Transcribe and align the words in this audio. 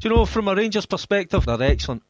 Do 0.00 0.08
you 0.08 0.14
know, 0.14 0.24
from 0.24 0.48
a 0.48 0.54
Rangers 0.54 0.86
perspective, 0.86 1.44
they're 1.44 1.62
excellent. 1.62 2.02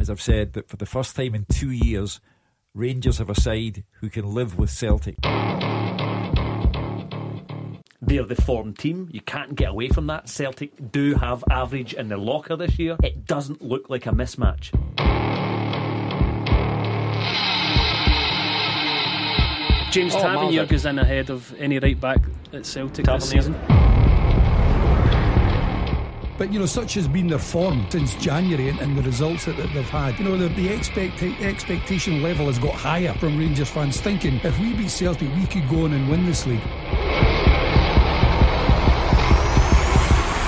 As 0.00 0.08
I've 0.08 0.20
said, 0.20 0.52
that 0.52 0.68
for 0.68 0.76
the 0.76 0.86
first 0.86 1.16
time 1.16 1.34
in 1.34 1.44
two 1.48 1.70
years, 1.72 2.20
Rangers 2.72 3.18
have 3.18 3.28
a 3.28 3.34
side 3.34 3.82
who 4.00 4.10
can 4.10 4.32
live 4.32 4.56
with 4.56 4.70
Celtic. 4.70 5.16
They're 8.00 8.22
the 8.24 8.40
form 8.40 8.74
team. 8.74 9.08
You 9.10 9.20
can't 9.20 9.56
get 9.56 9.70
away 9.70 9.88
from 9.88 10.06
that. 10.06 10.28
Celtic 10.28 10.92
do 10.92 11.14
have 11.16 11.42
average 11.50 11.94
in 11.94 12.08
the 12.08 12.16
locker 12.16 12.54
this 12.56 12.78
year. 12.78 12.96
It 13.02 13.26
doesn't 13.26 13.60
look 13.60 13.90
like 13.90 14.06
a 14.06 14.10
mismatch. 14.10 14.70
James 19.90 20.14
Oh, 20.14 20.20
Tavernier 20.20 20.60
Marvin. 20.60 20.66
goes 20.66 20.84
in 20.86 20.98
ahead 21.00 21.30
of 21.30 21.52
any 21.58 21.78
right 21.80 21.98
back 21.98 22.18
at 22.52 22.64
Celtic 22.66 23.06
this 23.06 23.30
season. 23.30 23.54
But 26.38 26.52
you 26.52 26.60
know, 26.60 26.66
such 26.66 26.94
has 26.94 27.08
been 27.08 27.26
their 27.26 27.40
form 27.40 27.84
since 27.90 28.14
January 28.14 28.68
and, 28.68 28.78
and 28.78 28.96
the 28.96 29.02
results 29.02 29.44
that, 29.46 29.56
that 29.56 29.74
they've 29.74 29.90
had. 29.90 30.16
You 30.20 30.24
know, 30.24 30.36
the, 30.36 30.46
the 30.50 30.68
expect, 30.68 31.20
expectation 31.20 32.22
level 32.22 32.46
has 32.46 32.60
got 32.60 32.76
higher 32.76 33.12
from 33.14 33.36
Rangers 33.36 33.68
fans, 33.68 34.00
thinking 34.00 34.40
if 34.44 34.56
we 34.60 34.72
beat 34.72 34.88
Celtic, 34.88 35.34
we 35.34 35.46
could 35.46 35.68
go 35.68 35.84
on 35.84 35.92
and 35.92 36.08
win 36.08 36.26
this 36.26 36.46
league. 36.46 36.62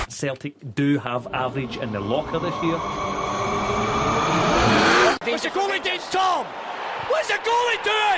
Celtic 0.07 0.75
do 0.75 0.97
have 0.99 1.27
average 1.33 1.75
in 1.75 1.91
the 1.91 1.99
locker 1.99 2.39
this 2.39 2.55
year. 2.63 2.77
What's 5.29 5.43
the 5.43 5.49
goalie 5.49 5.83
doing, 5.83 5.99
Tom? 6.09 6.45
What's 7.09 7.27
the 7.27 7.33
goalie 7.33 7.83
doing? 7.83 8.17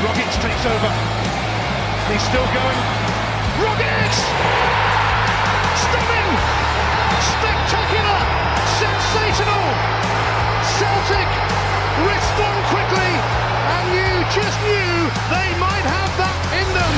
Rogic 0.00 0.40
takes 0.40 0.64
over. 0.64 1.09
He's 2.20 2.28
still 2.28 2.52
going. 2.52 2.80
Rogic! 3.64 4.12
Stunning! 5.88 6.30
Spectacular! 7.32 8.20
Sensational! 8.76 9.64
Celtic 10.76 11.30
respond 12.04 12.60
quickly, 12.68 13.12
and 13.72 13.84
you 13.96 14.10
just 14.36 14.58
knew 14.68 15.08
they 15.32 15.48
might 15.56 15.86
have 15.88 16.12
that 16.20 16.36
in 16.60 16.68
them. 16.76 16.94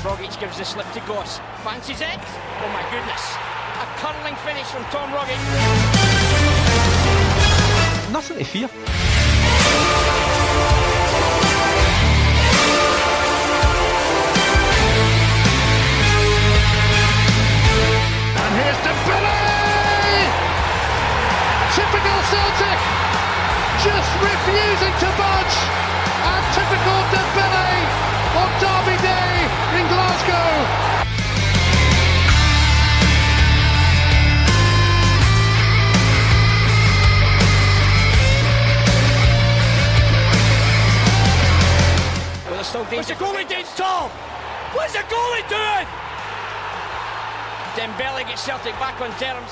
Rogic 0.00 0.32
gives 0.40 0.56
the 0.56 0.64
slip 0.64 0.90
to 0.92 1.00
Goss. 1.00 1.40
Fancies 1.62 2.00
it? 2.00 2.24
Oh 2.64 2.72
my 2.72 2.80
goodness. 2.88 3.36
A 3.76 3.86
curling 4.00 4.36
finish 4.48 4.66
from 4.72 4.82
Tom 4.88 5.12
Rogic. 5.12 5.36
Nothing 8.12 8.38
to 8.38 8.44
fear. 8.44 10.37
Here's 18.58 18.78
Dembele! 18.82 19.38
Typical 21.78 22.20
Celtic! 22.26 22.78
Just 23.86 24.10
refusing 24.18 24.94
to 24.98 25.08
budge! 25.14 25.56
And 26.26 26.42
typical 26.58 26.98
Dembele 27.14 27.70
on 28.34 28.50
Derby 28.58 28.96
Day 28.98 29.46
in 29.78 29.84
Glasgow! 29.86 30.50
Well, 42.44 42.54
there's 42.54 42.66
still 42.66 42.84
danger. 42.84 42.96
What's 42.96 43.08
the 43.08 43.14
goalie 43.14 43.48
doing, 43.48 43.64
Tom? 43.76 44.10
What's 44.74 44.92
the 44.92 45.04
goalie 45.06 45.48
doing? 45.48 46.07
Dembele 47.78 48.26
gets 48.26 48.42
Celtic 48.42 48.72
back 48.80 49.00
on 49.00 49.08
terms. 49.20 49.50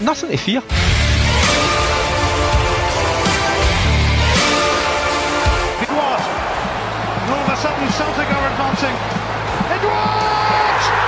Nothing 0.00 0.30
to 0.30 0.36
fear. 0.36 0.62
Edouard! 5.82 6.22
And 7.18 7.30
all 7.32 7.42
of 7.42 7.48
a 7.48 7.56
sudden 7.56 7.88
Celtic 7.90 8.28
are 8.30 8.46
advancing. 8.52 8.94
Edouard! 9.74 11.07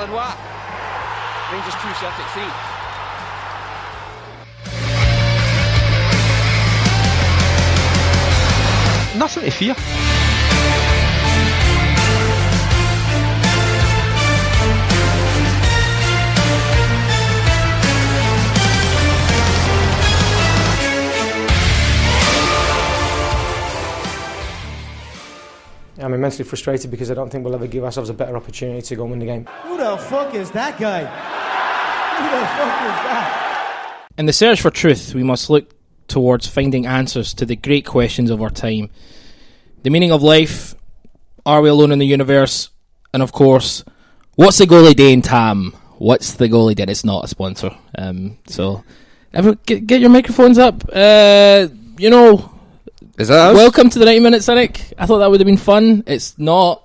Edouard. 0.00 0.34
Rangers 1.52 1.74
2, 1.74 1.94
Celtic 2.00 2.26
3. 9.12 9.18
Nothing 9.18 9.44
to 9.44 9.50
fear. 9.50 10.13
I'm 26.04 26.12
immensely 26.12 26.44
frustrated 26.44 26.90
because 26.90 27.10
I 27.10 27.14
don't 27.14 27.30
think 27.30 27.44
we'll 27.46 27.54
ever 27.54 27.66
give 27.66 27.82
ourselves 27.82 28.10
a 28.10 28.14
better 28.14 28.36
opportunity 28.36 28.82
to 28.82 28.96
go 28.96 29.04
and 29.04 29.12
win 29.12 29.20
the 29.20 29.26
game. 29.26 29.46
Who 29.62 29.78
the 29.78 29.96
fuck 29.96 30.34
is 30.34 30.50
that 30.50 30.78
guy? 30.78 31.00
Who 31.00 32.24
the 32.24 32.46
fuck 32.46 32.82
is 32.82 32.98
that? 33.08 34.08
In 34.18 34.26
the 34.26 34.32
search 34.34 34.60
for 34.60 34.70
truth, 34.70 35.14
we 35.14 35.22
must 35.22 35.48
look 35.48 35.72
towards 36.06 36.46
finding 36.46 36.84
answers 36.84 37.32
to 37.34 37.46
the 37.46 37.56
great 37.56 37.86
questions 37.86 38.28
of 38.28 38.42
our 38.42 38.50
time. 38.50 38.90
The 39.82 39.88
meaning 39.88 40.12
of 40.12 40.22
life, 40.22 40.74
are 41.46 41.62
we 41.62 41.70
alone 41.70 41.90
in 41.90 41.98
the 41.98 42.06
universe, 42.06 42.68
and 43.14 43.22
of 43.22 43.32
course, 43.32 43.82
what's 44.34 44.58
the 44.58 44.66
goalie 44.66 44.94
day 44.94 45.12
in 45.12 45.22
Tam? 45.22 45.72
What's 45.96 46.34
the 46.34 46.50
goalie 46.50 46.74
day? 46.74 46.84
It's 46.86 47.04
not 47.04 47.24
a 47.24 47.28
sponsor. 47.28 47.70
Um, 47.96 48.36
so, 48.46 48.84
everyone, 49.32 49.58
get, 49.64 49.86
get 49.86 50.02
your 50.02 50.10
microphones 50.10 50.58
up. 50.58 50.84
Uh, 50.92 51.68
you 51.96 52.10
know, 52.10 52.53
Is 53.16 53.28
that 53.28 53.50
us? 53.50 53.56
welcome 53.56 53.90
to 53.90 53.98
the 53.98 54.06
90 54.06 54.20
Minute 54.20 54.42
Cynic. 54.42 54.92
I 54.98 55.06
thought 55.06 55.18
that 55.18 55.30
would 55.30 55.38
have 55.38 55.46
been 55.46 55.56
fun. 55.56 56.02
It's 56.06 56.36
not. 56.38 56.80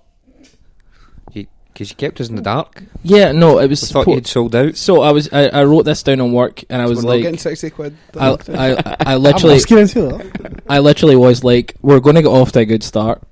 Because 1.34 1.92
you 1.92 1.96
kept 1.96 2.20
us 2.20 2.28
in 2.28 2.36
the 2.36 2.42
dark. 2.42 2.84
Yeah, 3.04 3.32
no, 3.32 3.58
it 3.60 3.70
was. 3.70 3.90
I 3.90 3.94
thought 3.94 4.06
po- 4.06 4.16
you'd 4.16 4.28
sold 4.28 4.54
out. 4.54 4.76
So 4.76 5.02
I 5.02 5.12
was. 5.12 5.32
I, 5.32 5.48
I 5.48 5.64
wrote 5.64 5.84
this 5.84 6.04
down 6.04 6.20
on 6.20 6.34
work, 6.34 6.62
and 6.70 6.82
I 6.82 6.88
was 6.88 6.98
we're 6.98 7.04
not 7.04 7.10
like, 7.10 7.22
getting 7.22 7.40
60 7.40 7.70
quid. 7.70 7.98
I, 8.18 8.38
I, 8.50 8.96
I 9.00 9.16
literally, 9.16 9.56
I'm 9.56 9.60
scared 9.62 9.82
into 9.82 10.02
that. 10.02 10.64
I 10.68 10.80
literally 10.80 11.16
was 11.16 11.44
like, 11.44 11.76
we're 11.82 12.02
going 12.02 12.18
to 12.18 12.22
get 12.22 12.28
off 12.28 12.52
to 12.52 12.60
a 12.60 12.66
good 12.66 12.84
start. 12.84 13.24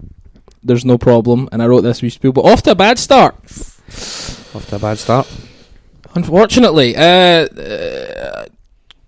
There's 0.63 0.86
no 0.86 0.97
problem, 0.97 1.50
and 1.52 1.62
I 1.62 1.68
wrote 1.68 1.81
this 1.81 2.02
wee 2.02 2.09
spiel, 2.09 2.31
but 2.31 2.46
off 2.46 2.63
to 2.63 2.72
a 2.72 2.75
bad 2.75 2.97
start. 2.97 3.36
Off 3.36 4.66
to 4.69 4.78
a 4.78 4.80
bad 4.80 4.97
start. 4.97 5.30
Unfortunately, 6.16 6.96
uh, 6.96 7.02
uh, 7.02 8.46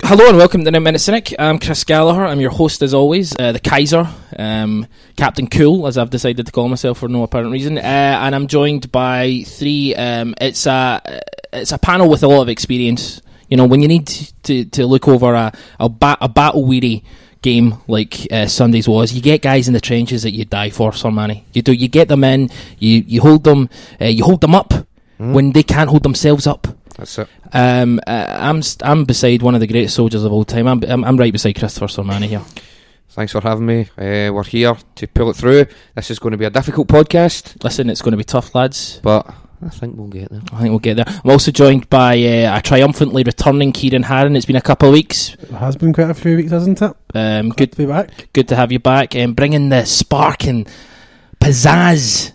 hello 0.09 0.27
and 0.27 0.37
welcome 0.37 0.65
to 0.65 0.71
the 0.71 0.79
Minute 0.79 0.97
Cynic. 0.97 1.35
I'm 1.37 1.59
Chris 1.59 1.83
Gallagher. 1.83 2.25
I'm 2.25 2.39
your 2.39 2.49
host 2.49 2.81
as 2.81 2.95
always, 2.95 3.35
uh, 3.37 3.51
the 3.51 3.59
Kaiser, 3.59 4.09
um, 4.39 4.87
Captain 5.15 5.45
Cool, 5.45 5.85
as 5.85 5.99
I've 5.99 6.09
decided 6.09 6.47
to 6.47 6.51
call 6.51 6.67
myself 6.67 6.97
for 6.97 7.07
no 7.07 7.21
apparent 7.21 7.51
reason, 7.51 7.77
uh, 7.77 7.81
and 7.81 8.33
I'm 8.33 8.47
joined 8.47 8.91
by 8.91 9.43
three. 9.45 9.93
Um, 9.93 10.33
it's 10.41 10.65
a 10.65 11.21
it's 11.53 11.71
a 11.71 11.77
panel 11.77 12.09
with 12.09 12.23
a 12.23 12.27
lot 12.27 12.41
of 12.41 12.49
experience. 12.49 13.21
You 13.49 13.57
know, 13.57 13.67
when 13.67 13.83
you 13.83 13.87
need 13.87 14.07
to, 14.07 14.65
to 14.65 14.87
look 14.87 15.07
over 15.07 15.35
a 15.35 15.53
a, 15.79 15.89
ba- 15.89 16.17
a 16.21 16.27
battle 16.27 16.65
weary 16.65 17.03
game 17.43 17.75
like 17.87 18.27
uh, 18.31 18.47
Sundays 18.47 18.89
was, 18.89 19.13
you 19.13 19.21
get 19.21 19.43
guys 19.43 19.67
in 19.67 19.75
the 19.75 19.79
trenches 19.79 20.23
that 20.23 20.31
you 20.31 20.43
die 20.43 20.71
for, 20.71 20.89
Sermanni. 20.89 21.43
You 21.53 21.61
do. 21.61 21.71
You 21.71 21.87
get 21.87 22.07
them 22.07 22.23
in. 22.23 22.49
You 22.79 23.03
you 23.05 23.21
hold 23.21 23.43
them. 23.43 23.69
Uh, 24.01 24.05
you 24.05 24.23
hold 24.23 24.41
them 24.41 24.55
up 24.55 24.73
when 25.19 25.51
they 25.51 25.61
can't 25.61 25.91
hold 25.91 26.01
themselves 26.01 26.47
up. 26.47 26.78
That's 26.99 27.17
it. 27.17 27.27
Um, 27.53 27.99
uh, 28.05 28.37
I'm 28.39 28.61
st- 28.61 28.87
I'm 28.87 29.05
beside 29.05 29.41
one 29.41 29.55
of 29.55 29.61
the 29.61 29.67
greatest 29.67 29.95
soldiers 29.95 30.23
of 30.23 30.31
all 30.31 30.43
time. 30.45 30.67
I'm 30.67 30.83
I'm, 30.83 31.03
I'm 31.03 31.17
right 31.17 31.31
beside 31.33 31.53
Christopher 31.57 31.87
Sermanni 31.87 32.27
here. 32.27 32.41
Thanks 33.11 33.31
for 33.31 33.41
having 33.41 33.65
me. 33.65 33.81
Uh, 33.97 34.31
we're 34.31 34.43
here 34.43 34.75
to 34.95 35.07
pull 35.07 35.29
it 35.31 35.35
through. 35.35 35.65
This 35.95 36.11
is 36.11 36.19
going 36.19 36.31
to 36.31 36.37
be 36.37 36.45
a 36.45 36.49
difficult 36.51 36.87
podcast, 36.87 37.61
Listen, 37.63 37.89
it's 37.89 38.01
going 38.03 38.11
to 38.11 38.17
be 38.17 38.23
tough, 38.23 38.53
lads. 38.53 38.99
but 39.01 39.25
I 39.65 39.69
think 39.69 39.97
we'll 39.97 40.07
get 40.07 40.29
there. 40.29 40.41
I 40.53 40.59
think 40.59 40.69
we'll 40.69 40.79
get 40.79 40.95
there. 40.97 41.05
I'm 41.07 41.31
also 41.31 41.51
joined 41.51 41.89
by 41.89 42.13
uh, 42.21 42.57
a 42.57 42.61
triumphantly 42.61 43.23
returning 43.23 43.73
Ciaran 43.73 44.03
Harran. 44.03 44.35
It's 44.35 44.45
been 44.45 44.55
a 44.57 44.61
couple 44.61 44.89
of 44.89 44.93
weeks. 44.93 45.33
It 45.35 45.49
has 45.51 45.75
been 45.75 45.91
quite 45.91 46.09
a 46.11 46.13
few 46.13 46.35
weeks, 46.37 46.51
hasn't 46.51 46.81
it? 46.81 46.93
Um, 47.15 47.49
Good 47.49 47.57
good 47.57 47.71
to 47.71 47.77
be 47.77 47.85
back. 47.87 48.29
good 48.33 48.47
to 48.49 48.55
have 48.55 48.71
you 48.71 48.79
back 48.79 49.15
and 49.15 49.35
bringing 49.35 49.69
the 49.69 49.85
spark 49.85 50.45
and 50.45 50.69
pizzazz. 51.39 52.33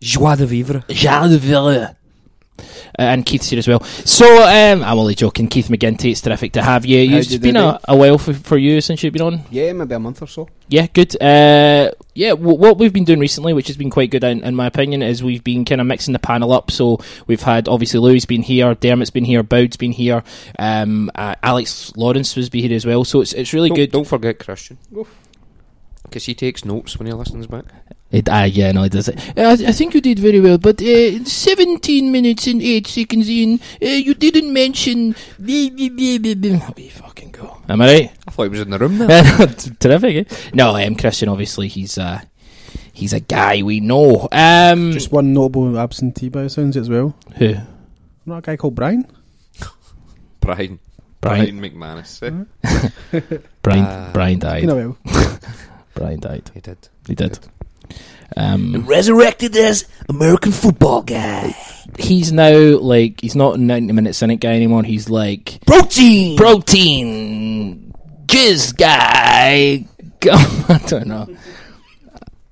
Joie 0.00 0.36
de 0.36 0.46
vivre. 0.46 0.84
Joie 0.88 1.28
de 1.28 1.38
vivre. 1.38 1.96
Uh, 2.58 3.02
and 3.02 3.26
Keith's 3.26 3.50
here 3.50 3.58
as 3.58 3.68
well. 3.68 3.82
So, 3.82 4.26
um, 4.42 4.82
I'm 4.82 4.98
only 4.98 5.14
joking. 5.14 5.48
Keith 5.48 5.68
McGinty, 5.68 6.10
it's 6.12 6.20
terrific 6.20 6.52
to 6.52 6.62
have 6.62 6.86
you. 6.86 7.08
How'd 7.10 7.20
It's 7.20 7.32
you 7.32 7.38
been 7.38 7.54
do, 7.54 7.60
a, 7.60 7.80
a 7.88 7.96
while 7.96 8.18
for, 8.18 8.32
for 8.32 8.56
you 8.56 8.80
since 8.80 9.02
you've 9.02 9.12
been 9.12 9.22
on. 9.22 9.40
Yeah, 9.50 9.72
maybe 9.72 9.94
a 9.94 9.98
month 9.98 10.22
or 10.22 10.26
so. 10.26 10.48
Yeah, 10.68 10.86
good. 10.92 11.14
Uh, 11.22 11.92
yeah, 12.14 12.30
w- 12.30 12.58
what 12.58 12.78
we've 12.78 12.92
been 12.92 13.04
doing 13.04 13.20
recently, 13.20 13.52
which 13.52 13.68
has 13.68 13.76
been 13.76 13.90
quite 13.90 14.10
good 14.10 14.24
in, 14.24 14.42
in 14.42 14.54
my 14.54 14.66
opinion, 14.66 15.02
is 15.02 15.22
we've 15.22 15.44
been 15.44 15.64
kind 15.64 15.80
of 15.80 15.86
mixing 15.86 16.12
the 16.12 16.18
panel 16.18 16.52
up. 16.52 16.70
So 16.70 16.98
we've 17.26 17.42
had 17.42 17.68
obviously 17.68 18.00
Louis 18.00 18.24
been 18.24 18.42
here, 18.42 18.74
Dermot's 18.74 19.10
been 19.10 19.24
here, 19.24 19.42
Boud's 19.42 19.76
been 19.76 19.92
here, 19.92 20.24
um, 20.58 21.10
uh, 21.14 21.34
Alex 21.42 21.92
Lawrence 21.96 22.34
was 22.34 22.48
be 22.48 22.62
here 22.62 22.74
as 22.74 22.86
well. 22.86 23.04
So 23.04 23.20
it's 23.20 23.32
it's 23.32 23.52
really 23.52 23.68
don't, 23.68 23.76
good. 23.76 23.92
Don't 23.92 24.06
forget 24.06 24.38
Christian. 24.38 24.78
Because 26.02 26.24
he 26.24 26.34
takes 26.34 26.64
notes 26.64 26.98
when 26.98 27.06
he 27.06 27.12
listens 27.12 27.46
back. 27.46 27.66
It, 28.12 28.28
ah, 28.30 28.44
yeah, 28.44 28.70
no, 28.72 28.84
it 28.84 28.92
does. 28.92 29.08
it. 29.08 29.18
Uh, 29.36 29.42
I, 29.42 29.52
I 29.68 29.72
think 29.72 29.92
you 29.94 30.00
did 30.00 30.18
very 30.20 30.38
well, 30.40 30.58
but 30.58 30.80
uh, 30.80 31.24
17 31.24 32.12
minutes 32.12 32.46
and 32.46 32.62
8 32.62 32.86
seconds 32.86 33.28
in, 33.28 33.58
uh, 33.82 33.86
you 33.86 34.14
didn't 34.14 34.52
mention. 34.52 35.16
We 35.38 35.68
fucking 36.88 37.32
go. 37.32 37.58
Am 37.68 37.80
I 37.82 37.86
right? 37.86 38.12
I 38.26 38.30
thought 38.30 38.44
he 38.44 38.48
was 38.50 38.60
in 38.60 38.70
the 38.70 38.78
room 38.78 38.98
there. 38.98 39.08
Terrific. 39.80 40.30
Eh? 40.32 40.36
No, 40.54 40.76
um, 40.76 40.94
Christian, 40.94 41.28
obviously, 41.28 41.66
he's 41.68 41.98
uh, 41.98 42.20
he's 42.92 43.12
a 43.12 43.18
guy 43.20 43.62
we 43.62 43.80
know. 43.80 44.28
Um, 44.30 44.92
Just 44.92 45.10
one 45.10 45.34
notable 45.34 45.76
absentee 45.78 46.28
by 46.28 46.44
the 46.44 46.50
sounds 46.50 46.76
as 46.76 46.88
well. 46.88 47.14
Who? 47.38 47.56
Not 48.24 48.38
a 48.38 48.42
guy 48.42 48.56
called 48.56 48.76
Brian? 48.76 49.04
Brian. 50.40 50.78
Brian. 51.20 51.58
Brian 51.58 51.60
McManus. 51.60 52.22
eh? 52.22 53.20
Brian, 53.62 53.84
Ah. 53.84 54.10
Brian 54.12 54.38
died. 54.38 54.62
You 54.62 54.68
know 54.68 54.96
Brian 55.94 56.20
died. 56.20 56.50
He 56.54 56.60
did. 56.60 56.78
He 57.08 57.14
did. 57.16 57.38
Um, 58.36 58.84
Resurrected 58.86 59.56
as 59.56 59.86
American 60.08 60.52
football 60.52 61.02
guy. 61.02 61.56
he's 61.98 62.32
now 62.32 62.76
like 62.78 63.20
he's 63.20 63.34
not 63.34 63.54
a 63.54 63.58
90 63.58 63.92
minute 63.94 64.14
cynic 64.14 64.40
guy 64.40 64.54
anymore. 64.54 64.82
He's 64.82 65.08
like 65.08 65.60
Protein. 65.66 66.36
protein 66.36 67.94
jizz 68.26 68.76
guy. 68.76 69.86
I 70.30 70.80
don't 70.86 71.06
know. 71.06 71.26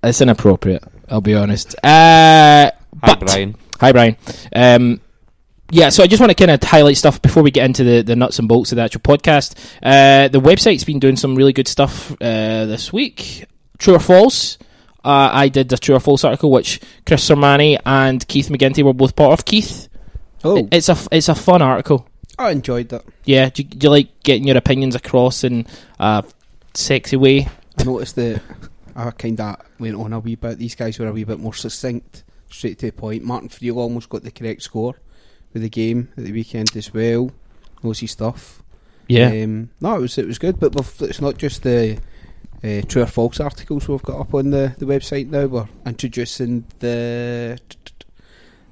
It's 0.02 0.20
inappropriate. 0.20 0.84
I'll 1.08 1.20
be 1.20 1.34
honest. 1.34 1.74
Uh, 1.82 2.70
Hi, 2.70 2.72
but- 3.02 3.20
Brian. 3.20 3.56
Hi, 3.80 3.92
Brian. 3.92 4.16
Um, 4.54 5.00
yeah, 5.70 5.88
so 5.88 6.02
I 6.02 6.06
just 6.06 6.20
want 6.20 6.30
to 6.30 6.34
kind 6.34 6.50
of 6.50 6.62
highlight 6.62 6.96
stuff 6.96 7.20
before 7.20 7.42
we 7.42 7.50
get 7.50 7.64
into 7.64 7.82
the, 7.84 8.02
the 8.02 8.14
nuts 8.14 8.38
and 8.38 8.46
bolts 8.46 8.70
of 8.72 8.76
the 8.76 8.82
actual 8.82 9.00
podcast. 9.00 9.56
Uh, 9.82 10.28
the 10.28 10.40
website's 10.40 10.84
been 10.84 11.00
doing 11.00 11.16
some 11.16 11.34
really 11.34 11.52
good 11.52 11.66
stuff 11.66 12.12
uh, 12.20 12.66
this 12.66 12.92
week. 12.92 13.44
True 13.78 13.94
or 13.96 13.98
false? 13.98 14.56
Uh, 15.04 15.30
I 15.32 15.48
did 15.48 15.68
the 15.68 15.76
true 15.76 15.94
or 15.94 16.00
false 16.00 16.24
article, 16.24 16.50
which 16.50 16.80
Chris 17.06 17.28
Sermanni 17.28 17.78
and 17.84 18.26
Keith 18.26 18.48
McGinty 18.48 18.82
were 18.82 18.94
both 18.94 19.14
part 19.14 19.38
of. 19.38 19.44
Keith, 19.44 19.88
Oh, 20.44 20.68
it's 20.70 20.88
a 20.90 20.96
it's 21.10 21.28
a 21.28 21.34
fun 21.34 21.62
article. 21.62 22.06
I 22.38 22.50
enjoyed 22.50 22.90
that. 22.90 23.04
Yeah, 23.24 23.48
do 23.48 23.62
you, 23.62 23.68
do 23.68 23.86
you 23.86 23.90
like 23.90 24.22
getting 24.22 24.46
your 24.46 24.56
opinions 24.56 24.94
across 24.94 25.42
in 25.44 25.66
a 25.98 26.24
sexy 26.74 27.16
way? 27.16 27.48
I 27.78 27.84
noticed 27.84 28.16
that 28.16 28.42
I 28.94 29.10
kind 29.12 29.40
of 29.40 29.56
went 29.78 29.96
on 29.96 30.12
a 30.12 30.20
wee 30.20 30.34
bit. 30.34 30.58
These 30.58 30.74
guys 30.74 30.98
were 30.98 31.06
a 31.08 31.12
wee 31.12 31.24
bit 31.24 31.38
more 31.38 31.54
succinct, 31.54 32.24
straight 32.50 32.78
to 32.80 32.86
the 32.86 32.92
point. 32.92 33.24
Martin 33.24 33.48
Friel 33.48 33.76
almost 33.76 34.08
got 34.08 34.22
the 34.22 34.30
correct 34.30 34.62
score 34.62 34.96
with 35.52 35.62
the 35.62 35.68
game 35.70 36.08
at 36.16 36.24
the 36.24 36.32
weekend 36.32 36.76
as 36.76 36.92
well. 36.92 37.30
Nosy 37.82 38.06
stuff. 38.06 38.62
Yeah. 39.08 39.28
Um, 39.28 39.70
no, 39.80 39.96
it 39.96 40.00
was 40.00 40.18
it 40.18 40.26
was 40.26 40.38
good, 40.38 40.58
but 40.60 40.74
it's 41.00 41.20
not 41.20 41.38
just 41.38 41.62
the 41.62 41.98
uh, 42.64 42.80
true 42.88 43.02
or 43.02 43.06
false 43.06 43.40
articles 43.40 43.86
we've 43.88 44.02
got 44.02 44.20
up 44.20 44.34
on 44.34 44.50
the, 44.50 44.74
the 44.78 44.86
website 44.86 45.28
now. 45.28 45.46
We're 45.46 45.68
introducing 45.84 46.64
the 46.78 47.58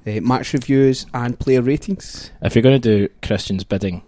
uh, 0.07 0.11
match 0.21 0.53
reviews 0.53 1.05
and 1.13 1.39
player 1.39 1.61
ratings. 1.61 2.31
If 2.41 2.55
you're 2.55 2.63
going 2.63 2.81
to 2.81 2.97
do 2.97 3.13
Christian's 3.21 3.63
bidding, 3.63 4.01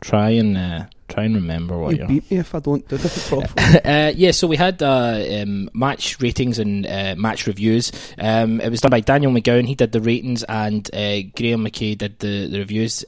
try 0.00 0.30
and 0.30 0.56
uh, 0.56 0.84
try 1.08 1.24
and 1.24 1.34
remember 1.34 1.78
what 1.78 1.96
You 1.96 2.06
beat 2.06 2.30
me 2.30 2.38
if 2.38 2.54
I 2.54 2.60
don't 2.60 2.86
do 2.88 2.96
it 2.96 3.24
properly. 3.28 3.80
uh, 3.84 4.12
yeah, 4.14 4.32
so 4.32 4.46
we 4.46 4.56
had 4.56 4.82
uh, 4.82 5.24
um, 5.40 5.70
match 5.72 6.20
ratings 6.20 6.58
and 6.58 6.86
uh, 6.86 7.14
match 7.16 7.46
reviews. 7.46 7.90
Um, 8.18 8.60
it 8.60 8.70
was 8.70 8.80
done 8.80 8.90
by 8.90 9.00
Daniel 9.00 9.32
McGowan. 9.32 9.66
He 9.66 9.74
did 9.74 9.92
the 9.92 10.00
ratings, 10.00 10.42
and 10.44 10.88
uh, 10.92 11.22
Graham 11.34 11.64
McKay 11.64 11.96
did 11.96 12.18
the, 12.18 12.48
the 12.48 12.58
reviews. 12.58 13.04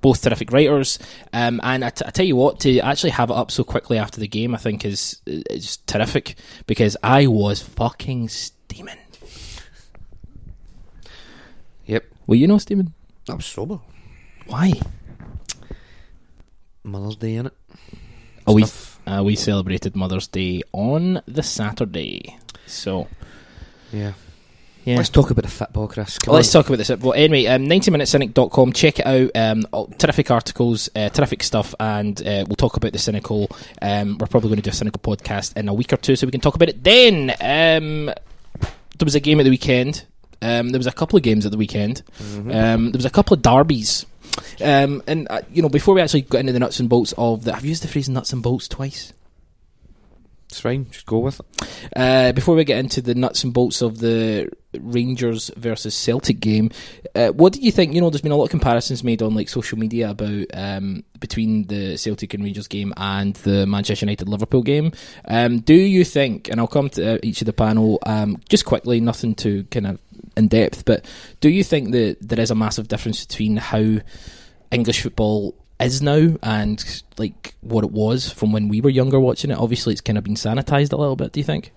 Both 0.00 0.22
terrific 0.22 0.50
writers, 0.52 0.98
um, 1.32 1.60
and 1.62 1.84
I, 1.84 1.90
t- 1.90 2.04
I 2.06 2.10
tell 2.10 2.24
you 2.24 2.34
what, 2.36 2.60
to 2.60 2.78
actually 2.80 3.10
have 3.10 3.28
it 3.30 3.34
up 3.36 3.50
so 3.50 3.64
quickly 3.64 3.98
after 3.98 4.18
the 4.18 4.28
game, 4.28 4.54
I 4.54 4.58
think 4.58 4.84
is 4.84 5.20
is 5.26 5.76
terrific 5.86 6.36
because 6.66 6.96
I 7.02 7.26
was 7.26 7.60
fucking 7.60 8.28
steaming. 8.30 8.96
Yep. 11.86 12.04
Well, 12.26 12.36
you 12.38 12.46
know 12.46 12.58
steaming. 12.58 12.94
I 13.28 13.34
was 13.34 13.44
sober. 13.46 13.80
Why? 14.46 14.72
Mother's 16.82 17.16
Day, 17.16 17.34
innit? 17.34 17.52
Oh, 18.46 18.54
we 18.54 18.64
uh, 19.06 19.22
we 19.22 19.36
celebrated 19.36 19.94
Mother's 19.96 20.26
Day 20.28 20.62
on 20.72 21.20
the 21.26 21.42
Saturday, 21.42 22.38
so 22.66 23.06
Yeah. 23.92 24.12
Yeah. 24.84 24.96
Let's 24.96 25.08
talk 25.10 25.30
about 25.30 25.42
the 25.42 25.50
football, 25.50 25.88
Chris. 25.88 26.18
Well, 26.26 26.36
let's 26.36 26.50
talk 26.50 26.66
about 26.66 26.78
this. 26.78 26.90
Well, 26.90 27.12
anyway, 27.12 27.46
um, 27.46 27.66
90minutecynic.com. 27.66 28.72
Check 28.72 28.98
it 29.00 29.06
out. 29.06 29.30
Um, 29.34 29.66
all- 29.72 29.88
terrific 29.88 30.30
articles, 30.30 30.88
uh, 30.96 31.08
terrific 31.10 31.42
stuff, 31.42 31.74
and 31.78 32.20
uh, 32.26 32.44
we'll 32.48 32.56
talk 32.56 32.76
about 32.76 32.92
the 32.92 32.98
cynical. 32.98 33.50
Um, 33.82 34.16
we're 34.18 34.26
probably 34.26 34.48
going 34.48 34.56
to 34.56 34.62
do 34.62 34.70
a 34.70 34.74
cynical 34.74 35.00
podcast 35.00 35.56
in 35.56 35.68
a 35.68 35.74
week 35.74 35.92
or 35.92 35.96
two, 35.96 36.16
so 36.16 36.26
we 36.26 36.30
can 36.30 36.40
talk 36.40 36.54
about 36.54 36.68
it 36.68 36.82
then. 36.82 37.30
Um, 37.40 38.06
there 38.06 39.04
was 39.04 39.14
a 39.14 39.20
game 39.20 39.40
at 39.40 39.44
the 39.44 39.50
weekend. 39.50 40.04
Um, 40.42 40.70
there 40.70 40.78
was 40.78 40.86
a 40.86 40.92
couple 40.92 41.16
of 41.16 41.22
games 41.22 41.44
at 41.44 41.52
the 41.52 41.58
weekend. 41.58 42.02
Mm-hmm. 42.18 42.50
Um, 42.50 42.92
there 42.92 42.98
was 42.98 43.04
a 43.04 43.10
couple 43.10 43.34
of 43.34 43.42
derbies. 43.42 44.06
Um, 44.62 45.02
and 45.06 45.26
uh, 45.30 45.42
you 45.52 45.62
know, 45.62 45.68
before 45.68 45.94
we 45.94 46.00
actually 46.00 46.22
got 46.22 46.38
into 46.38 46.52
the 46.52 46.58
nuts 46.58 46.80
and 46.80 46.88
bolts 46.88 47.12
of 47.18 47.44
the, 47.44 47.54
I've 47.54 47.64
used 47.64 47.82
the 47.82 47.88
phrase 47.88 48.08
nuts 48.08 48.32
and 48.32 48.42
bolts 48.42 48.68
twice. 48.68 49.12
It's 50.50 50.60
fine. 50.60 50.90
Just 50.90 51.06
go 51.06 51.18
with 51.20 51.40
it. 51.40 51.90
Uh, 51.94 52.32
before 52.32 52.56
we 52.56 52.64
get 52.64 52.78
into 52.78 53.00
the 53.00 53.14
nuts 53.14 53.44
and 53.44 53.54
bolts 53.54 53.82
of 53.82 53.98
the 53.98 54.50
Rangers 54.80 55.48
versus 55.56 55.94
Celtic 55.94 56.40
game, 56.40 56.70
uh, 57.14 57.28
what 57.28 57.52
do 57.52 57.60
you 57.60 57.70
think? 57.70 57.94
You 57.94 58.00
know, 58.00 58.10
there's 58.10 58.20
been 58.20 58.32
a 58.32 58.36
lot 58.36 58.44
of 58.44 58.50
comparisons 58.50 59.04
made 59.04 59.22
on 59.22 59.34
like 59.34 59.48
social 59.48 59.78
media 59.78 60.10
about 60.10 60.46
um, 60.52 61.04
between 61.20 61.68
the 61.68 61.96
Celtic 61.96 62.34
and 62.34 62.42
Rangers 62.42 62.66
game 62.66 62.92
and 62.96 63.34
the 63.36 63.64
Manchester 63.64 64.04
United 64.06 64.28
Liverpool 64.28 64.62
game. 64.62 64.90
Um, 65.24 65.60
do 65.60 65.74
you 65.74 66.04
think? 66.04 66.48
And 66.48 66.58
I'll 66.58 66.66
come 66.66 66.90
to 66.90 67.14
uh, 67.14 67.18
each 67.22 67.42
of 67.42 67.46
the 67.46 67.52
panel 67.52 68.00
um, 68.04 68.40
just 68.48 68.64
quickly, 68.64 69.00
nothing 69.00 69.36
too 69.36 69.64
kind 69.70 69.86
of 69.86 70.00
in 70.36 70.48
depth, 70.48 70.84
but 70.84 71.04
do 71.40 71.48
you 71.48 71.62
think 71.62 71.92
that 71.92 72.16
there 72.20 72.40
is 72.40 72.50
a 72.50 72.54
massive 72.54 72.88
difference 72.88 73.24
between 73.24 73.56
how 73.56 73.98
English 74.70 75.02
football 75.02 75.54
is 75.80 76.02
now 76.02 76.36
and 76.42 77.02
like 77.18 77.54
what 77.60 77.84
it 77.84 77.90
was 77.90 78.30
from 78.30 78.52
when 78.52 78.68
we 78.68 78.80
were 78.80 78.90
younger 78.90 79.18
watching 79.20 79.50
it? 79.50 79.58
Obviously, 79.58 79.92
it's 79.92 80.00
kind 80.00 80.18
of 80.18 80.24
been 80.24 80.34
sanitized 80.34 80.92
a 80.92 80.96
little 80.96 81.16
bit. 81.16 81.32
Do 81.32 81.40
you 81.40 81.44
think? 81.44 81.72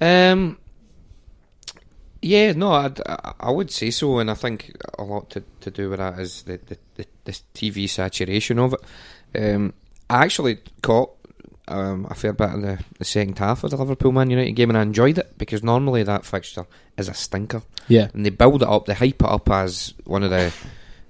Um. 0.00 0.58
Yeah, 2.22 2.52
no, 2.52 2.72
I'd, 2.72 3.00
I 3.06 3.50
would 3.50 3.70
say 3.70 3.90
so, 3.90 4.18
and 4.18 4.30
I 4.30 4.34
think 4.34 4.76
a 4.98 5.04
lot 5.04 5.30
to, 5.30 5.44
to 5.60 5.70
do 5.70 5.90
with 5.90 5.98
that 5.98 6.18
is 6.18 6.42
the 6.42 6.58
the, 6.66 6.78
the, 6.96 7.06
the 7.24 7.32
TV 7.54 7.88
saturation 7.88 8.58
of 8.58 8.74
it. 8.74 9.54
Um, 9.54 9.74
I 10.08 10.24
actually 10.24 10.58
caught 10.82 11.12
um, 11.68 12.06
a 12.10 12.14
fair 12.14 12.32
bit 12.32 12.50
of 12.50 12.62
the, 12.62 12.78
the 12.98 13.04
second 13.04 13.38
half 13.38 13.64
of 13.64 13.70
the 13.70 13.76
Liverpool 13.76 14.12
Man 14.12 14.30
United 14.30 14.52
game, 14.52 14.70
and 14.70 14.78
I 14.78 14.82
enjoyed 14.82 15.18
it 15.18 15.36
because 15.38 15.62
normally 15.62 16.02
that 16.02 16.24
fixture 16.24 16.66
is 16.96 17.08
a 17.08 17.14
stinker. 17.14 17.62
Yeah. 17.88 18.08
and 18.14 18.24
they 18.24 18.30
build 18.30 18.62
it 18.62 18.68
up, 18.68 18.86
they 18.86 18.94
hype 18.94 19.22
it 19.22 19.28
up 19.28 19.48
as 19.50 19.94
one 20.04 20.22
of 20.22 20.30
the 20.30 20.52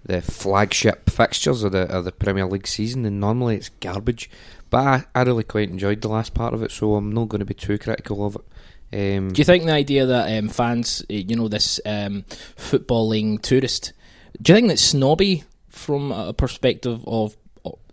the 0.07 0.23
flagship 0.23 1.11
fixtures 1.11 1.63
of 1.63 1.73
the 1.73 1.83
of 1.83 2.05
the 2.05 2.13
Premier 2.13 2.47
League 2.47 2.67
season, 2.67 3.05
and 3.05 3.21
normally 3.21 3.57
it's 3.57 3.71
garbage. 3.81 4.31
But 4.71 4.79
I, 4.79 5.05
I 5.15 5.23
really 5.23 5.45
quite 5.45 5.71
enjoyed 5.71 6.01
the 6.01 6.09
last 6.09 6.35
part 6.35 6.55
of 6.55 6.63
it, 6.63 6.71
so 6.71 6.95
I'm 6.95 7.13
not 7.13 7.29
going 7.29 7.41
to 7.41 7.45
be 7.45 7.55
too 7.55 7.79
critical 7.79 8.25
of 8.25 8.37
it. 8.37 9.17
Um, 9.17 9.31
Do 9.31 9.41
you 9.41 9.45
think 9.45 9.65
the 9.65 9.73
idea 9.73 10.07
that 10.07 10.39
um, 10.39 10.49
fans, 10.49 11.03
uh, 11.11 11.15
you 11.15 11.37
know, 11.37 11.49
this 11.49 11.81
um, 11.85 12.25
footballing 12.57 13.43
tourist, 13.43 13.93
do 14.41 14.53
you 14.53 14.57
think 14.57 14.69
that's 14.69 14.83
snobby 14.83 15.45
from 15.69 16.13
a 16.13 16.33
perspective 16.33 17.05
of, 17.07 17.37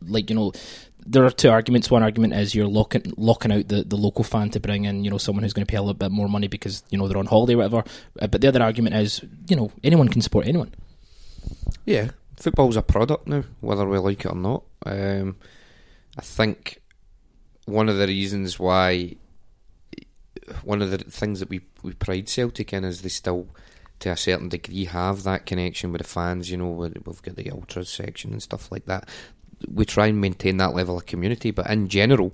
like, 0.01 0.29
you 0.29 0.36
know, 0.36 0.51
there 1.05 1.25
are 1.25 1.32
two 1.32 1.50
arguments. 1.50 1.91
One 1.91 2.03
argument 2.03 2.34
is 2.34 2.55
you're 2.55 2.67
locking 2.67 3.13
locking 3.17 3.51
out 3.51 3.67
the, 3.67 3.84
the 3.84 3.98
local 3.98 4.24
fan 4.24 4.50
to 4.51 4.60
bring 4.60 4.86
in, 4.86 5.03
you 5.03 5.10
know, 5.10 5.17
someone 5.17 5.43
who's 5.43 5.53
going 5.53 5.65
to 5.65 5.72
pay 5.72 5.77
a 5.77 5.82
little 5.82 5.93
bit 5.93 6.12
more 6.12 6.29
money 6.29 6.48
because 6.48 6.84
you 6.89 6.98
know 6.98 7.08
they're 7.08 7.17
on 7.17 7.25
holiday, 7.25 7.55
or 7.55 7.58
whatever. 7.58 7.84
Uh, 8.22 8.27
but 8.27 8.41
the 8.41 8.48
other 8.48 8.62
argument 8.62 8.96
is, 8.96 9.22
you 9.50 9.55
know, 9.55 9.72
anyone 9.84 10.08
can 10.08 10.22
support 10.22 10.48
anyone. 10.48 10.72
Yeah, 11.86 12.12
football's 12.38 12.78
a 12.78 12.82
product 12.82 13.28
now, 13.28 13.44
whether 13.62 13.88
we 13.88 13.98
like 13.98 14.25
it 14.25 14.32
or 14.32 14.36
not. 14.36 14.63
Um, 14.86 15.38
I 16.18 16.22
think 16.22 16.82
one 17.66 17.90
of 17.90 17.98
the 17.98 18.08
reasons 18.08 18.60
why, 18.60 19.16
one 20.63 20.82
of 20.82 20.92
the 20.92 20.98
things 21.00 21.40
that 21.40 21.50
we 21.50 21.62
we 21.82 21.94
pride 21.94 22.30
Celtic 22.30 22.72
in 22.74 22.86
is 22.86 23.02
they 23.02 23.10
still, 23.10 23.48
to 24.00 24.10
a 24.12 24.18
certain 24.18 24.50
degree, 24.50 24.86
have 24.86 25.24
that 25.24 25.46
connection 25.46 25.92
with 25.92 26.02
the 26.02 26.08
fans. 26.08 26.50
You 26.50 26.58
know, 26.58 26.70
we- 26.72 26.94
we've 27.06 27.22
got 27.22 27.36
the 27.36 27.52
ultras 27.52 27.90
section 27.90 28.32
and 28.32 28.42
stuff 28.42 28.72
like 28.72 28.86
that. 28.86 29.10
We 29.70 29.86
try 29.86 30.08
and 30.08 30.22
maintain 30.22 30.58
that 30.58 30.74
level 30.74 30.98
of 30.98 31.06
community, 31.06 31.52
but 31.52 31.70
in 31.70 31.90
general, 31.90 32.34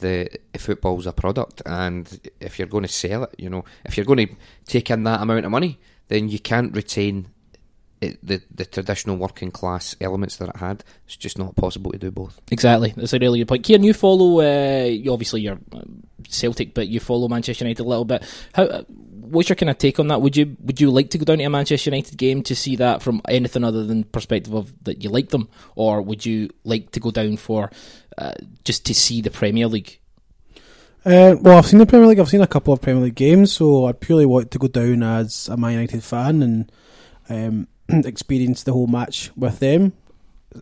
the 0.00 0.28
football's 0.56 1.06
a 1.06 1.12
product, 1.12 1.60
and 1.66 2.30
if 2.40 2.58
you're 2.58 2.68
going 2.68 2.84
to 2.84 2.88
sell 2.88 3.24
it, 3.24 3.34
you 3.38 3.48
know, 3.50 3.64
if 3.84 3.96
you're 3.96 4.06
going 4.06 4.26
to 4.28 4.34
take 4.66 4.90
in 4.90 5.02
that 5.04 5.20
amount 5.20 5.44
of 5.46 5.50
money, 5.50 5.78
then 6.08 6.28
you 6.28 6.38
can't 6.38 6.74
retain 6.74 7.28
it, 8.00 8.18
the 8.26 8.40
the 8.54 8.64
traditional 8.64 9.16
working 9.16 9.50
class 9.50 9.96
elements 10.00 10.36
that 10.36 10.48
it 10.50 10.56
had. 10.56 10.84
It's 11.06 11.16
just 11.16 11.38
not 11.38 11.56
possible 11.56 11.92
to 11.92 11.98
do 11.98 12.10
both. 12.10 12.40
Exactly. 12.50 12.92
That's 12.96 13.12
a 13.12 13.18
really 13.18 13.40
good 13.40 13.48
point. 13.48 13.64
Ciaran, 13.64 13.82
you 13.82 13.94
follow, 13.94 14.40
uh, 14.40 14.84
you 14.84 15.12
obviously 15.12 15.42
you're 15.42 15.58
uh, 15.72 15.82
Celtic, 16.28 16.74
but 16.74 16.88
you 16.88 17.00
follow 17.00 17.28
Manchester 17.28 17.64
United 17.64 17.82
a 17.82 17.88
little 17.88 18.04
bit. 18.04 18.24
How, 18.54 18.64
uh, 18.64 18.82
what's 18.88 19.48
your 19.48 19.56
kind 19.56 19.70
of 19.70 19.78
take 19.78 19.98
on 19.98 20.08
that? 20.08 20.22
Would 20.22 20.36
you 20.36 20.56
would 20.60 20.80
you 20.80 20.90
like 20.90 21.10
to 21.10 21.18
go 21.18 21.24
down 21.24 21.38
to 21.38 21.44
a 21.44 21.50
Manchester 21.50 21.90
United 21.90 22.16
game 22.16 22.42
to 22.44 22.54
see 22.54 22.76
that 22.76 23.02
from 23.02 23.20
anything 23.28 23.64
other 23.64 23.84
than 23.84 24.04
perspective 24.04 24.54
of 24.54 24.72
that 24.84 25.02
you 25.02 25.10
like 25.10 25.30
them, 25.30 25.48
or 25.74 26.02
would 26.02 26.24
you 26.24 26.50
like 26.64 26.92
to 26.92 27.00
go 27.00 27.10
down 27.10 27.36
for 27.36 27.70
uh, 28.16 28.34
just 28.64 28.86
to 28.86 28.94
see 28.94 29.20
the 29.20 29.30
Premier 29.30 29.66
League? 29.66 29.98
Uh, 31.04 31.36
well, 31.40 31.58
I've 31.58 31.66
seen 31.66 31.78
the 31.78 31.86
Premier 31.86 32.08
League. 32.08 32.18
I've 32.18 32.28
seen 32.28 32.42
a 32.42 32.46
couple 32.46 32.74
of 32.74 32.82
Premier 32.82 33.04
League 33.04 33.14
games, 33.14 33.52
so 33.52 33.86
I'd 33.86 34.00
purely 34.00 34.26
want 34.26 34.50
to 34.50 34.58
go 34.58 34.68
down 34.68 35.02
as 35.02 35.48
a 35.48 35.56
Man 35.56 35.72
United 35.72 36.02
fan 36.02 36.42
and 36.42 36.72
um, 37.30 37.68
experience 38.04 38.62
the 38.62 38.72
whole 38.72 38.86
match 38.86 39.30
with 39.36 39.58
them. 39.58 39.92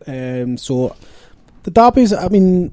Um, 0.05 0.57
so 0.57 0.95
the 1.63 1.71
derbies, 1.71 2.13
I 2.13 2.27
mean, 2.27 2.71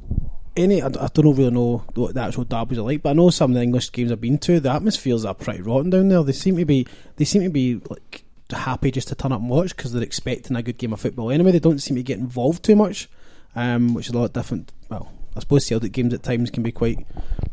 any 0.57 0.83
I, 0.83 0.87
I 0.87 1.09
don't 1.13 1.35
really 1.35 1.51
know 1.51 1.85
what 1.95 2.15
the 2.15 2.21
actual 2.21 2.45
derbies 2.45 2.79
are 2.79 2.83
like, 2.83 3.03
but 3.03 3.11
I 3.11 3.13
know 3.15 3.31
some 3.31 3.51
of 3.51 3.55
the 3.57 3.63
English 3.63 3.93
games 3.93 4.13
I've 4.13 4.21
been 4.21 4.39
to. 4.39 4.61
The 4.61 4.71
atmospheres 4.71 5.25
are 5.25 5.35
pretty 5.35 5.63
rotten 5.63 5.91
down 5.91 6.09
there. 6.09 6.23
They 6.23 6.33
seem 6.33 6.57
to 6.57 6.65
be 6.65 6.87
they 7.17 7.25
seem 7.25 7.43
to 7.43 7.51
be 7.51 7.81
like 7.89 8.25
happy 8.51 8.91
just 8.91 9.09
to 9.09 9.15
turn 9.15 9.33
up 9.33 9.41
and 9.41 9.51
watch 9.51 9.77
because 9.77 9.93
they're 9.93 10.03
expecting 10.03 10.57
a 10.57 10.63
good 10.63 10.79
game 10.79 10.93
of 10.93 11.01
football 11.01 11.31
anyway. 11.31 11.53
They 11.53 11.59
don't 11.59 11.81
seem 11.81 11.97
to 11.97 12.03
get 12.03 12.19
involved 12.19 12.63
too 12.63 12.77
much, 12.77 13.09
um, 13.57 13.95
which 13.95 14.07
is 14.09 14.13
a 14.13 14.19
lot 14.19 14.33
different. 14.33 14.73
Well, 14.89 15.11
I 15.37 15.41
suppose 15.41 15.67
Celtic 15.67 15.93
games 15.93 16.15
at 16.15 16.23
times 16.23 16.51
can 16.51 16.63
be 16.63 16.71
quite 16.71 17.05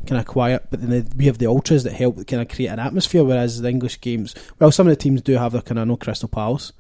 kind 0.06 0.20
of 0.20 0.26
quiet, 0.28 0.68
but 0.70 0.82
then 0.82 1.08
we 1.16 1.26
have 1.26 1.40
the 1.40 1.48
ultras 1.48 1.84
that 1.84 1.94
help 1.94 2.16
kind 2.28 2.42
of 2.42 2.50
create 2.50 2.68
an 2.68 2.80
atmosphere. 2.80 3.24
Whereas 3.24 3.62
the 3.62 3.70
English 3.70 4.02
games, 4.02 4.36
well, 4.60 4.72
some 4.72 4.88
of 4.88 4.92
the 4.92 5.02
teams 5.02 5.22
do 5.22 5.34
have 5.34 5.54
their 5.54 5.62
kind 5.62 5.80
of 5.80 5.88
no 5.88 5.98
Crystal 5.98 6.30
Palace. 6.30 6.74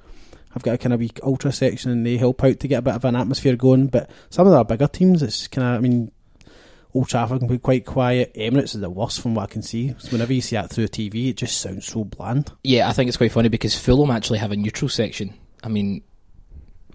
I've 0.56 0.64
got 0.64 0.76
a 0.76 0.78
kind 0.78 0.94
of 0.94 1.00
wee 1.00 1.12
ultra 1.24 1.52
section 1.52 1.92
and 1.92 2.06
they 2.06 2.18
help 2.18 2.44
out 2.44 2.60
to 2.60 2.68
get 2.68 2.80
a 2.80 2.82
bit 2.82 2.96
of 2.96 3.06
an 3.06 3.16
atmosphere 3.16 3.56
going. 3.56 3.88
But 3.88 4.10
some 4.30 4.48
of 4.48 4.54
our 4.54 4.66
bigger 4.66 4.88
teams, 4.88 5.24
it's 5.24 5.48
kind 5.48 5.68
of, 5.68 5.76
I 5.76 5.80
mean, 5.80 6.12
Old 6.94 7.08
Trafford 7.08 7.40
can 7.40 7.48
be 7.48 7.58
quite 7.58 7.86
quiet. 7.86 8.34
Emirates 8.34 8.76
is 8.76 8.82
the 8.82 8.90
worst 8.90 9.22
from 9.22 9.36
what 9.36 9.44
I 9.44 9.54
can 9.54 9.62
see. 9.62 9.96
So 9.98 10.10
whenever 10.12 10.34
you 10.34 10.42
see 10.42 10.58
that 10.58 10.70
through 10.70 10.84
a 10.86 10.90
TV, 10.90 11.30
it 11.30 11.38
just 11.38 11.60
sounds 11.62 11.86
so 11.88 12.04
bland. 12.04 12.52
Yeah, 12.64 12.90
I 12.90 12.94
think 12.94 13.08
it's 13.08 13.16
quite 13.18 13.32
funny 13.32 13.48
because 13.50 13.76
Fulham 13.78 14.12
actually 14.12 14.40
have 14.40 14.52
a 14.52 14.58
neutral 14.58 14.90
section. 14.90 15.34
I 15.64 15.70
mean, 15.70 16.02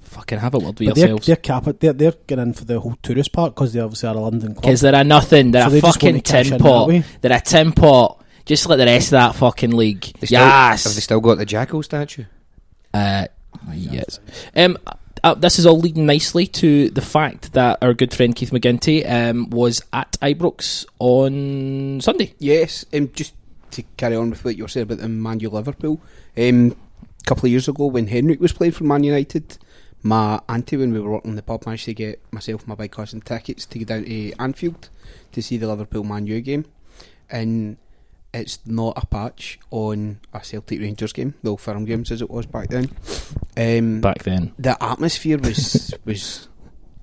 fucking 0.02 0.38
have 0.38 0.52
a 0.54 0.58
word 0.58 0.78
with 0.78 0.88
But 0.88 0.94
they're, 0.96 1.08
yourselves. 1.08 1.26
they're, 1.26 1.36
cap- 1.36 1.64
they're, 1.80 1.92
they're 1.94 2.12
getting 2.26 2.48
in 2.48 2.52
for 2.52 2.64
the 2.66 2.78
whole 2.78 2.96
tourist 3.02 3.32
part 3.32 3.54
because 3.54 3.72
they 3.72 3.80
obviously 3.80 4.08
are 4.10 4.16
a 4.16 4.20
London 4.20 4.52
club. 4.52 4.62
Because 4.64 4.82
they're 4.82 4.94
a 4.94 5.02
nothing. 5.04 5.50
They're 5.52 5.62
So 5.62 5.68
a 5.68 5.70
they 5.70 5.80
fucking 5.80 6.14
to 6.16 6.20
cash 6.20 6.48
tin 6.50 6.58
that 6.58 6.60
pot. 6.60 7.04
They're 7.22 7.32
a 7.36 7.40
tin 7.40 7.72
pot. 7.72 8.22
Just 8.44 8.68
like 8.68 8.78
the 8.78 8.84
rest 8.84 9.08
of 9.08 9.10
that 9.12 9.34
fucking 9.34 9.72
league. 9.72 10.02
They 10.20 10.26
still, 10.26 10.40
yes. 10.40 10.84
Have 10.84 10.94
they 10.94 11.00
still 11.00 11.20
got 11.20 11.38
the 11.38 11.46
Jackal 11.46 11.82
statue? 11.82 12.24
Uh, 12.94 13.26
yes. 13.72 14.20
Um, 14.54 14.78
uh, 15.24 15.34
this 15.34 15.58
is 15.58 15.66
all 15.66 15.78
leading 15.78 16.06
nicely 16.06 16.46
to 16.46 16.90
the 16.90 17.00
fact 17.00 17.52
that 17.52 17.78
our 17.82 17.94
good 17.94 18.14
friend 18.14 18.34
Keith 18.36 18.50
McGinty 18.50 19.08
um, 19.10 19.50
was 19.50 19.82
at 19.92 20.12
Ibrox 20.22 20.86
on 20.98 22.00
Sunday. 22.00 22.34
Yes, 22.38 22.84
um, 22.94 23.10
just 23.12 23.34
to 23.72 23.82
carry 23.96 24.16
on 24.16 24.30
with 24.30 24.44
what 24.44 24.56
you 24.56 24.64
were 24.64 24.68
saying 24.68 24.84
about 24.84 24.98
the 24.98 25.08
Man 25.08 25.40
U 25.40 25.50
Liverpool. 25.50 26.00
Um, 26.36 26.76
a 27.20 27.24
couple 27.24 27.46
of 27.46 27.50
years 27.50 27.68
ago, 27.68 27.86
when 27.86 28.06
Henrik 28.06 28.40
was 28.40 28.52
playing 28.52 28.72
for 28.72 28.84
Man 28.84 29.04
United, 29.04 29.58
my 30.02 30.40
auntie, 30.48 30.76
when 30.76 30.92
we 30.92 31.00
were 31.00 31.10
working 31.10 31.30
in 31.30 31.36
the 31.36 31.42
pub, 31.42 31.66
managed 31.66 31.86
to 31.86 31.94
get 31.94 32.20
myself 32.32 32.60
and 32.60 32.68
my 32.68 32.74
big 32.76 32.92
cousin 32.92 33.20
tickets 33.20 33.66
to 33.66 33.78
go 33.80 33.84
down 33.84 34.04
to 34.04 34.32
Anfield 34.38 34.90
to 35.32 35.42
see 35.42 35.56
the 35.56 35.66
Liverpool 35.66 36.04
Man 36.04 36.26
U 36.26 36.40
game. 36.40 36.66
And 37.28 37.76
it's 38.40 38.58
not 38.66 38.94
a 38.96 39.06
patch 39.06 39.58
on 39.70 40.20
a 40.32 40.42
Celtic 40.44 40.80
Rangers 40.80 41.12
game, 41.12 41.34
the 41.42 41.50
old 41.50 41.60
firm 41.60 41.84
games 41.84 42.10
as 42.10 42.22
it 42.22 42.30
was 42.30 42.46
back 42.46 42.68
then. 42.68 42.90
Um, 43.56 44.00
Back 44.00 44.22
then. 44.24 44.52
the 44.58 44.76
atmosphere 44.82 45.38
was 45.38 45.94
was 46.04 46.48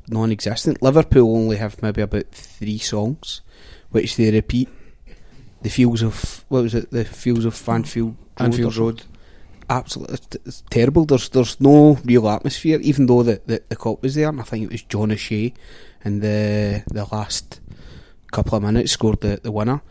non-existent. 0.10 0.82
Liverpool 0.82 1.36
only 1.36 1.58
have 1.58 1.82
maybe 1.82 2.02
about 2.02 2.30
three 2.32 2.78
songs, 2.78 3.42
which 3.92 4.16
they 4.18 4.32
repeat. 4.32 4.70
The 5.62 5.70
feels 5.70 6.04
of 6.04 6.44
what 6.50 6.64
was 6.64 6.76
it? 6.76 6.92
The 6.92 7.06
feels 7.06 7.46
of 7.46 7.54
Fanfield 7.56 8.16
Anfield 8.38 8.78
or- 8.78 8.82
Road. 8.82 9.04
Absolutely, 9.70 10.16
it's, 10.16 10.36
it's 10.46 10.64
terrible. 10.70 11.06
There's 11.06 11.30
there's 11.30 11.60
no 11.62 11.98
real 12.04 12.28
atmosphere, 12.28 12.80
even 12.82 13.06
though 13.06 13.24
the, 13.24 13.42
the 13.46 13.64
the 13.70 13.76
Kop 13.78 14.02
was 14.02 14.14
there. 14.16 14.28
And 14.28 14.42
I 14.42 14.44
think 14.44 14.66
it 14.66 14.72
was 14.72 14.82
John 14.84 15.12
O'Shea, 15.12 15.54
in 16.04 16.20
the 16.20 16.84
the 16.88 17.06
last 17.14 17.62
couple 18.32 18.58
of 18.58 18.64
minutes 18.64 18.92
scored 18.92 19.22
the, 19.22 19.40
the 19.42 19.52
winner. 19.54 19.82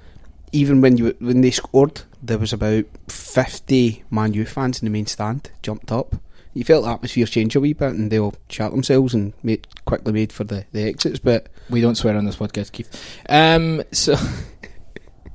Even 0.52 0.80
when 0.80 0.96
you 0.96 1.16
when 1.18 1.40
they 1.40 1.50
scored, 1.50 2.02
there 2.22 2.38
was 2.38 2.52
about 2.52 2.84
fifty 3.08 4.04
Man 4.10 4.34
U 4.34 4.44
fans 4.44 4.80
in 4.80 4.86
the 4.86 4.90
main 4.90 5.06
stand 5.06 5.50
jumped 5.62 5.90
up. 5.90 6.16
You 6.54 6.64
felt 6.64 6.84
the 6.84 6.90
atmosphere 6.90 7.24
change 7.24 7.56
a 7.56 7.60
wee 7.60 7.72
bit, 7.72 7.94
and 7.94 8.10
they 8.10 8.18
all 8.18 8.34
chat 8.48 8.70
themselves 8.72 9.14
and 9.14 9.32
made, 9.42 9.66
quickly 9.86 10.12
made 10.12 10.32
for 10.32 10.44
the, 10.44 10.66
the 10.72 10.82
exits. 10.86 11.18
But 11.18 11.48
We 11.70 11.80
don't 11.80 11.94
swear 11.94 12.14
on 12.14 12.26
this 12.26 12.36
podcast, 12.36 12.72
Keith. 12.72 12.90
Um, 13.28 13.82
so. 13.92 14.16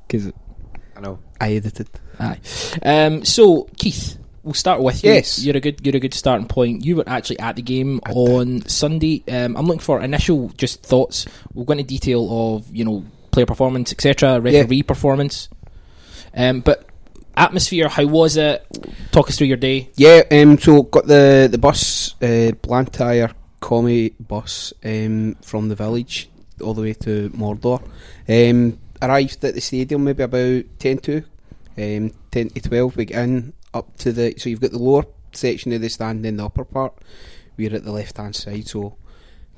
Because 0.06 0.32
I 0.96 1.00
know. 1.00 1.18
I 1.38 1.52
edited. 1.52 1.88
Aye. 2.18 2.40
Um, 2.82 3.24
so 3.24 3.64
Keith, 3.76 4.18
we'll 4.42 4.54
start 4.54 4.80
with 4.80 5.04
you. 5.04 5.12
Yes. 5.12 5.44
you're 5.44 5.56
a 5.56 5.60
good 5.60 5.84
you're 5.84 5.96
a 5.96 6.00
good 6.00 6.14
starting 6.14 6.48
point. 6.48 6.82
You 6.84 6.96
were 6.96 7.04
actually 7.06 7.38
at 7.40 7.56
the 7.56 7.62
game 7.62 8.00
on 8.06 8.66
Sunday. 8.66 9.22
Um, 9.28 9.54
I'm 9.56 9.66
looking 9.66 9.80
for 9.80 10.00
initial 10.00 10.48
just 10.56 10.82
thoughts. 10.82 11.26
We'll 11.52 11.66
go 11.66 11.72
into 11.72 11.84
detail 11.84 12.56
of 12.56 12.74
you 12.74 12.84
know 12.86 13.04
player 13.30 13.46
performance, 13.46 13.92
etc., 13.92 14.40
referee 14.40 14.82
performance. 14.82 15.48
Um, 16.34 16.60
but 16.60 16.86
atmosphere, 17.36 17.88
how 17.88 18.06
was 18.06 18.36
it? 18.36 18.66
Talk 19.12 19.28
us 19.28 19.38
through 19.38 19.46
your 19.46 19.56
day. 19.56 19.90
Yeah, 19.96 20.22
um, 20.30 20.58
so 20.58 20.82
got 20.82 21.06
the 21.06 21.48
the 21.50 21.58
bus, 21.58 22.14
uh, 22.22 22.52
Blantyre 22.62 23.32
Commie 23.60 24.10
bus 24.20 24.72
um, 24.84 25.34
from 25.42 25.68
the 25.68 25.74
village 25.74 26.30
all 26.60 26.74
the 26.74 26.82
way 26.82 26.94
to 26.94 27.30
Mordor. 27.30 27.82
Um, 28.28 28.78
arrived 29.00 29.44
at 29.44 29.54
the 29.54 29.60
stadium 29.60 30.04
maybe 30.04 30.22
about 30.22 30.64
10 30.78 30.98
to, 30.98 31.18
um, 31.76 32.12
10 32.30 32.50
to 32.50 32.60
12. 32.60 32.96
We 32.96 33.04
get 33.06 33.24
in 33.24 33.52
up 33.74 33.96
to 33.98 34.12
the, 34.12 34.34
so 34.36 34.48
you've 34.48 34.60
got 34.60 34.72
the 34.72 34.78
lower 34.78 35.04
section 35.32 35.72
of 35.72 35.80
the 35.80 35.88
stand 35.88 36.24
and 36.26 36.38
the 36.38 36.44
upper 36.44 36.64
part. 36.64 36.94
We're 37.56 37.74
at 37.74 37.84
the 37.84 37.92
left 37.92 38.16
hand 38.16 38.36
side, 38.36 38.68
so 38.68 38.96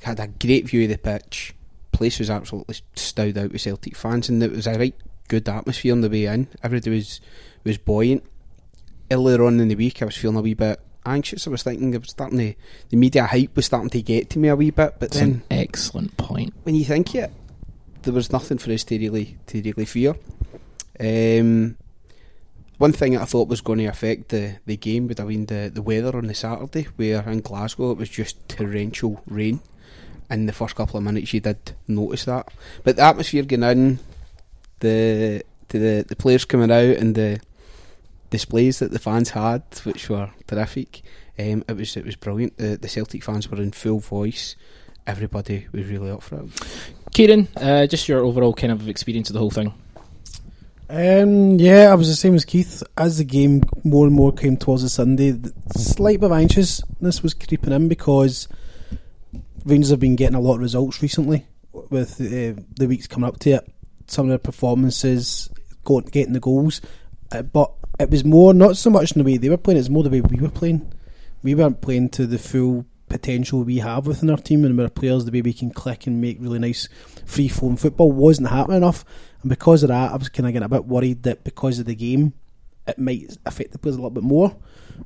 had 0.02 0.20
a 0.20 0.28
great 0.28 0.68
view 0.68 0.84
of 0.84 0.90
the 0.90 0.98
pitch. 0.98 1.54
Place 2.00 2.19
was 2.19 2.30
absolutely 2.30 2.76
stowed 2.97 3.37
out 3.37 3.52
with 3.52 3.61
Celtic 3.61 3.95
fans, 3.95 4.30
and 4.30 4.42
it 4.42 4.50
was 4.50 4.66
a 4.66 4.78
right 4.78 4.95
good 5.28 5.47
atmosphere 5.47 5.92
on 5.92 6.00
the 6.00 6.09
way 6.09 6.25
in. 6.25 6.49
Everybody 6.62 6.97
was 6.97 7.21
was 7.62 7.76
buoyant 7.76 8.25
earlier 9.11 9.45
on 9.45 9.61
in 9.61 9.69
the 9.69 9.75
week, 9.75 10.00
I 10.00 10.07
was 10.07 10.16
feeling 10.16 10.38
a 10.38 10.40
wee 10.40 10.54
bit 10.54 10.80
anxious. 11.04 11.47
I 11.47 11.50
was 11.50 11.62
thinking 11.62 11.92
it 11.92 12.00
was 12.00 12.11
starting 12.11 12.38
to, 12.38 12.54
the 12.90 12.97
media 12.97 13.26
hype 13.26 13.57
was 13.57 13.66
starting 13.66 13.90
to 13.90 14.02
get 14.02 14.30
to 14.30 14.38
me 14.38 14.49
a 14.49 14.57
wee 14.57 14.71
bit. 14.71 14.95
But 14.99 15.11
That's 15.11 15.19
then, 15.19 15.42
an 15.50 15.59
excellent 15.59 16.16
point. 16.16 16.54
when 16.62 16.75
you 16.75 16.85
think 16.85 17.14
it, 17.14 17.30
there 18.02 18.14
was 18.14 18.33
nothing 18.33 18.59
for 18.59 18.73
us 18.73 18.85
to 18.85 18.99
really 18.99 19.37
to 19.49 19.61
really 19.61 19.85
fear. 19.85 20.14
Um, 20.99 21.76
one 22.78 22.92
thing 22.92 23.12
that 23.12 23.23
I 23.23 23.26
thought 23.26 23.49
was 23.49 23.61
going 23.61 23.80
to 23.80 23.87
affect 23.87 24.30
the, 24.30 24.57
the 24.64 24.76
game 24.76 25.07
would 25.09 25.19
have 25.19 25.28
been 25.28 25.47
the, 25.47 25.71
the 25.73 25.83
weather 25.83 26.16
on 26.16 26.26
the 26.26 26.35
Saturday, 26.35 26.88
where 26.97 27.28
in 27.28 27.40
Glasgow 27.40 27.90
it 27.92 27.99
was 27.99 28.09
just 28.09 28.49
torrential 28.49 29.23
rain. 29.26 29.61
In 30.30 30.46
the 30.46 30.52
first 30.52 30.76
couple 30.76 30.96
of 30.96 31.04
minutes, 31.04 31.34
you 31.34 31.40
did 31.40 31.72
notice 31.88 32.25
that. 32.26 32.49
But 32.84 32.96
the 32.96 33.02
atmosphere 33.02 33.42
going 33.42 33.62
in, 33.62 33.99
the 34.78 35.44
to 35.68 35.78
the, 35.78 36.04
the 36.06 36.16
players 36.16 36.44
coming 36.44 36.70
out, 36.70 36.96
and 36.96 37.14
the 37.14 37.40
displays 38.30 38.78
that 38.78 38.92
the 38.92 38.99
fans 38.99 39.30
had, 39.30 39.62
which 39.84 40.08
were 40.08 40.30
terrific. 40.46 41.02
Um, 41.38 41.64
it 41.68 41.76
was 41.76 41.96
it 41.96 42.04
was 42.04 42.16
brilliant. 42.16 42.56
The, 42.58 42.76
the 42.76 42.88
Celtic 42.88 43.25
fans 43.25 43.50
were 43.50 43.60
in 43.60 43.72
full 43.72 44.00
voice. 44.00 44.56
Everybody 45.06 45.66
was 45.72 45.87
really 45.87 46.10
up 46.10 46.22
for 46.22 46.42
it. 46.42 46.50
Ciaran, 47.12 47.49
uh, 47.56 47.87
just 47.87 48.08
your 48.08 48.20
overall 48.25 48.54
kind 48.54 48.72
of 48.72 48.88
experience 48.88 49.30
of 49.30 49.34
the 49.34 49.40
whole 49.40 49.50
thing. 49.50 49.75
Um, 50.88 51.58
yeah, 51.58 51.90
I 51.90 51.94
was 51.94 52.08
the 52.08 52.16
same 52.16 52.34
as 52.34 52.44
Keith. 52.44 52.82
As 52.96 53.18
the 53.18 53.25
game 53.25 53.62
more 53.84 54.06
and 54.06 54.14
more 54.14 54.32
came 54.32 54.56
towards 54.56 54.82
the 54.82 54.88
Sunday, 54.88 55.30
the 55.30 55.52
slight 55.78 56.20
bit 56.20 56.26
of 56.26 56.32
anxiousness 56.32 57.22
was 57.22 57.32
creeping 57.32 57.72
in 57.72 57.88
because 57.88 58.49
Rangers 59.64 59.90
have 59.90 60.00
been 60.00 60.16
getting 60.16 60.36
a 60.36 60.40
lot 60.40 60.54
of 60.54 60.60
results 60.60 61.02
recently 61.02 61.46
with 61.72 62.20
uh, 62.20 62.60
the 62.76 62.86
weeks 62.88 63.06
coming 63.06 63.28
up 63.28 63.38
to 63.40 63.50
it. 63.50 63.72
Some 64.06 64.26
of 64.26 64.32
the 64.32 64.38
performances, 64.38 65.48
going, 65.84 66.06
getting 66.06 66.32
the 66.32 66.40
goals, 66.40 66.80
uh, 67.32 67.42
but 67.42 67.72
it 67.98 68.10
was 68.10 68.24
more 68.24 68.54
not 68.54 68.76
so 68.76 68.90
much 68.90 69.12
in 69.12 69.18
the 69.18 69.24
way 69.24 69.36
they 69.36 69.48
were 69.48 69.56
playing; 69.56 69.78
it's 69.78 69.88
more 69.88 70.02
the 70.02 70.10
way 70.10 70.20
we 70.20 70.40
were 70.40 70.48
playing. 70.48 70.92
We 71.42 71.54
weren't 71.54 71.80
playing 71.80 72.10
to 72.10 72.26
the 72.26 72.38
full 72.38 72.86
potential 73.08 73.62
we 73.62 73.78
have 73.78 74.06
within 74.06 74.30
our 74.30 74.38
team, 74.38 74.64
and 74.64 74.80
our 74.80 74.88
players, 74.88 75.24
the 75.24 75.30
way 75.30 75.42
we 75.42 75.52
can 75.52 75.70
click 75.70 76.06
and 76.06 76.20
make 76.20 76.38
really 76.40 76.58
nice 76.58 76.88
free 77.26 77.48
flowing 77.48 77.76
football, 77.76 78.10
wasn't 78.10 78.48
happening 78.48 78.78
enough. 78.78 79.04
And 79.42 79.50
because 79.50 79.82
of 79.82 79.88
that, 79.88 80.12
I 80.12 80.16
was 80.16 80.28
kind 80.28 80.46
of 80.46 80.52
getting 80.52 80.66
a 80.66 80.68
bit 80.68 80.86
worried 80.86 81.22
that 81.24 81.44
because 81.44 81.78
of 81.78 81.86
the 81.86 81.94
game, 81.94 82.32
it 82.86 82.98
might 82.98 83.36
affect 83.46 83.72
the 83.72 83.78
players 83.78 83.96
a 83.96 83.98
little 83.98 84.10
bit 84.10 84.24
more. 84.24 84.56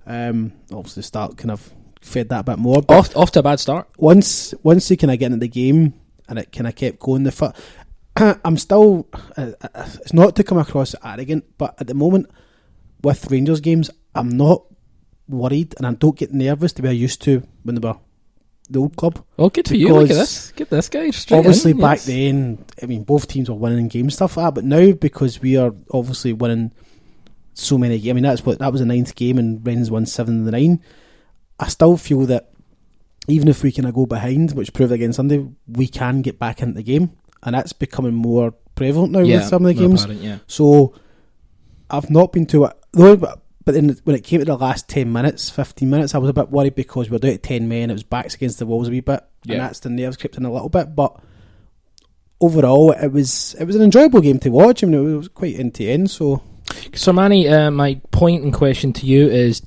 Um, 0.07 0.53
obviously, 0.73 1.03
start 1.03 1.37
kind 1.37 1.51
of 1.51 1.73
fed 2.05 2.29
that 2.29 2.41
a 2.41 2.45
bit 2.45 2.59
more. 2.59 2.83
But 2.83 2.97
Off, 2.97 3.17
off 3.17 3.33
to 3.33 3.41
a 3.41 3.43
bad 3.43 3.61
start. 3.61 3.89
once 3.97 4.55
once 4.63 4.89
they 4.89 4.97
kind 4.97 5.11
of 5.11 5.19
get 5.19 5.27
into 5.27 5.39
the 5.39 5.49
game 5.49 5.95
and 6.29 6.39
it 6.39 6.53
kind 6.53 6.67
of 6.67 6.75
kept 6.77 7.01
going, 7.01 7.25
the 7.25 7.55
I'm 8.45 8.57
still. 8.57 9.09
Uh, 9.37 9.53
uh, 9.61 9.89
it's 10.01 10.13
not 10.13 10.37
to 10.37 10.45
come 10.45 10.59
across 10.59 10.95
arrogant, 11.03 11.45
but 11.59 11.75
at 11.81 11.87
the 11.89 11.95
moment 11.95 12.31
with 13.03 13.31
Rangers 13.31 13.61
games, 13.61 13.91
I'm 14.15 14.29
not 14.29 14.63
worried, 15.29 15.75
and 15.77 15.87
I 15.87 15.93
don't 15.95 16.17
get 16.17 16.33
nervous 16.33 16.73
the 16.73 16.83
way 16.83 16.91
I 16.91 16.93
used 16.93 17.23
to 17.23 17.43
when 17.65 17.75
they 17.75 17.87
were 17.87 17.99
the 18.71 18.79
old 18.79 18.97
club. 18.97 19.25
Oh, 19.39 19.51
good 19.51 19.67
for 19.67 19.75
you! 19.75 19.93
Look 19.93 20.11
at 20.11 20.15
this. 20.15 20.53
Get 20.53 20.71
this 20.71 20.89
guy 20.89 21.11
straight 21.11 21.39
Obviously, 21.39 21.73
in, 21.73 21.79
back 21.81 21.99
yes. 21.99 22.07
then, 22.07 22.65
I 22.83 22.87
mean, 22.87 23.03
both 23.03 23.27
teams 23.27 23.51
were 23.51 23.57
winning 23.57 23.89
games 23.89 24.15
stuff 24.15 24.37
like 24.37 24.47
that. 24.47 24.55
But 24.55 24.65
now, 24.65 24.93
because 24.93 25.41
we 25.43 25.57
are 25.57 25.75
obviously 25.93 26.33
winning 26.33 26.71
so 27.55 27.77
many 27.79 27.99
games, 27.99 28.11
I 28.11 28.13
mean, 28.15 28.23
that's 28.25 28.47
what 28.47 28.61
that 28.61 28.73
was 28.73 28.81
a 28.81 28.87
ninth 28.87 29.17
game, 29.17 29.39
and 29.39 29.67
Rennes 29.67 29.91
won 29.91 30.07
seven 30.07 30.41
of 30.41 30.45
the 30.45 30.53
nine. 30.53 30.81
I 31.59 31.69
still 31.69 31.97
feel 31.97 32.23
that 32.27 32.51
even 33.29 33.49
if 33.49 33.63
we 33.63 33.73
can 33.73 33.91
go 33.91 34.07
behind, 34.07 34.53
which 34.53 34.73
proved 34.73 34.93
again 34.93 35.13
Sunday, 35.13 35.47
we 35.69 35.87
can 35.87 36.21
get 36.23 36.39
back 36.39 36.61
into 36.63 36.75
the 36.75 36.83
game, 36.83 37.13
and 37.43 37.55
that's 37.55 37.73
becoming 37.73 38.15
more 38.15 38.53
prevalent 38.75 39.13
now 39.13 39.21
Yeah, 39.21 39.37
with 39.39 39.47
some 39.49 39.65
of 39.65 39.69
the 39.69 39.81
games. 39.81 40.03
apparent, 40.05 40.23
yeah. 40.23 40.39
So 40.47 40.95
I've 41.91 42.11
not 42.11 42.33
been 42.33 42.45
too 42.47 42.69
though, 42.93 43.17
but 43.17 43.41
then 43.65 43.97
when 44.05 44.17
it 44.17 44.25
came 44.25 44.41
to 44.41 44.45
the 44.45 44.57
last 44.57 44.89
ten 44.89 45.13
minutes, 45.13 45.49
fifteen 45.49 45.89
minutes, 45.91 46.15
I 46.15 46.19
was 46.19 46.29
a 46.29 46.35
bit 46.35 46.51
worried 46.51 46.75
because 46.75 47.09
we 47.09 47.15
were 47.15 47.19
down 47.21 47.33
to 47.33 47.39
ten 47.39 47.69
men. 47.69 47.89
It 47.91 47.95
was 47.95 48.03
backs 48.03 48.35
against 48.35 48.59
the 48.59 48.67
walls 48.67 48.89
a 48.89 48.91
wee 48.91 49.01
bit, 49.01 49.25
Yeah. 49.45 49.53
and 49.55 49.61
that's 49.63 49.81
the 49.81 49.91
nerves 49.91 50.17
crept 50.17 50.37
in 50.37 50.45
a 50.45 50.53
little 50.53 50.69
bit. 50.69 50.95
But 50.95 51.17
overall, 52.41 52.93
it 52.93 53.09
was 53.13 53.55
it 53.59 53.65
was 53.65 53.77
an 53.77 53.83
enjoyable 53.83 54.21
game 54.21 54.39
to 54.41 54.51
watch. 54.51 54.83
I 54.83 54.87
mean, 54.87 55.15
it 55.15 55.17
was 55.17 55.29
quite 55.29 55.59
end 55.59 55.75
to 55.77 55.87
end. 55.87 56.11
So 56.11 56.43
So, 56.95 57.13
Manny, 57.13 57.49
uh, 57.49 57.71
my 57.71 58.01
and 58.13 58.53
question 58.53 58.93
to 58.95 59.07
you 59.07 59.29
is. 59.29 59.61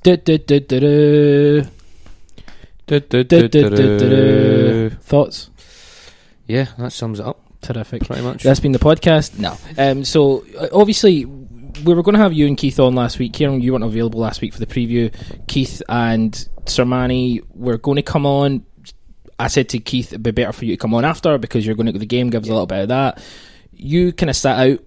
Thoughts? 5.00 5.50
Yeah, 6.46 6.66
that 6.78 6.92
sums 6.92 7.20
it 7.20 7.26
up. 7.26 7.40
Terrific. 7.60 8.06
Pretty 8.06 8.22
much. 8.22 8.42
That's 8.42 8.60
been 8.60 8.72
the 8.72 8.78
podcast. 8.78 9.38
No. 9.38 9.56
Um, 9.76 10.04
so 10.04 10.44
uh, 10.58 10.68
obviously 10.72 11.24
we 11.24 11.94
were 11.94 12.02
going 12.02 12.14
to 12.14 12.20
have 12.20 12.32
you 12.32 12.46
and 12.46 12.56
Keith 12.56 12.78
on 12.80 12.94
last 12.94 13.18
week. 13.18 13.34
Ciaran, 13.34 13.60
you 13.60 13.72
weren't 13.72 13.84
available 13.84 14.20
last 14.20 14.40
week 14.40 14.52
for 14.52 14.60
the 14.60 14.66
preview. 14.66 15.12
Keith 15.46 15.82
and 15.88 16.32
Sermanni 16.64 17.42
were 17.54 17.78
going 17.78 17.96
to 17.96 18.02
come 18.02 18.26
on. 18.26 18.64
I 19.38 19.48
said 19.48 19.68
to 19.70 19.78
Keith, 19.78 20.08
it'd 20.08 20.22
be 20.22 20.30
better 20.30 20.52
for 20.52 20.64
you 20.64 20.72
to 20.72 20.80
come 20.80 20.94
on 20.94 21.04
after 21.04 21.38
because 21.38 21.64
you're 21.64 21.76
going 21.76 21.86
to 21.86 21.92
go 21.92 21.96
to 21.96 22.00
the 22.00 22.06
game, 22.06 22.30
give 22.30 22.42
us 22.42 22.48
a 22.48 22.52
little 22.52 22.66
bit 22.66 22.82
of 22.82 22.88
that. 22.88 23.22
You 23.72 24.12
kind 24.12 24.30
of 24.30 24.36
sat 24.36 24.58
out, 24.58 24.84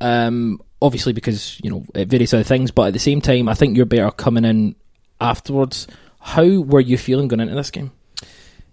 um, 0.00 0.60
obviously 0.80 1.12
because 1.12 1.60
you 1.62 1.70
know 1.70 1.84
various 1.94 2.32
other 2.32 2.42
things, 2.42 2.70
but 2.70 2.88
at 2.88 2.92
the 2.94 2.98
same 2.98 3.20
time, 3.20 3.48
I 3.48 3.54
think 3.54 3.76
you're 3.76 3.84
better 3.84 4.10
coming 4.10 4.46
in 4.46 4.76
afterwards. 5.20 5.86
How 6.20 6.60
were 6.60 6.80
you 6.80 6.96
feeling 6.98 7.28
going 7.28 7.40
into 7.40 7.54
this 7.54 7.70
game? 7.70 7.92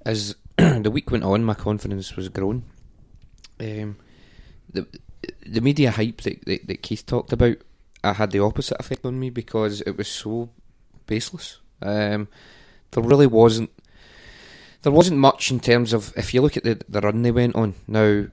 As 0.06 0.36
the 0.58 0.92
week 0.92 1.12
went 1.12 1.24
on, 1.24 1.44
my 1.44 1.54
confidence 1.54 2.16
was 2.16 2.30
growing. 2.30 2.64
Um, 3.60 3.98
the 4.72 4.88
the 5.46 5.62
media 5.62 5.92
hype 5.92 6.22
that, 6.22 6.46
that, 6.46 6.68
that 6.68 6.82
Keith 6.82 7.06
talked 7.06 7.34
about, 7.34 7.58
I 8.04 8.14
had 8.14 8.32
the 8.32 8.40
opposite 8.40 8.80
effect 8.80 9.06
on 9.06 9.20
me 9.20 9.30
because 9.30 9.82
it 9.82 9.98
was 9.98 10.08
so 10.08 10.50
baseless. 11.08 11.60
Um, 11.82 12.28
there 12.92 13.04
really 13.04 13.28
wasn't 13.28 13.72
there 14.84 14.92
wasn't 14.92 15.20
much 15.20 15.52
in 15.52 15.60
terms 15.60 15.94
of 15.94 16.14
if 16.16 16.34
you 16.34 16.42
look 16.42 16.58
at 16.58 16.64
the 16.64 16.80
the 16.88 17.02
run 17.02 17.22
they 17.22 17.32
went 17.32 17.56
on. 17.56 17.76
Now 17.88 18.28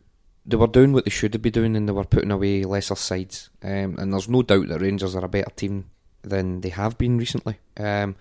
they 0.47 0.57
were 0.57 0.67
doing 0.67 0.93
what 0.93 1.05
they 1.05 1.11
should 1.11 1.33
have 1.35 1.43
been 1.43 1.53
doing, 1.53 1.77
and 1.77 1.89
they 1.89 1.93
were 1.93 2.05
putting 2.05 2.31
away 2.31 2.65
lesser 2.65 2.95
sides. 2.95 3.51
Um, 3.63 3.97
and 3.99 4.13
there's 4.13 4.29
no 4.29 4.43
doubt 4.43 4.69
that 4.69 4.81
Rangers 4.81 5.15
are 5.15 5.25
a 5.25 5.29
better 5.29 5.51
team 5.57 5.91
than 6.23 6.61
they 6.61 6.69
have 6.69 6.99
been 6.99 7.17
recently. 7.19 7.59
Um, 7.79 8.17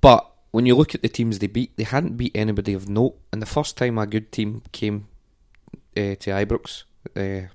but 0.00 0.30
when 0.58 0.66
you 0.66 0.74
look 0.74 0.92
at 0.92 1.02
the 1.02 1.08
teams 1.08 1.38
they 1.38 1.46
beat, 1.46 1.76
they 1.76 1.84
hadn't 1.84 2.16
beat 2.16 2.34
anybody 2.34 2.74
of 2.74 2.88
note. 2.88 3.16
And 3.32 3.40
the 3.40 3.46
first 3.46 3.76
time 3.76 3.96
a 3.96 4.08
good 4.08 4.32
team 4.32 4.62
came 4.72 5.06
uh, 5.96 6.18
to 6.18 6.30
Ibrox, 6.32 6.82
uh, 7.14 7.46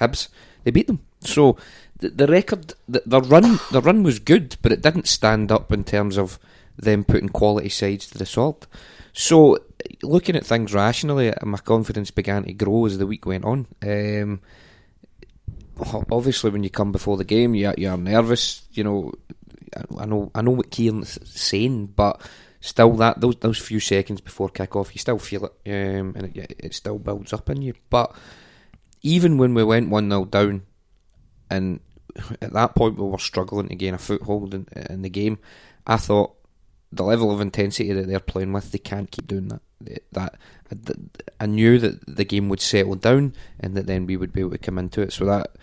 Hibs, 0.00 0.28
they 0.62 0.70
beat 0.70 0.86
them. 0.86 1.00
So 1.22 1.56
the, 1.98 2.10
the 2.10 2.28
record, 2.28 2.74
the, 2.88 3.02
the 3.04 3.20
run, 3.20 3.58
the 3.72 3.80
run 3.80 4.04
was 4.04 4.20
good, 4.20 4.58
but 4.62 4.70
it 4.70 4.80
didn't 4.80 5.08
stand 5.08 5.50
up 5.50 5.72
in 5.72 5.82
terms 5.82 6.16
of 6.16 6.38
them 6.76 7.02
putting 7.02 7.30
quality 7.30 7.68
sides 7.68 8.06
to 8.10 8.18
the 8.18 8.24
salt. 8.24 8.68
So 9.12 9.58
looking 10.04 10.36
at 10.36 10.46
things 10.46 10.72
rationally, 10.72 11.34
my 11.42 11.58
confidence 11.58 12.12
began 12.12 12.44
to 12.44 12.52
grow 12.52 12.86
as 12.86 12.96
the 12.96 13.08
week 13.08 13.26
went 13.26 13.44
on. 13.44 13.66
Um, 13.82 14.40
obviously, 16.12 16.50
when 16.50 16.62
you 16.62 16.70
come 16.70 16.92
before 16.92 17.16
the 17.16 17.24
game, 17.24 17.56
you 17.56 17.74
you're 17.76 17.96
nervous. 17.96 18.62
You 18.70 18.84
know, 18.84 19.12
I, 19.98 20.06
know 20.06 20.30
I 20.32 20.42
know 20.42 20.52
what 20.52 20.70
Ciaran's 20.70 21.18
saying, 21.28 21.86
but 21.86 22.20
still, 22.66 22.92
that 22.96 23.20
those 23.20 23.36
those 23.36 23.58
few 23.58 23.80
seconds 23.80 24.20
before 24.20 24.48
kick 24.48 24.76
off, 24.76 24.94
you 24.94 24.98
still 24.98 25.18
feel 25.18 25.46
it, 25.46 25.52
um, 25.66 26.14
and 26.16 26.36
it, 26.36 26.56
it 26.58 26.74
still 26.74 26.98
builds 26.98 27.32
up 27.32 27.48
in 27.50 27.62
you. 27.62 27.74
But 27.90 28.14
even 29.02 29.38
when 29.38 29.54
we 29.54 29.64
went 29.64 29.90
one 29.90 30.10
0 30.10 30.24
down, 30.26 30.62
and 31.50 31.80
at 32.40 32.52
that 32.52 32.74
point 32.74 32.98
we 32.98 33.04
were 33.04 33.18
struggling 33.18 33.68
to 33.68 33.74
gain 33.74 33.94
a 33.94 33.98
foothold 33.98 34.54
in, 34.54 34.66
in 34.90 35.02
the 35.02 35.10
game, 35.10 35.38
I 35.86 35.96
thought 35.96 36.34
the 36.92 37.04
level 37.04 37.30
of 37.30 37.40
intensity 37.40 37.92
that 37.92 38.06
they're 38.06 38.20
playing 38.20 38.52
with, 38.52 38.72
they 38.72 38.78
can't 38.78 39.10
keep 39.10 39.26
doing 39.26 39.48
that. 39.48 39.60
That 40.12 40.38
I 41.38 41.46
knew 41.46 41.78
that 41.78 42.16
the 42.16 42.24
game 42.24 42.48
would 42.48 42.60
settle 42.60 42.96
down, 42.96 43.34
and 43.60 43.76
that 43.76 43.86
then 43.86 44.06
we 44.06 44.16
would 44.16 44.32
be 44.32 44.40
able 44.40 44.50
to 44.50 44.58
come 44.58 44.78
into 44.78 45.02
it. 45.02 45.12
So 45.12 45.24
that 45.26 45.56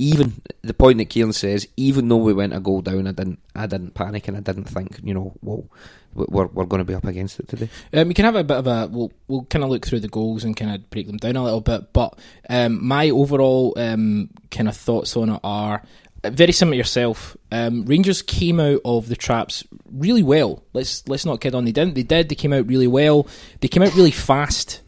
even 0.00 0.40
the 0.62 0.72
point 0.72 0.98
that 0.98 1.10
Ciaran 1.10 1.34
says, 1.34 1.68
even 1.76 2.08
though 2.08 2.16
we 2.16 2.32
went 2.32 2.54
a 2.54 2.60
goal 2.60 2.80
down, 2.80 3.06
I 3.06 3.12
didn't, 3.12 3.38
I 3.54 3.66
didn't 3.66 3.92
panic, 3.92 4.28
and 4.28 4.36
I 4.36 4.40
didn't 4.40 4.64
think, 4.64 4.98
you 5.04 5.12
know, 5.12 5.34
well, 5.42 5.64
we're 6.14 6.46
we're 6.46 6.64
going 6.64 6.80
to 6.80 6.84
be 6.84 6.94
up 6.94 7.04
against 7.04 7.38
it 7.38 7.48
today. 7.48 7.68
Um, 7.92 8.08
we 8.08 8.14
can 8.14 8.24
have 8.24 8.34
a 8.34 8.42
bit 8.42 8.56
of 8.56 8.66
a 8.66 8.88
we'll 8.90 9.12
we'll 9.28 9.44
kind 9.44 9.62
of 9.62 9.70
look 9.70 9.86
through 9.86 10.00
the 10.00 10.08
goals 10.08 10.42
and 10.42 10.56
kind 10.56 10.74
of 10.74 10.88
break 10.90 11.06
them 11.06 11.18
down 11.18 11.36
a 11.36 11.44
little 11.44 11.60
bit. 11.60 11.92
But 11.92 12.18
um, 12.48 12.84
my 12.84 13.10
overall 13.10 13.74
um, 13.76 14.30
kind 14.50 14.68
of 14.68 14.76
thoughts 14.76 15.16
on 15.16 15.28
it 15.28 15.40
are 15.44 15.82
uh, 16.24 16.30
very 16.30 16.52
similar 16.52 16.74
to 16.74 16.78
yourself. 16.78 17.36
Um, 17.52 17.84
Rangers 17.84 18.22
came 18.22 18.58
out 18.58 18.80
of 18.84 19.08
the 19.08 19.16
traps 19.16 19.64
really 19.92 20.22
well. 20.22 20.64
Let's 20.72 21.06
let's 21.06 21.26
not 21.26 21.40
kid 21.40 21.54
on. 21.54 21.66
They 21.66 21.72
didn't. 21.72 21.94
They 21.94 22.02
did. 22.02 22.28
They 22.28 22.34
came 22.34 22.54
out 22.54 22.66
really 22.66 22.88
well. 22.88 23.28
They 23.60 23.68
came 23.68 23.82
out 23.82 23.94
really 23.94 24.10
fast. 24.10 24.80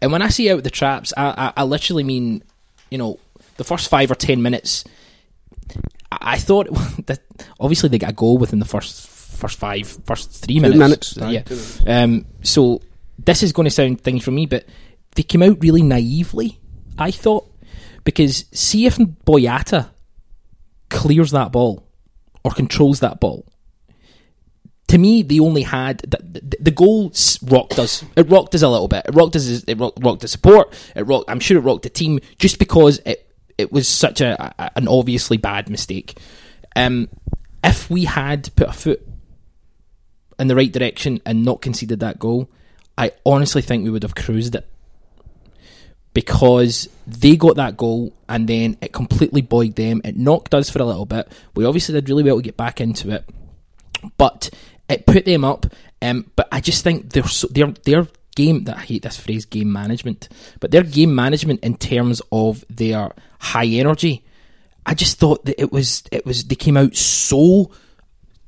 And 0.00 0.10
when 0.10 0.22
I 0.22 0.28
say 0.28 0.50
out 0.50 0.64
the 0.64 0.70
traps, 0.70 1.12
I, 1.16 1.52
I, 1.56 1.62
I 1.62 1.64
literally 1.64 2.02
mean, 2.02 2.42
you 2.90 2.98
know, 2.98 3.20
the 3.62 3.68
first 3.68 3.88
five 3.88 4.10
or 4.10 4.14
ten 4.14 4.42
minutes. 4.42 4.84
I, 6.10 6.18
I 6.34 6.38
thought 6.38 6.66
that 7.06 7.20
obviously 7.60 7.88
they 7.88 7.98
got 7.98 8.10
a 8.10 8.14
goal 8.14 8.38
within 8.38 8.58
the 8.58 8.64
first 8.64 9.08
first 9.08 9.58
five, 9.58 9.86
first 10.06 10.30
three 10.44 10.60
Two 10.60 10.72
minutes. 10.76 11.16
yeah. 11.16 11.26
minutes. 11.26 11.82
Um, 11.86 12.26
so 12.42 12.80
this 13.18 13.42
is 13.42 13.52
going 13.52 13.64
to 13.64 13.70
sound 13.70 14.00
things 14.00 14.24
from 14.24 14.34
me, 14.34 14.46
but 14.46 14.64
they 15.14 15.22
came 15.22 15.42
out 15.42 15.58
really 15.60 15.82
naively. 15.82 16.58
I 16.98 17.10
thought 17.10 17.48
because 18.04 18.44
see 18.52 18.86
if 18.86 18.98
Boyata 18.98 19.90
clears 20.90 21.30
that 21.30 21.52
ball 21.52 21.86
or 22.44 22.50
controls 22.50 23.00
that 23.00 23.20
ball. 23.20 23.46
To 24.88 24.98
me, 24.98 25.22
they 25.22 25.40
only 25.40 25.62
had 25.62 25.98
the, 26.00 26.18
the, 26.20 26.56
the 26.60 26.70
goal 26.70 27.12
rocked 27.44 27.78
us. 27.78 28.04
It 28.14 28.28
rocked 28.28 28.54
us 28.54 28.60
a 28.60 28.68
little 28.68 28.88
bit. 28.88 29.06
It 29.06 29.14
rocked 29.14 29.36
us. 29.36 29.64
It 29.64 29.78
rocked, 29.78 30.04
rocked 30.04 30.20
the 30.20 30.28
support. 30.28 30.74
It 30.94 31.02
rocked. 31.06 31.30
I'm 31.30 31.40
sure 31.40 31.56
it 31.56 31.62
rocked 31.62 31.84
the 31.84 31.88
team 31.88 32.20
just 32.38 32.58
because 32.58 33.00
it 33.06 33.31
it 33.58 33.72
was 33.72 33.88
such 33.88 34.20
a, 34.20 34.54
a 34.58 34.70
an 34.76 34.88
obviously 34.88 35.36
bad 35.36 35.68
mistake. 35.68 36.18
Um, 36.74 37.08
if 37.62 37.90
we 37.90 38.04
had 38.04 38.54
put 38.56 38.68
a 38.68 38.72
foot 38.72 39.06
in 40.38 40.48
the 40.48 40.56
right 40.56 40.72
direction 40.72 41.20
and 41.24 41.44
not 41.44 41.62
conceded 41.62 42.00
that 42.00 42.18
goal, 42.18 42.50
I 42.96 43.12
honestly 43.24 43.62
think 43.62 43.84
we 43.84 43.90
would 43.90 44.02
have 44.02 44.14
cruised 44.14 44.54
it 44.54 44.68
because 46.14 46.88
they 47.06 47.36
got 47.36 47.56
that 47.56 47.76
goal 47.76 48.12
and 48.28 48.48
then 48.48 48.76
it 48.82 48.92
completely 48.92 49.40
buoyed 49.40 49.76
them. 49.76 50.00
It 50.04 50.16
knocked 50.16 50.54
us 50.54 50.70
for 50.70 50.80
a 50.80 50.84
little 50.84 51.06
bit. 51.06 51.30
We 51.54 51.64
obviously 51.64 51.94
did 51.94 52.08
really 52.08 52.22
well 52.22 52.36
to 52.36 52.42
get 52.42 52.56
back 52.56 52.80
into 52.80 53.10
it, 53.10 53.24
but 54.18 54.50
it 54.88 55.06
put 55.06 55.24
them 55.24 55.44
up. 55.44 55.66
Um, 56.00 56.30
but 56.36 56.48
I 56.50 56.60
just 56.60 56.84
think 56.84 57.10
they're 57.10 57.26
so, 57.26 57.48
their 57.48 57.68
their 57.84 58.08
game. 58.34 58.64
That 58.64 58.78
I 58.78 58.80
hate 58.80 59.02
this 59.02 59.16
phrase, 59.18 59.44
game 59.44 59.72
management, 59.72 60.28
but 60.60 60.70
their 60.70 60.82
game 60.82 61.14
management 61.14 61.60
in 61.60 61.76
terms 61.76 62.22
of 62.30 62.64
their 62.68 63.12
high 63.38 63.66
energy. 63.66 64.24
I 64.84 64.94
just 64.94 65.18
thought 65.18 65.44
that 65.44 65.60
it 65.60 65.72
was 65.72 66.02
it 66.10 66.26
was 66.26 66.44
they 66.44 66.56
came 66.56 66.76
out 66.76 66.96
so 66.96 67.70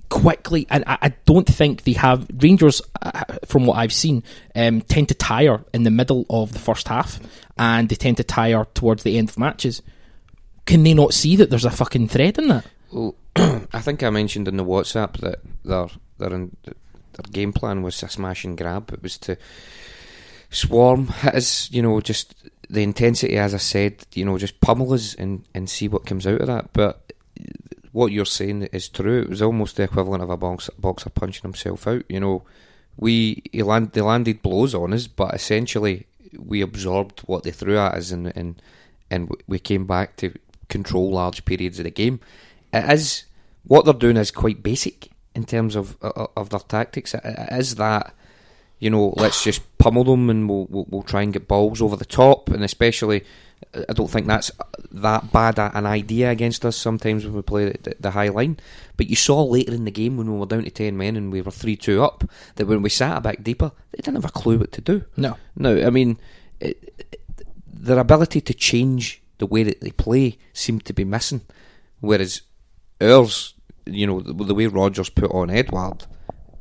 quickly, 0.08 0.66
and 0.70 0.84
I, 0.86 0.98
I 1.02 1.08
don't 1.26 1.46
think 1.46 1.84
they 1.84 1.92
have 1.92 2.26
Rangers, 2.38 2.80
uh, 3.02 3.24
from 3.46 3.66
what 3.66 3.78
I've 3.78 3.92
seen, 3.92 4.22
um, 4.54 4.80
tend 4.82 5.08
to 5.08 5.14
tire 5.14 5.64
in 5.72 5.82
the 5.82 5.90
middle 5.90 6.24
of 6.30 6.52
the 6.52 6.58
first 6.58 6.88
half, 6.88 7.20
and 7.58 7.88
they 7.88 7.96
tend 7.96 8.18
to 8.18 8.24
tire 8.24 8.64
towards 8.74 9.02
the 9.02 9.18
end 9.18 9.30
of 9.30 9.38
matches. 9.38 9.82
Can 10.66 10.82
they 10.82 10.94
not 10.94 11.14
see 11.14 11.36
that 11.36 11.50
there's 11.50 11.64
a 11.64 11.70
fucking 11.70 12.08
thread 12.08 12.38
in 12.38 12.48
that? 12.48 12.66
Well, 12.92 13.14
I 13.36 13.80
think 13.80 14.02
I 14.02 14.10
mentioned 14.10 14.48
in 14.48 14.56
the 14.56 14.64
WhatsApp 14.64 15.18
that 15.18 15.40
they're 15.64 15.88
they're 16.18 16.32
in, 16.32 16.56
their 17.14 17.32
game 17.32 17.52
plan 17.52 17.82
was 17.82 18.02
a 18.02 18.08
smash 18.08 18.44
and 18.44 18.56
grab. 18.56 18.92
It 18.92 19.02
was 19.02 19.18
to 19.18 19.36
swarm, 20.50 21.08
hit 21.08 21.34
us, 21.34 21.70
you 21.70 21.82
know, 21.82 22.00
just 22.00 22.34
the 22.70 22.82
intensity, 22.82 23.36
as 23.36 23.54
I 23.54 23.58
said, 23.58 24.06
you 24.14 24.24
know, 24.24 24.38
just 24.38 24.60
pummel 24.60 24.92
us 24.92 25.14
and, 25.14 25.44
and 25.54 25.68
see 25.68 25.88
what 25.88 26.06
comes 26.06 26.26
out 26.26 26.40
of 26.40 26.46
that. 26.46 26.72
But 26.72 27.12
what 27.92 28.12
you're 28.12 28.24
saying 28.24 28.62
is 28.72 28.88
true. 28.88 29.22
It 29.22 29.30
was 29.30 29.42
almost 29.42 29.76
the 29.76 29.84
equivalent 29.84 30.22
of 30.22 30.30
a 30.30 30.36
box, 30.36 30.70
boxer 30.78 31.10
punching 31.10 31.42
himself 31.42 31.86
out. 31.86 32.02
You 32.08 32.20
know, 32.20 32.42
we 32.96 33.42
land, 33.54 33.92
they 33.92 34.00
landed 34.00 34.42
blows 34.42 34.74
on 34.74 34.92
us, 34.92 35.06
but 35.06 35.34
essentially 35.34 36.06
we 36.38 36.60
absorbed 36.60 37.20
what 37.20 37.44
they 37.44 37.50
threw 37.50 37.78
at 37.78 37.94
us, 37.94 38.10
and 38.10 38.32
and 38.36 38.60
and 39.10 39.30
we 39.46 39.58
came 39.58 39.86
back 39.86 40.16
to 40.16 40.34
control 40.68 41.12
large 41.12 41.44
periods 41.44 41.78
of 41.78 41.84
the 41.84 41.90
game. 41.90 42.20
It 42.72 42.90
is 42.90 43.24
what 43.64 43.84
they're 43.84 43.94
doing 43.94 44.16
is 44.16 44.30
quite 44.30 44.62
basic 44.62 45.10
in 45.34 45.44
terms 45.44 45.76
of 45.76 45.96
of, 46.02 46.50
their 46.50 46.60
tactics. 46.60 47.14
Is 47.52 47.76
that 47.76 48.14
you 48.78 48.90
know, 48.90 49.14
let's 49.16 49.42
just 49.42 49.62
pummel 49.78 50.04
them 50.04 50.28
and 50.30 50.48
we'll, 50.48 50.66
we'll 50.66 50.86
we'll 50.90 51.02
try 51.02 51.22
and 51.22 51.32
get 51.32 51.48
balls 51.48 51.80
over 51.80 51.96
the 51.96 52.04
top, 52.04 52.48
and 52.50 52.62
especially. 52.64 53.24
I 53.88 53.94
don't 53.94 54.10
think 54.10 54.26
that's 54.26 54.50
that 54.92 55.32
bad 55.32 55.58
an 55.58 55.86
idea 55.86 56.30
against 56.30 56.66
us 56.66 56.76
sometimes 56.76 57.24
when 57.24 57.34
we 57.34 57.42
play 57.42 57.70
the, 57.70 57.96
the 57.98 58.10
high 58.10 58.28
line. 58.28 58.58
But 58.98 59.06
you 59.08 59.16
saw 59.16 59.42
later 59.42 59.72
in 59.72 59.84
the 59.84 59.90
game 59.90 60.16
when 60.18 60.30
we 60.30 60.38
were 60.38 60.44
down 60.46 60.64
to 60.64 60.70
10 60.70 60.96
men 60.96 61.16
and 61.16 61.32
we 61.32 61.40
were 61.40 61.50
3 61.50 61.74
2 61.74 62.02
up 62.02 62.24
that 62.56 62.66
when 62.66 62.82
we 62.82 62.90
sat 62.90 63.16
a 63.16 63.20
back 63.22 63.42
deeper, 63.42 63.72
they 63.90 63.96
didn't 64.02 64.16
have 64.16 64.26
a 64.26 64.32
clue 64.32 64.58
what 64.58 64.70
to 64.72 64.80
do. 64.82 65.04
No. 65.16 65.38
No, 65.56 65.84
I 65.84 65.88
mean, 65.90 66.18
it, 66.60 66.94
it- 66.98 67.20
their 67.66 67.98
ability 67.98 68.40
to 68.42 68.54
change 68.54 69.22
the 69.38 69.46
way 69.46 69.62
that 69.62 69.80
they 69.80 69.90
play 69.90 70.36
seemed 70.52 70.84
to 70.84 70.92
be 70.92 71.04
missing. 71.04 71.40
Whereas 72.00 72.42
ours, 73.00 73.54
you 73.86 74.06
know, 74.06 74.20
the, 74.20 74.32
the 74.32 74.54
way 74.54 74.66
Rodgers 74.66 75.08
put 75.08 75.30
on 75.30 75.50
Edouard, 75.50 76.06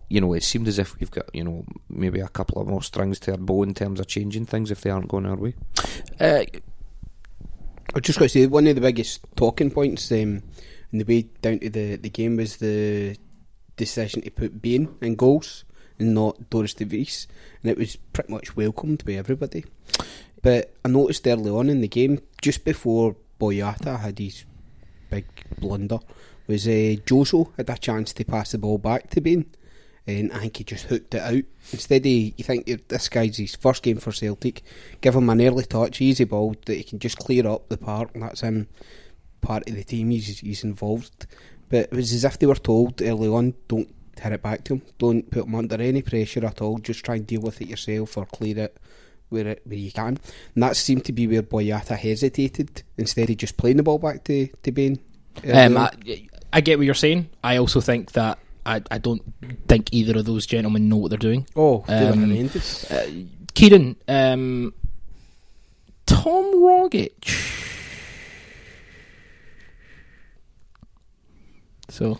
you 0.09 0.21
know, 0.21 0.33
it 0.33 0.43
seemed 0.43 0.67
as 0.67 0.79
if 0.79 0.99
we've 0.99 1.11
got, 1.11 1.33
you 1.33 1.43
know, 1.43 1.65
maybe 1.89 2.19
a 2.19 2.27
couple 2.27 2.61
of 2.61 2.67
more 2.67 2.83
strings 2.83 3.19
to 3.21 3.31
our 3.31 3.37
bow 3.37 3.63
in 3.63 3.73
terms 3.73 3.99
of 3.99 4.07
changing 4.07 4.45
things 4.45 4.71
if 4.71 4.81
they 4.81 4.89
aren't 4.89 5.07
going 5.07 5.25
our 5.25 5.35
way. 5.35 5.55
Uh, 6.19 6.43
I 7.95 7.99
just 7.99 8.19
got 8.19 8.25
to 8.25 8.29
say 8.29 8.45
one 8.45 8.67
of 8.67 8.75
the 8.75 8.81
biggest 8.81 9.21
talking 9.35 9.71
points 9.71 10.11
um, 10.11 10.43
in 10.91 10.99
the 10.99 11.03
way 11.03 11.23
down 11.41 11.59
to 11.59 11.69
the, 11.69 11.95
the 11.95 12.09
game 12.09 12.37
was 12.37 12.57
the 12.57 13.17
decision 13.75 14.21
to 14.21 14.31
put 14.31 14.61
Bain 14.61 14.95
in 15.01 15.15
goals 15.15 15.65
and 15.99 16.13
not 16.13 16.49
Dorus 16.49 16.75
De 16.75 16.85
Vries, 16.85 17.27
and 17.61 17.71
it 17.71 17.77
was 17.77 17.95
pretty 17.95 18.31
much 18.31 18.55
welcomed 18.55 19.05
by 19.05 19.13
everybody. 19.13 19.65
But 20.41 20.73
I 20.83 20.89
noticed 20.89 21.27
early 21.27 21.49
on 21.49 21.69
in 21.69 21.81
the 21.81 21.87
game, 21.87 22.19
just 22.41 22.65
before 22.65 23.15
Boyata 23.39 23.99
had 23.99 24.19
his 24.19 24.45
big 25.09 25.25
blunder, 25.59 25.99
was 26.47 26.67
uh, 26.67 26.99
Jozo 27.05 27.51
had 27.57 27.69
a 27.69 27.77
chance 27.77 28.13
to 28.13 28.25
pass 28.25 28.51
the 28.51 28.57
ball 28.57 28.77
back 28.77 29.09
to 29.11 29.21
Bain, 29.21 29.45
and 30.05 30.31
I 30.33 30.39
think 30.39 30.57
he 30.57 30.63
just 30.63 30.85
hooked 30.85 31.15
it 31.15 31.21
out. 31.21 31.43
Instead, 31.71 32.01
of, 32.01 32.11
you 32.11 32.31
think 32.43 32.87
this 32.87 33.09
guy's 33.09 33.37
his 33.37 33.55
first 33.55 33.83
game 33.83 33.97
for 33.97 34.11
Celtic, 34.11 34.61
give 35.01 35.15
him 35.15 35.29
an 35.29 35.41
early 35.41 35.63
touch, 35.63 36.01
easy 36.01 36.25
ball 36.25 36.55
that 36.65 36.75
he 36.75 36.83
can 36.83 36.99
just 36.99 37.17
clear 37.17 37.47
up 37.47 37.69
the 37.69 37.77
park, 37.77 38.11
and 38.13 38.23
that's 38.23 38.41
him 38.41 38.67
part 39.41 39.67
of 39.69 39.75
the 39.75 39.83
team. 39.83 40.09
He's 40.09 40.39
he's 40.39 40.63
involved, 40.63 41.27
but 41.69 41.85
it 41.85 41.91
was 41.91 42.13
as 42.13 42.25
if 42.25 42.39
they 42.39 42.47
were 42.47 42.55
told 42.55 43.01
early 43.01 43.27
on, 43.27 43.53
don't 43.67 43.93
hit 44.19 44.33
it 44.33 44.41
back 44.41 44.63
to 44.65 44.75
him, 44.75 44.81
don't 44.97 45.29
put 45.29 45.45
him 45.45 45.55
under 45.55 45.81
any 45.81 46.01
pressure 46.01 46.45
at 46.45 46.61
all. 46.61 46.79
Just 46.79 47.05
try 47.05 47.15
and 47.15 47.27
deal 47.27 47.41
with 47.41 47.61
it 47.61 47.67
yourself 47.67 48.17
or 48.17 48.25
clear 48.25 48.59
it 48.59 48.77
where 49.29 49.47
it 49.47 49.61
where 49.65 49.77
you 49.77 49.91
can. 49.91 50.19
And 50.53 50.63
that 50.63 50.75
seemed 50.75 51.05
to 51.05 51.13
be 51.13 51.27
where 51.27 51.43
Boyata 51.43 51.97
hesitated 51.97 52.83
instead 52.97 53.29
of 53.29 53.37
just 53.37 53.57
playing 53.57 53.77
the 53.77 53.83
ball 53.83 53.99
back 53.99 54.23
to 54.25 54.47
to 54.47 54.71
Bain. 54.71 54.99
Um. 55.51 55.77
I, 55.77 55.91
I 56.53 56.61
get 56.61 56.77
what 56.77 56.85
you're 56.85 56.93
saying. 56.93 57.29
I 57.43 57.57
also 57.57 57.81
think 57.81 58.11
that 58.11 58.37
I, 58.65 58.81
I 58.91 58.99
don't 58.99 59.21
think 59.67 59.89
either 59.91 60.19
of 60.19 60.25
those 60.25 60.45
gentlemen 60.45 60.87
know 60.87 60.97
what 60.97 61.09
they're 61.09 61.17
doing. 61.17 61.47
Oh, 61.55 61.83
they 61.87 62.05
were 62.05 62.11
um, 62.11 62.29
horrendous. 62.29 62.91
uh, 62.91 63.09
Ciaran, 63.55 63.95
um, 64.07 64.73
Tom 66.05 66.45
Rogic. 66.61 67.11
So, 71.89 72.19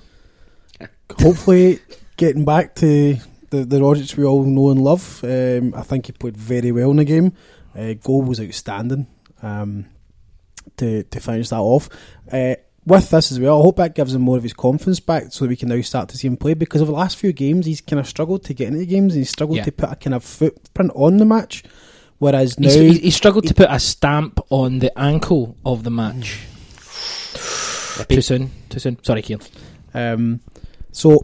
hopefully 1.19 1.79
getting 2.17 2.45
back 2.45 2.75
to 2.75 3.17
the 3.49 3.65
the 3.65 3.81
Rodgers 3.81 4.15
we 4.17 4.25
all 4.25 4.43
know 4.43 4.71
and 4.71 4.83
love. 4.83 5.23
Um, 5.23 5.73
I 5.75 5.83
think 5.83 6.07
he 6.07 6.11
played 6.11 6.37
very 6.37 6.71
well 6.71 6.91
in 6.91 6.97
the 6.97 7.05
game. 7.05 7.33
Uh, 7.75 7.93
goal 7.93 8.23
was 8.23 8.39
outstanding. 8.41 9.07
Um, 9.41 9.85
to 10.77 11.03
to 11.03 11.19
finish 11.19 11.49
that 11.49 11.59
off. 11.59 11.89
Uh, 12.31 12.55
with 12.85 13.09
this 13.09 13.31
as 13.31 13.39
well, 13.39 13.59
I 13.59 13.63
hope 13.63 13.77
that 13.77 13.95
gives 13.95 14.13
him 14.13 14.21
more 14.21 14.37
of 14.37 14.43
his 14.43 14.53
confidence 14.53 14.99
back, 14.99 15.25
so 15.31 15.45
we 15.45 15.55
can 15.55 15.69
now 15.69 15.79
start 15.81 16.09
to 16.09 16.17
see 16.17 16.27
him 16.27 16.37
play. 16.37 16.53
Because 16.53 16.81
over 16.81 16.91
the 16.91 16.97
last 16.97 17.17
few 17.17 17.31
games, 17.33 17.65
he's 17.65 17.81
kind 17.81 17.99
of 17.99 18.07
struggled 18.07 18.43
to 18.45 18.53
get 18.53 18.67
into 18.67 18.79
the 18.79 18.85
games, 18.85 19.13
and 19.13 19.19
he's 19.21 19.29
struggled 19.29 19.57
Yeah. 19.57 19.63
to 19.65 19.71
put 19.71 19.91
a 19.91 19.95
kind 19.95 20.13
of 20.13 20.23
footprint 20.23 20.91
on 20.95 21.17
the 21.17 21.25
match. 21.25 21.63
Whereas 22.19 22.59
now 22.59 22.69
he's, 22.69 22.97
he, 22.97 22.99
he 23.05 23.11
struggled 23.11 23.47
to 23.47 23.53
put 23.53 23.67
a 23.69 23.79
stamp 23.79 24.39
on 24.49 24.79
the 24.79 24.97
ankle 24.97 25.57
of 25.65 25.83
the 25.83 25.91
match. 25.91 26.39
Too 28.09 28.21
soon. 28.21 28.51
Too 28.69 28.79
soon. 28.79 29.03
Sorry, 29.03 29.21
Ciaran. 29.21 29.41
Um, 29.93 30.39
so, 30.91 31.23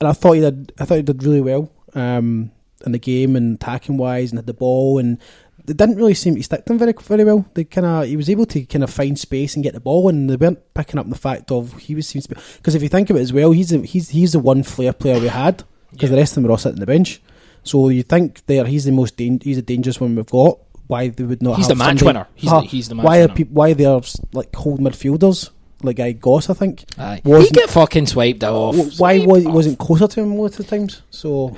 and 0.00 0.08
I 0.08 0.12
thought 0.12 0.32
he 0.32 0.40
did. 0.40 0.72
I 0.78 0.84
thought 0.84 0.96
he 0.96 1.02
did 1.02 1.22
really 1.22 1.40
well 1.40 1.70
um, 1.94 2.50
in 2.84 2.92
the 2.92 2.98
game 2.98 3.36
and 3.36 3.56
attacking 3.56 3.96
wise, 3.96 4.30
and 4.30 4.38
had 4.38 4.46
the 4.46 4.54
ball, 4.54 4.98
and 4.98 5.18
they 5.66 5.72
didn't 5.74 5.96
really 5.96 6.14
seem 6.14 6.34
to 6.36 6.42
stick 6.42 6.64
to 6.66 6.72
him 6.72 6.78
very 6.78 6.92
very 7.00 7.24
well. 7.24 7.46
They 7.54 7.64
kind 7.64 7.86
of 7.86 8.06
he 8.06 8.16
was 8.16 8.28
able 8.30 8.46
to 8.46 8.64
kind 8.66 8.84
of 8.84 8.90
find 8.90 9.18
space 9.18 9.54
and 9.54 9.62
get 9.64 9.74
the 9.74 9.80
ball, 9.80 10.08
and 10.08 10.28
they 10.28 10.36
weren't 10.36 10.74
picking 10.74 10.98
up 11.00 11.08
the 11.08 11.14
fact 11.16 11.50
of 11.50 11.72
he 11.78 11.94
was 11.94 12.06
seems 12.06 12.26
to 12.26 12.34
be 12.34 12.40
because 12.56 12.74
if 12.74 12.82
you 12.82 12.88
think 12.88 13.10
of 13.10 13.16
it 13.16 13.20
as 13.20 13.32
well, 13.32 13.52
he's 13.52 13.70
the, 13.70 13.78
he's 13.80 14.10
he's 14.10 14.32
the 14.32 14.38
one 14.38 14.62
flair 14.62 14.92
player 14.92 15.18
we 15.20 15.28
had 15.28 15.62
because 15.90 16.10
the 16.10 16.16
rest 16.16 16.32
of 16.32 16.34
them 16.36 16.44
were 16.44 16.50
all 16.50 16.58
sitting 16.58 16.76
on 16.76 16.80
the 16.80 16.86
bench. 16.86 17.22
So 17.62 17.88
you 17.88 18.02
think 18.02 18.44
there 18.46 18.66
he's 18.66 18.84
the 18.84 18.92
most 18.92 19.16
dan- 19.16 19.40
he's 19.42 19.56
the 19.56 19.62
dangerous 19.62 20.00
one 20.00 20.14
we've 20.14 20.26
got. 20.26 20.58
Why 20.86 21.08
they 21.08 21.24
would 21.24 21.42
not? 21.42 21.56
He's 21.56 21.68
have 21.68 21.78
the 21.78 21.84
match 21.84 21.98
somebody- 22.00 22.06
winner. 22.18 22.26
He's 22.34 22.50
the- 22.50 22.60
he's 22.60 22.88
the 22.90 22.94
match 22.96 23.04
why 23.06 23.20
winner. 23.20 23.32
Are 23.32 23.36
peop 23.36 23.50
why 23.50 23.72
they're 23.72 24.00
like 24.34 24.54
hold 24.54 24.80
midfielders 24.80 25.48
like 25.82 25.96
Guy 25.96 26.12
Goss? 26.12 26.50
I 26.50 26.54
think. 26.54 26.84
Aye. 26.98 27.22
He 27.24 27.48
get 27.50 27.70
fucking 27.70 28.06
swiped 28.06 28.44
off. 28.44 28.76
Wh- 28.76 29.00
Why 29.00 29.24
was 29.24 29.42
he 29.44 29.48
wasn't 29.48 29.78
closer 29.78 30.06
to 30.08 30.20
him 30.20 30.36
most 30.36 30.58
of 30.60 30.66
the 30.66 30.76
times? 30.76 31.00
So 31.08 31.56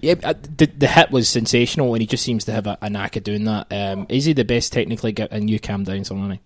Yeah, 0.00 0.14
uh, 0.22 0.34
the 0.56 0.66
the 0.66 0.86
hit 0.86 1.10
was 1.10 1.28
sensational, 1.28 1.92
and 1.94 2.00
he 2.00 2.06
just 2.06 2.24
seems 2.24 2.44
to 2.44 2.52
have 2.52 2.66
a, 2.66 2.78
a 2.80 2.90
knack 2.90 3.16
of 3.16 3.24
doing 3.24 3.44
that. 3.44 3.66
Um, 3.70 4.06
is 4.08 4.24
he 4.24 4.32
the 4.32 4.44
best 4.44 4.72
technically? 4.72 5.12
Gi- 5.12 5.28
and 5.30 5.48
you 5.50 5.58
calm 5.58 5.84
down, 5.84 6.00
Solani. 6.00 6.40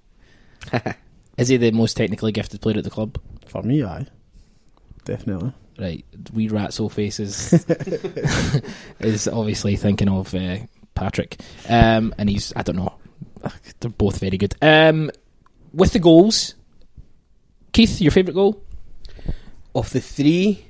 is 1.38 1.48
he 1.48 1.56
the 1.56 1.70
most 1.72 1.96
technically 1.96 2.32
gifted 2.32 2.60
player 2.60 2.78
at 2.78 2.84
the 2.84 2.90
club? 2.90 3.18
for 3.46 3.62
me, 3.62 3.84
aye, 3.84 4.06
definitely. 5.04 5.52
Right, 5.78 6.04
wee 6.32 6.48
ratso 6.48 6.90
faces 6.90 7.52
is 9.00 9.26
obviously 9.28 9.76
thinking 9.76 10.08
of 10.08 10.34
uh, 10.34 10.58
Patrick, 10.94 11.40
um, 11.68 12.14
and 12.18 12.28
he's 12.30 12.52
I 12.56 12.62
don't 12.62 12.76
know. 12.76 12.94
They're 13.80 13.90
both 13.90 14.18
very 14.18 14.38
good. 14.38 14.54
Um, 14.62 15.10
with 15.72 15.92
the 15.92 15.98
goals, 15.98 16.54
Keith, 17.72 18.00
your 18.00 18.12
favourite 18.12 18.34
goal? 18.34 18.62
Of 19.74 19.90
the 19.90 20.00
three, 20.00 20.66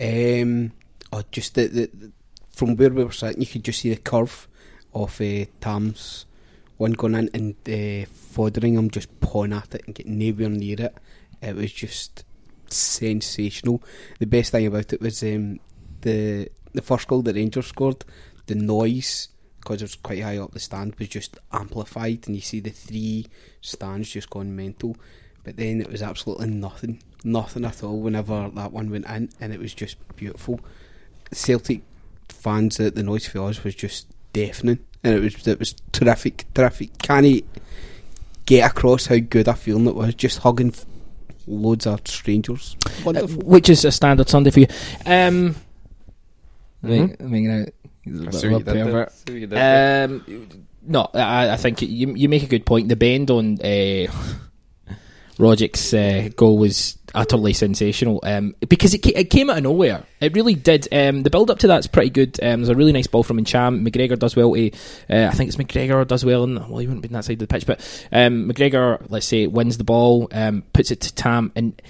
um, 0.00 0.72
oh, 1.12 1.22
just 1.30 1.54
the, 1.54 1.66
the, 1.66 1.90
the- 1.92 2.12
from 2.48 2.74
where 2.76 2.90
we 2.90 3.04
were 3.04 3.12
sitting, 3.12 3.40
you 3.40 3.46
could 3.46 3.64
just 3.64 3.80
see 3.80 3.90
the 3.90 4.00
curve 4.00 4.48
of 4.94 5.20
uh, 5.20 5.44
Tam's 5.60 6.24
one 6.78 6.92
going 6.92 7.14
in 7.14 7.30
and 7.34 7.54
uh, 7.66 8.06
Foderingham 8.34 8.90
just 8.90 9.20
pawing 9.20 9.52
at 9.52 9.74
it 9.74 9.82
and 9.86 9.94
getting 9.94 10.18
nowhere 10.18 10.48
near 10.48 10.80
it. 10.80 10.96
It 11.42 11.54
was 11.54 11.72
just 11.72 12.24
sensational. 12.68 13.82
The 14.18 14.26
best 14.26 14.52
thing 14.52 14.66
about 14.66 14.92
it 14.92 15.00
was 15.00 15.22
um, 15.22 15.60
the 16.00 16.48
the 16.72 16.82
first 16.82 17.08
goal 17.08 17.22
that 17.22 17.36
Rangers 17.36 17.66
scored. 17.66 18.04
The 18.46 18.54
noise 18.54 19.28
because 19.60 19.82
it 19.82 19.84
was 19.84 19.94
quite 19.96 20.22
high 20.22 20.38
up 20.38 20.52
the 20.52 20.60
stand 20.60 20.94
was 20.96 21.08
just 21.08 21.38
amplified, 21.52 22.24
and 22.26 22.36
you 22.36 22.42
see 22.42 22.60
the 22.60 22.70
three 22.70 23.26
stands 23.60 24.10
just 24.10 24.30
going 24.30 24.54
mental. 24.54 24.96
But 25.44 25.56
then 25.56 25.80
it 25.80 25.90
was 25.90 26.02
absolutely 26.02 26.48
nothing, 26.48 27.02
nothing 27.24 27.64
at 27.64 27.82
all. 27.82 28.00
Whenever 28.00 28.50
that 28.54 28.72
one 28.72 28.90
went 28.90 29.06
in, 29.06 29.28
and 29.40 29.52
it 29.52 29.60
was 29.60 29.74
just 29.74 29.96
beautiful. 30.16 30.60
Celtic 31.32 31.82
fans, 32.28 32.76
that 32.78 32.94
the 32.94 33.02
noise 33.02 33.26
for 33.26 33.40
us 33.48 33.62
was 33.64 33.74
just 33.74 34.06
deafening, 34.32 34.78
and 35.04 35.14
it 35.14 35.20
was 35.20 35.46
it 35.46 35.58
was 35.58 35.74
terrific, 35.92 36.44
terrific. 36.54 36.96
Can 36.98 37.24
he 37.24 37.44
get 38.46 38.70
across 38.70 39.06
how 39.06 39.18
good 39.18 39.48
a 39.48 39.54
feeling 39.54 39.86
it 39.86 39.94
was? 39.94 40.14
Just 40.14 40.38
hugging 40.38 40.68
f- 40.68 40.84
loads 41.46 41.86
of 41.86 42.06
strangers. 42.06 42.76
Wonderful. 43.04 43.40
Uh, 43.42 43.46
which 43.46 43.68
is 43.68 43.84
a 43.84 43.90
standard 43.92 44.28
Sunday 44.28 44.50
for 44.50 44.60
you. 44.60 44.66
Um, 45.04 45.56
Mhm. 46.84 47.20
I 47.20 47.24
mean, 47.24 47.50
uh, 47.50 47.66
I 48.06 48.10
little 48.10 48.32
see 48.32 48.48
what 48.48 48.58
you 48.58 48.64
did 48.64 48.74
there. 48.74 48.84
pervert. 48.84 49.12
See 49.12 49.32
what 49.32 49.34
you 49.34 49.40
did 49.40 49.50
there. 49.50 50.04
Um, 50.04 50.48
no, 50.88 51.08
I, 51.14 51.50
I 51.50 51.56
think 51.56 51.82
you 51.82 52.14
you 52.14 52.28
make 52.28 52.44
a 52.44 52.46
good 52.46 52.64
point. 52.64 52.88
The 52.88 52.94
bend 52.96 53.30
on 53.30 53.58
uh, 53.60 54.06
Rogic's 55.38 55.92
uh, 55.92 56.30
goal 56.34 56.58
was 56.58 56.98
utterly 57.14 57.52
sensational 57.52 58.20
um, 58.22 58.54
because 58.68 58.94
it, 58.94 59.04
it 59.06 59.30
came 59.30 59.50
out 59.50 59.58
of 59.58 59.64
nowhere. 59.64 60.04
It 60.20 60.34
really 60.34 60.54
did. 60.54 60.88
Um, 60.92 61.22
the 61.22 61.30
build 61.30 61.50
up 61.50 61.58
to 61.60 61.66
that's 61.66 61.86
pretty 61.86 62.10
good. 62.10 62.38
Um, 62.42 62.60
there's 62.60 62.68
a 62.68 62.74
really 62.74 62.92
nice 62.92 63.06
ball 63.06 63.22
from 63.22 63.38
Ntcham. 63.38 63.86
McGregor 63.86 64.18
does 64.18 64.36
well 64.36 64.54
to. 64.54 64.70
Uh, 65.10 65.28
I 65.30 65.30
think 65.32 65.48
it's 65.48 65.56
McGregor 65.56 66.06
does 66.06 66.24
well. 66.24 66.44
In, 66.44 66.54
well, 66.54 66.78
he 66.78 66.86
wouldn't 66.86 67.02
be 67.02 67.08
on 67.08 67.14
that 67.14 67.24
side 67.24 67.34
of 67.34 67.38
the 67.40 67.46
pitch, 67.46 67.66
but 67.66 67.80
um, 68.12 68.48
McGregor, 68.50 69.04
let's 69.08 69.26
say, 69.26 69.46
wins 69.46 69.78
the 69.78 69.84
ball, 69.84 70.28
um, 70.32 70.62
puts 70.72 70.90
it 70.90 71.00
to 71.02 71.14
Tam, 71.14 71.52
and 71.54 71.80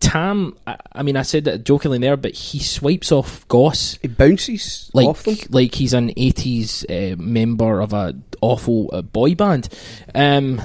Tam. 0.00 0.56
I, 0.66 0.76
I 0.92 1.02
mean, 1.02 1.16
I 1.16 1.22
said 1.22 1.44
that 1.44 1.64
jokingly 1.64 1.98
there, 1.98 2.16
but 2.16 2.32
he 2.32 2.58
swipes 2.58 3.12
off 3.12 3.46
Goss. 3.48 3.98
It 4.02 4.16
bounces 4.16 4.90
like 4.94 5.06
off 5.06 5.22
them. 5.24 5.36
like 5.50 5.74
he's 5.74 5.92
an 5.92 6.12
eighties 6.16 6.84
uh, 6.88 7.16
member 7.18 7.80
of 7.80 7.92
a 7.92 8.14
awful 8.40 8.90
uh, 8.92 9.02
boy 9.02 9.34
band. 9.34 9.68
Um, 10.14 10.60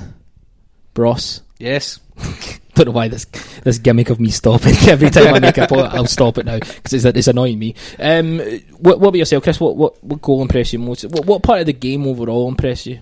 Bros. 0.94 1.42
Yes. 1.60 2.00
Don't 2.76 2.88
know 2.88 2.92
why 2.92 3.08
this 3.08 3.26
this 3.64 3.78
gimmick 3.78 4.10
of 4.10 4.20
me 4.20 4.30
stopping 4.30 4.74
every 4.88 5.10
time 5.10 5.34
I 5.34 5.40
make 5.40 5.58
a 5.58 5.68
point. 5.68 5.94
I'll 5.94 6.06
stop 6.08 6.38
it 6.38 6.46
now 6.46 6.60
because 6.60 6.92
it's, 6.94 7.06
it's 7.06 7.28
annoying 7.28 7.58
me. 7.58 7.74
Um, 7.98 8.40
what, 8.78 9.00
what 9.00 9.10
about 9.10 9.16
yourself, 9.18 9.44
Chris? 9.44 9.60
What 9.60 9.78
what 9.78 10.04
what 10.04 10.22
goal 10.22 10.42
impressed 10.42 10.74
you 10.74 10.80
most? 10.80 11.06
What, 11.06 11.26
what 11.26 11.44
part 11.44 11.62
of 11.62 11.68
the 11.68 11.74
game 11.74 12.06
overall 12.06 12.50
impressed 12.50 12.86
you? 12.88 13.00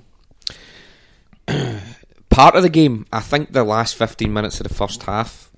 part 2.30 2.56
of 2.56 2.62
the 2.62 2.70
game, 2.70 3.06
I 3.12 3.20
think 3.20 3.52
the 3.52 3.64
last 3.64 3.96
15 3.96 4.32
minutes 4.32 4.60
of 4.60 4.68
the 4.68 4.74
first 4.74 5.04
half 5.04 5.52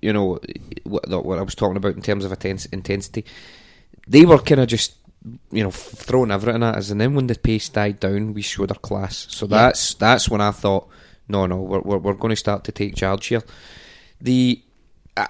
you 0.00 0.12
know, 0.12 0.38
what, 0.84 1.08
what 1.24 1.38
I 1.38 1.42
was 1.42 1.54
talking 1.54 1.76
about 1.76 1.94
in 1.96 2.02
terms 2.02 2.24
of 2.24 2.32
intensity, 2.32 3.24
they 4.06 4.24
were 4.24 4.38
kind 4.38 4.60
of 4.60 4.68
just, 4.68 4.94
you 5.50 5.62
know, 5.62 5.70
throwing 5.70 6.30
everything 6.30 6.62
at 6.62 6.76
us. 6.76 6.90
And 6.90 7.00
then 7.00 7.14
when 7.14 7.26
the 7.26 7.34
pace 7.34 7.68
died 7.68 8.00
down, 8.00 8.34
we 8.34 8.42
showed 8.42 8.70
our 8.70 8.78
class. 8.78 9.26
So 9.30 9.46
Yeah. 9.46 9.58
that's 9.58 9.94
that's 9.94 10.28
when 10.28 10.40
I 10.40 10.50
thought, 10.52 10.88
no, 11.28 11.46
no, 11.46 11.56
we're 11.56 11.80
we're, 11.80 11.98
we're 11.98 12.14
going 12.14 12.30
to 12.30 12.36
start 12.36 12.64
to 12.64 12.72
take 12.72 12.96
charge 12.96 13.26
here. 13.26 13.42
The 14.20 14.62
uh, 15.16 15.26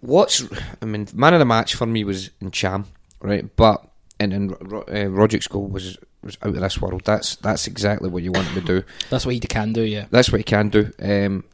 what's 0.00 0.44
I 0.80 0.84
mean, 0.84 1.08
man 1.14 1.34
of 1.34 1.38
the 1.38 1.44
match 1.44 1.74
for 1.74 1.86
me 1.86 2.04
was 2.04 2.30
Ntcham, 2.42 2.86
right? 3.20 3.54
But 3.56 3.86
and 4.20 4.56
Ro- 4.70 4.84
uh, 4.92 5.06
Roderick's 5.06 5.48
goal 5.48 5.66
was 5.66 5.98
was 6.22 6.38
out 6.42 6.54
of 6.54 6.60
this 6.60 6.80
world. 6.80 7.02
That's 7.04 7.36
that's 7.36 7.66
exactly 7.66 8.08
what 8.08 8.22
you 8.22 8.32
want 8.32 8.48
him 8.48 8.54
to 8.54 8.80
do. 8.80 8.84
That's 9.10 9.26
what 9.26 9.34
he 9.34 9.40
can 9.40 9.72
do, 9.72 9.82
yeah. 9.82 10.06
That's 10.10 10.30
what 10.30 10.38
he 10.38 10.44
can 10.44 10.68
do. 10.68 10.92
Um, 11.00 11.44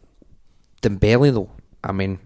Dembele, 0.83 1.33
though, 1.33 1.51
I 1.83 1.93
mean, 1.93 2.19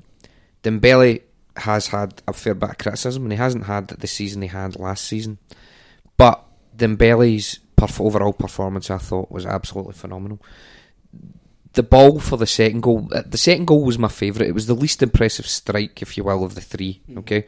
Dembele 0.62 1.22
has 1.56 1.88
had 1.88 2.22
a 2.26 2.32
fair 2.32 2.54
bit 2.54 2.70
of 2.70 2.78
criticism, 2.78 3.24
and 3.24 3.32
he 3.32 3.38
hasn't 3.38 3.64
had 3.64 3.88
the 3.88 4.06
season 4.06 4.42
he 4.42 4.48
had 4.48 4.78
last 4.78 5.04
season. 5.04 5.38
But 6.16 6.44
Dembele's 6.76 7.60
perf- 7.76 8.04
overall 8.04 8.32
performance, 8.32 8.90
I 8.90 8.98
thought, 8.98 9.30
was 9.30 9.46
absolutely 9.46 9.94
phenomenal. 9.94 10.40
The 11.74 11.82
ball 11.82 12.20
for 12.20 12.36
the 12.36 12.46
second 12.46 12.82
goal, 12.82 13.08
uh, 13.12 13.22
the 13.26 13.38
second 13.38 13.66
goal 13.66 13.84
was 13.84 13.98
my 13.98 14.08
favourite. 14.08 14.48
It 14.48 14.54
was 14.54 14.66
the 14.66 14.74
least 14.74 15.02
impressive 15.02 15.46
strike, 15.46 16.02
if 16.02 16.16
you 16.16 16.24
will, 16.24 16.44
of 16.44 16.54
the 16.54 16.60
three. 16.60 17.00
Okay, 17.18 17.46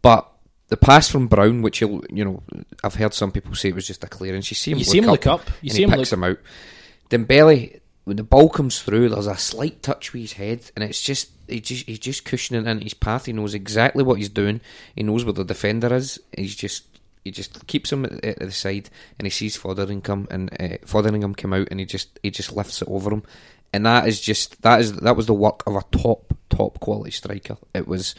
but 0.00 0.26
the 0.68 0.76
pass 0.76 1.10
from 1.10 1.28
Brown, 1.28 1.60
which 1.62 1.80
you'll, 1.80 2.02
you 2.10 2.24
know, 2.24 2.42
I've 2.82 2.94
heard 2.94 3.12
some 3.14 3.30
people 3.32 3.54
say 3.54 3.68
it 3.70 3.74
was 3.74 3.86
just 3.86 4.04
a 4.04 4.08
clearance. 4.08 4.50
You 4.50 4.54
see 4.54 4.72
him, 4.72 4.78
You 4.78 4.84
look, 4.84 4.92
see 4.92 4.98
him 4.98 5.04
up, 5.04 5.10
look 5.10 5.26
up. 5.26 5.50
You 5.60 5.70
see 5.70 5.76
he 5.78 5.82
him 5.84 5.90
picks 5.90 6.12
look- 6.12 6.18
him 6.18 6.24
out. 6.24 6.38
Then 7.10 7.26
Dembele, 7.26 7.80
when 8.04 8.16
the 8.16 8.22
ball 8.22 8.48
comes 8.48 8.80
through, 8.82 9.08
there's 9.10 9.26
a 9.26 9.36
slight 9.36 9.82
touch 9.82 10.12
with 10.12 10.22
his 10.22 10.32
head, 10.34 10.70
and 10.74 10.82
it's 10.82 11.02
just 11.02 11.30
he 11.46 11.60
just 11.60 11.86
he's 11.86 11.98
just 11.98 12.24
cushioning 12.24 12.66
it 12.66 12.70
into 12.70 12.84
his 12.84 12.94
path. 12.94 13.26
He 13.26 13.32
knows 13.32 13.54
exactly 13.54 14.02
what 14.04 14.18
he's 14.18 14.28
doing. 14.30 14.60
He 14.94 15.02
knows 15.02 15.24
where 15.24 15.32
the 15.34 15.44
defender 15.44 15.92
is. 15.94 16.18
He's 16.36 16.54
just 16.56 16.84
he 17.24 17.30
just 17.30 17.66
keeps 17.66 17.92
him 17.92 18.04
at, 18.06 18.24
at 18.24 18.38
the 18.38 18.52
side, 18.52 18.88
and 19.18 19.26
he 19.26 19.30
sees 19.30 19.58
Foderingham 19.58 20.26
and 20.30 20.50
uh, 20.54 20.78
Foderingham 20.86 21.36
come 21.36 21.52
out, 21.52 21.68
and 21.70 21.80
he 21.80 21.86
just 21.86 22.18
he 22.22 22.30
just 22.30 22.52
lifts 22.54 22.80
it 22.82 22.88
over 22.88 23.10
him. 23.10 23.22
And 23.72 23.84
that 23.86 24.08
is 24.08 24.20
just 24.20 24.62
that 24.62 24.80
is 24.80 24.94
that 24.94 25.16
was 25.16 25.26
the 25.26 25.34
work 25.34 25.62
of 25.66 25.76
a 25.76 25.82
top 25.92 26.34
top 26.48 26.80
quality 26.80 27.10
striker. 27.10 27.58
It 27.74 27.86
was, 27.86 28.14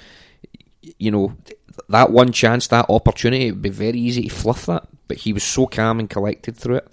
you 0.98 1.12
know, 1.12 1.36
that 1.90 2.12
one 2.12 2.32
chance, 2.32 2.68
that 2.68 2.86
opportunity. 2.90 3.48
It 3.48 3.52
would 3.52 3.62
be 3.62 3.70
very 3.70 4.00
easy 4.00 4.24
to 4.24 4.36
fluff 4.36 4.66
that, 4.68 4.88
but 5.08 5.18
he 5.18 5.34
was 5.34 5.44
so 5.44 5.66
calm 5.66 6.00
and 6.00 6.10
collected 6.10 6.56
through 6.56 6.78
it. 6.78 6.88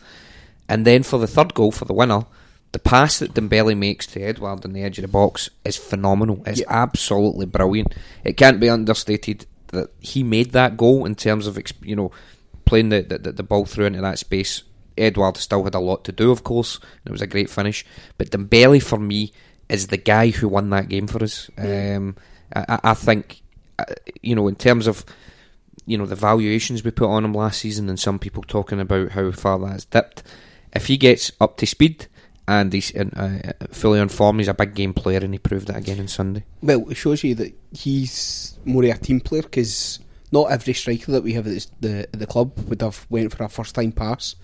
And 0.69 0.85
then 0.87 1.03
for 1.03 1.19
the 1.19 1.27
third 1.27 1.55
goal, 1.55 1.71
for 1.71 1.85
the 1.85 1.95
winner, 1.95 2.25
the 2.73 2.79
pass 2.79 3.19
that 3.19 3.35
Dembele 3.35 3.77
makes 3.77 4.07
to 4.09 4.21
Edouard 4.21 4.65
on 4.65 4.73
the 4.73 4.83
edge 4.83 4.99
of 4.99 5.03
the 5.03 5.09
box 5.09 5.49
is 5.65 5.77
phenomenal. 5.77 6.43
It's 6.47 6.63
absolutely 6.69 7.47
brilliant. 7.47 7.95
It 8.25 8.37
can't 8.37 8.61
be 8.61 8.69
understated 8.69 9.47
that 9.69 9.91
he 10.01 10.23
made 10.23 10.53
that 10.53 10.77
goal 10.77 11.05
in 11.05 11.15
terms 11.15 11.47
of 11.47 11.59
you 11.83 11.97
know 11.97 12.11
playing 12.65 12.89
the, 12.89 13.03
the 13.03 13.33
the 13.33 13.43
ball 13.43 13.65
through 13.65 13.87
into 13.87 14.01
that 14.01 14.19
space. 14.19 14.63
Edouard 14.99 15.37
still 15.37 15.65
had 15.65 15.75
a 15.75 15.81
lot 15.81 16.05
to 16.05 16.13
do, 16.13 16.31
of 16.31 16.45
course. 16.45 16.77
And 16.77 17.07
it 17.07 17.13
was 17.13 17.23
a 17.23 17.27
great 17.27 17.51
finish, 17.51 17.85
but 18.19 18.31
Dembele 18.31 18.83
for 18.83 18.99
me 18.99 19.33
is 19.69 19.89
the 19.89 19.97
guy 19.97 20.29
who 20.31 20.49
won 20.49 20.71
that 20.71 20.89
game 20.89 21.07
for 21.07 21.23
us. 21.23 21.51
Um, 21.59 22.17
I, 22.55 22.79
I- 22.85 22.95
think 22.95 23.43
uh, 23.79 23.85
you 24.23 24.35
know 24.35 24.47
in 24.49 24.55
terms 24.57 24.87
of 24.87 25.05
you 25.85 25.99
know 25.99 26.07
the 26.07 26.15
valuations 26.17 26.83
we 26.85 26.91
put 26.91 27.09
on 27.11 27.25
him 27.25 27.35
last 27.35 27.61
season, 27.61 27.89
and 27.89 27.99
some 27.99 28.19
people 28.19 28.43
talking 28.43 28.81
about 28.81 29.11
how 29.13 29.31
far 29.33 29.59
that's 29.59 29.85
dipped. 29.85 30.23
If 30.75 30.87
he 30.87 30.97
gets 30.97 31.33
up 31.41 31.57
to 31.59 31.67
speed 31.67 32.07
and 32.49 32.73
he's 32.73 32.91
in, 32.91 33.11
uh, 33.11 33.53
fully 33.73 33.99
on 33.99 34.09
form, 34.09 34.39
he's 34.39 34.49
a 34.49 34.55
big 34.55 34.75
game 34.75 34.95
player, 34.95 35.19
and 35.19 35.33
he 35.35 35.39
proved 35.39 35.67
that 35.69 35.77
again 35.77 35.99
on 36.01 36.09
Sunday. 36.09 36.45
Well, 36.63 36.89
it 36.91 36.95
shows 36.97 37.25
you 37.25 37.35
that 37.37 37.55
he's 37.73 38.59
more 38.65 38.85
of 38.85 38.91
a 38.91 38.99
team 38.99 39.21
player 39.21 39.43
because 39.43 39.99
not 40.33 40.51
every 40.51 40.75
striker 40.75 41.13
that 41.13 41.23
we 41.23 41.33
have 41.35 41.47
at 41.47 41.67
the 41.81 42.01
at 42.01 42.19
the 42.19 42.27
club 42.27 42.57
would 42.69 42.83
have 42.83 43.07
went 43.09 43.33
for 43.35 43.45
a 43.45 43.49
first 43.49 43.75
time 43.75 43.93
pass 43.93 44.35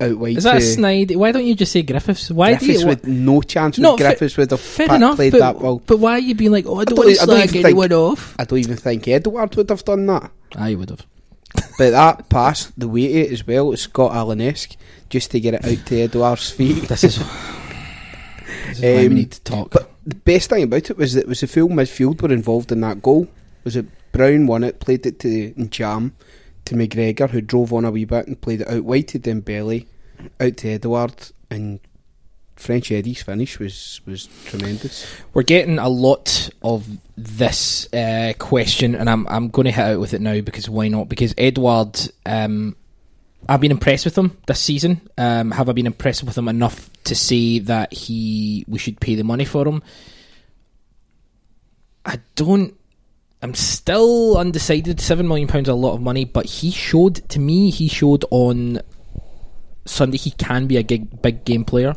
out 0.00 0.18
wide. 0.18 0.36
Is 0.38 0.44
that 0.44 0.56
a 0.58 0.60
snide? 0.60 1.14
Why 1.16 1.32
don't 1.32 1.44
you 1.44 1.54
just 1.54 1.72
say 1.72 1.82
Griffiths? 1.82 2.30
Why 2.30 2.50
Griffiths 2.52 2.78
do 2.78 2.80
you? 2.80 2.86
would 2.86 3.06
no 3.06 3.42
chance. 3.42 3.78
No, 3.78 3.92
with 3.92 4.00
Griffiths 4.00 4.36
would 4.36 4.50
have 4.50 4.60
fair 4.60 4.94
enough, 4.94 5.16
played 5.16 5.32
but, 5.32 5.38
that 5.40 5.60
well. 5.60 5.78
But 5.86 5.98
why 5.98 6.12
are 6.12 6.18
you 6.18 6.34
being 6.34 6.52
like, 6.52 6.66
oh, 6.66 6.76
I 6.80 6.84
don't, 6.84 6.98
I 6.98 7.02
want 7.02 7.10
to 7.10 7.16
slag 7.24 7.56
anyone 7.56 7.88
think- 7.88 7.98
off? 7.98 8.36
I 8.38 8.44
don't 8.44 8.58
even 8.58 8.76
think 8.76 9.06
Edouard 9.08 9.54
would 9.56 9.70
have 9.70 9.84
done 9.84 10.06
that. 10.06 10.30
I 10.56 10.74
would 10.74 10.90
have. 10.90 11.06
But 11.78 11.90
that 11.92 12.28
pass, 12.28 12.66
the 12.76 12.88
way 12.88 13.04
it 13.06 13.32
as 13.32 13.46
well, 13.46 13.72
it's 13.72 13.82
Scott 13.82 14.14
Allan-esque, 14.14 14.76
just 15.08 15.30
to 15.30 15.40
get 15.40 15.54
it 15.54 15.64
out 15.64 15.86
to 15.86 16.00
Edouard's 16.02 16.50
feet. 16.50 16.88
This 16.88 17.04
is, 17.04 17.16
this 18.68 18.78
is 18.78 18.82
why 18.82 18.90
we 19.00 19.06
Um, 19.06 19.14
need 19.14 19.32
to 19.32 19.40
talk. 19.42 19.70
But 19.70 19.90
the 20.06 20.14
best 20.14 20.50
thing 20.50 20.62
about 20.64 20.90
it 20.90 20.98
was 20.98 21.14
that 21.14 21.20
it 21.22 21.28
was 21.28 21.40
the 21.40 21.46
full 21.46 21.68
midfield 21.68 22.20
were 22.20 22.32
involved 22.32 22.70
in 22.70 22.80
that 22.82 23.02
goal. 23.02 23.28
Was 23.64 23.76
it 23.76 23.86
Brown 24.12 24.46
won 24.46 24.62
it, 24.64 24.80
played 24.80 25.06
it 25.06 25.18
to 25.20 25.52
Jam, 25.70 26.14
to 26.66 26.74
McGregor, 26.74 27.30
who 27.30 27.40
drove 27.40 27.72
on 27.72 27.84
a 27.84 27.90
wee 27.90 28.04
bit 28.04 28.26
and 28.26 28.40
played 28.40 28.62
it 28.62 28.68
out 28.68 28.84
wide 28.84 29.08
to 29.08 29.18
Dembele, 29.18 29.86
out 30.40 30.56
to 30.58 30.68
Edouard, 30.68 31.30
and 31.50 31.80
French 32.60 32.92
Eddie's 32.92 33.22
finish 33.22 33.58
was 33.58 34.00
was 34.06 34.28
tremendous. 34.44 35.06
We're 35.32 35.42
getting 35.42 35.78
a 35.78 35.88
lot 35.88 36.50
of 36.62 36.86
this 37.16 37.92
uh, 37.92 38.34
question, 38.38 38.94
and 38.94 39.08
I'm 39.08 39.26
I'm 39.28 39.48
going 39.48 39.64
to 39.64 39.72
hit 39.72 39.84
out 39.84 40.00
with 40.00 40.14
it 40.14 40.20
now 40.20 40.40
because 40.42 40.68
why 40.68 40.88
not? 40.88 41.08
Because 41.08 41.34
Edouard, 41.38 41.98
um, 42.26 42.76
I've 43.48 43.60
been 43.60 43.70
impressed 43.70 44.04
with 44.04 44.16
him 44.16 44.36
this 44.46 44.60
season. 44.60 45.00
Um, 45.16 45.52
have 45.52 45.68
I 45.68 45.72
been 45.72 45.86
impressed 45.86 46.22
with 46.22 46.36
him 46.36 46.48
enough 46.48 46.90
to 47.04 47.14
say 47.14 47.60
that 47.60 47.94
he 47.94 48.64
we 48.68 48.78
should 48.78 49.00
pay 49.00 49.14
the 49.14 49.24
money 49.24 49.46
for 49.46 49.66
him? 49.66 49.82
I 52.04 52.18
don't. 52.34 52.74
I'm 53.42 53.54
still 53.54 54.36
undecided. 54.36 55.00
Seven 55.00 55.26
million 55.26 55.48
pounds 55.48 55.68
a 55.68 55.74
lot 55.74 55.94
of 55.94 56.00
money, 56.00 56.24
but 56.24 56.46
he 56.46 56.70
showed 56.70 57.16
to 57.30 57.40
me. 57.40 57.70
He 57.70 57.88
showed 57.88 58.24
on 58.30 58.80
Sunday 59.86 60.18
he 60.18 60.30
can 60.32 60.66
be 60.66 60.76
a 60.76 60.82
big, 60.82 61.22
big 61.22 61.44
game 61.44 61.64
player 61.64 61.94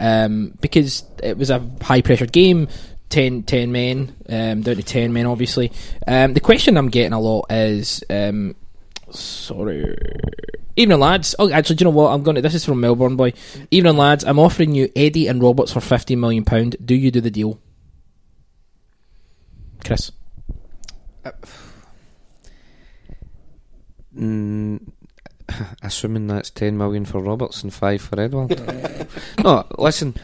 um, 0.00 0.54
because 0.60 1.04
it 1.22 1.38
was 1.38 1.50
a 1.50 1.64
high 1.80 2.02
pressure 2.02 2.26
game. 2.26 2.68
10, 3.10 3.42
10 3.42 3.72
men, 3.72 4.14
um, 4.28 4.62
down 4.62 4.76
to 4.76 4.84
10 4.84 5.12
men, 5.12 5.26
obviously. 5.26 5.72
Um, 6.06 6.32
the 6.32 6.38
question 6.38 6.76
I'm 6.76 6.90
getting 6.90 7.12
a 7.12 7.18
lot 7.18 7.46
is 7.50 8.04
um, 8.08 8.54
sorry. 9.10 9.96
Evening, 10.76 11.00
lads. 11.00 11.34
Oh, 11.38 11.50
actually, 11.50 11.76
do 11.76 11.82
you 11.82 11.90
know 11.90 11.96
what? 11.96 12.12
I'm 12.12 12.22
going 12.22 12.36
to. 12.36 12.40
This 12.40 12.54
is 12.54 12.64
from 12.64 12.80
Melbourne, 12.80 13.16
boy. 13.16 13.32
Evening, 13.72 13.96
lads. 13.96 14.24
I'm 14.24 14.38
offering 14.38 14.76
you 14.76 14.90
Eddie 14.94 15.26
and 15.26 15.42
Roberts 15.42 15.72
for 15.72 15.80
£15 15.80 16.18
million. 16.18 16.44
Do 16.84 16.94
you 16.94 17.10
do 17.10 17.20
the 17.20 17.32
deal? 17.32 17.60
Chris. 19.84 20.12
Mm, 24.16 24.90
assuming 25.82 26.26
that's 26.26 26.50
ten 26.50 26.76
million 26.76 27.04
for 27.04 27.20
Roberts 27.22 27.62
and 27.62 27.72
five 27.72 28.02
for 28.02 28.20
Edouard. 28.20 28.60
no, 29.44 29.64
listen, 29.78 30.14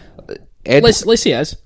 Ed, 0.64 0.82
Let's, 0.82 1.06
let's 1.06 1.24
it 1.26 1.30
is. 1.30 1.56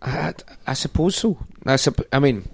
I, 0.00 0.32
I 0.66 0.72
suppose 0.74 1.16
so. 1.16 1.38
I, 1.66 1.74
supp- 1.74 2.06
I 2.12 2.20
mean, 2.20 2.48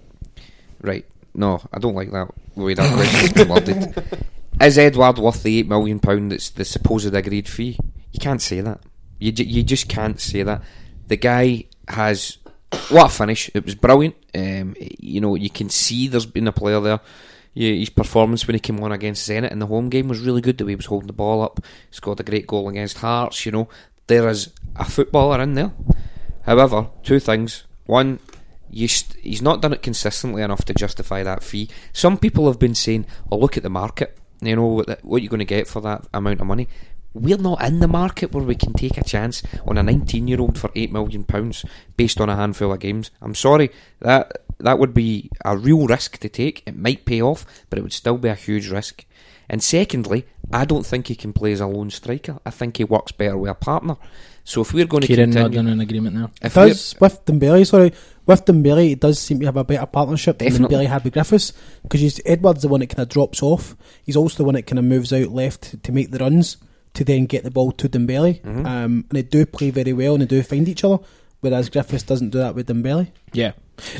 right? 0.81 1.05
No, 1.35 1.61
I 1.73 1.79
don't 1.79 1.95
like 1.95 2.11
that 2.13 2.33
way 2.57 2.75
that 2.75 2.93
question's 2.95 3.49
worded. 3.49 4.05
Is 4.61 4.79
Edouard 4.79 5.19
worth 5.19 5.43
the 5.43 5.59
eight 5.59 5.69
million 5.69 5.99
pound 5.99 6.31
that's 6.31 6.51
the 6.51 6.65
supposed 6.65 7.13
agreed 7.13 7.49
fee? 7.49 7.77
You 8.13 8.21
can't 8.21 8.41
say 8.41 8.61
that. 8.61 8.81
You 9.19 9.33
ju- 9.33 9.45
you 9.45 9.63
just 9.63 9.89
can't 9.89 10.21
say 10.21 10.43
that. 10.45 10.63
The 11.09 11.17
guy 11.17 11.65
has 11.89 12.39
what 12.91 13.07
a 13.07 13.09
finish! 13.09 13.51
It 13.55 13.65
was 13.65 13.75
brilliant. 13.75 14.17
Um, 14.35 14.75
you 14.79 15.21
know, 15.21 15.35
you 15.35 15.51
can 15.51 15.71
see 15.71 16.09
there's 16.09 16.27
been 16.27 16.49
a 16.49 16.53
player 16.53 16.81
there. 16.81 17.01
His 17.55 17.91
performance 17.91 18.47
when 18.47 18.55
he 18.55 18.61
came 18.61 18.83
on 18.83 18.91
against 18.91 19.29
Zenit 19.29 19.53
in 19.53 19.61
the 19.61 19.67
home 19.67 19.89
game 19.89 20.09
was 20.09 20.21
really 20.21 20.41
good. 20.41 20.59
The 20.59 20.65
way 20.65 20.73
he 20.73 20.77
was 20.77 20.87
holding 20.87 21.07
the 21.07 21.13
ball 21.13 21.41
up, 21.41 21.61
He 21.89 21.95
scored 21.95 22.19
a 22.19 22.25
great 22.25 22.49
goal 22.49 22.69
against 22.69 22.99
Hearts. 22.99 23.47
You 23.47 23.53
know, 23.53 23.69
there 24.09 24.29
is 24.29 24.53
a 24.75 24.85
footballer 24.85 25.41
in 25.41 25.55
there. 25.55 25.73
However, 26.43 26.89
two 27.05 27.21
things. 27.21 27.65
One, 27.87 28.19
st- 28.73 29.17
he's 29.23 29.43
not 29.43 29.63
done 29.63 29.73
it 29.73 29.83
consistently 29.83 30.43
enough 30.43 30.65
to 30.65 30.75
justify 30.75 31.23
that 31.23 31.43
fee. 31.45 31.69
Some 31.93 32.19
people 32.19 32.47
have 32.49 32.59
been 32.59 32.75
saying, 32.75 33.07
"Oh, 33.31 33.39
look 33.39 33.57
at 33.57 33.63
the 33.63 33.71
market. 33.71 34.19
You 34.41 34.57
know 34.57 34.67
what, 34.67 35.05
what 35.05 35.23
you're 35.23 35.31
going 35.31 35.39
to 35.39 35.45
get 35.45 35.69
for 35.69 35.81
that 35.83 36.07
amount 36.13 36.41
of 36.41 36.47
money." 36.47 36.69
We're 37.15 37.39
not 37.39 37.63
in 37.63 37.79
the 37.79 37.89
market 37.89 38.33
where 38.33 38.45
we 38.45 38.57
can 38.57 38.73
take 38.73 38.99
a 38.99 39.05
chance 39.05 39.43
on 39.67 39.79
a 39.79 39.83
19-year-old 39.83 40.59
for 40.59 40.71
eight 40.75 40.93
million 40.93 41.25
pounds 41.25 41.65
based 41.97 42.21
on 42.21 42.29
a 42.29 42.37
handful 42.37 42.73
of 42.73 42.81
games. 42.81 43.11
I'm 43.23 43.35
sorry 43.35 43.71
that 44.01 44.45
that 44.59 44.79
would 44.79 44.95
be 44.95 45.31
a 45.45 45.57
real 45.57 45.87
risk 45.87 46.19
to 46.19 46.29
take. 46.29 46.63
It 46.67 46.77
might 46.77 47.05
pay 47.05 47.23
off, 47.23 47.47
but 47.71 47.79
it 47.79 47.83
would 47.83 47.93
still 47.93 48.19
be 48.19 48.29
a 48.29 48.35
huge 48.35 48.69
risk. 48.69 49.05
And 49.49 49.63
secondly, 49.63 50.25
I 50.53 50.65
don't 50.65 50.87
think 50.87 51.09
he 51.09 51.15
can 51.15 51.33
play 51.33 51.53
as 51.53 51.61
a 51.61 51.67
lone 51.67 51.91
striker. 51.91 52.39
I 52.47 52.51
think 52.51 52.79
he 52.79 52.85
works 52.85 53.13
better 53.13 53.37
with 53.37 53.51
a 53.51 53.55
partner. 53.55 53.97
So 54.43 54.63
if 54.63 54.73
we're 54.73 54.87
going 54.87 55.03
to 55.03 55.07
Ciaran 55.07 55.33
continue, 55.33 55.59
nodding 55.59 55.73
in 55.73 55.81
agreement 55.81 56.17
now. 56.17 56.31
It 56.43 56.53
does 56.53 56.95
with 57.01 57.25
Dembele. 57.25 57.67
Sorry, 57.67 57.93
with 58.27 58.45
Dembele, 58.45 58.93
it 58.93 59.01
does 59.01 59.19
seem 59.19 59.41
to 59.41 59.47
have 59.47 59.57
a 59.57 59.65
better 59.65 59.87
partnership 59.87 60.39
than 60.39 60.49
Definitely. 60.49 60.77
Dembele 60.77 60.89
had 60.89 61.05
with 61.05 61.13
Griffiths 61.13 61.53
because 61.83 62.21
Edouard's 62.25 62.63
the 62.63 62.69
one 62.69 62.81
that 62.81 62.89
kind 62.89 63.01
of 63.01 63.09
drops 63.09 63.43
off. 63.43 63.77
He's 64.03 64.17
also 64.17 64.39
the 64.39 64.45
one 64.45 64.55
that 64.55 64.67
kind 64.67 64.79
of 64.79 64.85
moves 64.85 65.13
out 65.13 65.29
left 65.29 65.83
to 65.83 65.93
make 65.93 66.11
the 66.11 66.19
runs 66.19 66.57
to 66.95 67.05
then 67.05 67.27
get 67.27 67.43
the 67.45 67.51
ball 67.51 67.73
to 67.73 67.89
Dembele. 67.89 68.41
Mhm. 68.43 68.67
Um, 68.67 68.67
and 68.67 69.05
they 69.11 69.23
do 69.23 69.45
play 69.47 69.71
very 69.71 69.93
well 69.93 70.15
and 70.15 70.23
they 70.23 70.27
do 70.27 70.43
find 70.43 70.69
each 70.69 70.85
other. 70.85 70.99
whereas 71.41 71.69
Griffiths 71.69 72.05
doesn't 72.05 72.31
do 72.31 72.39
that 72.39 72.55
with 72.55 72.69
Dembele. 72.69 73.09
Yeah. 73.35 73.53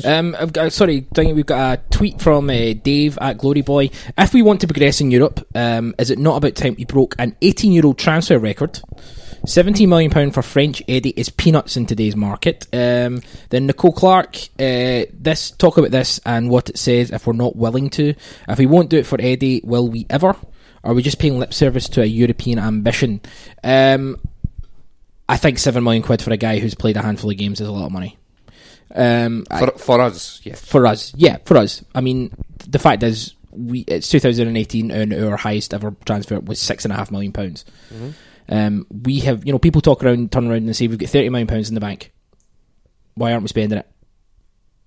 Um, 0.03 0.35
I've 0.39 0.51
got, 0.51 0.73
sorry, 0.73 1.05
we've 1.15 1.45
got 1.45 1.79
a 1.79 1.81
tweet 1.95 2.19
from 2.19 2.49
uh, 2.49 2.73
Dave 2.81 3.19
at 3.21 3.37
Glory 3.37 3.61
Boy. 3.61 3.91
If 4.17 4.33
we 4.33 4.41
want 4.41 4.61
to 4.61 4.67
progress 4.67 4.99
in 4.99 5.11
Europe, 5.11 5.45
um, 5.53 5.93
is 5.99 6.09
it 6.09 6.17
not 6.17 6.37
about 6.37 6.55
time 6.55 6.73
we 6.75 6.85
broke 6.85 7.13
an 7.19 7.35
18 7.43 7.71
year 7.71 7.85
old 7.85 7.99
transfer 7.99 8.39
record? 8.39 8.81
17 9.45 9.87
million 9.87 10.09
pound 10.09 10.33
for 10.33 10.41
French 10.41 10.81
Eddie 10.87 11.11
is 11.15 11.29
peanuts 11.29 11.77
in 11.77 11.85
today's 11.85 12.15
market. 12.15 12.65
Um, 12.73 13.21
then 13.49 13.67
Nicole 13.67 13.91
Clark, 13.93 14.37
uh, 14.59 15.05
this 15.13 15.51
talk 15.51 15.77
about 15.77 15.91
this 15.91 16.19
and 16.25 16.49
what 16.49 16.69
it 16.69 16.79
says. 16.79 17.11
If 17.11 17.27
we're 17.27 17.33
not 17.33 17.55
willing 17.55 17.91
to, 17.91 18.15
if 18.49 18.57
we 18.57 18.65
won't 18.65 18.89
do 18.89 18.97
it 18.97 19.05
for 19.05 19.19
Eddie, 19.21 19.61
will 19.63 19.87
we 19.87 20.07
ever? 20.09 20.35
Are 20.85 20.93
we 20.93 21.01
just 21.01 21.19
paying 21.19 21.39
lip 21.39 21.53
service 21.53 21.89
to 21.89 22.01
a 22.01 22.05
European 22.05 22.59
ambition? 22.59 23.19
Um, 23.63 24.17
I 25.27 25.37
think 25.37 25.57
seven 25.57 25.83
million 25.83 26.03
quid 26.03 26.21
for 26.21 26.31
a 26.31 26.37
guy 26.37 26.59
who's 26.59 26.75
played 26.75 26.95
a 26.95 27.01
handful 27.01 27.31
of 27.31 27.37
games 27.37 27.59
is 27.59 27.67
a 27.67 27.71
lot 27.71 27.87
of 27.87 27.91
money. 27.91 28.17
Um, 28.93 29.45
For, 29.49 29.73
I- 29.73 29.77
for 29.77 29.99
us, 30.01 30.41
yeah. 30.43 30.55
for 30.55 30.85
us, 30.85 31.11
yeah, 31.17 31.37
for 31.43 31.57
us. 31.57 31.83
I 31.95 32.01
mean, 32.01 32.31
the 32.67 32.79
fact 32.79 33.01
is, 33.03 33.33
we 33.51 33.79
it's 33.87 34.09
2018 34.09 34.91
and 34.91 35.13
our 35.13 35.37
highest 35.37 35.73
ever 35.73 35.95
transfer 36.05 36.39
was 36.39 36.59
six 36.59 36.85
and 36.85 36.93
a 36.93 36.95
half 36.95 37.09
million 37.11 37.31
pounds. 37.31 37.65
Mhm. 37.93 38.13
Um, 38.47 38.87
we 39.03 39.19
have, 39.21 39.43
you 39.45 39.51
know, 39.51 39.57
people 39.59 39.81
talk 39.81 40.03
around, 40.03 40.31
turn 40.31 40.45
around 40.47 40.57
and 40.67 40.75
say 40.75 40.87
we've 40.87 40.99
got 40.99 41.09
30 41.09 41.29
million 41.29 41.47
pounds 41.47 41.67
in 41.69 41.73
the 41.75 41.81
bank. 41.81 42.11
Why 43.15 43.31
aren't 43.31 43.41
we 43.43 43.47
spending 43.47 43.79
it? 43.79 43.87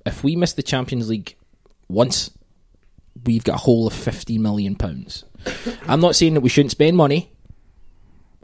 If 0.06 0.22
we 0.22 0.36
miss 0.36 0.52
the 0.52 0.62
Champions 0.62 1.08
League 1.08 1.34
once, 1.88 2.30
we've 3.24 3.42
got 3.42 3.56
a 3.56 3.58
whole 3.58 3.86
of 3.88 3.92
50 3.94 4.38
million 4.38 4.76
pounds. 4.76 5.24
I'm 5.86 6.00
not 6.00 6.16
saying 6.16 6.34
that 6.34 6.40
we 6.40 6.48
shouldn't 6.48 6.72
spend 6.72 6.96
money. 6.96 7.30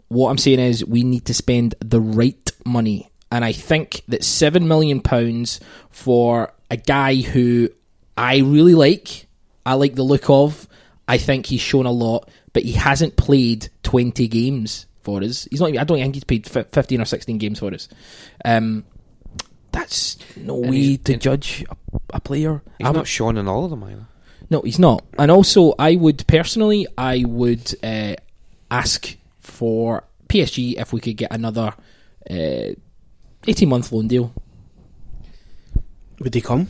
What 0.08 0.30
I'm 0.30 0.38
saying 0.38 0.60
is 0.60 0.84
we 0.84 1.02
need 1.02 1.24
to 1.26 1.34
spend 1.34 1.74
the 1.80 2.00
right 2.00 2.50
money. 2.64 3.10
And 3.32 3.44
I 3.44 3.52
think 3.52 4.02
that 4.08 4.22
seven 4.22 4.68
million 4.68 5.00
pounds 5.00 5.60
for 5.90 6.52
a 6.70 6.76
guy 6.76 7.16
who 7.16 7.68
I 8.16 8.38
really 8.38 8.74
like, 8.74 9.26
I 9.66 9.74
like 9.74 9.94
the 9.94 10.02
look 10.04 10.30
of. 10.30 10.68
I 11.08 11.18
think 11.18 11.46
he's 11.46 11.60
shown 11.60 11.84
a 11.86 11.90
lot, 11.90 12.30
but 12.52 12.62
he 12.62 12.72
hasn't 12.72 13.16
played 13.16 13.68
20 13.82 14.28
games 14.28 14.86
for 15.02 15.22
us. 15.22 15.48
He's 15.50 15.60
not. 15.60 15.70
even- 15.70 15.80
I 15.80 15.84
don't 15.84 15.98
think 15.98 16.14
he's 16.14 16.24
played 16.24 16.46
15 16.46 17.00
or 17.00 17.04
16 17.04 17.38
games 17.38 17.58
for 17.58 17.74
us. 17.74 17.88
Um, 18.44 18.84
that's 19.72 20.16
no 20.36 20.54
way 20.54 20.96
to 20.98 21.16
judge 21.16 21.64
a, 21.68 21.76
a 22.14 22.20
player. 22.20 22.62
He's 22.78 22.86
I'm- 22.86 22.94
not 22.94 23.08
shown 23.08 23.36
in 23.36 23.48
all 23.48 23.64
of 23.64 23.70
them 23.70 23.82
either. 23.84 24.06
No, 24.54 24.62
he's 24.62 24.78
not. 24.78 25.04
And 25.18 25.32
also, 25.32 25.74
I 25.80 25.96
would 25.96 26.24
personally, 26.28 26.86
I 26.96 27.24
would 27.26 27.74
uh, 27.82 28.14
ask 28.70 29.16
for 29.40 30.04
PSG 30.28 30.80
if 30.80 30.92
we 30.92 31.00
could 31.00 31.16
get 31.16 31.32
another 31.32 31.74
uh, 32.30 32.70
eighteen-month 33.48 33.90
loan 33.90 34.06
deal. 34.06 34.32
Would 36.20 36.34
he 36.34 36.40
come? 36.40 36.68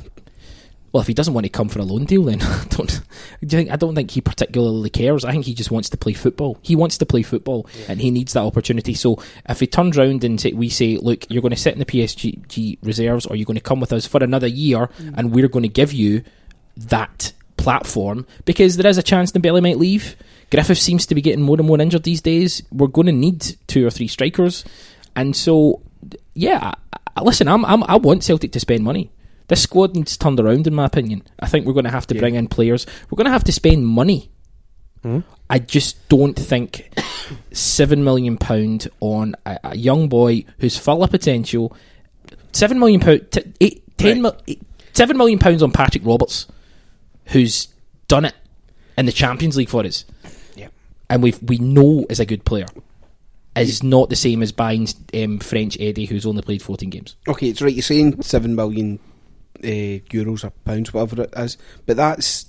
Well, 0.93 1.03
if 1.03 1.09
he 1.09 1.13
doesn't 1.13 1.35
want 1.35 1.45
to 1.45 1.51
come 1.51 1.69
for 1.69 1.81
a 1.81 1.83
loan 1.83 2.07
deal, 2.07 2.23
then 2.23 2.41
I 2.43 2.65
don't. 2.71 2.89
Do 2.89 3.03
you 3.43 3.49
think? 3.49 3.71
I 3.71 3.77
don't 3.77 3.95
think 3.95 4.13
he 4.13 4.23
particularly 4.23 4.89
cares. 4.89 5.23
I 5.23 5.33
think 5.33 5.45
he 5.45 5.53
just 5.53 5.71
wants 5.71 5.91
to 5.91 5.99
play 5.99 6.15
football. 6.15 6.59
He 6.63 6.77
wants 6.77 6.97
to 6.99 7.05
play 7.05 7.23
football, 7.23 7.69
and 7.87 8.01
he 8.01 8.11
needs 8.11 8.33
that 8.33 8.45
opportunity. 8.45 8.95
So, 8.95 9.23
if 9.47 9.61
he 9.61 9.67
turns 9.67 9.99
round 9.99 10.25
and 10.25 10.41
say, 10.41 10.55
we 10.55 10.71
say, 10.71 10.97
"Look, 10.97 11.31
you're 11.31 11.43
going 11.43 11.51
to 11.51 11.61
sit 11.61 11.75
in 11.75 11.81
the 11.81 11.85
PSG 11.85 12.79
reserves, 12.83 13.27
or 13.27 13.37
you're 13.37 13.45
going 13.45 13.57
to 13.57 13.61
come 13.61 13.81
with 13.81 13.93
us 13.93 14.07
for 14.07 14.25
another 14.25 14.47
year, 14.47 14.89
and 15.15 15.33
we're 15.33 15.49
going 15.49 15.65
to 15.65 15.69
give 15.69 15.93
you 15.93 16.23
that 16.79 17.35
platform," 17.65 18.27
because 18.45 18.77
there 18.77 18.89
is 18.91 18.99
a 18.99 19.03
chance 19.03 19.33
Dembele 19.33 19.63
might 19.63 19.79
leave. 19.79 20.15
Griffith 20.51 20.79
seems 20.79 21.07
to 21.07 21.15
be 21.15 21.21
getting 21.23 21.43
more 21.43 21.57
and 21.59 21.67
more 21.67 21.81
injured 21.81 22.05
these 22.05 22.21
days. 22.23 22.63
We're 22.71 22.87
going 22.87 23.07
to 23.07 23.13
need 23.13 23.57
two 23.67 23.87
or 23.87 23.91
three 23.91 24.07
strikers, 24.09 24.65
and 25.17 25.35
so 25.35 25.81
yeah. 26.35 26.73
I, 26.93 26.99
I, 27.17 27.23
listen, 27.23 27.49
I'm, 27.49 27.65
I'm 27.65 27.83
I 27.85 27.97
want 27.97 28.25
Celtic 28.25 28.53
to 28.53 28.61
spend 28.61 28.85
money. 28.85 29.11
This 29.49 29.63
squad 29.63 29.95
needs 29.95 30.17
turned 30.17 30.41
around, 30.41 30.67
in 30.67 30.75
my 30.75 30.87
opinion. 30.87 31.23
I 31.39 31.47
think 31.47 31.67
we're 31.67 31.75
going 31.75 31.85
to 31.85 31.91
have 31.91 32.07
to 32.09 32.15
bring 32.15 32.35
in 32.35 32.49
players. 32.49 32.87
We're 33.11 33.17
going 33.17 33.27
to 33.27 33.31
have 33.33 33.45
to 33.45 33.53
spend 33.53 33.87
money. 33.87 34.31
Hmm? 35.03 35.21
I 35.51 35.59
just 35.59 36.09
don't 36.09 36.35
think 36.35 36.91
seven 37.53 38.03
million 38.05 38.37
pound 38.39 38.89
on 39.01 39.35
a, 39.47 39.59
a 39.65 39.77
young 39.77 40.09
boy 40.09 40.45
who's 40.59 40.79
full 40.79 41.05
of 41.05 41.11
potential. 41.11 41.77
Seven 42.53 42.79
million 42.79 43.01
pound, 43.01 43.31
t- 43.31 43.43
eight, 43.61 43.83
ten 43.99 44.23
mil- 44.23 44.37
eight- 44.49 44.63
seven 44.93 45.17
million 45.17 45.39
pounds 45.39 45.63
on 45.63 45.71
Patrick 45.73 46.05
Roberts, 46.07 46.47
who's 47.27 47.69
done 48.09 48.25
it 48.25 48.35
in 48.97 49.07
the 49.07 49.13
Champions 49.13 49.57
League 49.57 49.69
for 49.69 49.85
us. 49.85 50.05
Yeah. 50.55 50.69
and 51.11 51.23
we 51.23 51.35
we 51.43 51.59
know 51.59 52.07
is 52.09 52.21
a 52.21 52.27
good 52.27 52.45
player. 52.45 52.67
Is 53.57 53.85
not 53.85 54.11
the 54.11 54.17
same 54.17 54.43
as 54.43 54.51
buying 54.51 54.89
um, 55.15 55.39
French 55.39 55.77
Eddie, 55.79 56.07
who's 56.07 56.27
only 56.27 56.43
played 56.43 56.61
fourteen 56.61 56.91
games. 56.91 57.15
Okay, 57.29 57.49
it's 57.51 57.63
right. 57.63 57.73
You're 57.73 57.83
saying 57.83 58.21
seven 58.23 58.57
million 58.57 58.99
uh, 59.63 60.03
euros 60.11 60.43
or 60.45 60.51
pounds, 60.51 60.93
whatever 60.93 61.23
it 61.23 61.33
is, 61.37 61.57
but 61.87 61.97
that's 61.97 62.47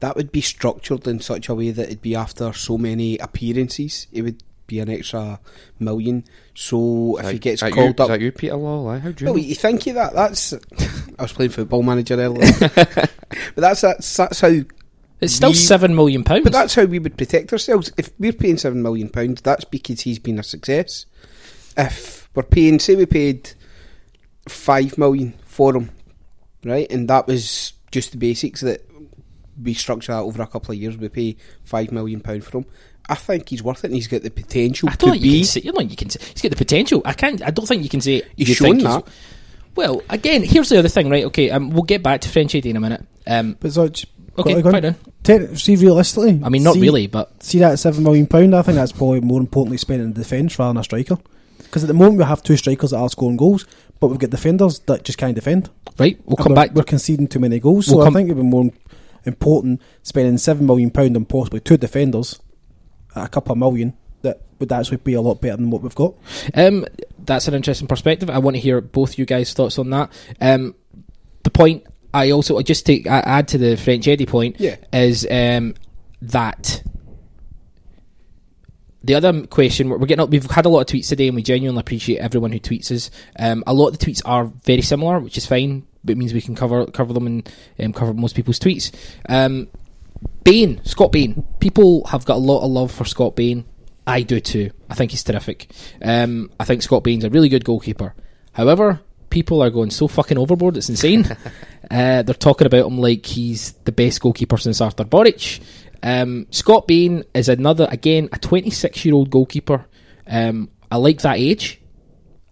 that 0.00 0.16
would 0.16 0.32
be 0.32 0.40
structured 0.40 1.06
in 1.06 1.20
such 1.20 1.48
a 1.48 1.54
way 1.54 1.70
that 1.70 1.86
it'd 1.86 2.02
be 2.02 2.16
after 2.16 2.52
so 2.52 2.76
many 2.76 3.18
appearances. 3.18 4.08
It 4.10 4.22
would 4.22 4.42
be 4.72 4.80
an 4.80 4.88
extra 4.88 5.38
million. 5.78 6.24
So 6.54 7.18
if 7.18 7.26
Is 7.26 7.30
he 7.32 7.38
gets 7.38 7.60
called 7.62 7.76
you, 7.76 7.84
up, 7.90 8.00
Is 8.00 8.08
that 8.08 8.20
you, 8.20 8.32
Peter 8.32 8.54
Lawwell? 8.54 8.94
Aye, 8.94 8.98
How 9.00 9.12
do 9.12 9.24
you 9.24 9.26
well, 9.30 9.34
know? 9.40 9.46
you 9.46 9.54
think 9.54 9.86
of 9.88 9.94
that? 9.96 10.14
That's 10.14 10.54
I 11.18 11.22
was 11.22 11.32
playing 11.32 11.50
Football 11.50 11.82
Manager 11.82 12.14
earlier, 12.14 12.50
but 12.58 13.10
that's 13.56 13.82
that's 13.82 14.16
that's 14.16 14.40
how 14.40 14.54
It's 15.20 15.34
still 15.34 15.50
we- 15.50 15.54
seven 15.54 15.94
million 15.94 16.24
pounds. 16.24 16.44
But 16.44 16.52
that's 16.52 16.74
how 16.74 16.84
we 16.84 16.98
would 16.98 17.18
protect 17.18 17.52
ourselves. 17.52 17.92
If 17.98 18.10
we're 18.18 18.32
paying 18.32 18.56
seven 18.56 18.82
million 18.82 19.08
pounds, 19.10 19.42
that's 19.42 19.64
because 19.66 20.00
he's 20.00 20.18
been 20.18 20.38
a 20.38 20.42
success. 20.42 21.04
If 21.76 22.28
we're 22.34 22.42
paying, 22.42 22.78
say, 22.78 22.96
we 22.96 23.06
paid 23.06 23.52
five 24.48 24.96
million 24.98 25.34
for 25.44 25.76
him, 25.76 25.90
right, 26.64 26.90
and 26.90 27.08
that 27.08 27.26
was 27.26 27.74
just 27.90 28.12
the 28.12 28.18
basics 28.18 28.62
that 28.62 28.82
we 29.62 29.74
structure 29.74 30.12
that 30.12 30.20
over 30.22 30.42
a 30.42 30.46
couple 30.46 30.72
of 30.72 30.78
years. 30.78 30.96
We 30.96 31.08
pay 31.10 31.36
five 31.64 31.92
million 31.92 32.20
pound 32.20 32.44
for 32.44 32.58
him. 32.58 32.66
I 33.08 33.14
think 33.14 33.48
he's 33.48 33.62
worth 33.62 33.84
it, 33.84 33.88
and 33.88 33.94
he's 33.94 34.06
got 34.08 34.22
the 34.22 34.30
potential 34.30 34.88
I 34.88 34.92
to 34.92 34.98
don't 34.98 35.10
think 35.12 35.24
you 35.24 35.30
be. 35.32 35.38
can 35.40 35.46
say. 35.46 35.60
You 35.62 35.72
know, 35.72 35.80
you 35.80 35.96
can 35.96 36.10
say 36.10 36.20
he's 36.32 36.42
got 36.42 36.50
the 36.50 36.56
potential. 36.56 37.02
I 37.04 37.12
can't. 37.12 37.42
I 37.42 37.50
don't 37.50 37.66
think 37.66 37.82
you 37.82 37.88
can 37.88 38.00
say 38.00 38.22
He's 38.36 38.48
you 38.48 38.54
shown 38.54 38.76
think 38.78 38.82
that. 38.84 39.06
Well, 39.74 40.02
again, 40.10 40.42
here's 40.44 40.68
the 40.68 40.78
other 40.78 40.88
thing, 40.88 41.08
right? 41.10 41.24
Okay, 41.24 41.50
um, 41.50 41.70
we'll 41.70 41.82
get 41.82 42.02
back 42.02 42.20
to 42.22 42.28
French 42.28 42.54
Eddie 42.54 42.70
in 42.70 42.76
a 42.76 42.80
minute. 42.80 43.04
Um, 43.26 43.56
But 43.58 43.72
such. 43.72 44.06
okay, 44.38 44.60
quite 44.62 44.80
done. 44.80 44.96
Te- 45.22 45.54
see, 45.56 45.76
realistically, 45.76 46.40
I 46.44 46.48
mean, 46.48 46.62
not 46.62 46.74
see- 46.74 46.80
really, 46.80 47.06
but 47.06 47.42
see 47.42 47.58
that 47.60 47.78
seven 47.78 48.02
million 48.04 48.26
pound. 48.26 48.54
I 48.54 48.62
think 48.62 48.76
that's 48.76 48.92
probably 48.92 49.20
more 49.20 49.40
importantly 49.40 49.78
spent 49.78 50.02
in 50.02 50.12
defence 50.12 50.58
rather 50.58 50.70
than 50.74 50.80
a 50.80 50.84
striker. 50.84 51.16
Because 51.58 51.84
at 51.84 51.88
the 51.88 51.94
moment 51.94 52.18
we 52.18 52.24
have 52.24 52.42
two 52.42 52.56
strikers 52.58 52.90
that 52.90 52.98
are 52.98 53.08
scoring 53.08 53.38
goals, 53.38 53.64
but 53.98 54.08
we've 54.08 54.18
got 54.18 54.28
defenders 54.30 54.80
that 54.80 55.04
just 55.04 55.16
can't 55.16 55.34
defend. 55.34 55.70
Right, 55.98 56.18
we'll 56.26 56.36
And 56.36 56.44
come 56.46 56.54
back. 56.54 56.72
We're 56.74 56.82
conceding 56.82 57.28
too 57.28 57.38
many 57.38 57.58
goals, 57.58 57.88
We'll 57.88 58.02
so 58.02 58.06
I 58.06 58.10
think 58.10 58.28
it'd 58.28 58.36
be 58.36 58.42
more 58.42 58.70
important 59.24 59.80
spending 60.02 60.36
seven 60.38 60.66
million 60.66 60.90
pound 60.90 61.16
on 61.16 61.24
possibly 61.24 61.60
two 61.60 61.76
defenders 61.78 62.34
at 62.34 62.40
a 63.14 63.28
couple 63.28 63.52
of 63.52 63.58
million. 63.58 63.94
That 64.22 64.40
would 64.60 64.70
actually 64.70 64.98
be 64.98 65.14
a 65.14 65.20
lot 65.20 65.40
better 65.40 65.56
than 65.56 65.70
what 65.70 65.82
we've 65.82 65.94
got. 65.94 66.14
Um, 66.54 66.86
that's 67.18 67.48
an 67.48 67.54
interesting 67.54 67.88
perspective. 67.88 68.30
I 68.30 68.38
want 68.38 68.54
to 68.56 68.60
hear 68.60 68.80
both 68.80 69.18
you 69.18 69.26
guys' 69.26 69.52
thoughts 69.52 69.78
on 69.78 69.90
that. 69.90 70.12
Um, 70.40 70.74
the 71.42 71.50
point 71.50 71.84
I 72.14 72.30
also 72.30 72.58
I 72.58 72.62
just 72.62 72.86
take 72.86 73.06
I 73.08 73.18
add 73.20 73.48
to 73.48 73.58
the 73.58 73.76
French 73.76 74.06
Eddie 74.06 74.26
point 74.26 74.60
Yeah. 74.60 74.76
is 74.92 75.26
um, 75.30 75.74
that 76.20 76.82
the 79.04 79.14
other 79.16 79.46
question 79.48 79.88
we're 79.88 79.98
we're 79.98 80.06
getting 80.06 80.22
up. 80.22 80.30
We've 80.30 80.48
had 80.48 80.64
a 80.66 80.68
lot 80.68 80.80
of 80.80 80.86
tweets 80.86 81.08
today, 81.08 81.26
and 81.26 81.34
we 81.34 81.42
genuinely 81.42 81.80
appreciate 81.80 82.18
everyone 82.18 82.52
who 82.52 82.60
tweets 82.60 82.92
us. 82.92 83.10
Um, 83.38 83.64
a 83.66 83.74
lot 83.74 83.88
of 83.88 83.98
the 83.98 84.06
tweets 84.06 84.22
are 84.24 84.44
very 84.64 84.82
similar, 84.82 85.18
which 85.18 85.36
is 85.36 85.46
fine. 85.46 85.86
But 86.04 86.12
it 86.12 86.18
means 86.18 86.32
we 86.34 86.40
can 86.40 86.54
cover 86.54 86.86
cover 86.86 87.12
them 87.12 87.26
and 87.26 87.52
um, 87.80 87.92
cover 87.92 88.12
most 88.14 88.34
people's 88.36 88.58
tweets. 88.60 88.92
Um, 89.28 89.68
Bain, 90.44 90.80
Scott 90.84 91.12
Bain. 91.12 91.44
People 91.60 92.04
have 92.06 92.24
got 92.24 92.36
a 92.36 92.40
lot 92.40 92.64
of 92.64 92.70
love 92.70 92.90
for 92.90 93.04
Scott 93.04 93.36
Bain. 93.36 93.64
I 94.06 94.22
do 94.22 94.40
too. 94.40 94.70
I 94.90 94.94
think 94.94 95.12
he's 95.12 95.22
terrific. 95.22 95.70
Um, 96.02 96.50
I 96.58 96.64
think 96.64 96.82
Scott 96.82 97.04
Bain's 97.04 97.24
a 97.24 97.30
really 97.30 97.48
good 97.48 97.64
goalkeeper. 97.64 98.14
However, 98.52 99.00
people 99.30 99.62
are 99.62 99.70
going 99.70 99.90
so 99.90 100.08
fucking 100.08 100.38
overboard, 100.38 100.76
it's 100.76 100.88
insane. 100.88 101.24
uh, 101.90 102.22
they're 102.22 102.34
talking 102.34 102.66
about 102.66 102.86
him 102.86 102.98
like 102.98 103.24
he's 103.24 103.72
the 103.84 103.92
best 103.92 104.20
goalkeeper 104.20 104.58
since 104.58 104.80
Artur 104.80 105.04
Boruc. 105.04 105.60
Um, 106.02 106.46
Scott 106.50 106.86
Bain 106.88 107.24
is 107.34 107.48
another, 107.48 107.88
again, 107.90 108.28
a 108.32 108.38
26 108.38 109.04
year 109.04 109.14
old 109.14 109.30
goalkeeper. 109.30 109.86
Um, 110.26 110.70
I 110.90 110.96
like 110.96 111.20
that 111.22 111.38
age. 111.38 111.80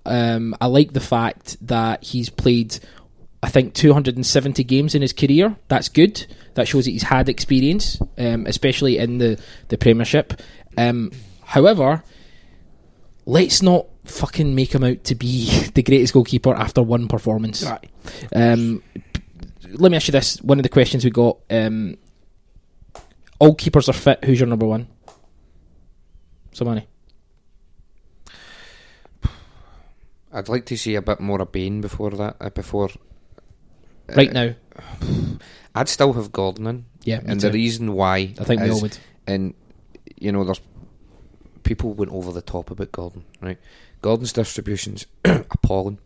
Um, 0.07 0.57
I 0.61 0.67
like 0.67 0.93
the 0.93 1.01
fact 1.01 1.57
that 1.67 2.03
he's 2.03 2.31
played, 2.31 2.79
I 3.43 3.49
think, 3.49 3.75
270 3.75 4.65
games 4.65 4.95
in 4.95 5.03
his 5.03 5.13
career. 5.13 5.57
That's 5.69 5.89
good. 5.89 6.27
That 6.55 6.69
shows 6.69 6.85
that 6.85 6.91
he's 6.91 7.05
had 7.05 7.29
experience, 7.29 7.99
um, 8.19 8.47
especially 8.47 8.99
in 8.99 9.19
the, 9.19 9.41
the 9.69 9.79
Premiership. 9.79 10.41
Um, 10.77 11.11
however, 11.45 12.03
let's 13.25 13.63
not 13.63 13.87
fucking 14.05 14.55
make 14.55 14.75
him 14.75 14.85
out 14.85 15.05
to 15.05 15.15
be 15.15 15.49
the 15.75 15.83
greatest 15.83 16.13
goalkeeper 16.13 16.55
after 16.55 16.83
one 16.83 17.09
performance. 17.09 17.65
Right. 17.65 17.91
Um, 18.35 18.83
let 19.71 19.91
me 19.91 19.97
ask 19.97 20.09
you 20.09 20.13
this: 20.13 20.43
one 20.43 20.59
of 20.59 20.63
the 20.63 20.69
questions 20.69 21.05
we 21.05 21.11
got. 21.11 21.39
Um, 21.49 21.97
all 23.39 23.55
keepers 23.55 23.89
are 23.89 23.95
fit. 23.95 24.25
Who's 24.25 24.41
your 24.41 24.49
number 24.49 24.67
one? 24.67 24.89
Somebody. 26.53 26.87
I'd 30.33 30.49
like 30.49 30.67
to 30.67 30.77
see 30.77 30.95
a 30.95 31.03
bit 31.03 31.21
more 31.21 31.41
of 31.41 31.51
Bain 31.51 31.81
before 31.81 32.11
that. 32.11 32.37
Uh, 32.41 32.51
before 32.51 32.91
Right 34.17 34.33
now. 34.33 34.55
I'd 35.75 35.89
still 35.89 36.13
have 36.15 36.33
Gordon 36.33 36.67
in. 36.67 36.85
Yeah, 37.05 37.21
me 37.21 37.25
and 37.29 37.41
too. 37.41 37.49
the 37.49 37.53
reason 37.53 37.93
why 37.95 38.35
I 38.39 38.45
think 38.45 38.63
we 38.63 38.71
all 38.71 38.81
would. 38.83 38.99
And 39.27 39.55
you 40.17 40.33
know, 40.33 40.45
there's 40.45 40.61
people 41.63 41.95
went 41.95 42.13
over 42.13 42.33
the 42.33 42.43
top 42.43 42.71
about 42.71 42.93
Gordon. 42.93 43.25
Right, 43.41 43.59
Gordon's 44.03 44.33
distributions 44.33 45.07
appalling. 45.25 45.99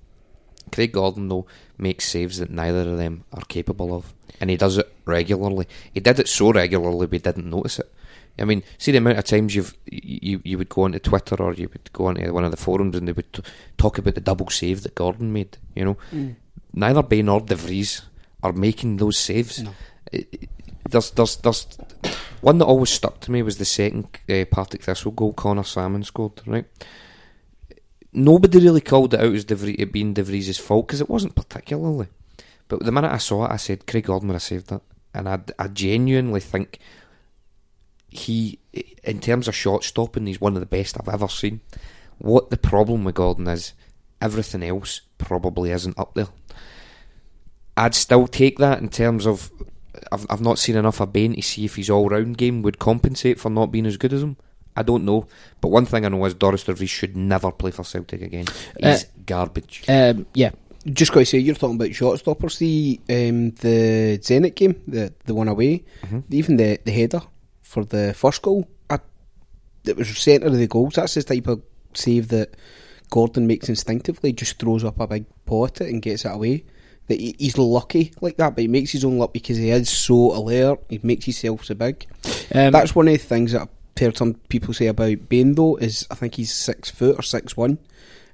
Craig 0.72 0.92
Gordon 0.92 1.28
though 1.28 1.46
makes 1.78 2.08
saves 2.08 2.38
that 2.38 2.50
neither 2.50 2.80
of 2.90 2.96
them 2.96 3.24
are 3.32 3.44
capable 3.48 3.94
of, 3.94 4.14
and 4.40 4.50
he 4.50 4.56
does 4.56 4.76
it 4.78 4.92
regularly. 5.04 5.66
He 5.92 6.00
did 6.00 6.18
it 6.18 6.28
so 6.28 6.52
regularly 6.52 7.06
we 7.06 7.18
didn't 7.18 7.48
notice 7.50 7.78
it. 7.78 7.90
I 8.38 8.44
mean, 8.44 8.64
see 8.78 8.90
the 8.90 8.98
amount 8.98 9.18
of 9.18 9.24
times 9.24 9.54
you've 9.54 9.76
you 9.90 10.40
you 10.44 10.58
would 10.58 10.68
go 10.68 10.82
onto 10.82 10.98
Twitter 10.98 11.36
or 11.40 11.54
you 11.54 11.68
would 11.72 11.92
go 11.92 12.06
onto 12.06 12.32
one 12.32 12.44
of 12.44 12.50
the 12.50 12.56
forums 12.56 12.96
and 12.96 13.06
they 13.08 13.12
would 13.12 13.32
t- 13.32 13.42
talk 13.78 13.98
about 13.98 14.14
the 14.14 14.20
double 14.20 14.50
save 14.50 14.82
that 14.82 14.94
Gordon 14.94 15.32
made. 15.32 15.56
You 15.74 15.84
know, 15.84 15.96
Mm. 16.12 16.36
Neither 16.74 17.02
Bain 17.02 17.28
or 17.28 17.40
De 17.40 17.54
Vries 17.54 18.02
are 18.42 18.52
making 18.52 18.96
those 18.98 19.16
saves. 19.18 19.62
It- 20.12 20.48
there's 20.90 21.10
there's 21.12 21.36
there's 21.36 21.66
one 22.42 22.58
that 22.58 22.66
always 22.66 22.90
stuck 22.90 23.18
to 23.20 23.30
me 23.30 23.42
was 23.42 23.56
the 23.56 23.64
second 23.64 24.06
uh, 24.28 24.44
Partick 24.50 24.82
Thistle 24.82 25.12
goal 25.12 25.32
Conor 25.32 25.62
Sammon 25.64 26.04
scored. 26.04 26.42
Right, 26.46 26.66
nobody 28.12 28.58
really 28.58 28.82
called 28.82 29.14
it 29.14 29.20
out 29.20 29.34
as 29.34 29.44
De 29.46 29.54
Vries, 29.54 29.76
it 29.78 29.92
being 29.92 30.12
De 30.12 30.22
Vries' 30.22 30.58
fault 30.58 30.86
because 30.86 31.00
it 31.00 31.08
wasn't 31.08 31.34
particularly. 31.34 32.08
But 32.68 32.84
the 32.84 32.92
minute 32.92 33.12
I 33.12 33.16
saw 33.18 33.46
it, 33.46 33.50
I 33.52 33.56
said 33.56 33.86
Craig 33.86 34.04
Gordon 34.04 34.28
would 34.28 34.34
have 34.34 34.42
saved 34.42 34.68
that, 34.68 34.82
and 35.14 35.26
I 35.28 35.40
I 35.58 35.68
genuinely 35.68 36.40
think 36.40 36.78
he, 38.08 38.58
in 39.02 39.20
terms 39.20 39.48
of 39.48 39.54
shot 39.54 39.84
stopping, 39.84 40.26
he's 40.26 40.40
one 40.40 40.54
of 40.54 40.60
the 40.60 40.66
best 40.66 40.96
I've 41.00 41.12
ever 41.12 41.28
seen. 41.28 41.60
What 42.18 42.50
the 42.50 42.56
problem 42.58 43.04
with 43.04 43.14
Gordon 43.16 43.48
is, 43.48 43.72
everything 44.20 44.62
else 44.62 45.00
probably 45.18 45.70
isn't 45.70 45.98
up 45.98 46.14
there. 46.14 46.28
I'd 47.76 47.94
still 47.94 48.26
take 48.26 48.58
that 48.58 48.80
in 48.80 48.88
terms 48.88 49.26
of 49.26 49.50
I've 50.12 50.26
I've 50.30 50.40
not 50.40 50.58
seen 50.58 50.76
enough 50.76 51.00
of 51.00 51.12
Bain 51.12 51.34
to 51.34 51.42
see 51.42 51.64
if 51.64 51.76
his 51.76 51.90
all 51.90 52.08
round 52.08 52.36
game 52.38 52.62
would 52.62 52.78
compensate 52.78 53.40
for 53.40 53.50
not 53.50 53.72
being 53.72 53.86
as 53.86 53.96
good 53.96 54.12
as 54.12 54.22
him. 54.22 54.36
I 54.76 54.82
don't 54.82 55.04
know, 55.04 55.26
but 55.60 55.68
one 55.68 55.86
thing 55.86 56.04
I 56.04 56.08
know 56.08 56.24
is 56.24 56.34
Dorus 56.34 56.64
De 56.64 56.86
should 56.86 57.16
never 57.16 57.52
play 57.52 57.70
for 57.70 57.84
Celtic 57.84 58.22
again. 58.22 58.46
He's 58.80 59.04
Uh, 59.04 59.06
garbage. 59.24 59.84
Um, 59.88 60.26
yeah. 60.34 60.50
Just 60.86 61.12
got 61.12 61.20
to 61.20 61.26
say, 61.26 61.38
you're 61.38 61.54
talking 61.54 61.76
about 61.76 61.94
shot 61.94 62.18
stoppers. 62.18 62.58
The 62.58 63.00
um, 63.08 63.50
the 63.52 64.18
Zenit 64.20 64.54
game, 64.54 64.82
the 64.86 65.12
the 65.24 65.34
one 65.34 65.48
away, 65.48 65.84
Mhm. 66.02 66.24
even 66.30 66.56
the 66.58 66.78
the 66.84 66.92
header 66.92 67.22
for 67.62 67.84
the 67.84 68.12
first 68.14 68.42
goal, 68.42 68.68
I, 68.90 68.98
it 69.86 69.96
was 69.96 70.08
centre 70.18 70.46
of 70.48 70.56
the 70.58 70.66
goals. 70.66 70.94
That's 70.94 71.14
the 71.14 71.22
type 71.22 71.46
of 71.46 71.62
save 71.94 72.28
that 72.28 72.54
Gordon 73.10 73.46
makes 73.46 73.68
instinctively. 73.68 74.32
Just 74.32 74.58
throws 74.58 74.84
up 74.84 75.00
a 75.00 75.06
big 75.06 75.24
paw 75.46 75.66
at 75.66 75.80
it 75.80 75.88
and 75.90 76.02
gets 76.02 76.24
it 76.26 76.32
away. 76.32 76.64
That 77.08 77.20
he, 77.20 77.36
he's 77.38 77.58
lucky 77.58 78.12
like 78.20 78.36
that, 78.38 78.54
but 78.54 78.62
he 78.62 78.68
makes 78.68 78.92
his 78.92 79.04
own 79.04 79.18
luck 79.18 79.32
because 79.32 79.58
he 79.58 79.70
is 79.70 79.90
so 79.90 80.34
alert. 80.34 80.80
He 80.88 81.00
makes 81.02 81.26
himself 81.26 81.64
so 81.64 81.74
big. 81.74 82.06
Um, 82.54 82.72
That's 82.72 82.94
one 82.94 83.08
of 83.08 83.12
the 83.12 83.18
things 83.18 83.52
that 83.52 83.62
I've 83.62 83.68
heard 84.00 84.16
some 84.16 84.34
people 84.48 84.72
say 84.74 84.86
about 84.86 85.28
Bain 85.28 85.54
though. 85.54 85.76
Is 85.76 86.06
I 86.10 86.14
think 86.14 86.36
he's 86.36 86.52
six 86.52 86.90
foot 86.90 87.18
or 87.18 87.22
six 87.22 87.56
one, 87.56 87.78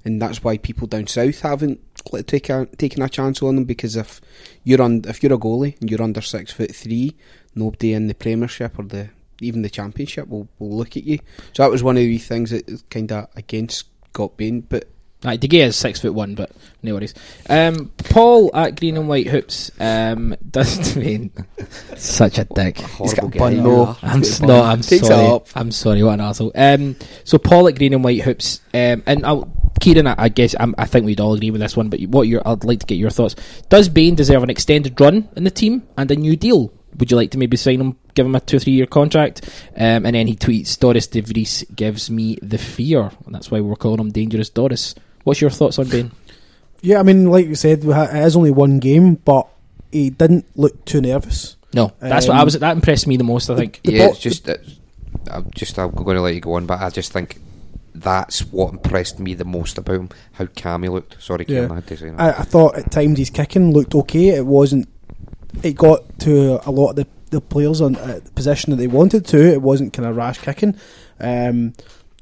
and 0.05 0.21
that's 0.21 0.43
why 0.43 0.57
people 0.57 0.87
down 0.87 1.07
south 1.07 1.41
haven't 1.41 1.79
let- 2.11 2.27
take 2.27 2.49
a, 2.49 2.65
taken 2.77 3.01
a 3.03 3.09
chance 3.09 3.41
on 3.43 3.57
him 3.57 3.65
because 3.65 3.95
if 3.95 4.21
you're 4.63 4.81
on 4.81 5.01
if 5.05 5.21
you're 5.21 5.33
a 5.33 5.37
goalie 5.37 5.79
and 5.81 5.91
you're 5.91 6.01
under 6.01 6.21
six 6.21 6.51
foot 6.53 6.73
three, 6.73 7.15
nobody 7.53 7.93
in 7.93 8.07
the 8.07 8.15
Premiership 8.15 8.79
or 8.79 8.85
the 8.85 9.09
even 9.41 9.63
the 9.63 9.69
Championship 9.69 10.27
will, 10.29 10.47
will 10.59 10.77
look 10.77 10.95
at 10.95 11.03
you. 11.03 11.17
So 11.53 11.63
that 11.63 11.71
was 11.71 11.83
one 11.83 11.97
of 11.97 12.03
the 12.03 12.17
things 12.19 12.51
that 12.51 12.89
kind 12.89 13.11
of 13.11 13.27
against 13.35 13.85
Scott 14.13 14.37
Bain, 14.37 14.61
but. 14.61 14.87
Right, 15.23 15.39
De 15.39 15.47
Gea 15.47 15.67
is 15.67 15.75
six 15.75 15.99
foot 16.01 16.15
one, 16.15 16.33
but 16.33 16.51
no 16.81 16.95
worries. 16.95 17.13
Um, 17.47 17.91
Paul 18.09 18.49
at 18.55 18.79
Green 18.79 18.97
and 18.97 19.07
White 19.07 19.27
Hoops 19.27 19.69
um, 19.79 20.35
does 20.49 20.95
mean 20.95 21.31
such 21.95 22.39
a 22.39 22.45
dick. 22.45 22.77
He's 22.79 23.13
got 23.13 23.35
a 23.35 23.37
bun 23.37 23.61
though. 23.61 23.95
I'm 24.01 24.21
s- 24.21 24.41
no. 24.41 24.63
I'm 24.63 24.81
Takes 24.81 25.05
sorry. 25.07 25.27
up. 25.27 25.47
I'm 25.53 25.71
sorry. 25.71 26.01
What 26.01 26.15
an 26.15 26.21
asshole. 26.21 26.51
Um, 26.55 26.95
so 27.23 27.37
Paul 27.37 27.67
at 27.67 27.75
Green 27.75 27.93
and 27.93 28.03
White 28.03 28.21
Hoops, 28.21 28.61
um, 28.73 29.03
and 29.05 29.23
I'll, 29.23 29.51
Ciaran, 29.79 30.07
I, 30.07 30.15
I 30.17 30.29
guess 30.29 30.55
I'm, 30.59 30.73
I 30.79 30.85
think 30.85 31.05
we'd 31.05 31.19
all 31.19 31.33
agree 31.33 31.51
with 31.51 31.61
this 31.61 31.77
one. 31.77 31.89
But 31.89 32.01
what 32.01 32.27
your, 32.27 32.41
I'd 32.47 32.63
like 32.63 32.79
to 32.79 32.85
get 32.87 32.95
your 32.95 33.11
thoughts. 33.11 33.35
Does 33.69 33.89
Bain 33.89 34.15
deserve 34.15 34.41
an 34.41 34.49
extended 34.49 34.99
run 34.99 35.29
in 35.35 35.43
the 35.43 35.51
team 35.51 35.87
and 35.97 36.09
a 36.09 36.15
new 36.15 36.35
deal? 36.35 36.73
Would 36.97 37.11
you 37.11 37.15
like 37.17 37.29
to 37.31 37.37
maybe 37.37 37.57
sign 37.57 37.79
him, 37.79 37.97
give 38.15 38.25
him 38.25 38.35
a 38.35 38.39
two 38.39 38.57
or 38.57 38.59
three 38.59 38.73
year 38.73 38.87
contract? 38.87 39.47
Um, 39.75 40.05
and 40.05 40.15
then 40.15 40.25
he 40.27 40.35
tweets, 40.35 40.77
Dorus 40.77 41.09
De 41.09 41.21
Vries 41.21 41.63
gives 41.75 42.09
me 42.09 42.37
the 42.41 42.57
fear. 42.57 43.11
And 43.25 43.35
that's 43.35 43.51
why 43.51 43.61
we're 43.61 43.75
calling 43.75 43.99
him 43.99 44.11
Dangerous 44.11 44.49
Doris. 44.49 44.95
What's 45.23 45.41
your 45.41 45.49
thoughts 45.49 45.77
on 45.79 45.87
Bain? 45.87 46.11
Yeah, 46.81 46.99
I 46.99 47.03
mean, 47.03 47.25
like 47.29 47.45
you 47.45 47.55
said, 47.55 47.83
it 47.83 48.15
is 48.25 48.35
only 48.35 48.51
one 48.51 48.79
game, 48.79 49.15
but 49.15 49.47
he 49.91 50.09
didn't 50.09 50.45
look 50.55 50.83
too 50.85 51.01
nervous. 51.01 51.55
No, 51.73 51.93
that's 51.99 52.27
what 52.27 52.35
I 52.35 52.39
Um, 52.39 52.45
was. 52.45 52.59
That 52.59 52.75
impressed 52.75 53.07
me 53.07 53.17
the 53.17 53.23
most. 53.23 53.49
I 53.49 53.55
think. 53.55 53.79
yeah, 53.83 54.07
it's 54.09 54.19
just 54.19 54.45
that 54.45 54.59
I'm 55.29 55.49
just 55.55 55.77
I'm 55.77 55.91
going 55.91 56.15
to 56.17 56.21
let 56.21 56.33
you 56.33 56.41
go 56.41 56.53
on, 56.53 56.65
but 56.65 56.81
I 56.81 56.89
just 56.89 57.11
think 57.13 57.39
that's 57.93 58.39
what 58.51 58.73
impressed 58.73 59.19
me 59.19 59.33
the 59.35 59.45
most 59.45 59.77
about 59.77 59.95
him. 59.95 60.09
How 60.33 60.47
calm 60.47 60.83
he 60.83 60.89
looked. 60.89 61.21
Sorry, 61.21 61.45
Yeah. 61.47 61.55
Ciaran, 61.67 61.71
I 61.71 61.75
had 61.75 61.87
to 61.87 61.97
say 61.97 62.09
that. 62.09 62.19
I, 62.19 62.29
I 62.39 62.43
thought 62.43 62.77
at 62.77 62.91
times 62.91 63.19
his 63.19 63.29
kicking 63.29 63.71
looked 63.73 63.93
okay. 63.95 64.29
It 64.29 64.45
wasn't. 64.45 64.87
It 65.63 65.73
got 65.75 66.19
to 66.19 66.59
a 66.67 66.71
lot 66.71 66.91
of 66.91 66.95
the, 66.95 67.07
the 67.29 67.41
players 67.41 67.79
on 67.81 67.95
uh, 67.97 68.19
the 68.23 68.31
position 68.31 68.71
that 68.71 68.77
they 68.77 68.87
wanted 68.87 69.25
to. 69.27 69.37
It 69.53 69.61
wasn't 69.61 69.93
kind 69.93 70.07
of 70.07 70.15
rash 70.15 70.39
kicking. 70.39 70.75
Um, 71.19 71.73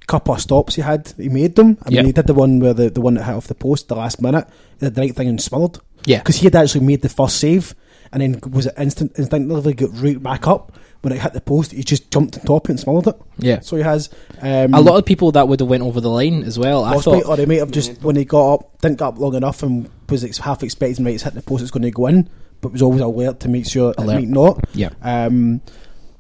couple 0.10 0.34
of 0.34 0.42
stops 0.42 0.76
he 0.76 0.82
had, 0.82 1.14
he 1.18 1.30
made 1.30 1.56
them. 1.56 1.78
I 1.84 1.90
mean, 1.90 1.96
Yeah. 1.98 2.04
he 2.04 2.12
did 2.12 2.28
the 2.28 2.34
one 2.34 2.60
where 2.60 2.74
the, 2.74 2.90
the 2.90 3.02
one 3.02 3.14
that 3.14 3.24
hit 3.24 3.36
off 3.36 3.48
the 3.48 3.56
post 3.56 3.88
the 3.88 3.96
last 3.96 4.22
minute. 4.22 4.48
He 4.80 4.86
did 4.86 4.96
the 4.96 5.02
right 5.02 5.16
thing 5.16 5.28
and 5.30 5.42
smothered. 5.42 5.82
Yeah. 6.06 6.20
because 6.20 6.38
he 6.38 6.46
had 6.46 6.56
actually 6.56 6.86
made 6.86 7.02
the 7.02 7.10
first 7.10 7.38
save, 7.38 7.76
and 8.12 8.22
then 8.22 8.40
was 8.52 8.66
it 8.66 8.74
instant 8.78 9.12
instinctively 9.18 9.74
got 9.74 9.90
right 10.02 10.22
back 10.22 10.48
up 10.48 10.72
when 11.02 11.14
it 11.14 11.20
hit 11.22 11.34
the 11.34 11.42
post. 11.42 11.72
He 11.72 11.84
just 11.84 12.10
jumped 12.12 12.38
on 12.38 12.44
top 12.46 12.66
it 12.66 12.72
and 12.72 12.80
smothered 12.80 13.14
it. 13.16 13.22
Yeah. 13.38 13.60
so 13.62 13.76
he 13.78 13.84
has 13.84 14.10
um, 14.42 14.74
a 14.74 14.82
lot 14.82 14.98
of 14.98 15.06
people 15.06 15.32
that 15.34 15.48
would 15.48 15.60
have 15.60 15.70
went 15.70 15.84
over 15.84 16.02
the 16.02 16.10
line 16.10 16.44
as 16.44 16.58
well. 16.58 16.84
I 16.86 16.98
thought. 17.00 17.26
or 17.26 17.36
they 17.38 17.46
might 17.46 17.60
have 17.60 17.72
just 17.72 18.02
when 18.02 18.16
he 18.16 18.26
got 18.26 18.54
up, 18.54 18.82
didn't 18.82 18.98
get 19.00 19.06
up 19.06 19.20
long 19.20 19.36
enough, 19.36 19.62
and 19.64 19.90
was 20.10 20.24
ex- 20.24 20.40
half 20.40 20.64
expecting 20.64 21.06
right, 21.06 21.14
it's 21.16 21.24
hitting 21.24 21.38
the 21.40 21.44
post, 21.44 21.62
it's 21.62 21.72
going 21.72 21.84
to 21.84 21.92
go 21.92 22.08
in, 22.08 22.30
but 22.62 22.72
was 22.72 22.82
always 22.82 23.02
alert 23.02 23.40
to 23.42 23.50
make 23.50 23.68
sure 23.68 23.94
it 23.98 24.04
might 24.06 24.28
not. 24.28 24.64
Yeah. 24.74 24.90
Um, 25.02 25.62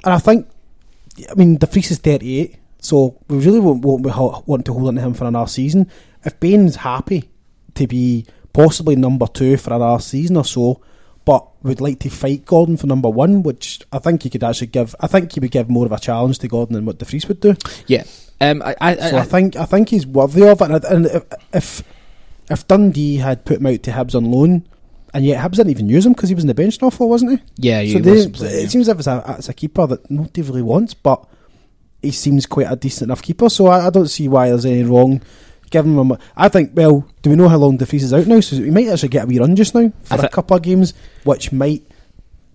and 0.03 0.13
I 0.13 0.19
think, 0.19 0.47
I 1.29 1.33
mean, 1.35 1.57
De 1.57 1.65
Vries 1.65 1.89
is 1.91 1.97
thirty 1.99 2.39
eight, 2.39 2.55
so 2.79 3.17
we 3.27 3.37
really 3.37 3.59
won't, 3.59 3.83
won't 3.83 4.03
be 4.03 4.09
ho- 4.09 4.43
want 4.45 4.65
to 4.65 4.73
hold 4.73 4.87
on 4.87 4.95
to 4.95 5.01
him 5.01 5.13
for 5.13 5.25
another 5.25 5.49
season. 5.49 5.89
If 6.25 6.39
Bain's 6.39 6.77
happy 6.77 7.29
to 7.75 7.87
be 7.87 8.25
possibly 8.53 8.95
number 8.95 9.27
two 9.27 9.57
for 9.57 9.73
another 9.73 10.01
season 10.01 10.37
or 10.37 10.45
so, 10.45 10.81
but 11.25 11.45
would 11.63 11.81
like 11.81 11.99
to 11.99 12.09
fight 12.09 12.45
Gordon 12.45 12.77
for 12.77 12.87
number 12.87 13.09
one, 13.09 13.43
which 13.43 13.81
I 13.91 13.99
think 13.99 14.23
he 14.23 14.29
could 14.29 14.43
actually 14.43 14.67
give. 14.67 14.95
I 14.99 15.07
think 15.07 15.33
he 15.33 15.39
would 15.39 15.51
give 15.51 15.69
more 15.69 15.85
of 15.85 15.91
a 15.91 15.99
challenge 15.99 16.39
to 16.39 16.47
Gordon 16.47 16.73
than 16.73 16.85
what 16.85 16.97
De 16.97 17.05
Vries 17.05 17.27
would 17.27 17.41
do. 17.41 17.55
Yeah. 17.87 18.03
Um, 18.41 18.61
I, 18.63 18.75
I, 18.79 18.95
So 18.95 19.17
I, 19.17 19.23
think 19.23 19.55
I 19.55 19.65
think 19.65 19.89
he's 19.89 20.07
worthy 20.07 20.47
of 20.47 20.61
it. 20.61 20.71
And, 20.71 20.83
and 20.85 21.25
if, 21.53 21.83
if 22.49 22.67
Dundee 22.67 23.17
had 23.17 23.45
put 23.45 23.57
him 23.57 23.65
out 23.67 23.83
to 23.83 23.91
Hibs 23.91 24.15
on 24.15 24.31
loan, 24.31 24.67
and 25.13 25.25
yet 25.25 25.43
Hibs 25.43 25.57
didn't 25.57 25.71
even 25.71 25.89
use 25.89 26.05
him 26.05 26.13
because 26.13 26.29
he 26.29 26.35
was 26.35 26.43
in 26.43 26.47
the 26.47 26.53
bench 26.53 26.81
now 26.81 26.89
for, 26.89 27.09
wasn't 27.09 27.31
he? 27.31 27.45
Yeah, 27.57 27.81
he 27.81 27.93
so 27.93 27.99
they, 27.99 28.27
playing, 28.29 28.55
yeah. 28.55 28.61
it 28.61 28.71
seems 28.71 28.87
as 28.87 28.93
if 28.93 28.99
it's 28.99 29.07
a, 29.07 29.35
it's 29.37 29.49
a 29.49 29.53
keeper 29.53 29.87
that 29.87 30.09
nobody 30.09 30.41
really 30.41 30.61
wants, 30.61 30.93
but 30.93 31.25
he 32.01 32.11
seems 32.11 32.45
quite 32.45 32.71
a 32.71 32.75
decent 32.75 33.07
enough 33.09 33.21
keeper. 33.21 33.49
So 33.49 33.67
I, 33.67 33.87
I 33.87 33.89
don't 33.89 34.07
see 34.07 34.27
why 34.27 34.49
there's 34.49 34.65
any 34.65 34.83
wrong 34.83 35.21
giving 35.69 35.97
him. 35.97 36.11
A, 36.11 36.19
I 36.35 36.49
think. 36.49 36.71
Well, 36.73 37.07
do 37.21 37.29
we 37.29 37.35
know 37.35 37.49
how 37.49 37.57
long 37.57 37.77
De 37.77 37.85
Vries 37.85 38.03
is 38.03 38.13
out 38.13 38.27
now? 38.27 38.39
So 38.39 38.57
we 38.57 38.71
might 38.71 38.87
actually 38.87 39.09
get 39.09 39.25
a 39.25 39.27
wee 39.27 39.39
run 39.39 39.55
just 39.55 39.75
now 39.75 39.91
for 40.03 40.21
I 40.21 40.25
a 40.25 40.29
couple 40.29 40.57
of 40.57 40.63
games, 40.63 40.93
which 41.23 41.51
might. 41.51 41.83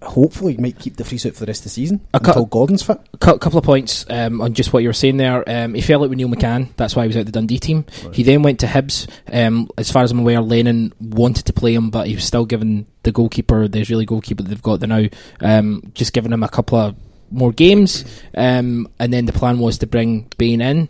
Hopefully, 0.03 0.59
might 0.59 0.79
keep 0.79 0.97
De 0.99 1.03
Vries 1.05 1.25
out 1.25 1.33
for 1.33 1.41
the 1.41 1.47
rest 1.47 1.61
of 1.61 1.65
the 1.65 1.71
season 1.71 2.07
A 2.13 2.21
cou- 2.21 2.33
until 2.33 2.45
Gordon's 2.45 2.83
fit. 2.83 2.99
A 3.15 3.17
cou- 3.17 3.39
couple 3.39 3.59
of 3.59 3.65
points 3.65 4.05
um, 4.11 4.43
on 4.43 4.53
just 4.53 4.71
what 4.71 4.83
you 4.83 4.91
were 4.91 4.93
saying 4.93 5.17
there. 5.17 5.49
Um, 5.49 5.73
he 5.73 5.81
fell 5.81 6.05
out 6.05 6.11
with 6.11 6.19
Neil 6.19 6.29
McCann. 6.29 6.77
That's 6.77 6.95
why 6.95 7.05
he 7.05 7.07
was 7.07 7.17
out 7.17 7.25
the 7.25 7.33
Dundee 7.33 7.59
team. 7.59 7.87
He 8.13 8.23
then 8.23 8.43
went 8.43 8.61
to 8.61 8.67
Hibs. 8.67 9.09
Um, 9.33 9.71
as 9.79 9.91
far 9.91 10.03
as 10.03 10.11
I'm 10.11 10.19
aware, 10.19 10.43
Lennon 10.43 10.93
wanted 11.01 11.47
to 11.47 11.55
play 11.55 11.73
him, 11.75 11.89
but 11.89 12.07
he 12.07 12.15
was 12.17 12.25
still 12.25 12.45
given 12.45 12.85
the 13.03 13.13
goalkeeper, 13.13 13.67
the 13.67 13.81
Israeli 13.81 14.05
goalkeeper 14.05 14.43
that 14.43 14.51
they've 14.51 14.61
got 14.61 14.81
there 14.81 14.89
now, 14.89 15.07
um, 15.41 15.81
just 15.95 16.13
giving 16.13 16.35
him 16.35 16.43
a 16.43 16.49
couple 16.51 16.79
of 16.79 16.95
more 17.35 17.53
games. 17.53 18.05
Um, 18.35 18.89
and 18.99 19.13
then 19.13 19.27
the 19.27 19.33
plan 19.33 19.59
was 19.59 19.79
to 19.79 19.87
bring 19.87 20.31
Bain 20.39 20.61
in. 20.61 20.89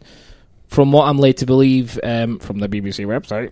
From 0.68 0.90
what 0.90 1.07
I'm 1.09 1.18
led 1.18 1.36
to 1.36 1.47
believe, 1.47 2.01
um, 2.03 2.40
from 2.40 2.59
the 2.59 2.68
BBC 2.68 3.07
website. 3.07 3.51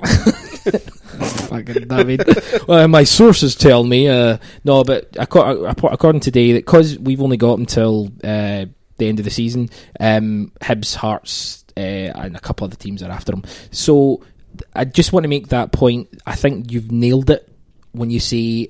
Fucking 1.48 1.86
David. 1.86 2.24
well, 2.68 2.88
my 2.88 3.04
sources 3.04 3.54
tell 3.54 3.84
me. 3.84 4.08
Uh, 4.08 4.38
no, 4.64 4.82
but 4.82 5.12
acco- 5.12 5.72
acco- 5.72 5.92
according 5.92 6.20
to 6.22 6.32
today, 6.32 6.52
that 6.52 6.60
because 6.66 6.98
we've 6.98 7.22
only 7.22 7.36
got 7.36 7.60
until 7.60 8.06
uh, 8.24 8.66
the 8.96 9.08
end 9.08 9.20
of 9.20 9.24
the 9.24 9.30
season, 9.30 9.68
um, 10.00 10.50
Hibs, 10.60 10.96
Hearts, 10.96 11.64
uh, 11.76 11.80
and 11.80 12.34
a 12.34 12.40
couple 12.40 12.64
of 12.64 12.70
the 12.70 12.76
teams 12.76 13.02
are 13.02 13.10
after 13.10 13.32
him. 13.32 13.44
So 13.70 14.24
I 14.74 14.84
just 14.84 15.12
want 15.12 15.24
to 15.24 15.28
make 15.28 15.48
that 15.48 15.72
point. 15.72 16.08
I 16.26 16.34
think 16.34 16.72
you've 16.72 16.90
nailed 16.90 17.30
it 17.30 17.48
when 17.92 18.10
you 18.10 18.20
say 18.20 18.68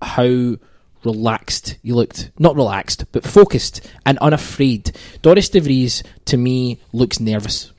how 0.00 0.56
relaxed 1.04 1.76
you 1.82 1.94
looked. 1.94 2.30
Not 2.38 2.56
relaxed, 2.56 3.04
but 3.12 3.24
focused 3.24 3.80
and 4.06 4.18
unafraid. 4.18 4.92
Dorus 5.22 5.50
De 5.50 5.60
Vries, 5.60 6.02
to 6.26 6.36
me, 6.36 6.80
looks 6.92 7.20
nervous. 7.20 7.72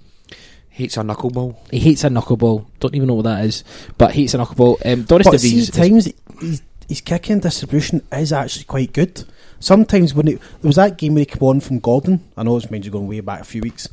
Hates 0.70 0.98
a 0.98 1.02
knuckleball. 1.02 1.56
He 1.72 1.80
hates 1.80 2.04
a 2.04 2.10
knuckleball. 2.10 2.66
Don't 2.80 2.96
even 2.96 3.08
know 3.08 3.14
what 3.16 3.24
that 3.26 3.46
is, 3.46 3.64
but 3.98 4.12
hates 4.14 4.34
a 4.34 4.38
knuckleball. 4.38 4.84
Um, 4.86 5.04
Dorus 5.06 5.24
but 5.26 5.32
De 5.32 5.38
Vries. 5.38 5.42
see, 5.42 5.58
is- 5.60 5.70
times 5.70 6.14
his, 6.42 6.62
his 6.90 7.02
kicking 7.02 7.40
distribution 7.40 8.02
is 8.12 8.34
actually 8.34 8.66
quite 8.66 8.92
good. 8.94 9.24
Sometimes 9.60 10.14
when 10.14 10.28
it 10.28 10.40
there 10.62 10.68
was 10.70 10.76
that 10.78 10.98
game 10.98 11.14
where 11.14 11.22
he 11.22 11.26
came 11.26 11.44
on 11.44 11.60
from 11.62 11.80
Gordon, 11.80 12.22
I 12.36 12.44
know 12.44 12.58
it's 12.58 12.70
means 12.72 12.86
you're 12.86 12.92
going 12.92 13.08
way 13.08 13.20
back 13.22 13.40
a 13.42 13.46
few 13.46 13.62
weeks, 13.62 13.88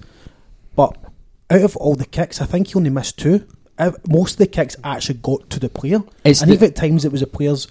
but 0.75 0.97
out 1.51 1.61
of 1.63 1.77
all 1.77 1.95
the 1.95 2.07
kicks, 2.07 2.41
I 2.41 2.47
think 2.47 2.69
he 2.69 2.75
only 2.75 2.91
missed 2.91 3.19
two. 3.19 3.47
Most 4.09 4.33
of 4.33 4.39
the 4.39 4.47
kicks 4.47 4.77
actually 4.85 5.19
got 5.23 5.49
to 5.51 5.61
the 5.61 5.69
player, 5.69 6.03
It's 6.25 6.41
and 6.43 6.51
the- 6.51 6.55
even 6.55 6.69
at 6.71 6.77
times 6.77 7.05
it 7.05 7.13
was 7.13 7.21
the 7.21 7.27
players 7.27 7.69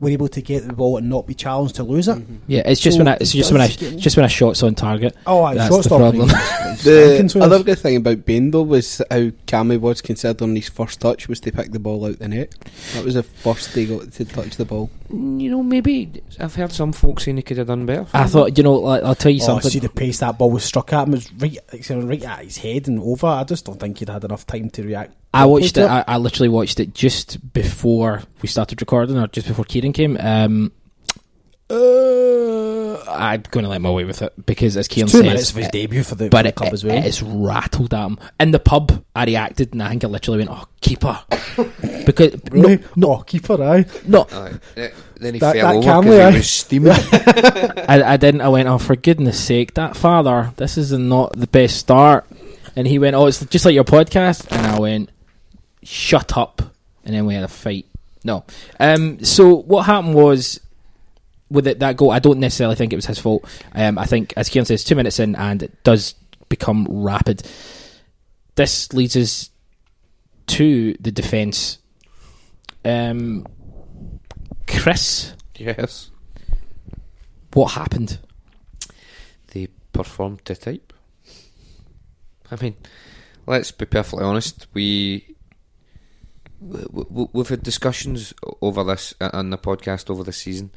were 0.00 0.08
able 0.10 0.28
to 0.28 0.40
get 0.42 0.66
the 0.66 0.72
ball 0.72 0.96
and 0.96 1.08
not 1.08 1.26
be 1.26 1.34
challenged 1.34 1.76
to 1.76 1.82
lose 1.84 2.08
it. 2.08 2.16
Mm-hmm. 2.16 2.36
yeah, 2.46 2.62
it's 2.64 2.80
just 2.80 2.96
So 2.96 3.04
when 3.04 3.08
I, 3.08 3.18
it's 3.20 3.32
just 3.32 3.52
when 3.52 3.60
I, 3.60 3.66
it's 3.66 3.76
just 4.02 4.16
when 4.16 4.24
I 4.24 4.28
shots 4.28 4.62
on 4.62 4.74
target. 4.74 5.14
Oh, 5.26 5.42
aye, 5.44 5.54
that's 5.54 5.76
the 5.76 5.82
stopping 5.82 6.20
problem. 6.20 6.30
is- 6.30 6.60
The 6.80 7.38
other 7.42 7.62
good 7.62 7.78
thing 7.78 7.96
about 7.96 8.24
Bain 8.24 8.50
though 8.50 8.62
was 8.62 9.02
how 9.10 9.18
Cammy 9.46 9.78
was 9.78 10.00
considering 10.00 10.56
his 10.56 10.70
first 10.70 11.00
touch 11.02 11.28
was 11.28 11.38
to 11.40 11.52
pick 11.52 11.72
the 11.72 11.78
ball 11.78 12.06
out 12.06 12.18
the 12.18 12.28
net. 12.28 12.54
That 12.94 13.04
was 13.04 13.14
the 13.14 13.22
first 13.22 13.74
they 13.74 13.84
got 13.84 14.10
to 14.12 14.24
touch 14.24 14.56
the 14.56 14.64
ball. 14.64 14.90
You 15.10 15.50
know, 15.50 15.62
maybe 15.62 16.22
I've 16.38 16.54
heard 16.54 16.72
some 16.72 16.92
folks 16.92 17.24
saying 17.24 17.36
he 17.36 17.42
could 17.42 17.58
have 17.58 17.66
done 17.66 17.84
better. 17.84 18.06
I 18.14 18.26
thought, 18.26 18.56
you 18.56 18.64
know, 18.64 18.74
like, 18.76 19.02
I'll 19.02 19.14
tell 19.14 19.32
you 19.32 19.42
Oh, 19.42 19.46
something. 19.46 19.70
see 19.70 19.78
the 19.80 19.88
pace 19.90 20.20
that 20.20 20.38
ball 20.38 20.50
was 20.50 20.64
struck 20.64 20.92
at 20.94 21.06
him 21.06 21.12
was 21.12 21.30
right, 21.34 21.58
it's 21.72 21.90
right 21.90 22.24
at 22.24 22.44
his 22.44 22.56
head 22.56 22.88
and 22.88 22.98
over. 23.00 23.26
I 23.26 23.44
just 23.44 23.66
don't 23.66 23.78
think 23.78 23.98
he'd 23.98 24.08
had 24.08 24.24
enough 24.24 24.46
time 24.46 24.70
to 24.70 24.82
react. 24.82 25.14
I 25.32 25.46
watched 25.46 25.76
it. 25.78 25.82
I, 25.88 26.04
I 26.08 26.16
literally 26.18 26.48
watched 26.48 26.80
it 26.80 26.92
just 26.94 27.52
before 27.52 28.22
we 28.42 28.48
started 28.48 28.80
recording, 28.82 29.16
or 29.18 29.28
just 29.28 29.46
before 29.46 29.64
Ciaran 29.64 29.92
came. 29.92 30.16
Um, 30.18 30.72
uh, 31.68 32.96
I'm 33.08 33.42
going 33.50 33.62
to 33.64 33.68
let 33.70 33.80
my 33.80 33.90
way 33.90 34.02
with 34.04 34.22
it 34.22 34.32
because, 34.44 34.76
as 34.76 34.88
Ciaran 34.88 35.08
two 35.08 35.18
says, 35.18 35.22
minutes 35.22 35.50
of 35.50 35.56
his 35.56 35.66
it- 35.66 35.72
debut 35.72 36.02
for 36.02 36.16
the- 36.16 36.28
but 36.28 36.38
for 36.38 36.42
the 36.42 36.48
it- 36.48 36.54
club 36.56 36.68
it- 36.68 36.74
as 36.74 36.84
well. 36.84 37.04
It's 37.04 37.22
rattled 37.22 37.94
at 37.94 38.06
him 38.06 38.18
in 38.40 38.50
the 38.50 38.58
pub. 38.58 39.04
I 39.14 39.24
reacted, 39.24 39.72
and 39.72 39.82
I 39.82 39.90
think 39.90 40.02
I 40.04 40.08
literally 40.08 40.38
went, 40.38 40.50
"Oh, 40.50 40.64
keeper," 40.80 41.20
because 42.06 42.34
Really? 42.50 42.78
no, 42.96 43.14
no, 43.14 43.16
keeper, 43.18 43.62
aye. 43.62 43.86
no, 44.06 44.26
Aye. 44.32 44.52
Eh, 44.76 44.88
Then 45.20 45.34
he 45.34 45.40
That- 45.40 45.54
fell 45.56 45.80
that 45.80 45.96
over 45.96 46.02
because 46.02 46.32
he 46.32 46.38
was 46.38 46.50
steaming. 46.50 46.92
I, 47.88 48.02
I 48.14 48.16
didn't. 48.16 48.40
I 48.40 48.48
went, 48.48 48.68
"Oh, 48.68 48.78
for 48.78 48.96
goodness 48.96 49.38
sake, 49.38 49.74
that 49.74 49.96
father, 49.96 50.52
this 50.56 50.76
is 50.76 50.90
not 50.92 51.38
the 51.38 51.46
best 51.46 51.76
start." 51.76 52.26
And 52.74 52.86
he 52.86 52.98
went, 52.98 53.14
"Oh, 53.14 53.26
it's 53.26 53.44
just 53.46 53.64
like 53.64 53.74
your 53.74 53.84
podcast," 53.84 54.50
and 54.50 54.66
I 54.66 54.78
went, 54.80 55.10
"Shut 55.82 56.36
up!" 56.36 56.62
And 57.04 57.14
then 57.14 57.26
we 57.26 57.34
had 57.34 57.44
a 57.44 57.48
fight. 57.48 57.86
No. 58.24 58.44
Um. 58.78 59.24
So 59.24 59.54
what 59.54 59.82
happened 59.82 60.14
was 60.14 60.60
with 61.50 61.66
it, 61.66 61.80
that 61.80 61.96
goal. 61.96 62.10
I 62.10 62.18
don't 62.18 62.38
necessarily 62.38 62.76
think 62.76 62.92
it 62.92 62.96
was 62.96 63.06
his 63.06 63.18
fault. 63.18 63.44
Um. 63.74 63.98
I 63.98 64.06
think, 64.06 64.34
as 64.36 64.48
Ciaran 64.48 64.66
says, 64.66 64.84
two 64.84 64.94
minutes 64.94 65.18
in, 65.18 65.34
and 65.36 65.62
it 65.62 65.82
does 65.84 66.14
become 66.48 66.86
rapid. 66.88 67.42
This 68.56 68.92
leads 68.92 69.16
us 69.16 69.50
to 70.48 70.94
the 71.00 71.12
defence. 71.12 71.78
Um. 72.84 73.46
Chris, 74.66 75.34
yes. 75.56 76.10
what 77.52 77.72
happened? 77.72 78.18
They 79.48 79.68
performed 79.92 80.44
to 80.44 80.54
type. 80.54 80.92
I 82.50 82.56
mean, 82.62 82.76
let's 83.46 83.72
be 83.72 83.84
perfectly 83.84 84.24
honest. 84.24 84.68
We 84.72 85.29
we've 86.60 87.48
had 87.48 87.62
discussions 87.62 88.34
over 88.60 88.84
this 88.84 89.14
uh, 89.20 89.30
on 89.32 89.50
the 89.50 89.58
podcast 89.58 90.10
over 90.10 90.22
the 90.22 90.32
season, 90.32 90.70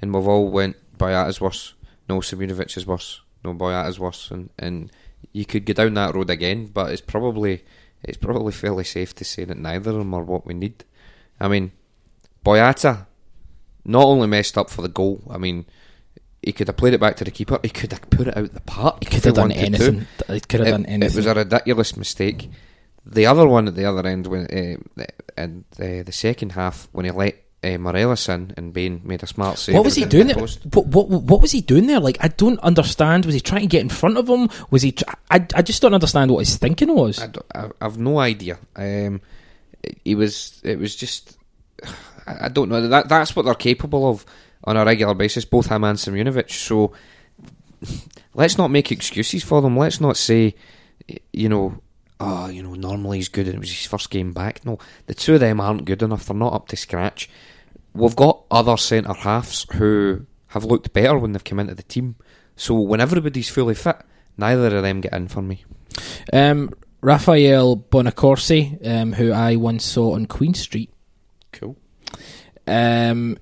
and 0.00 0.14
we've 0.14 0.26
all 0.28 0.50
went 0.50 0.76
Boyata's 0.98 1.40
worse. 1.40 1.74
No, 2.08 2.20
Simunovic 2.20 2.76
is 2.76 2.86
worse. 2.86 3.20
No, 3.44 3.54
Boyata 3.54 3.88
is 3.88 3.98
worse, 3.98 4.30
and 4.30 4.50
and 4.58 4.90
you 5.32 5.44
could 5.44 5.64
go 5.64 5.72
down 5.72 5.94
that 5.94 6.14
road 6.14 6.30
again. 6.30 6.66
But 6.66 6.92
it's 6.92 7.00
probably 7.00 7.64
it's 8.02 8.18
probably 8.18 8.52
fairly 8.52 8.84
safe 8.84 9.14
to 9.16 9.24
say 9.24 9.44
that 9.44 9.56
neither 9.58 9.90
of 9.90 9.96
them 9.96 10.14
are 10.14 10.22
what 10.22 10.46
we 10.46 10.54
need. 10.54 10.84
I 11.40 11.48
mean, 11.48 11.72
Boyata 12.44 13.06
not 13.84 14.04
only 14.04 14.26
messed 14.26 14.58
up 14.58 14.70
for 14.70 14.82
the 14.82 14.88
goal. 14.88 15.22
I 15.30 15.38
mean. 15.38 15.66
He 16.42 16.52
could 16.52 16.68
have 16.68 16.78
played 16.78 16.94
it 16.94 17.00
back 17.00 17.16
to 17.16 17.24
the 17.24 17.30
keeper. 17.30 17.60
He 17.62 17.68
could 17.68 17.92
have 17.92 18.08
put 18.08 18.26
it 18.28 18.34
out 18.34 18.54
the 18.54 18.60
park. 18.60 19.04
He 19.04 19.10
could 19.10 19.22
have 19.26 19.34
done 19.34 19.52
anything. 19.52 20.06
He 20.26 20.40
could 20.40 20.60
have 20.60 20.68
It- 20.68 20.86
done 20.86 21.02
It 21.02 21.14
was 21.14 21.26
a 21.26 21.34
ridiculous 21.34 21.98
mistake. 21.98 22.48
The 23.06 23.26
other 23.26 23.46
one 23.46 23.68
at 23.68 23.74
the 23.74 23.86
other 23.86 24.06
end, 24.06 24.26
when 24.26 24.46
uh, 24.46 25.04
and 25.36 25.64
uh, 25.78 26.02
the 26.02 26.12
second 26.12 26.52
half, 26.52 26.88
when 26.92 27.06
he 27.06 27.10
let 27.10 27.42
uh, 27.62 27.78
Morelos 27.78 28.28
in 28.28 28.54
and 28.56 28.72
Bain 28.72 29.00
made 29.04 29.22
a 29.22 29.26
smart 29.26 29.58
save. 29.58 29.74
What 29.74 29.84
was 29.84 29.94
he 29.94 30.04
doing 30.04 30.28
there? 30.28 30.36
What, 30.36 30.86
what 30.86 31.08
what 31.08 31.42
was 31.42 31.52
he 31.52 31.60
doing 31.60 31.86
there? 31.86 32.00
Like 32.00 32.18
I 32.20 32.28
don't 32.28 32.58
understand. 32.60 33.26
Was 33.26 33.34
he 33.34 33.40
trying 33.40 33.62
to 33.62 33.66
get 33.66 33.82
in 33.82 33.88
front 33.88 34.16
of 34.16 34.28
him? 34.28 34.48
Was 34.70 34.82
he? 34.82 34.92
Tr- 34.92 35.04
I 35.30 35.46
I 35.54 35.62
just 35.62 35.82
don't 35.82 35.94
understand 35.94 36.30
what 36.30 36.40
his 36.40 36.56
thinking 36.56 36.94
was. 36.94 37.18
I, 37.18 37.30
I, 37.54 37.70
I've 37.80 37.98
no 37.98 38.18
idea. 38.18 38.58
Um, 38.76 39.20
he 40.04 40.14
was. 40.14 40.60
It 40.64 40.78
was 40.78 40.96
just. 40.96 41.36
I, 42.26 42.46
I 42.46 42.48
don't 42.48 42.68
know. 42.68 42.88
That 42.88 43.08
that's 43.08 43.34
what 43.36 43.44
they're 43.44 43.54
capable 43.54 44.08
of 44.08 44.24
on 44.64 44.76
a 44.76 44.84
regular 44.84 45.14
basis. 45.14 45.44
Both 45.44 45.66
him 45.66 45.84
and 45.84 45.98
Simunovic. 45.98 46.50
So 46.50 46.92
let's 48.34 48.58
not 48.58 48.70
make 48.70 48.92
excuses 48.92 49.44
for 49.44 49.60
them. 49.60 49.76
Let's 49.76 50.00
not 50.00 50.16
say, 50.16 50.54
you 51.32 51.48
know, 51.48 51.78
oh, 52.20 52.48
you 52.48 52.62
know, 52.62 52.74
normally 52.74 53.18
he's 53.18 53.28
good 53.28 53.46
and 53.46 53.56
it 53.56 53.60
was 53.60 53.70
his 53.70 53.86
first 53.86 54.10
game 54.10 54.32
back. 54.32 54.64
No, 54.64 54.78
the 55.06 55.14
two 55.14 55.34
of 55.34 55.40
them 55.40 55.60
aren't 55.60 55.86
good 55.86 56.02
enough. 56.02 56.26
They're 56.26 56.36
not 56.36 56.52
up 56.52 56.68
to 56.68 56.76
scratch. 56.76 57.28
We've 57.94 58.14
got 58.14 58.44
other 58.50 58.76
centre 58.76 59.12
halves 59.14 59.66
who 59.72 60.26
have 60.48 60.64
looked 60.64 60.92
better 60.92 61.18
when 61.18 61.32
they've 61.32 61.42
come 61.42 61.58
into 61.58 61.74
the 61.74 61.82
team. 61.82 62.16
So 62.54 62.74
when 62.74 63.00
everybody's 63.00 63.48
fully 63.48 63.74
fit, 63.74 63.96
neither 64.36 64.76
of 64.76 64.82
them 64.82 65.00
get 65.00 65.14
in 65.14 65.28
for 65.28 65.42
me. 65.42 65.64
Um, 66.32 66.70
Raphael 67.00 67.76
Bonacorsi, 67.76 68.86
um, 68.86 69.14
who 69.14 69.32
I 69.32 69.56
once 69.56 69.84
saw 69.84 70.14
on 70.14 70.26
Queen 70.26 70.54
Street. 70.54 70.90
Cool. 71.52 71.76
Um, 72.66 73.38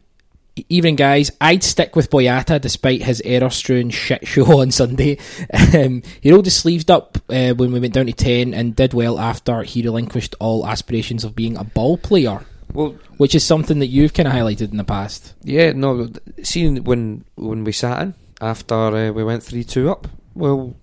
evening, 0.69 0.97
guys. 0.97 1.31
I'd 1.41 1.63
stick 1.63 1.97
with 1.97 2.11
Boyata 2.11 2.61
despite 2.61 3.03
his 3.03 3.21
error-strewn 3.25 3.91
shit 3.91 4.27
show 4.27 4.61
on 4.61 4.71
Sunday. 4.71 5.19
Um, 5.75 6.03
he 6.21 6.33
rolled 6.33 6.47
his 6.47 6.57
sleeves 6.57 6.89
up 6.89 7.19
uh, 7.29 7.53
when 7.53 7.73
we 7.73 7.81
went 7.81 7.93
down 7.93 8.07
to 8.07 8.13
ten 8.13 8.55
and 8.55 8.75
did 8.75 8.95
well 8.95 9.19
after 9.19 9.63
he 9.63 9.83
relinquished 9.83 10.35
all 10.41 10.67
aspirations 10.67 11.25
of 11.25 11.37
being 11.37 11.57
a 11.57 11.65
ball 11.65 11.99
player. 11.99 12.41
Well, 12.73 12.97
which 13.17 13.35
is 13.35 13.45
something 13.45 13.79
that 13.81 13.87
you've 13.89 14.15
kind 14.15 14.27
of 14.27 14.35
highlighted 14.35 14.71
in 14.71 14.77
the 14.77 14.85
past. 14.85 15.35
Yeah, 15.43 15.73
no. 15.73 16.11
Seeing 16.43 16.85
when 16.85 17.25
when 17.37 17.65
we 17.65 17.73
sat 17.73 18.03
in 18.03 18.15
after 18.41 18.75
uh, 18.75 19.13
we 19.13 19.25
went 19.25 19.43
three 19.43 19.65
two 19.65 19.91
up, 19.91 20.09
well, 20.35 20.75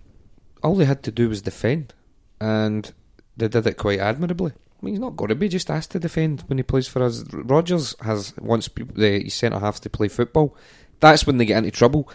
all 0.64 0.76
they 0.76 0.86
had 0.86 1.04
to 1.04 1.12
do 1.12 1.30
was 1.30 1.42
defend, 1.42 1.94
and 2.40 2.92
they 3.38 3.48
did 3.48 3.66
it 3.68 3.78
quite 3.78 4.00
admirably. 4.00 4.54
Mean, 4.86 4.94
he's 4.94 5.02
not 5.02 5.16
got 5.16 5.30
to 5.30 5.36
be 5.36 5.50
just 5.50 5.72
asked 5.72 5.92
to 5.92 6.00
defend 6.00 6.44
when 6.46 6.60
he 6.60 6.64
plays 6.64 6.88
for 6.88 7.02
us. 7.02 7.24
Rodgers 7.34 7.96
has 8.02 8.38
wants 8.38 8.70
the 8.94 9.28
centre 9.30 9.58
halves 9.58 9.80
to 9.80 9.90
play 9.90 10.08
football. 10.08 10.56
That's 11.00 11.26
when 11.26 11.38
they 11.38 11.46
get 11.46 11.58
into 11.58 11.72
trouble. 11.72 12.08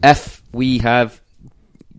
If 0.00 0.40
we 0.52 0.78
have, 0.78 1.20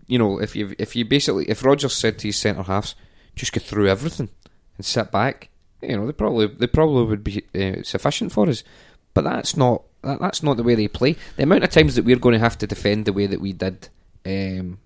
you 0.06 0.18
know, 0.18 0.40
if 0.40 0.56
you 0.56 0.74
if 0.78 0.96
you 0.96 1.04
basically 1.04 1.44
if 1.50 1.62
Rodgers 1.62 1.94
said 1.94 2.18
to 2.18 2.28
his 2.28 2.38
centre 2.38 2.62
halves, 2.62 2.94
just 3.34 3.52
go 3.52 3.60
through 3.60 3.88
everything 3.88 4.30
and 4.78 4.86
sit 4.86 5.12
back, 5.12 5.50
you 5.82 5.98
know, 5.98 6.06
they 6.06 6.12
probably 6.12 6.46
they 6.46 6.66
probably 6.66 7.04
would 7.04 7.22
be 7.22 7.44
uh, 7.54 7.82
sufficient 7.82 8.32
for 8.32 8.48
us. 8.48 8.64
But 9.12 9.24
that's 9.24 9.54
not 9.54 9.82
that, 10.00 10.18
that's 10.18 10.42
not 10.42 10.56
the 10.56 10.62
way 10.62 10.76
they 10.76 10.88
play. 10.88 11.16
The 11.36 11.42
amount 11.42 11.64
of 11.64 11.70
times 11.70 11.94
that 11.94 12.06
we're 12.06 12.16
going 12.16 12.32
to 12.32 12.38
have 12.38 12.56
to 12.56 12.66
defend 12.66 13.04
the 13.04 13.12
way 13.12 13.26
that 13.26 13.42
we 13.42 13.52
did 13.52 13.90
um, 14.24 14.78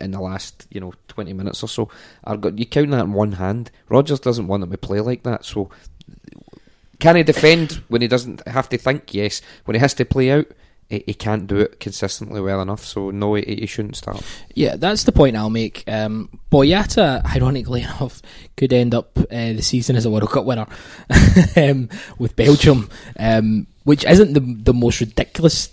in 0.00 0.12
the 0.12 0.20
last 0.20 0.66
you 0.70 0.80
know 0.80 0.92
twenty 1.08 1.32
minutes 1.32 1.62
or 1.62 1.68
so, 1.68 1.88
are 2.24 2.36
go- 2.36 2.52
you 2.54 2.66
count 2.66 2.90
that 2.90 3.04
in 3.04 3.12
one 3.12 3.32
hand. 3.32 3.70
Rodgers 3.88 4.20
doesn't 4.20 4.46
want 4.46 4.60
them 4.62 4.70
to 4.70 4.78
play 4.78 5.00
like 5.00 5.22
that. 5.24 5.44
So 5.44 5.70
can 6.98 7.16
he 7.16 7.22
defend 7.22 7.82
when 7.88 8.02
he 8.02 8.08
doesn't 8.08 8.46
have 8.46 8.68
to 8.70 8.78
think? 8.78 9.12
Yes. 9.12 9.42
When 9.64 9.74
he 9.74 9.80
has 9.80 9.94
to 9.94 10.04
play 10.04 10.30
out, 10.30 10.46
he, 10.88 11.02
he 11.06 11.14
can't 11.14 11.46
do 11.46 11.58
it 11.58 11.80
consistently 11.80 12.40
well 12.40 12.60
enough. 12.62 12.84
So 12.84 13.10
no, 13.10 13.34
he, 13.34 13.42
he 13.42 13.66
shouldn't 13.66 13.96
start. 13.96 14.22
Yeah, 14.54 14.76
that's 14.76 15.04
the 15.04 15.12
point 15.12 15.36
I'll 15.36 15.50
make. 15.50 15.84
Um, 15.86 16.38
Boyata, 16.50 17.24
ironically 17.24 17.82
enough, 17.82 18.22
could 18.56 18.72
end 18.72 18.94
up 18.94 19.16
uh, 19.18 19.52
the 19.52 19.62
season 19.62 19.96
as 19.96 20.06
a 20.06 20.10
World 20.10 20.30
Cup 20.30 20.44
winner 20.44 20.66
um, 21.56 21.88
with 22.18 22.36
Belgium, 22.36 22.88
um, 23.18 23.66
which 23.84 24.04
isn't 24.04 24.32
the 24.32 24.40
the 24.40 24.74
most 24.74 25.00
ridiculous, 25.00 25.70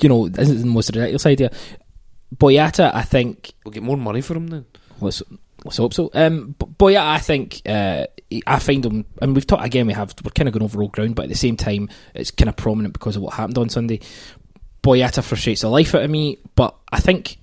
you 0.00 0.08
know, 0.08 0.26
isn't 0.26 0.60
the 0.60 0.66
most 0.66 0.88
ridiculous 0.88 1.26
idea. 1.26 1.50
Boyata, 2.34 2.92
I 2.94 3.02
think, 3.02 3.52
We'll 3.64 3.72
get 3.72 3.82
more 3.82 3.96
money 3.96 4.20
for 4.20 4.34
him 4.34 4.48
then. 4.48 4.64
let's 5.00 5.22
let's 5.64 5.76
hope 5.76 5.94
so. 5.94 6.10
Um, 6.14 6.54
Boyata, 6.58 7.06
I 7.06 7.18
think, 7.18 7.62
uh, 7.66 8.06
I 8.46 8.58
find 8.58 8.84
him, 8.84 9.04
and 9.22 9.34
we've 9.34 9.46
talked 9.46 9.64
again. 9.64 9.86
We 9.86 9.92
have 9.92 10.14
we're 10.24 10.30
kind 10.30 10.48
of 10.48 10.54
going 10.54 10.64
over 10.64 10.82
old 10.82 10.92
ground, 10.92 11.14
but 11.14 11.24
at 11.24 11.28
the 11.28 11.34
same 11.36 11.56
time, 11.56 11.88
it's 12.14 12.30
kind 12.30 12.48
of 12.48 12.56
prominent 12.56 12.94
because 12.94 13.16
of 13.16 13.22
what 13.22 13.34
happened 13.34 13.58
on 13.58 13.68
Sunday. 13.68 14.00
Boyata 14.82 15.22
frustrates 15.22 15.62
the 15.62 15.68
life 15.68 15.94
out 15.94 16.02
of 16.02 16.10
me, 16.10 16.38
but 16.56 16.74
I 16.92 17.00
think 17.00 17.38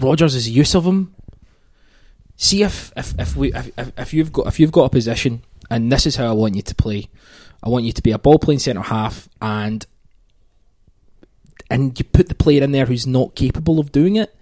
Rodgers' 0.00 0.48
use 0.48 0.74
of 0.74 0.84
him. 0.84 1.14
See 2.36 2.62
if 2.62 2.92
if 2.96 3.18
if 3.18 3.36
we 3.36 3.52
if, 3.54 3.70
if, 3.78 3.92
if 3.96 4.14
you've 4.14 4.32
got 4.32 4.46
if 4.48 4.58
you've 4.58 4.72
got 4.72 4.84
a 4.86 4.90
position 4.90 5.42
and 5.70 5.90
this 5.90 6.04
is 6.04 6.16
how 6.16 6.26
I 6.28 6.32
want 6.32 6.56
you 6.56 6.62
to 6.62 6.74
play, 6.74 7.08
I 7.62 7.68
want 7.68 7.84
you 7.84 7.92
to 7.92 8.02
be 8.02 8.10
a 8.10 8.18
ball 8.18 8.38
playing 8.38 8.58
centre 8.58 8.82
half 8.82 9.28
and 9.40 9.86
and 11.70 11.98
you 11.98 12.04
put 12.04 12.28
the 12.28 12.34
player 12.34 12.62
in 12.62 12.72
there 12.72 12.86
who's 12.86 13.06
not 13.06 13.34
capable 13.34 13.78
of 13.78 13.92
doing 13.92 14.16
it. 14.16 14.34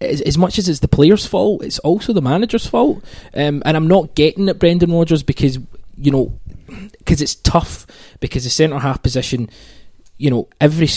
as, 0.00 0.20
as 0.22 0.38
much 0.38 0.58
as 0.58 0.68
it's 0.68 0.80
the 0.80 0.88
player's 0.88 1.26
fault, 1.26 1.62
it's 1.62 1.78
also 1.80 2.12
the 2.12 2.22
manager's 2.22 2.66
fault. 2.66 3.04
Um, 3.34 3.62
and 3.64 3.76
I'm 3.76 3.88
not 3.88 4.14
getting 4.14 4.48
at 4.48 4.58
Brendan 4.58 4.92
Rodgers 4.92 5.22
because 5.22 5.58
you 5.96 6.10
know 6.10 6.38
because 6.98 7.20
it's 7.20 7.34
tough 7.36 7.86
because 8.20 8.44
the 8.44 8.50
centre 8.50 8.78
half 8.78 9.02
position, 9.02 9.50
you 10.18 10.30
know, 10.30 10.48
every 10.60 10.88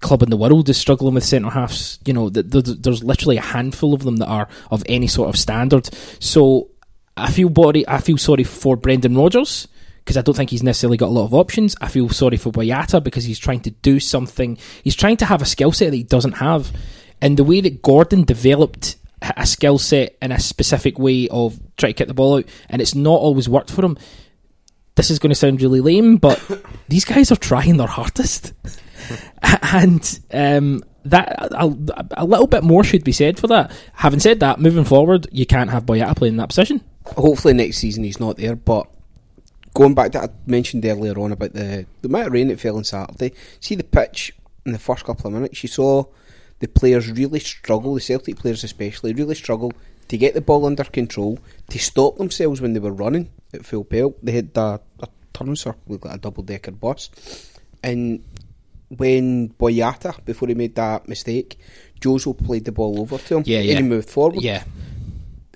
club 0.00 0.22
in 0.22 0.30
the 0.30 0.36
world 0.36 0.68
is 0.68 0.76
struggling 0.76 1.14
with 1.14 1.24
centre 1.24 1.50
halves. 1.50 1.98
You 2.04 2.12
know, 2.12 2.30
th- 2.30 2.50
th- 2.50 2.78
there's 2.78 3.02
literally 3.02 3.36
a 3.36 3.42
handful 3.42 3.94
of 3.94 4.04
them 4.04 4.16
that 4.16 4.26
are 4.26 4.48
of 4.70 4.82
any 4.86 5.06
sort 5.06 5.28
of 5.28 5.38
standard. 5.38 5.88
So 6.20 6.68
I 7.16 7.30
feel 7.30 7.48
body, 7.48 7.86
I 7.88 8.00
feel 8.00 8.18
sorry 8.18 8.44
for 8.44 8.76
Brendan 8.76 9.16
Rodgers 9.16 9.68
because 10.06 10.16
I 10.16 10.22
don't 10.22 10.36
think 10.36 10.50
he's 10.50 10.62
necessarily 10.62 10.96
got 10.96 11.08
a 11.08 11.10
lot 11.10 11.24
of 11.24 11.34
options. 11.34 11.74
I 11.80 11.88
feel 11.88 12.08
sorry 12.10 12.36
for 12.36 12.52
Boyata 12.52 13.02
because 13.02 13.24
he's 13.24 13.40
trying 13.40 13.58
to 13.62 13.72
do 13.72 13.98
something. 13.98 14.56
He's 14.84 14.94
trying 14.94 15.16
to 15.16 15.24
have 15.24 15.42
a 15.42 15.46
skill 15.46 15.72
set 15.72 15.90
that 15.90 15.96
he 15.96 16.04
doesn't 16.04 16.34
have, 16.34 16.70
and 17.20 17.36
the 17.36 17.42
way 17.42 17.60
that 17.60 17.82
Gordon 17.82 18.22
developed 18.22 18.98
a 19.20 19.44
skill 19.44 19.78
set 19.78 20.16
in 20.22 20.30
a 20.30 20.38
specific 20.38 20.96
way 21.00 21.26
of 21.28 21.58
trying 21.76 21.92
to 21.92 21.96
kick 21.96 22.06
the 22.06 22.14
ball 22.14 22.38
out, 22.38 22.44
and 22.68 22.80
it's 22.80 22.94
not 22.94 23.18
always 23.18 23.48
worked 23.48 23.72
for 23.72 23.84
him. 23.84 23.98
This 24.94 25.10
is 25.10 25.18
going 25.18 25.30
to 25.30 25.34
sound 25.34 25.60
really 25.60 25.80
lame, 25.80 26.18
but 26.18 26.40
these 26.88 27.04
guys 27.04 27.32
are 27.32 27.36
trying 27.36 27.76
their 27.76 27.88
hardest, 27.88 28.52
and 29.72 30.20
um, 30.32 30.84
that 31.04 31.36
a, 31.50 31.64
a 32.16 32.24
little 32.24 32.46
bit 32.46 32.62
more 32.62 32.84
should 32.84 33.02
be 33.02 33.10
said 33.10 33.40
for 33.40 33.48
that. 33.48 33.72
Having 33.94 34.20
said 34.20 34.38
that, 34.38 34.60
moving 34.60 34.84
forward, 34.84 35.26
you 35.32 35.46
can't 35.46 35.70
have 35.70 35.84
Boyata 35.84 36.14
playing 36.14 36.34
in 36.34 36.38
that 36.38 36.50
position. 36.50 36.80
Hopefully 37.06 37.54
next 37.54 37.78
season 37.78 38.04
he's 38.04 38.20
not 38.20 38.36
there, 38.36 38.54
but 38.54 38.88
going 39.76 39.94
back 39.94 40.10
to 40.12 40.22
I 40.22 40.28
mentioned 40.46 40.84
earlier 40.86 41.18
on 41.18 41.32
about 41.32 41.52
the, 41.52 41.86
the 42.00 42.08
amount 42.08 42.28
of 42.28 42.32
rain 42.32 42.48
that 42.48 42.58
fell 42.58 42.78
on 42.78 42.84
Saturday. 42.84 43.32
See 43.60 43.74
the 43.74 43.84
pitch 43.84 44.32
in 44.64 44.72
the 44.72 44.78
first 44.78 45.04
couple 45.04 45.28
of 45.28 45.34
minutes, 45.34 45.62
you 45.62 45.68
saw 45.68 46.04
the 46.58 46.66
players 46.66 47.10
really 47.10 47.40
struggle, 47.40 47.94
the 47.94 48.00
Celtic 48.00 48.36
players 48.36 48.64
especially, 48.64 49.12
really 49.12 49.34
struggle 49.34 49.72
to 50.08 50.16
get 50.16 50.34
the 50.34 50.40
ball 50.40 50.64
under 50.64 50.84
control, 50.84 51.38
to 51.68 51.78
stop 51.78 52.16
themselves 52.16 52.60
when 52.60 52.72
they 52.72 52.80
were 52.80 52.92
running 52.92 53.30
at 53.52 53.66
full 53.66 53.84
pelt. 53.84 54.16
They 54.22 54.32
had 54.32 54.50
a, 54.56 54.80
a 55.00 55.08
turn 55.34 55.54
circle, 55.56 55.82
looked 55.88 56.06
like 56.06 56.14
a 56.14 56.18
double 56.18 56.42
decker 56.42 56.70
bus. 56.70 57.10
And 57.82 58.24
when 58.88 59.50
Boyata, 59.50 60.24
before 60.24 60.48
he 60.48 60.54
made 60.54 60.74
that 60.76 61.06
mistake, 61.06 61.58
Jozo 62.00 62.36
played 62.36 62.64
the 62.64 62.72
ball 62.72 62.98
over 62.98 63.18
to 63.18 63.36
him. 63.36 63.42
Yeah, 63.44 63.58
and 63.58 63.68
yeah. 63.68 63.76
he 63.76 63.82
moved 63.82 64.08
forward. 64.08 64.42
Yeah. 64.42 64.64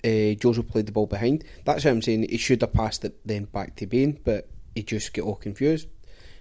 Uh, 0.03 0.35
Jozo 0.35 0.67
played 0.67 0.87
the 0.87 0.93
ball 0.93 1.07
behind. 1.07 1.45
That's 1.65 1.85
what 1.85 1.91
I'm 1.91 2.03
saying. 2.03 2.27
He 2.29 2.39
should 2.39 2.63
have 2.63 2.73
passed 2.73 3.05
it 3.05 3.19
then 3.25 3.45
back 3.45 3.77
to 3.77 3.87
Bain, 3.87 4.19
but 4.25 4.49
he 4.75 4.83
just 4.83 5.13
got 5.13 5.25
all 5.25 5.37
confused. 5.37 5.89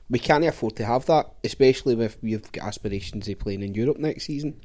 We 0.10 0.20
can't 0.20 0.46
afford 0.46 0.76
to 0.78 0.86
have 0.86 1.06
that, 1.06 1.32
especially 1.44 2.04
if 2.04 2.18
we've 2.22 2.52
got 2.52 2.68
aspirations 2.68 3.28
of 3.28 3.40
playing 3.40 3.62
in 3.62 3.76
Europe 3.76 4.00
next 4.00 4.26
season. 4.26 4.60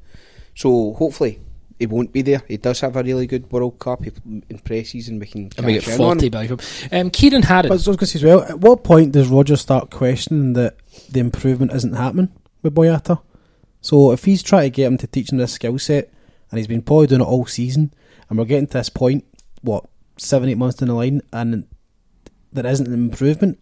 So 0.55 0.93
hopefully 0.93 1.39
he 1.77 1.85
won't 1.85 2.11
be 2.11 2.21
there. 2.21 2.41
He 2.47 2.57
does 2.57 2.79
have 2.81 2.95
a 2.95 3.03
really 3.03 3.27
good 3.27 3.51
World 3.51 3.77
Cup 3.79 4.03
he, 4.03 4.11
in 4.49 4.59
pre-season. 4.63 5.19
We 5.19 5.27
can 5.27 5.49
And 5.57 5.65
we 5.65 5.73
get 5.73 5.83
cash 5.83 5.95
in 5.95 6.01
on 6.01 6.19
40 6.19 6.25
him. 6.25 6.31
by 6.31 6.47
him. 6.47 6.59
Um, 6.91 7.11
Ciaran 7.11 7.43
Harran. 7.43 7.67
But 7.67 7.71
I 7.71 7.73
was 7.73 7.85
going 7.85 7.97
to 7.97 8.05
say 8.07 8.19
as 8.19 8.23
well, 8.23 8.41
at 8.43 8.59
what 8.59 8.83
point 8.83 9.11
does 9.11 9.27
Roger 9.27 9.57
start 9.57 9.91
questioning 9.91 10.53
that 10.53 10.77
the 11.11 11.19
improvement 11.19 11.73
isn't 11.73 11.93
happening 11.93 12.31
with 12.61 12.73
Boyata? 12.73 13.21
So 13.81 14.11
if 14.13 14.23
he's 14.23 14.41
trying 14.41 14.63
to 14.63 14.69
get 14.69 14.87
him 14.87 14.97
to 14.97 15.07
teach 15.07 15.31
him 15.31 15.37
this 15.37 15.53
skill 15.53 15.77
set, 15.77 16.11
and 16.49 16.57
he's 16.57 16.67
been 16.67 16.81
probably 16.81 17.07
doing 17.07 17.21
it 17.21 17.25
all 17.25 17.45
season, 17.45 17.93
and 18.29 18.37
we're 18.37 18.45
getting 18.45 18.67
to 18.67 18.73
this 18.73 18.89
point, 18.89 19.23
what, 19.61 19.85
seven, 20.17 20.49
eight 20.49 20.57
months 20.57 20.77
down 20.77 20.89
the 20.89 20.95
line, 20.95 21.21
and 21.33 21.65
there 22.53 22.65
isn't 22.65 22.87
an 22.87 22.93
improvement, 22.93 23.59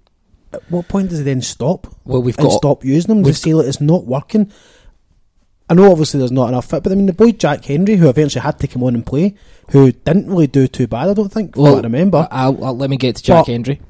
at 0.54 0.62
what 0.72 0.88
point 0.88 1.10
does 1.10 1.20
it 1.22 1.24
then 1.24 1.42
stop? 1.42 1.88
Well, 2.06 2.22
we've 2.22 2.38
and 2.38 2.48
got- 2.48 2.58
stop 2.58 2.86
using 2.86 3.10
them 3.10 3.24
we've- 3.24 3.34
say 3.34 3.52
that 3.54 3.68
it's 3.68 3.82
not 3.82 4.06
working. 4.06 4.52
I 5.70 5.74
know 5.76 5.90
obviously 5.92 6.20
there's 6.20 6.32
not 6.32 6.50
enough 6.50 6.70
fit, 6.70 6.84
but 6.84 6.92
I 6.92 6.96
mean 6.96 7.06
the 7.08 7.14
boy 7.14 7.32
Jack 7.32 7.66
Hendry, 7.66 7.96
who 7.96 8.10
eventually 8.10 8.42
had 8.44 8.60
to 8.60 8.68
come 8.68 8.84
on 8.84 8.94
and 8.96 9.06
play, 9.06 9.34
who 9.72 9.92
didn't 9.92 10.28
really 10.30 10.46
do 10.48 10.68
too 10.68 10.88
bad, 10.88 11.10
I 11.10 11.14
don't 11.14 11.32
think. 11.32 11.56
From 11.56 11.64
Well, 11.64 11.74
what 11.76 11.86
I 11.86 11.88
remember. 11.88 12.28
I'll, 12.30 12.64
I'll- 12.64 12.78
let 12.78 12.90
me 12.90 12.98
get 12.98 13.16
to 13.16 13.24
Jack 13.24 13.46
But- 13.46 13.52
Hendry. 13.52 13.82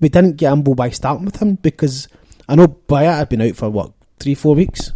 we 0.00 0.08
didn't 0.08 0.36
gamble 0.36 0.74
by 0.74 0.90
starting 0.90 1.24
with 1.24 1.40
him 1.40 1.54
because 1.54 2.08
I 2.48 2.56
know 2.56 2.66
Boyata 2.68 3.18
had 3.18 3.28
been 3.28 3.40
out 3.42 3.56
for 3.56 3.70
what 3.70 3.92
three, 4.18 4.34
four 4.34 4.54
weeks, 4.56 4.92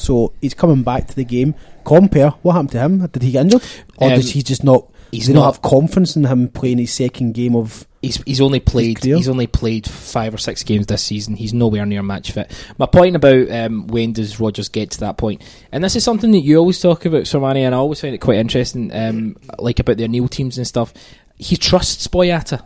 so 0.00 0.32
he's 0.40 0.54
coming 0.54 0.82
back 0.82 1.06
to 1.08 1.16
the 1.16 1.24
game. 1.24 1.54
Compper, 1.84 2.34
what 2.42 2.52
happened 2.52 2.70
to 2.72 2.78
him? 2.80 3.06
Did 3.06 3.22
he 3.22 3.32
get 3.32 3.42
injured, 3.42 3.62
or 3.98 4.08
Um, 4.10 4.14
does 4.16 4.30
he 4.30 4.42
just 4.42 4.64
not? 4.64 4.90
he's 5.12 5.28
not 5.28 5.40
not- 5.40 5.54
have 5.54 5.62
confidence 5.62 6.14
in 6.16 6.24
him 6.24 6.48
playing 6.48 6.78
his 6.78 6.92
second 6.92 7.32
game 7.34 7.54
of? 7.56 7.86
He's 8.02 8.16
he's 8.24 8.40
only 8.40 8.60
played 8.60 9.04
he's 9.04 9.28
only 9.28 9.46
played 9.46 9.86
five 9.86 10.32
or 10.32 10.38
six 10.38 10.62
games 10.62 10.86
this 10.86 11.02
season. 11.02 11.36
He's 11.36 11.52
nowhere 11.52 11.84
near 11.84 12.02
match 12.02 12.32
fit. 12.32 12.50
My 12.78 12.86
point 12.86 13.14
about 13.14 13.50
um, 13.50 13.88
when 13.88 14.14
does 14.14 14.40
Rodgers 14.40 14.70
get 14.70 14.90
to 14.92 15.00
that 15.00 15.18
point? 15.18 15.40
point, 15.40 15.50
and 15.70 15.84
this 15.84 15.96
is 15.96 16.02
something 16.04 16.30
that 16.32 16.40
you 16.40 16.56
always 16.56 16.80
talk 16.80 17.04
about, 17.04 17.24
Sermanni, 17.24 17.58
and 17.58 17.74
I 17.74 17.78
always 17.78 18.00
find 18.00 18.14
it 18.14 18.18
quite 18.18 18.38
interesting, 18.38 18.90
um, 18.94 19.36
like 19.58 19.80
about 19.80 19.98
their 19.98 20.08
Neil 20.08 20.28
teams 20.28 20.56
and 20.56 20.66
stuff. 20.66 20.94
He 21.36 21.58
trusts 21.58 22.06
Boyata. 22.08 22.62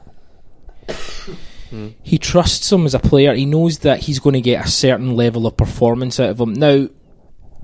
He 2.04 2.18
trusts 2.18 2.70
him 2.70 2.86
as 2.86 2.94
a 2.94 3.00
player. 3.00 3.34
He 3.34 3.46
knows 3.46 3.78
that 3.80 3.98
he's 4.00 4.20
going 4.20 4.34
to 4.34 4.40
get 4.40 4.64
a 4.64 4.68
certain 4.68 5.16
level 5.16 5.44
of 5.48 5.56
performance 5.56 6.20
out 6.20 6.30
of 6.30 6.40
him. 6.40 6.52
Now, 6.52 6.88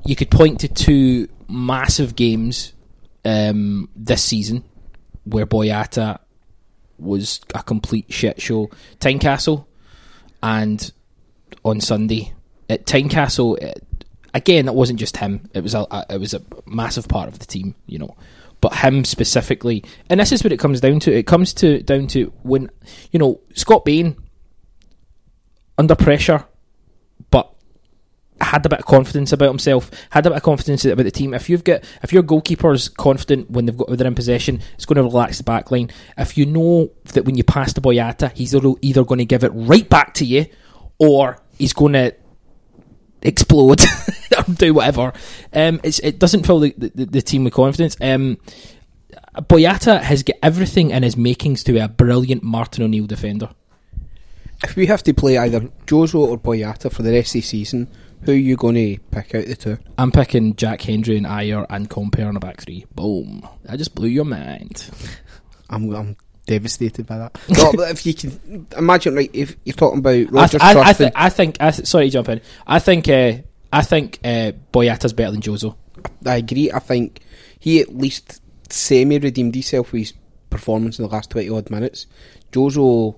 you 0.05 0.17
could 0.17 0.31
point 0.31 0.61
to 0.61 0.69
two 0.69 1.29
massive 1.49 2.17
games 2.17 2.73
um, 3.25 3.89
this 3.95 4.23
season 4.23 4.65
where 5.25 5.47
Boyata 5.47 6.19
was 6.99 7.41
a 7.55 7.63
complete 7.63 8.13
shit 8.13 8.41
show. 8.41 8.71
Tynecastle 8.99 9.67
and 10.43 10.93
on 11.65 11.81
Sunday 11.81 12.33
at 12.69 12.87
Tynecastle. 12.87 13.59
It, 13.59 14.05
again, 14.35 14.69
it 14.69 14.75
wasn't 14.75 14.99
just 14.99 15.17
him. 15.17 15.49
It 15.55 15.63
was 15.63 15.75
a, 15.75 15.87
it 16.09 16.21
was 16.21 16.35
a 16.35 16.43
massive 16.67 17.09
part 17.09 17.29
of 17.29 17.39
the 17.39 17.47
team, 17.47 17.75
you 17.87 17.99
know. 17.99 18.17
But 18.61 18.75
him 18.75 19.05
specifically, 19.07 19.83
and 20.11 20.21
this 20.21 20.33
is 20.33 20.45
what 20.45 20.53
it 20.53 20.59
comes 20.59 20.83
down 20.83 21.01
to. 21.01 21.13
It 21.13 21.27
comes 21.27 21.55
to 21.55 21.83
down 21.83 22.09
to 22.09 22.31
when 22.43 22.71
you 23.11 23.19
know 23.19 23.41
Scott 23.55 23.87
Bain 23.87 24.17
under 25.79 25.95
pressure, 25.95 26.45
had 28.41 28.65
a 28.67 28.69
bit 28.69 28.81
of 28.81 28.87
confidence 28.87 29.33
about 29.33 29.49
himself, 29.49 29.91
had 30.11 30.27
a 30.27 30.31
bit 30.31 30.37
of 30.37 30.43
confidence 30.43 30.85
about 30.85 31.03
the 31.03 31.11
team. 31.11 31.35
If 31.35 31.49
you've 31.49 31.65
got, 31.65 31.85
if 32.03 32.13
your 32.13 32.23
goalkeeper's 32.23 32.89
confident 32.89 33.51
when 33.51 33.67
they've 33.67 33.77
got 33.77 33.89
they're 33.91 34.07
in 34.07 34.15
possession, 34.15 34.61
it's 34.75 34.87
going 34.87 34.97
to 34.97 35.03
relax 35.03 35.39
the 35.39 35.45
back 35.45 35.71
line. 35.71 35.91
If 36.17 36.37
you 36.39 36.47
know 36.47 36.91
that 37.13 37.25
when 37.25 37.37
you 37.37 37.45
pass 37.45 37.73
the 37.73 37.81
Boyata, 37.81 38.33
he's 38.33 38.55
either 38.55 39.05
going 39.05 39.19
to 39.19 39.25
give 39.25 39.45
it 39.45 39.53
right 39.55 39.89
back 39.89 40.15
to 40.15 40.25
you, 40.25 40.47
or 40.99 41.39
he's 41.59 41.73
going 41.73 41.95
to 41.95 42.15
explode 43.23 43.81
or 44.39 44.55
do 44.55 44.75
whatever. 44.75 45.13
Um, 45.53 45.81
it 45.83 46.19
doesn't 46.19 46.47
fill 46.47 46.61
the, 46.61 46.75
the, 46.77 47.05
the 47.07 47.23
team 47.23 47.45
with 47.45 47.55
confidence. 47.55 47.97
Um, 48.01 48.39
Boyata 49.37 50.01
has 50.01 50.23
got 50.23 50.37
everything 50.43 50.91
in 50.91 51.03
his 51.03 51.17
makings 51.17 51.63
to 51.65 51.73
be 51.73 51.79
a 51.79 51.89
brilliant 51.89 52.43
Martin 52.43 52.85
O'Neill 52.85 53.07
defender. 53.07 53.51
If 54.63 54.77
we 54.77 54.87
have 54.87 55.03
to 55.05 55.15
play 55.15 55.39
either 55.39 55.61
Jozo 55.87 56.17
or 56.17 56.39
Boyata 56.39 56.93
for 56.93 57.03
the 57.03 57.13
rest 57.13 57.31
of 57.31 57.35
the 57.35 57.41
season, 57.43 57.89
who 58.23 58.33
are 58.33 58.35
you 58.35 58.57
going 58.57 58.75
to 58.75 58.99
pick 59.11 59.35
out 59.35 59.47
the 59.47 59.57
two? 59.57 59.79
I'm 59.99 60.13
picking 60.13 60.57
Jack 60.57 60.83
Hendry 60.83 61.17
and 61.17 61.27
Ajer 61.27 61.67
and 61.71 61.89
Compper 61.89 62.27
on 62.27 62.35
the 62.35 62.41
back 62.41 62.61
three. 62.61 62.87
Boom. 62.95 63.47
I 63.69 63.77
just 63.77 63.95
blew 63.95 64.09
your 64.09 64.25
mind. 64.25 64.91
I'm, 65.71 65.95
I'm 65.95 66.17
devastated 66.47 67.07
by 67.07 67.19
that. 67.19 67.39
no, 67.49 67.73
but 67.73 67.91
if 67.91 68.05
you 68.05 68.15
can 68.15 68.67
imagine, 68.77 69.15
right, 69.15 69.31
if 69.33 69.57
you're 69.65 69.75
talking 69.75 70.01
about 70.01 70.15
I, 70.15 70.23
Rodgers 70.25 70.61
th- 70.61 70.63
I, 70.63 70.91
I, 70.91 70.93
th- 70.93 71.13
I 71.15 71.29
think. 71.31 71.57
I 71.61 71.71
th- 71.71 71.87
sorry, 71.87 72.07
to 72.07 72.11
jump 72.11 72.29
in. 72.29 72.41
I 72.67 72.79
think. 72.79 73.09
Uh, 73.09 73.39
I 73.73 73.83
think 73.83 74.19
uh, 74.25 74.53
Boyata's 74.73 75.13
better 75.13 75.31
than 75.31 75.43
Jozo. 75.43 75.77
I 76.27 76.37
agree. 76.37 76.73
I 76.73 76.81
think 76.81 77.21
he 77.59 77.81
at 77.81 77.95
least 77.95 78.43
semi 78.69 79.19
redeemed 79.19 79.55
himself 79.55 79.93
with 79.93 80.01
his 80.01 80.15
performance 80.49 80.99
in 80.99 81.05
the 81.05 81.11
last 81.11 81.31
20 81.31 81.49
odd 81.51 81.71
minutes. 81.71 82.07
Jozo, 82.53 83.17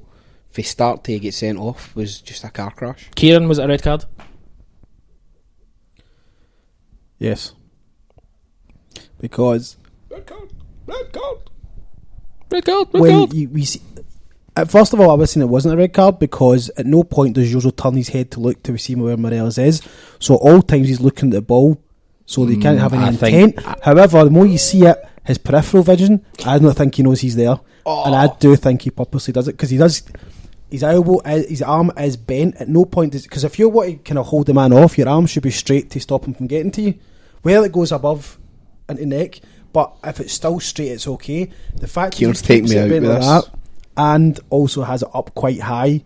if 0.51 0.57
he 0.57 0.63
start 0.63 1.05
to 1.05 1.19
get 1.19 1.35
sent 1.35 1.59
off, 1.59 1.95
was 1.97 2.21
just 2.21 2.45
a 2.45 2.51
car 2.51 2.71
crash. 2.71 3.09
Ciaran 3.17 3.49
was 3.49 3.59
it 3.59 3.65
a 3.65 3.69
red 3.69 3.83
card. 3.83 4.05
Yes, 7.23 7.53
because 9.21 9.77
Red 10.11 10.27
card. 10.27 10.49
Red 12.51 12.65
card, 12.65 12.89
when 12.91 13.11
card. 13.13 13.33
you, 13.33 13.49
we 13.49 13.65
see, 13.65 13.81
uh, 14.57 14.65
first 14.67 14.93
of 14.93 15.01
all, 15.01 15.11
I 15.11 15.15
was 15.15 15.31
saying 15.31 15.43
it 15.47 15.49
wasn't 15.51 15.75
a 15.75 15.77
red 15.77 15.93
card 15.95 16.19
because 16.19 16.69
at 16.77 16.85
no 16.85 17.03
point 17.05 17.35
does 17.35 17.51
Jozo 17.53 17.75
turn 17.75 17.95
his 17.95 18.09
head 18.09 18.31
to 18.33 18.41
look 18.41 18.63
to 18.65 18.77
see 18.77 18.95
where 18.95 19.17
Morelos 19.17 19.57
is. 19.59 19.81
So 20.19 20.35
all 20.35 20.61
times 20.61 20.89
he's 20.89 21.01
looking 21.01 21.29
at 21.31 21.35
the 21.35 21.43
ball, 21.43 21.81
so 22.27 22.45
they 22.45 22.57
can't 22.57 22.79
Mm, 22.79 22.83
have 22.83 22.93
any 22.93 23.05
I 23.05 23.13
think- 23.13 23.57
intent. 23.57 23.81
However, 23.83 24.25
the 24.25 24.31
more 24.31 24.47
you 24.47 24.59
see 24.59 24.85
it, 24.85 25.03
his 25.25 25.39
peripheral 25.39 25.83
vision, 25.85 26.25
I 26.45 26.59
don't 26.59 26.77
think 26.77 26.95
he 26.97 27.03
knows 27.05 27.21
he's 27.21 27.37
there, 27.37 27.59
and 27.87 28.15
I 28.15 28.27
do 28.39 28.57
think 28.57 28.83
he 28.83 28.91
purposely 28.91 29.33
does 29.33 29.47
it 29.49 29.53
because 29.53 29.71
he 29.71 29.77
does. 29.79 30.03
His 30.71 30.83
elbow, 30.83 31.21
his 31.25 31.61
arm 31.63 31.93
is 31.99 32.17
bent. 32.17 32.57
At 32.57 32.69
no 32.69 32.85
point 32.87 33.13
does 33.13 33.23
because 33.25 33.45
if 33.45 33.59
you 33.59 33.69
want 33.69 33.89
to 33.91 33.97
kind 33.97 34.19
of 34.19 34.27
hold 34.27 34.47
the 34.47 34.55
man 34.55 34.73
off, 34.73 34.99
your 34.99 35.09
arm 35.09 35.27
should 35.27 35.43
be 35.43 35.51
straight 35.51 35.91
to 35.91 36.01
stop 36.01 36.25
him 36.27 36.35
from 36.35 36.47
getting 36.49 36.71
to 36.73 36.83
you. 36.83 36.95
Whether 37.43 37.67
it 37.67 37.73
goes 37.73 37.93
above 37.93 38.39
into 38.89 39.07
neck, 39.07 39.41
but 39.73 39.95
if 40.05 40.21
it's 40.21 40.33
still 40.33 40.61
straight, 40.61 40.89
it's 40.89 41.09
okay. 41.09 41.51
The 41.77 41.87
fact 41.89 42.17
Ciaran's 42.17 42.43
that 42.43 42.49
he 42.53 42.61
keeps 42.61 42.71
me 42.71 42.77
it 42.77 42.83
out 42.83 42.89
bent 42.91 43.03
with 43.03 43.11
like 43.11 43.45
that, 43.45 43.51
and 43.97 44.41
also 44.51 44.83
has 44.83 45.03
it 45.03 45.09
up 45.15 45.35
quite 45.35 45.61
high, 45.61 46.05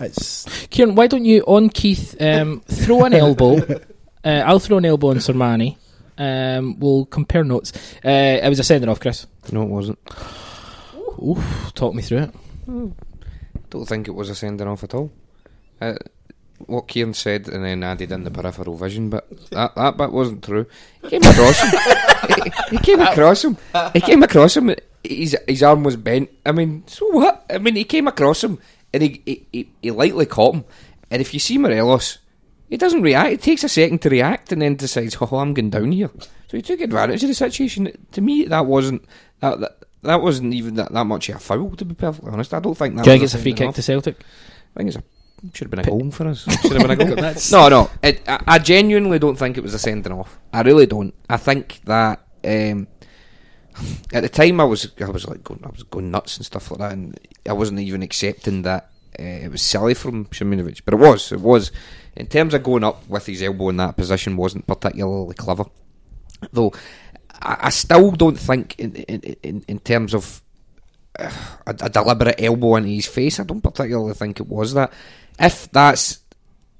it's 0.00 0.44
Ciaran, 0.68 0.94
why 0.94 1.06
don't 1.06 1.24
you 1.24 1.42
on 1.42 1.68
Keith 1.68 2.16
um, 2.20 2.60
throw 2.66 3.04
an 3.04 3.12
elbow? 3.12 3.58
uh, 4.24 4.28
I'll 4.28 4.58
throw 4.58 4.78
an 4.78 4.86
elbow 4.86 5.08
on 5.10 5.16
Sermanni, 5.16 5.76
Um, 6.16 6.78
we'll 6.80 7.04
compare 7.06 7.44
notes. 7.44 7.72
Uh, 8.04 8.40
it 8.42 8.48
was 8.48 8.58
a 8.58 8.64
sending 8.64 8.88
off, 8.88 9.00
Chris. 9.00 9.26
No, 9.52 9.62
it 9.62 9.68
wasn't. 9.68 9.98
Oof, 11.22 11.72
talk 11.74 11.94
me 11.94 12.02
through 12.02 12.18
it. 12.18 12.34
Don't 13.70 13.86
think 13.86 14.08
it 14.08 14.14
was 14.14 14.30
a 14.30 14.34
sending 14.34 14.66
off 14.66 14.84
at 14.84 14.94
all. 14.94 15.12
Uh, 15.80 15.94
what 16.66 16.88
Ciaran 16.88 17.14
said 17.14 17.48
and 17.48 17.64
then 17.64 17.82
added 17.82 18.12
in 18.12 18.24
the 18.24 18.30
peripheral 18.30 18.76
vision, 18.76 19.10
but 19.10 19.28
that, 19.50 19.74
that 19.74 19.96
bit 19.96 20.12
wasn't 20.12 20.44
true. 20.44 20.66
He 21.02 21.10
came 21.10 21.22
across 21.22 21.60
him. 21.60 21.80
he, 22.44 22.76
he 22.76 22.78
came 22.78 23.00
across 23.00 23.44
him. 23.44 23.56
He 23.92 24.00
came 24.00 24.22
across 24.22 24.56
him. 24.56 24.74
His, 25.02 25.36
his 25.48 25.62
arm 25.62 25.82
was 25.82 25.96
bent. 25.96 26.30
I 26.44 26.52
mean, 26.52 26.84
so 26.86 27.06
what? 27.10 27.44
I 27.50 27.58
mean, 27.58 27.76
he 27.76 27.84
came 27.84 28.06
across 28.08 28.44
him 28.44 28.58
and 28.92 29.02
he, 29.02 29.22
he, 29.24 29.46
he, 29.52 29.70
he 29.82 29.90
lightly 29.90 30.26
caught 30.26 30.54
him. 30.54 30.64
And 31.10 31.20
if 31.20 31.34
you 31.34 31.40
see 31.40 31.58
Morelos, 31.58 32.18
he 32.68 32.76
doesn't 32.76 33.02
react. 33.02 33.32
It 33.32 33.42
takes 33.42 33.64
a 33.64 33.68
second 33.68 34.00
to 34.02 34.10
react 34.10 34.52
and 34.52 34.62
then 34.62 34.76
decides, 34.76 35.16
oh, 35.20 35.36
I'm 35.36 35.54
going 35.54 35.70
down 35.70 35.92
here. 35.92 36.10
So 36.48 36.56
he 36.56 36.62
took 36.62 36.80
advantage 36.80 37.22
of 37.22 37.28
the 37.28 37.34
situation. 37.34 37.90
To 38.12 38.20
me, 38.20 38.44
that 38.44 38.66
wasn't 38.66 39.04
that 39.40 39.60
that, 39.60 39.84
that 40.02 40.22
wasn't 40.22 40.54
even 40.54 40.74
that, 40.74 40.92
that 40.92 41.04
much 41.04 41.28
of 41.28 41.36
a 41.36 41.38
foul. 41.38 41.76
To 41.76 41.84
be 41.84 41.94
perfectly 41.94 42.30
honest, 42.30 42.54
I 42.54 42.60
don't 42.60 42.76
think 42.76 42.96
that. 42.96 43.04
Do 43.04 43.10
you 43.10 43.14
think 43.14 43.24
it's 43.24 43.34
a 43.34 43.38
free 43.38 43.54
kick 43.54 43.74
to 43.74 43.82
Celtic? 43.82 44.16
I 44.74 44.78
think 44.78 44.88
it's 44.88 44.96
a 44.98 45.02
should 45.54 45.66
have 45.66 45.70
been 45.70 45.80
a 45.80 45.84
goal 45.84 46.10
for 46.10 46.28
us. 46.28 46.44
Should 46.62 46.72
have 46.72 46.82
been 46.82 46.90
a 46.90 46.96
goal. 47.16 47.32
No, 47.52 47.68
no. 47.68 47.90
It, 48.02 48.22
I, 48.28 48.42
I 48.46 48.58
genuinely 48.58 49.18
don't 49.18 49.36
think 49.36 49.56
it 49.56 49.62
was 49.62 49.74
a 49.74 49.78
sending 49.78 50.12
off. 50.12 50.38
I 50.52 50.62
really 50.62 50.86
don't. 50.86 51.14
I 51.28 51.36
think 51.36 51.80
that 51.84 52.20
um, 52.44 52.86
at 54.12 54.22
the 54.22 54.28
time 54.28 54.60
I 54.60 54.64
was 54.64 54.90
I 55.00 55.10
was 55.10 55.26
like 55.26 55.44
going 55.44 55.60
I 55.64 55.70
was 55.70 55.82
going 55.84 56.10
nuts 56.10 56.36
and 56.36 56.46
stuff 56.46 56.70
like 56.70 56.80
that, 56.80 56.92
and 56.92 57.18
I 57.48 57.52
wasn't 57.52 57.80
even 57.80 58.02
accepting 58.02 58.62
that 58.62 58.90
uh, 59.18 59.22
it 59.22 59.50
was 59.50 59.62
silly 59.62 59.94
from 59.94 60.26
Simunovic, 60.26 60.82
but 60.84 60.94
it 60.94 60.98
was. 60.98 61.32
It 61.32 61.40
was 61.40 61.72
in 62.16 62.26
terms 62.26 62.54
of 62.54 62.62
going 62.62 62.84
up 62.84 63.06
with 63.08 63.26
his 63.26 63.42
elbow 63.42 63.70
in 63.70 63.76
that 63.78 63.96
position 63.96 64.36
wasn't 64.36 64.66
particularly 64.66 65.34
clever. 65.34 65.64
Though 66.52 66.72
I, 67.42 67.56
I 67.62 67.70
still 67.70 68.10
don't 68.12 68.38
think 68.38 68.78
in 68.78 68.94
in, 68.94 69.20
in, 69.42 69.64
in 69.68 69.78
terms 69.80 70.14
of 70.14 70.42
uh, 71.18 71.30
a, 71.66 71.70
a 71.80 71.88
deliberate 71.88 72.40
elbow 72.40 72.76
into 72.76 72.90
his 72.90 73.06
face. 73.06 73.40
I 73.40 73.44
don't 73.44 73.60
particularly 73.60 74.14
think 74.14 74.40
it 74.40 74.46
was 74.46 74.74
that. 74.74 74.92
If 75.40 75.70
that's 75.72 76.18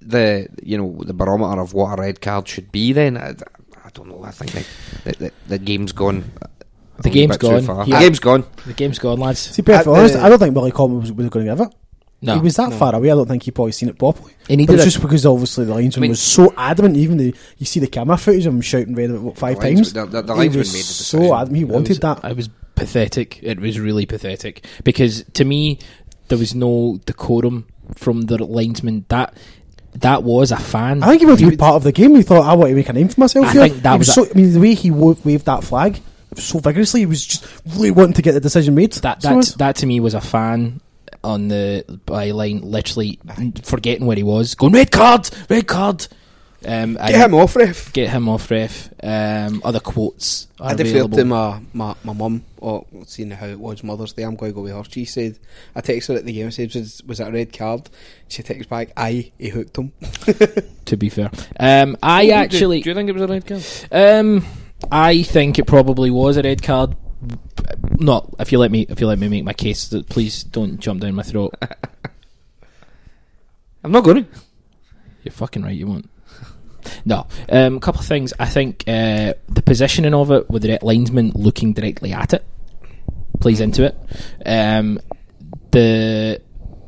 the 0.03 0.49
you 0.63 0.79
know 0.79 1.03
the 1.05 1.13
barometer 1.15 1.61
of 1.61 1.75
what 1.75 1.99
a 1.99 2.03
red 2.03 2.21
card 2.21 2.49
should 2.49 2.71
be, 2.73 2.93
then 2.93 3.17
I, 3.17 3.31
I 3.85 3.91
don't 3.93 4.09
know. 4.09 4.23
I 4.25 4.31
think 4.31 4.67
the, 5.05 5.13
the, 5.25 5.33
the 5.49 5.59
game's 5.59 5.93
gone. 5.93 6.31
The 6.99 7.09
wee 7.09 7.15
game's 7.15 7.39
bit 7.39 7.41
too 7.41 7.49
gone. 7.49 7.63
far. 7.65 7.85
He- 7.85 7.93
The 7.93 7.99
game's 7.99 8.21
gone. 8.21 8.45
The 8.67 8.73
game's 8.75 8.99
gone, 8.99 9.19
lads. 9.19 9.39
See, 9.41 9.63
perfectly 9.63 9.93
At 9.95 9.99
honest, 9.99 10.15
the- 10.15 10.23
I 10.23 10.29
don't 10.29 10.39
think 10.39 10.55
Willie 10.55 10.71
Collum 10.71 11.01
was, 11.01 11.11
was 11.13 11.29
going 11.31 11.47
to 11.47 11.53
give 11.57 11.61
it. 11.67 11.75
No. 12.23 12.35
he 12.35 12.41
was 12.43 12.57
that 12.57 12.69
No. 12.69 12.77
far 12.77 12.95
away. 12.95 13.11
I 13.11 13.15
don't 13.15 13.27
think 13.27 13.43
he 13.45 13.51
probably 13.51 13.73
seen 13.73 13.89
it 13.89 13.99
properly. 13.99 14.35
He 14.47 14.57
needed 14.57 14.67
but 14.67 14.75
it's 14.75 14.83
a- 14.83 14.91
just 14.91 15.01
because 15.01 15.25
obviously 15.25 15.65
the 15.65 15.73
linesman 15.75 16.01
I 16.01 16.03
mean- 16.03 16.11
was 16.11 16.21
so 16.21 16.53
adamant. 16.59 16.99
Even 16.99 17.17
the 17.17 17.35
you 17.57 17.65
see 17.65 17.81
the 17.81 17.87
camera 17.87 18.19
footage 18.19 18.45
of 18.45 18.53
him 18.53 18.61
shouting 18.61 18.95
red 18.95 19.09
about 19.09 19.23
what, 19.23 19.39
five 19.39 19.57
The 19.59 19.63
linesman- 19.69 19.85
times. 19.95 20.13
the- 20.13 20.21
the- 20.21 20.27
the 20.27 20.35
linesman 20.35 20.59
was 20.59 20.73
made 20.75 20.81
the 20.81 20.85
so 20.85 21.35
adamant. 21.35 21.57
He 21.57 21.63
It 21.63 21.69
wanted 21.69 21.89
was, 21.89 21.99
that. 22.01 22.25
It 22.25 22.37
was 22.37 22.51
pathetic. 22.75 23.41
It 23.43 23.59
was 23.59 23.81
really 23.81 24.05
pathetic 24.05 24.67
because 24.85 25.25
to 25.33 25.45
me 25.47 25.79
there 26.29 26.37
was 26.37 26.55
no 26.55 26.99
decorum 27.07 27.67
from 27.97 28.23
the 28.23 28.43
linesman. 28.45 29.05
That 29.09 29.35
that 29.95 30.23
was 30.23 30.53
a 30.53 30.57
fan. 30.57 31.03
I 31.03 31.09
think 31.09 31.21
he 31.21 31.27
was 31.27 31.57
part 31.57 31.75
of 31.77 31.83
the 31.83 31.93
game. 31.93 32.15
He 32.15 32.23
thought, 32.23 32.47
I 32.47 32.55
want 32.55 32.71
to 32.71 32.75
make 32.77 32.89
a 32.89 32.93
name 32.93 33.09
for 33.09 33.21
myself 33.21 33.47
I 33.47 33.53
here. 33.53 33.63
think 33.69 33.83
that 33.83 33.93
He 33.93 33.99
was 33.99 34.09
a- 34.09 34.13
so. 34.13 34.27
I 34.31 34.35
mean, 34.35 34.53
the 34.53 34.61
way 34.61 34.75
he 34.75 34.91
wa- 34.91 35.17
waved 35.25 35.47
that 35.47 35.65
flag 35.65 36.01
so 36.37 36.61
vigorously, 36.61 37.01
he 37.01 37.07
was 37.07 37.27
just 37.27 37.45
really 37.67 37.91
wanting 37.91 38.15
to 38.15 38.23
get 38.23 38.33
the 38.33 38.41
decision 38.41 38.75
made. 38.75 38.93
That 38.93 39.21
that 39.23 39.31
it's- 39.33 39.55
that 39.55 39.77
to 39.77 39.87
me 39.87 39.99
was 40.01 40.15
a 40.15 40.21
fan 40.21 40.81
on 41.25 41.49
the 41.49 41.85
byline, 42.07 42.61
literally 42.63 43.19
forgetting 43.63 44.07
where 44.07 44.17
he 44.17 44.23
was, 44.23 44.55
going 44.55 44.73
red 44.73 44.91
card, 44.91 45.29
red 45.51 45.67
card. 45.67 46.07
Um, 46.67 46.95
Get 46.95 47.15
him 47.15 47.35
off, 47.35 47.57
ref. 47.57 47.93
Get 47.93 48.11
him 48.11 48.29
off, 48.29 48.51
ref. 48.51 48.91
Um, 49.03 49.63
other 49.65 49.81
quotes 49.81 50.47
are 50.61 50.73
I 50.73 50.75
deferred 50.75 50.91
available. 51.07 51.17
to 51.19 51.25
my, 51.25 51.61
my, 51.73 51.95
my 52.05 52.13
mum, 52.13 52.45
or 52.59 52.85
seeing 53.07 53.31
how 53.31 53.47
it 53.47 53.59
was 53.59 53.83
Mother's 53.83 54.13
Day, 54.13 54.25
I'm 54.25 54.37
going 54.37 54.53
to 54.53 54.57
go 54.57 54.61
with 54.63 54.73
her. 54.73 54.85
She 54.85 55.07
said, 55.07 55.39
I 55.75 55.81
texted 55.81 56.09
her 56.09 56.15
at 56.17 56.27
the 56.27 56.33
game 56.35 56.45
and 56.45 56.55
said, 56.55 56.75
was, 56.75 57.03
was 57.07 57.19
that 57.19 57.29
a 57.29 57.33
red 57.33 57.53
card? 57.57 57.89
She 58.29 58.43
texted 58.43 58.69
back, 58.69 58.91
aye, 58.97 59.33
he 59.39 59.49
hooked 59.49 59.77
him. 59.79 59.93
to 60.85 60.97
be 60.99 61.09
fair, 61.09 61.31
um, 61.59 61.97
I 62.03 62.27
Do- 62.27 62.33
actually 62.33 62.83
do 62.83 62.91
you 62.91 62.95
think 62.95 63.09
it 63.09 63.13
was 63.15 63.23
a 63.23 63.27
red 63.29 63.47
card? 63.47 63.65
Um, 63.91 64.45
I 64.93 65.23
think 65.23 65.59
it 65.59 65.67
probably 65.67 66.11
was 66.11 66.37
a 66.37 66.43
red 66.43 66.63
card. 66.63 66.95
Not 67.99 68.35
if 68.39 68.51
you 68.53 68.59
let 68.59 68.71
me. 68.71 68.87
If 68.89 68.99
you 69.01 69.07
let 69.07 69.19
me 69.19 69.29
make 69.29 69.45
my 69.45 69.53
case, 69.53 69.93
please 70.09 70.43
don't 70.43 70.79
jump 70.81 71.03
down 71.03 71.15
my 71.15 71.23
throat. 71.23 71.55
I'm 73.85 73.93
not 73.93 74.05
going 74.05 74.25
to. 74.25 74.31
You're 75.23 75.33
fucking 75.33 75.63
right. 75.63 75.77
You 75.77 75.87
won't. 75.87 76.09
No. 77.05 77.27
Um, 77.49 77.77
a 77.77 77.81
couple 77.81 78.01
of 78.01 78.07
things. 78.07 78.33
I 78.39 78.47
think 78.47 78.85
uh, 78.87 79.35
the 79.49 79.63
positioning 79.65 80.15
of 80.15 80.31
it 80.31 80.51
with 80.51 80.63
the 80.63 80.79
linesman 80.83 81.33
looking 81.35 81.73
directly 81.73 82.13
at 82.13 82.35
it 82.35 82.45
plays 83.41 83.61
into 83.61 83.85
it. 83.85 83.97
Um, 84.47 85.01
the 85.71 86.41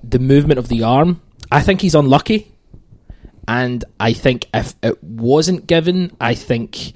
the 0.05 0.18
movement 0.18 0.59
of 0.59 0.68
the 0.68 0.82
arm. 0.84 1.20
I 1.51 1.61
think 1.62 1.80
he's 1.80 1.95
unlucky, 1.95 2.53
and 3.49 3.84
I 3.99 4.12
think 4.12 4.49
if 4.55 4.74
it 4.82 5.03
wasn't 5.03 5.66
given, 5.66 6.16
I 6.20 6.34
think 6.34 6.95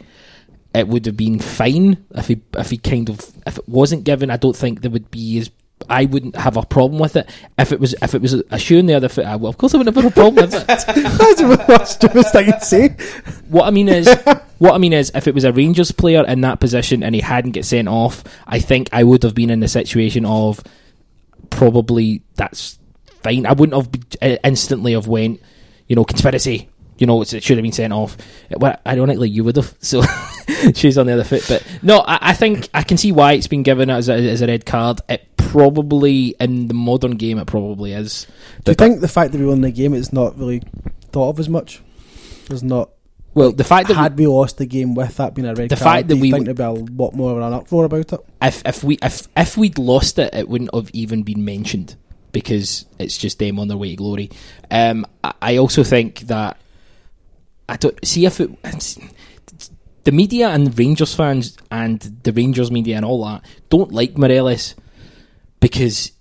it 0.74 0.88
would 0.88 1.06
have 1.06 1.16
been 1.16 1.40
fine. 1.40 2.04
If 2.14 2.28
he 2.28 2.40
if 2.56 2.70
he 2.70 2.78
kind 2.78 3.08
of 3.08 3.20
if 3.46 3.58
it 3.58 3.68
wasn't 3.68 4.04
given, 4.04 4.30
I 4.30 4.36
don't 4.36 4.56
think 4.56 4.82
there 4.82 4.90
would 4.90 5.10
be 5.10 5.38
as. 5.38 5.50
I 5.88 6.06
wouldn't 6.06 6.36
have 6.36 6.56
a 6.56 6.62
problem 6.62 6.98
with 6.98 7.16
it 7.16 7.28
if 7.58 7.70
it 7.70 7.78
was 7.78 7.94
if 8.02 8.14
it 8.14 8.22
was 8.22 8.32
a 8.32 8.58
shoe 8.58 8.78
in 8.78 8.86
the 8.86 8.94
other 8.94 9.08
foot. 9.08 9.26
I, 9.26 9.36
well, 9.36 9.50
of 9.50 9.58
course, 9.58 9.74
I 9.74 9.78
wouldn't 9.78 9.94
have 9.94 10.04
a 10.04 10.10
problem 10.10 10.36
with 10.36 10.54
it. 10.54 10.66
That's 10.66 10.84
the 10.84 11.84
stupidest 11.84 12.32
thing 12.32 12.46
to 12.46 12.60
say. 12.60 12.88
What 13.48 13.66
I 13.66 13.70
mean 13.70 13.88
is, 13.88 14.08
what 14.58 14.74
I 14.74 14.78
mean 14.78 14.92
is, 14.92 15.12
if 15.14 15.28
it 15.28 15.34
was 15.34 15.44
a 15.44 15.52
Rangers 15.52 15.92
player 15.92 16.24
in 16.26 16.40
that 16.40 16.60
position 16.60 17.02
and 17.02 17.14
he 17.14 17.20
hadn't 17.20 17.52
get 17.52 17.64
sent 17.64 17.88
off, 17.88 18.24
I 18.46 18.58
think 18.58 18.88
I 18.92 19.04
would 19.04 19.22
have 19.22 19.34
been 19.34 19.50
in 19.50 19.60
the 19.60 19.68
situation 19.68 20.24
of 20.24 20.62
probably 21.50 22.22
that's 22.34 22.78
fine. 23.22 23.46
I 23.46 23.52
wouldn't 23.52 23.76
have 23.76 23.92
be- 23.92 24.18
uh, 24.22 24.36
instantly 24.44 24.92
have 24.92 25.06
went, 25.06 25.40
you 25.88 25.96
know, 25.96 26.04
conspiracy. 26.04 26.68
You 26.98 27.06
know, 27.06 27.20
it 27.20 27.28
should 27.28 27.58
have 27.58 27.62
been 27.62 27.72
sent 27.72 27.92
off. 27.92 28.16
Well, 28.50 28.78
ironically, 28.86 29.28
you 29.28 29.44
would 29.44 29.56
have. 29.56 29.74
So 29.80 30.02
she's 30.74 30.96
on 30.98 31.06
the 31.06 31.12
other 31.12 31.24
foot. 31.24 31.44
But 31.48 31.64
no, 31.82 32.00
I, 32.00 32.18
I 32.30 32.32
think 32.34 32.68
I 32.74 32.82
can 32.82 32.96
see 32.96 33.12
why 33.12 33.32
it's 33.32 33.46
been 33.48 33.62
given 33.62 33.90
as 33.90 34.08
a, 34.08 34.14
as 34.14 34.42
a 34.42 34.46
red 34.46 34.66
card. 34.66 35.00
It 35.08 35.26
probably 35.36 36.34
in 36.40 36.68
the 36.68 36.74
modern 36.74 37.12
game, 37.12 37.38
it 37.38 37.46
probably 37.46 37.92
is. 37.92 38.26
Do 38.64 38.72
you 38.72 38.74
think 38.74 39.00
the 39.00 39.08
fact 39.08 39.32
that 39.32 39.38
we 39.38 39.46
won 39.46 39.60
the 39.60 39.70
game 39.70 39.94
is 39.94 40.12
not 40.12 40.38
really 40.38 40.62
thought 41.12 41.30
of 41.30 41.40
as 41.40 41.48
much? 41.48 41.82
Is 42.50 42.62
not. 42.62 42.90
Well, 43.34 43.52
the 43.52 43.64
fact 43.64 43.88
that 43.88 43.94
we- 43.94 44.02
had 44.02 44.18
we, 44.18 44.26
lost 44.26 44.56
the 44.58 44.66
game 44.66 44.94
with 44.94 45.16
that 45.16 45.34
being 45.34 45.46
a 45.46 45.54
red 45.54 45.68
The 45.68 45.76
card, 45.76 45.84
fact 45.84 46.08
that 46.08 46.14
do 46.14 46.16
you 46.16 46.22
we 46.22 46.30
think 46.32 46.44
there'd 46.46 46.56
be 46.56 46.62
a 46.62 46.70
lot 46.70 47.14
more 47.14 47.32
of 47.32 47.38
an 47.38 47.52
uproar 47.52 47.84
about 47.84 48.12
it? 48.12 48.20
if 48.40 48.62
if 48.64 48.82
we 48.82 48.98
if 49.02 49.28
if 49.36 49.56
we'd 49.56 49.78
lost 49.78 50.18
it, 50.18 50.32
it 50.34 50.48
wouldn't 50.48 50.74
have 50.74 50.90
even 50.94 51.22
been 51.22 51.44
mentioned 51.44 51.96
because 52.32 52.86
it's 52.98 53.16
just 53.18 53.38
them 53.38 53.58
on 53.58 53.68
their 53.68 53.76
way 53.76 53.90
to 53.90 53.96
glory. 53.96 54.30
Um, 54.70 55.06
I, 55.22 55.32
I 55.42 55.56
also 55.58 55.84
think 55.84 56.20
that 56.20 56.56
I 57.68 57.76
don't 57.76 57.98
see 58.06 58.24
if 58.26 58.40
it. 58.40 58.50
It's- 60.06 60.12
the 60.12 60.12
media 60.12 60.48
and 60.48 60.78
Rangers 60.78 61.14
fans 61.14 61.56
and 61.70 62.00
the 62.22 62.32
Rangers 62.32 62.70
media 62.70 62.96
and 62.96 63.04
all 63.04 63.24
that 63.26 63.44
don't 63.70 63.92
like 63.92 64.16
Morelos 64.16 64.74
because 65.60 66.12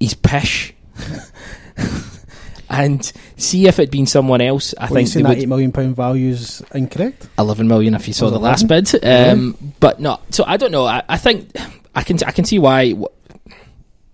he's 0.00 0.14
pish. 0.14 0.74
and 2.70 3.12
see 3.36 3.66
if 3.66 3.78
it'd 3.78 3.90
been 3.90 4.06
someone 4.06 4.40
else, 4.40 4.74
I 4.78 4.84
What, 4.84 4.90
you 4.90 4.94
think 4.96 5.08
saying 5.08 5.24
they 5.24 5.28
that 5.28 5.36
would 5.36 5.42
eight 5.42 5.48
million 5.48 5.72
pound 5.72 5.94
value 5.96 6.30
is 6.30 6.62
incorrect. 6.74 7.28
11 7.38 7.68
million 7.68 7.94
if 7.94 8.08
you 8.08 8.14
saw 8.14 8.30
the 8.30 8.36
it 8.36 8.40
last 8.40 8.66
bid. 8.68 9.04
Um, 9.04 9.56
but 9.80 10.00
no, 10.00 10.20
so 10.30 10.44
I 10.46 10.56
don't 10.56 10.72
know. 10.72 10.86
I, 10.86 11.02
I 11.08 11.18
think 11.18 11.54
I 11.94 12.02
can 12.02 12.18
I 12.26 12.30
can 12.32 12.44
see 12.44 12.58
why. 12.58 12.92
wh- 12.92 13.04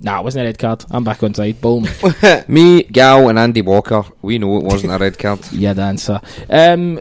Nah, 0.00 0.20
it 0.20 0.24
wasn't 0.24 0.44
a 0.44 0.46
red 0.46 0.59
card. 0.61 0.84
I'm 0.92 1.02
back 1.02 1.24
on 1.24 1.34
side. 1.34 1.61
Boom. 1.61 1.84
Me, 2.48 2.84
Gal, 2.84 3.28
and 3.30 3.36
Andy 3.38 3.62
Walker, 3.62 4.04
we 4.22 4.38
know 4.38 4.56
it 4.59 4.62
wasn't 4.64 4.92
a 4.92 4.98
red 4.98 5.18
card. 5.18 5.40
yeah, 5.52 5.72
the 5.72 5.82
answer. 5.82 6.20
Um, 6.48 7.00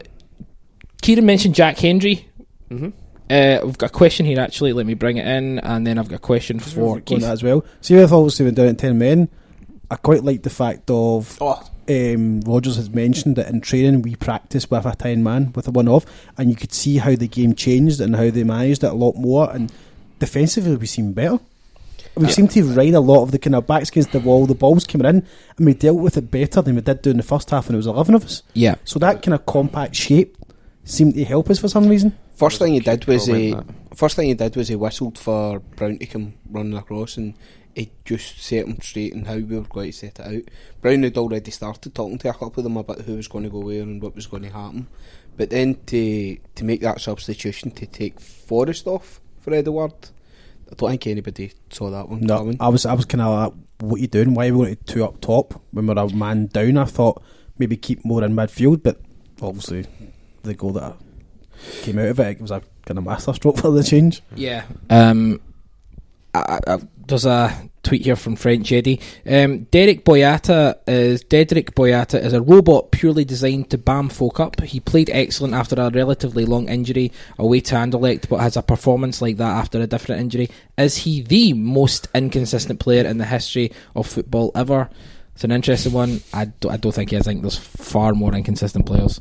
Ciaran 1.02 1.26
mentioned 1.26 1.54
Jack 1.54 1.78
Hendry. 1.78 2.26
Mhm. 2.70 2.92
Uh, 3.30 3.60
we've 3.64 3.78
got 3.78 3.90
a 3.90 3.92
question 3.92 4.24
here 4.26 4.40
actually. 4.40 4.72
Let 4.72 4.86
me 4.86 4.94
bring 4.94 5.16
it 5.18 5.26
in, 5.26 5.58
and 5.60 5.86
then 5.86 5.98
I've 5.98 6.08
got 6.08 6.16
a 6.16 6.20
question 6.20 6.58
for 6.58 6.80
going 6.80 7.02
Keith. 7.02 7.20
that 7.22 7.32
as 7.32 7.42
well. 7.42 7.64
See, 7.80 7.94
with 7.94 8.12
obviously 8.12 8.44
went 8.46 8.56
down 8.56 8.68
at 8.68 8.78
ten 8.78 8.98
men, 8.98 9.28
I 9.90 9.96
quite 9.96 10.24
like 10.24 10.42
the 10.42 10.50
fact 10.50 10.90
of 10.90 11.38
um, 11.88 12.40
Rodgers 12.42 12.76
has 12.76 12.90
mentioned 12.90 13.36
that 13.36 13.48
in 13.48 13.60
training 13.60 14.02
we 14.02 14.16
practice 14.16 14.70
with 14.70 14.86
a 14.86 14.94
ten 14.96 15.22
man 15.22 15.52
with 15.54 15.68
a 15.68 15.70
one 15.70 15.88
off, 15.88 16.06
and 16.38 16.48
you 16.50 16.56
could 16.56 16.72
see 16.72 16.96
how 16.98 17.14
the 17.14 17.28
game 17.28 17.54
changed 17.54 18.00
and 18.00 18.16
how 18.16 18.30
they 18.30 18.44
managed 18.44 18.82
it 18.84 18.90
a 18.90 18.94
lot 18.94 19.16
more. 19.16 19.50
And 19.52 19.70
defensively, 20.18 20.76
we 20.76 20.86
seem 20.86 21.12
better. 21.12 21.38
We 22.16 22.24
Yeah. 22.26 22.30
seem 22.32 22.48
to 22.48 22.64
ride 22.64 22.94
a 22.94 23.00
lot 23.00 23.22
of 23.22 23.30
the 23.30 23.38
kind 23.38 23.54
of 23.54 23.66
backs 23.66 23.90
against 23.90 24.12
the 24.12 24.20
wall. 24.20 24.46
The 24.46 24.54
balls 24.54 24.84
came 24.84 25.02
in, 25.02 25.22
and 25.56 25.66
we 25.66 25.74
dealt 25.74 25.98
with 25.98 26.16
it 26.16 26.30
better 26.30 26.62
than 26.62 26.74
we 26.76 26.80
did 26.80 27.02
during 27.02 27.18
the 27.18 27.22
first 27.22 27.50
half, 27.50 27.66
and 27.66 27.74
it 27.74 27.76
was 27.76 27.86
eleven 27.86 28.14
of 28.14 28.24
us. 28.24 28.42
Yeah. 28.54 28.76
So 28.84 28.98
that 29.00 29.22
kind 29.22 29.34
of 29.34 29.44
compact 29.46 29.94
shape 29.94 30.36
seemed 30.88 31.14
to 31.14 31.24
help 31.24 31.50
us 31.50 31.58
for 31.58 31.68
some 31.68 31.88
reason. 31.88 32.16
First 32.34 32.58
thing 32.58 32.74
he 32.74 32.80
did 32.80 33.04
was 33.06 33.26
he, 33.26 33.52
that. 33.52 33.64
first 33.94 34.16
thing 34.16 34.28
he 34.28 34.34
did 34.34 34.56
was 34.56 34.68
he 34.68 34.76
whistled 34.76 35.18
for 35.18 35.60
Brown 35.60 35.98
to 35.98 36.06
come 36.06 36.34
running 36.50 36.76
across, 36.76 37.16
and 37.16 37.34
he 37.74 37.90
just 38.04 38.40
set 38.40 38.66
him 38.66 38.80
straight 38.80 39.14
and 39.14 39.26
how 39.26 39.34
we 39.34 39.56
were 39.56 39.62
going 39.62 39.90
to 39.90 39.96
set 39.96 40.18
it 40.18 40.26
out. 40.26 40.42
Brown 40.80 41.02
had 41.02 41.18
already 41.18 41.50
started 41.50 41.94
talking 41.94 42.18
to 42.18 42.30
a 42.30 42.32
couple 42.32 42.60
of 42.60 42.64
them 42.64 42.76
about 42.76 43.02
who 43.02 43.16
was 43.16 43.28
going 43.28 43.44
to 43.44 43.50
go 43.50 43.60
where 43.60 43.82
and 43.82 44.02
what 44.02 44.14
was 44.14 44.26
going 44.26 44.44
to 44.44 44.50
happen. 44.50 44.88
But 45.36 45.50
then 45.50 45.76
to 45.86 46.36
to 46.56 46.64
make 46.64 46.80
that 46.80 47.00
substitution 47.00 47.70
to 47.72 47.86
take 47.86 48.18
Forrest 48.18 48.86
off 48.86 49.20
for 49.40 49.54
Edouard, 49.54 49.92
I 50.70 50.74
don't 50.74 50.90
think 50.90 51.06
anybody 51.06 51.52
saw 51.70 51.90
that 51.90 52.08
one 52.08 52.20
No, 52.20 52.38
coming. 52.38 52.56
I 52.60 52.68
was 52.68 52.86
I 52.86 52.94
was 52.94 53.04
kind 53.04 53.22
of 53.22 53.34
like, 53.34 53.52
what 53.80 53.98
are 53.98 54.00
you 54.00 54.08
doing? 54.08 54.34
Why 54.34 54.48
are 54.48 54.54
we 54.54 54.64
going 54.64 54.76
to 54.76 54.84
two 54.84 55.04
up 55.04 55.20
top 55.20 55.60
when 55.70 55.86
we're 55.86 55.98
a 55.98 56.12
man 56.12 56.46
down? 56.46 56.78
I 56.78 56.86
thought 56.86 57.22
maybe 57.58 57.76
keep 57.76 58.04
more 58.04 58.24
in 58.24 58.34
midfield, 58.34 58.82
but 58.82 59.00
obviously 59.40 59.86
the 60.42 60.54
goal 60.54 60.72
that 60.72 60.96
came 61.82 61.98
out 61.98 62.06
of 62.08 62.20
it, 62.20 62.26
it 62.28 62.40
was 62.40 62.50
a 62.50 62.62
kind 62.84 62.98
of 62.98 63.04
masterstroke 63.04 63.58
for 63.58 63.70
the 63.70 63.82
change. 63.82 64.22
Yeah. 64.34 64.64
Um, 64.90 65.40
I, 66.34 66.60
I, 66.66 66.78
there's 67.06 67.26
a 67.26 67.68
tweet 67.82 68.02
here 68.02 68.16
from 68.16 68.36
French 68.36 68.70
Eddie. 68.70 69.00
Um, 69.26 69.64
Derek 69.64 70.04
Boyata 70.04 70.78
is 70.86 71.24
Dedryck 71.24 71.72
Boyata 71.72 72.22
is 72.22 72.34
a 72.34 72.42
robot 72.42 72.90
purely 72.90 73.24
designed 73.24 73.70
to 73.70 73.78
bam 73.78 74.10
folk 74.10 74.38
up. 74.40 74.60
He 74.60 74.78
played 74.78 75.08
excellent 75.10 75.54
after 75.54 75.74
a 75.80 75.90
relatively 75.90 76.44
long 76.44 76.68
injury 76.68 77.12
away 77.38 77.60
to 77.60 77.74
Anderlecht, 77.74 78.28
but 78.28 78.40
has 78.40 78.56
a 78.56 78.62
performance 78.62 79.22
like 79.22 79.38
that 79.38 79.56
after 79.56 79.80
a 79.80 79.86
different 79.86 80.20
injury. 80.20 80.50
Is 80.76 80.98
he 80.98 81.22
the 81.22 81.54
most 81.54 82.08
inconsistent 82.14 82.78
player 82.78 83.06
in 83.06 83.18
the 83.18 83.24
history 83.24 83.72
of 83.96 84.06
football 84.06 84.52
ever? 84.54 84.90
It's 85.38 85.44
an 85.44 85.52
interesting 85.52 85.92
one. 85.92 86.20
I 86.34 86.46
don't, 86.46 86.72
I 86.72 86.76
don't 86.78 86.90
think 86.90 87.10
he 87.10 87.16
is. 87.16 87.28
I 87.28 87.30
think 87.30 87.42
there's 87.42 87.56
far 87.56 88.12
more 88.12 88.34
inconsistent 88.34 88.86
players. 88.86 89.20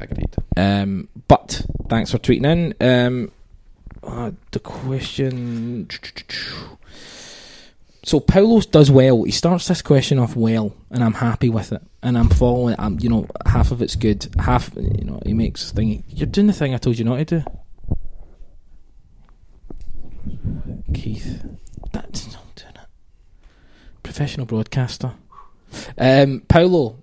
Agreed. 0.00 0.34
Um, 0.56 1.08
but 1.28 1.64
thanks 1.88 2.10
for 2.10 2.18
tweeting 2.18 2.46
in. 2.46 2.74
Um, 2.80 3.30
uh, 4.02 4.32
the 4.50 4.58
question. 4.58 5.88
So 8.02 8.18
Paulos 8.18 8.68
does 8.68 8.90
well. 8.90 9.22
He 9.22 9.30
starts 9.30 9.68
this 9.68 9.82
question 9.82 10.18
off 10.18 10.34
well, 10.34 10.74
and 10.90 11.04
I'm 11.04 11.14
happy 11.14 11.48
with 11.48 11.70
it. 11.70 11.82
And 12.02 12.18
I'm 12.18 12.28
following. 12.28 12.74
I'm, 12.80 12.98
you 12.98 13.08
know, 13.08 13.28
half 13.46 13.70
of 13.70 13.80
it's 13.82 13.94
good. 13.94 14.34
Half, 14.40 14.72
you 14.74 15.04
know, 15.04 15.20
he 15.24 15.32
makes 15.32 15.70
thing. 15.70 16.02
You're 16.08 16.26
doing 16.26 16.48
the 16.48 16.52
thing 16.54 16.74
I 16.74 16.78
told 16.78 16.98
you 16.98 17.04
not 17.04 17.18
to 17.18 17.24
do. 17.24 17.44
Keith, 20.92 21.40
that's 21.92 22.32
not 22.32 22.52
doing 22.56 22.74
it. 22.74 22.88
Professional 24.02 24.44
broadcaster. 24.44 25.12
Um, 25.98 26.40
Paulo, 26.48 27.02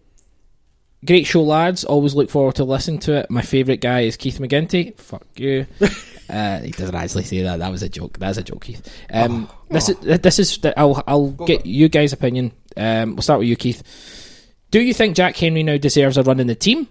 great 1.05 1.26
show, 1.26 1.43
lads. 1.43 1.84
Always 1.84 2.15
look 2.15 2.30
forward 2.30 2.55
to 2.55 2.63
listening 2.63 2.99
to 3.01 3.17
it. 3.17 3.30
My 3.30 3.41
favourite 3.41 3.82
guy 3.82 4.01
is 4.01 4.17
Keith 4.17 4.39
McGinty. 4.39 4.97
Fuck 4.97 5.26
you. 5.36 5.65
uh, 6.30 6.59
he 6.59 6.72
doesn't 6.72 6.95
actually 6.95 7.24
say 7.24 7.41
that. 7.43 7.59
That 7.59 7.72
was 7.72 7.84
a 7.84 7.89
joke. 7.89 8.17
That's 8.20 8.38
a 8.38 8.43
joke, 8.43 8.63
Keith. 8.65 8.88
Um, 9.11 9.49
this 9.70 9.89
is 9.89 9.97
this 9.99 10.39
is. 10.39 10.59
I'll 10.78 11.03
I'll 11.07 11.30
get 11.30 11.65
you 11.65 11.89
guys' 11.89 12.13
opinion. 12.13 12.51
Um, 12.78 13.15
we'll 13.15 13.24
start 13.24 13.39
with 13.39 13.49
you, 13.49 13.55
Keith. 13.55 13.84
Do 14.72 14.82
you 14.82 14.93
think 14.93 15.15
Jack 15.15 15.36
Hendry 15.36 15.63
now 15.63 15.78
deserves 15.78 16.17
a 16.17 16.24
run 16.24 16.39
in 16.39 16.47
the 16.47 16.55
team? 16.55 16.88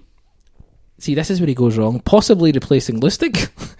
See, 0.98 1.14
this 1.14 1.30
is 1.30 1.40
where 1.40 1.46
he 1.46 1.54
goes 1.54 1.78
wrong. 1.78 2.00
Possibly 2.00 2.52
replacing 2.52 3.00
Lustig. 3.00 3.50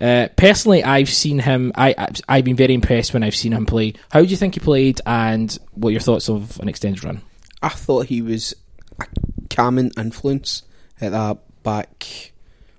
Uh, 0.00 0.28
personally, 0.36 0.82
I've 0.82 1.10
seen 1.10 1.38
him. 1.38 1.72
I, 1.74 1.94
I've, 1.98 2.20
I've 2.26 2.44
been 2.44 2.56
very 2.56 2.72
impressed 2.72 3.12
when 3.12 3.22
I've 3.22 3.34
seen 3.34 3.52
him 3.52 3.66
play. 3.66 3.94
How 4.10 4.20
do 4.20 4.26
you 4.26 4.36
think 4.36 4.54
he 4.54 4.60
played, 4.60 5.00
and 5.04 5.54
what 5.72 5.88
are 5.90 5.92
your 5.92 6.00
thoughts 6.00 6.30
of 6.30 6.58
an 6.60 6.68
extended 6.68 7.04
run? 7.04 7.20
I 7.62 7.68
thought 7.70 8.06
he 8.06 8.22
was 8.22 8.54
a 8.98 9.06
calming 9.48 9.92
influence 9.96 10.62
at 11.00 11.12
that 11.12 11.38
back 11.62 12.32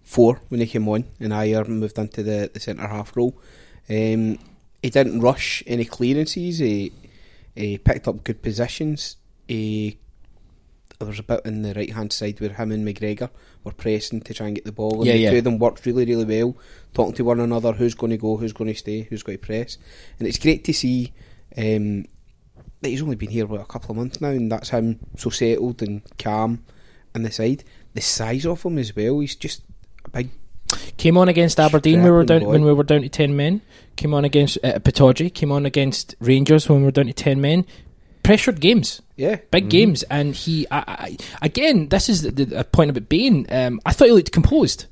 four 0.04 0.42
when 0.50 0.60
he 0.60 0.68
came 0.68 0.88
on, 0.90 1.06
and 1.20 1.32
Ajer 1.32 1.68
moved 1.68 1.98
into 1.98 2.24
the, 2.24 2.50
the 2.54 2.60
centre 2.60 2.88
half 2.88 3.16
role. 3.16 3.40
Um, 3.90 4.40
he 4.82 4.90
didn't 4.90 5.22
rush 5.22 5.64
any 5.68 5.86
clearances. 5.86 6.58
He, 6.60 6.92
he 7.56 7.78
picked 7.78 8.08
up 8.08 8.24
good 8.24 8.42
positions. 8.42 9.18
He 9.48 9.98
there 11.00 11.08
was 11.08 11.18
a 11.20 11.24
bit 11.24 11.42
in 11.46 11.64
the 11.64 11.74
right 11.74 11.92
hand 11.92 12.14
side 12.14 12.40
where 12.40 12.52
him 12.54 12.72
and 12.72 12.88
McGregor 12.88 13.32
were 13.64 13.72
pressing 13.72 14.22
to 14.22 14.34
try 14.36 14.46
and 14.48 14.56
get 14.56 14.66
the 14.66 14.72
ball, 14.72 14.98
and 14.98 15.06
Yeah, 15.06 15.14
the 15.14 15.20
yeah. 15.20 15.32
two 15.32 15.38
of 15.40 15.44
them 15.46 15.58
worked 15.58 15.86
really, 15.86 16.06
really 16.06 16.26
well, 16.26 16.56
talking 16.94 17.16
to 17.16 17.24
one 17.24 17.40
another. 17.40 17.72
Who's 17.74 17.96
going 17.96 18.12
to 18.12 18.18
go? 18.18 18.38
Who's 18.38 18.54
going 18.54 18.72
to 18.72 18.78
stay? 18.78 19.02
Who's 19.02 19.24
going 19.24 19.40
to 19.40 19.44
press? 19.46 19.78
And 20.20 20.28
it's 20.28 20.38
great 20.38 20.64
to 20.66 20.74
see. 20.74 21.12
Um, 21.58 22.06
that 22.82 22.90
he's 22.90 23.02
only 23.02 23.16
been 23.16 23.30
here 23.30 23.46
what, 23.46 23.62
a 23.62 23.66
couple 23.66 23.92
of 23.92 23.98
months 23.98 24.22
now, 24.22 24.30
and 24.30 24.52
that's 24.52 24.70
him 24.70 25.00
so 25.18 25.30
settled 25.30 25.82
and 25.82 26.02
calm 26.18 26.64
in 27.16 27.24
the 27.24 27.32
side. 27.32 27.64
The 27.94 28.02
size 28.02 28.46
of 28.46 28.64
him 28.64 28.78
as 28.78 28.96
well, 28.96 29.20
he's 29.20 29.36
just 29.36 29.62
a 30.06 30.10
big. 30.10 30.30
Came 30.98 31.18
on 31.18 31.28
against 31.28 31.60
Aberdeen. 31.60 32.04
We 32.04 32.12
were 32.12 32.24
down 32.24 32.42
boy. 32.42 32.50
when 32.50 32.64
we 32.64 32.74
were 32.74 32.84
down 32.84 33.02
to 33.02 33.10
ten 33.10 33.36
men. 33.36 33.62
Came 33.98 34.14
on 34.14 34.24
against 34.24 34.58
uh, 34.64 34.80
Pataudry. 34.80 35.34
Came 35.34 35.52
on 35.52 35.66
against 35.66 36.16
Rangers 36.20 36.70
when 36.70 36.80
we 36.80 36.86
were 36.86 36.92
down 36.92 37.08
to 37.08 37.14
ten 37.14 37.42
men. 37.42 37.66
Pressured 38.24 38.62
games, 38.62 39.02
Yeah, 39.16 39.38
big 39.50 39.68
games, 39.70 40.04
and 40.04 40.36
he 40.36 40.68
I, 40.70 40.84
I, 40.88 41.18
again. 41.42 41.90
This 41.90 42.08
is 42.08 42.22
the, 42.22 42.32
the 42.32 42.60
a 42.60 42.64
point 42.64 42.92
about 42.92 43.10
Bain. 43.10 43.48
Um, 43.50 43.82
I 43.86 43.94
thought 43.94 44.06
he 44.06 44.14
looked 44.14 44.32
composed. 44.32 44.86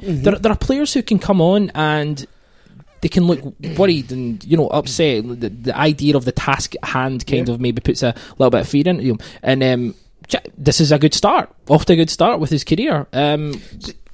There, 0.00 0.34
there 0.34 0.50
are 0.50 0.58
players 0.58 0.94
who 0.94 1.02
can 1.02 1.18
come 1.18 1.40
on 1.40 1.70
and 1.74 2.26
they 3.02 3.08
can 3.08 3.24
look 3.26 3.40
worried 3.76 4.10
and 4.10 4.42
you 4.44 4.56
know 4.56 4.68
upset. 4.68 5.24
The, 5.40 5.50
the 5.50 5.76
idea 5.76 6.16
of 6.16 6.24
the 6.24 6.32
task 6.32 6.74
at 6.82 6.88
hand 6.88 7.26
kind 7.26 7.46
Yeah. 7.48 7.54
of 7.54 7.60
maybe 7.60 7.80
puts 7.82 8.02
a 8.02 8.14
little 8.38 8.50
bit 8.50 8.62
of 8.62 8.68
fear 8.68 8.88
into 8.88 9.02
him. 9.02 9.18
And 9.42 9.62
um, 9.62 9.94
this 10.56 10.80
is 10.80 10.90
a 10.92 10.98
good 10.98 11.12
start. 11.12 11.54
Off 11.68 11.84
to 11.86 11.92
a 11.92 11.96
good 11.96 12.08
start 12.10 12.40
with 12.40 12.48
his 12.50 12.64
career. 12.64 13.06
Um, 13.12 13.60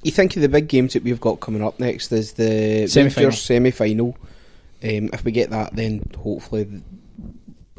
You 0.03 0.11
think 0.11 0.35
of 0.35 0.41
the 0.41 0.49
big 0.49 0.67
games 0.69 0.93
that 0.93 1.03
we've 1.03 1.19
got 1.19 1.39
coming 1.41 1.61
up 1.63 1.79
next 1.79 2.11
is 2.11 2.33
the 2.33 2.87
Semi-final. 2.87 3.31
Semi-final. 3.31 4.17
Um, 4.81 5.09
if 5.13 5.23
we 5.25 5.31
get 5.33 5.49
that, 5.49 5.75
then 5.75 6.09
hopefully, 6.17 6.81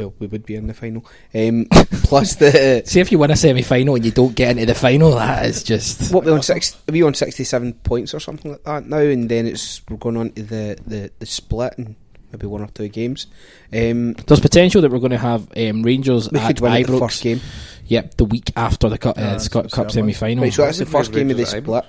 well, 0.00 0.14
we 0.18 0.26
would 0.26 0.46
be 0.46 0.54
in 0.54 0.66
the 0.66 0.74
final. 0.74 1.04
Um, 1.34 1.66
plus 2.04 2.36
the 2.36 2.82
See 2.84 3.00
if 3.00 3.12
you 3.12 3.18
win 3.18 3.30
a 3.30 3.36
semi 3.36 3.62
final 3.62 3.94
and 3.94 4.04
you 4.04 4.10
don't 4.10 4.34
get 4.34 4.52
into 4.52 4.66
the 4.66 4.74
final, 4.74 5.12
that 5.12 5.44
is 5.46 5.62
just 5.62 6.12
what 6.12 6.24
we 6.24 6.32
on 6.32 6.42
six? 6.42 6.76
Are 6.88 6.92
we 6.92 7.02
on 7.02 7.14
sixty-seven 7.14 7.74
points 7.74 8.14
or 8.14 8.20
something 8.20 8.52
like 8.52 8.64
that 8.64 8.86
now? 8.86 8.98
And 8.98 9.28
then 9.28 9.46
it's 9.46 9.82
we're 9.88 9.98
going 9.98 10.16
on 10.16 10.30
to 10.32 10.42
the 10.42 10.78
the, 10.86 11.10
the 11.18 11.26
split 11.26 11.74
and 11.76 11.96
maybe 12.32 12.46
one 12.46 12.62
or 12.62 12.68
two 12.68 12.88
games. 12.88 13.26
Um, 13.72 14.14
there's 14.14 14.40
potential 14.40 14.80
that 14.82 14.90
we're 14.90 14.98
going 14.98 15.10
to 15.10 15.18
have 15.18 15.48
um, 15.56 15.82
Rangers 15.82 16.30
we 16.30 16.38
at 16.38 16.46
could 16.46 16.60
win 16.60 16.72
it 16.74 16.86
the 16.86 16.98
first 16.98 17.22
game. 17.22 17.40
Yep, 17.86 18.16
the 18.16 18.24
week 18.24 18.52
after 18.56 18.88
the 18.88 18.98
cup, 18.98 19.18
uh, 19.18 19.22
Yeah, 19.22 19.34
the 19.34 19.40
Scott 19.40 19.70
Cup 19.70 19.90
semi 19.90 20.12
final. 20.12 20.44
Right, 20.44 20.52
so 20.52 20.64
that's 20.64 20.78
the 20.78 20.86
first 20.86 21.12
game 21.12 21.30
of 21.30 21.36
the 21.36 21.46
split. 21.46 21.84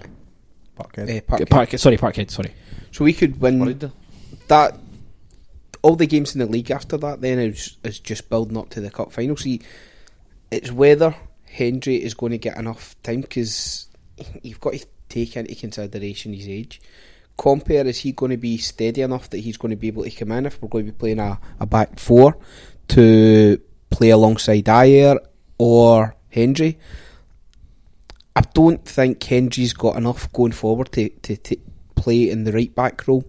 Parkhead. 0.77 1.17
Uh, 1.17 1.21
Parkhead. 1.21 1.49
Park, 1.49 1.77
sorry, 1.77 1.97
Parkhead. 1.97 2.31
Sorry. 2.31 2.53
So 2.91 3.05
we 3.05 3.13
could 3.13 3.39
win 3.39 3.59
Worried 3.59 3.91
that. 4.47 4.77
All 5.81 5.95
the 5.95 6.07
games 6.07 6.35
in 6.35 6.39
the 6.39 6.45
league 6.45 6.71
after 6.71 6.97
that 6.97 7.21
then 7.21 7.39
is 7.39 7.77
is 7.83 7.99
just 7.99 8.29
building 8.29 8.57
up 8.57 8.69
to 8.71 8.81
the 8.81 8.91
cup 8.91 9.11
final. 9.11 9.37
See, 9.37 9.61
it's 10.51 10.71
whether 10.71 11.15
Hendry 11.45 12.03
is 12.03 12.13
going 12.13 12.31
to 12.31 12.37
get 12.37 12.57
enough 12.57 12.95
time 13.03 13.21
because 13.21 13.87
you've 14.41 14.59
got 14.59 14.73
to 14.73 14.85
take 15.09 15.35
into 15.35 15.55
consideration 15.55 16.33
his 16.33 16.47
age. 16.47 16.81
Compper 17.37 17.85
is 17.85 17.99
he 17.99 18.11
going 18.11 18.31
to 18.31 18.37
be 18.37 18.57
steady 18.57 19.01
enough 19.01 19.29
that 19.29 19.39
he's 19.39 19.57
going 19.57 19.71
to 19.71 19.75
be 19.75 19.87
able 19.87 20.03
to 20.03 20.11
come 20.11 20.31
in 20.33 20.45
if 20.45 20.61
we're 20.61 20.69
going 20.69 20.85
to 20.85 20.91
be 20.91 20.97
playing 20.97 21.19
a, 21.19 21.39
a 21.59 21.65
back 21.65 21.99
four 21.99 22.37
to 22.89 23.59
play 23.89 24.09
alongside 24.09 24.65
Ajer 24.65 25.17
or 25.57 26.15
Hendry. 26.29 26.77
I 28.35 28.41
don't 28.41 28.85
think 28.85 29.23
Hendry's 29.23 29.73
got 29.73 29.97
enough 29.97 30.31
going 30.31 30.51
forward 30.51 30.91
to, 30.93 31.09
to, 31.09 31.35
to 31.35 31.57
play 31.95 32.29
in 32.29 32.43
the 32.43 32.51
right 32.51 32.73
back 32.73 33.07
role. 33.07 33.25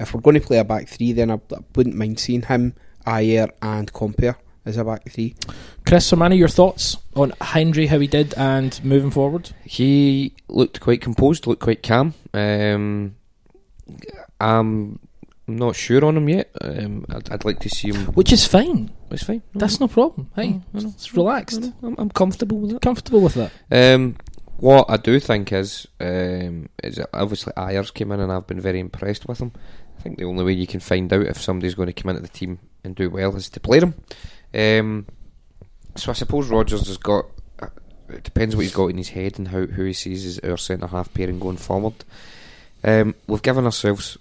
If 0.00 0.14
we're 0.14 0.20
going 0.20 0.40
to 0.40 0.46
play 0.46 0.58
a 0.58 0.64
back 0.64 0.88
three, 0.88 1.12
then 1.12 1.30
I, 1.30 1.34
I 1.34 1.58
wouldn't 1.74 1.96
mind 1.96 2.18
seeing 2.20 2.42
him, 2.42 2.74
Ajer, 3.06 3.50
and 3.62 3.92
Compper 3.92 4.36
as 4.64 4.76
a 4.76 4.84
back 4.84 5.08
three. 5.10 5.34
Chris 5.86 6.10
Sermanni, 6.10 6.38
your 6.38 6.48
thoughts 6.48 6.96
on 7.14 7.32
Hendry, 7.40 7.86
how 7.86 7.98
he 7.98 8.06
did, 8.06 8.34
and 8.34 8.82
moving 8.84 9.10
forward? 9.10 9.50
He 9.64 10.34
looked 10.48 10.80
quite 10.80 11.00
composed, 11.00 11.46
looked 11.46 11.62
quite 11.62 11.82
calm. 11.82 12.14
Um, 12.34 13.16
I'm 14.40 15.00
not 15.46 15.74
sure 15.74 16.04
on 16.04 16.16
him 16.16 16.28
yet. 16.28 16.50
Um, 16.60 17.06
I'd, 17.08 17.30
I'd 17.30 17.44
like 17.44 17.60
to 17.60 17.68
see 17.68 17.92
him. 17.92 18.06
Which 18.12 18.32
is 18.32 18.46
fine. 18.46 18.90
It's 19.10 19.24
fine. 19.24 19.42
That's 19.54 19.80
no 19.80 19.88
problem. 19.88 20.30
Hey, 20.36 20.60
I 20.74 20.78
know. 20.78 20.92
it's 20.94 21.14
relaxed. 21.14 21.72
I'm, 21.82 21.94
I'm 21.98 22.10
comfortable 22.10 22.58
with 22.58 22.72
it. 22.76 22.82
Comfortable 22.82 23.20
with 23.20 23.34
that. 23.34 23.50
Um, 23.70 24.16
what 24.58 24.86
I 24.90 24.96
do 24.96 25.18
think 25.20 25.52
is, 25.52 25.86
um, 26.00 26.68
is 26.82 27.00
obviously 27.14 27.52
Ayers 27.56 27.90
came 27.90 28.12
in 28.12 28.20
and 28.20 28.30
I've 28.30 28.46
been 28.46 28.60
very 28.60 28.80
impressed 28.80 29.26
with 29.26 29.38
him. 29.38 29.52
I 29.98 30.00
think 30.00 30.18
the 30.18 30.24
only 30.24 30.44
way 30.44 30.52
you 30.52 30.66
can 30.66 30.80
find 30.80 31.12
out 31.12 31.26
if 31.26 31.40
somebody's 31.42 31.74
going 31.74 31.88
to 31.88 31.92
come 31.92 32.10
into 32.10 32.22
the 32.22 32.28
team 32.28 32.58
and 32.84 32.94
do 32.94 33.10
well 33.10 33.34
is 33.36 33.48
to 33.50 33.60
play 33.60 33.80
them. 33.80 33.94
Um, 34.54 35.06
so 35.96 36.10
I 36.10 36.14
suppose 36.14 36.48
Rodgers 36.48 36.86
has 36.86 36.96
got. 36.98 37.26
uh, 37.60 37.66
It 38.08 38.22
depends 38.22 38.54
what 38.54 38.62
he's 38.62 38.74
got 38.74 38.86
in 38.90 38.96
his 38.98 39.08
head 39.10 39.38
and 39.38 39.48
how 39.48 39.66
who 39.66 39.84
he 39.84 39.92
sees 39.92 40.24
as 40.24 40.38
our 40.48 40.56
centre 40.56 40.86
half 40.86 41.12
pairing 41.12 41.40
going 41.40 41.56
forward. 41.56 42.04
Um, 42.84 43.16
we've 43.26 43.42
given 43.42 43.64
ourselves 43.64 44.16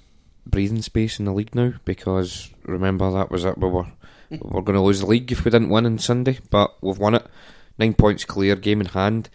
breathing 0.47 0.81
space 0.81 1.19
in 1.19 1.25
the 1.25 1.33
league 1.33 1.53
now 1.53 1.73
because 1.85 2.49
remember 2.63 3.11
that 3.11 3.29
was 3.29 3.45
it. 3.45 3.57
We 3.57 3.69
were 3.69 3.85
we 4.31 4.39
we're 4.41 4.61
going 4.61 4.75
to 4.75 4.81
lose 4.81 4.99
the 5.01 5.05
league 5.05 5.31
if 5.31 5.45
we 5.45 5.51
didn't 5.51 5.69
win 5.69 5.85
on 5.85 5.99
Sunday, 5.99 6.39
but 6.49 6.73
we've 6.81 6.97
won 6.97 7.15
it. 7.15 7.25
Nine 7.77 7.93
points 7.93 8.25
clear, 8.25 8.55
game 8.55 8.81
in 8.81 8.87
hand. 8.87 9.29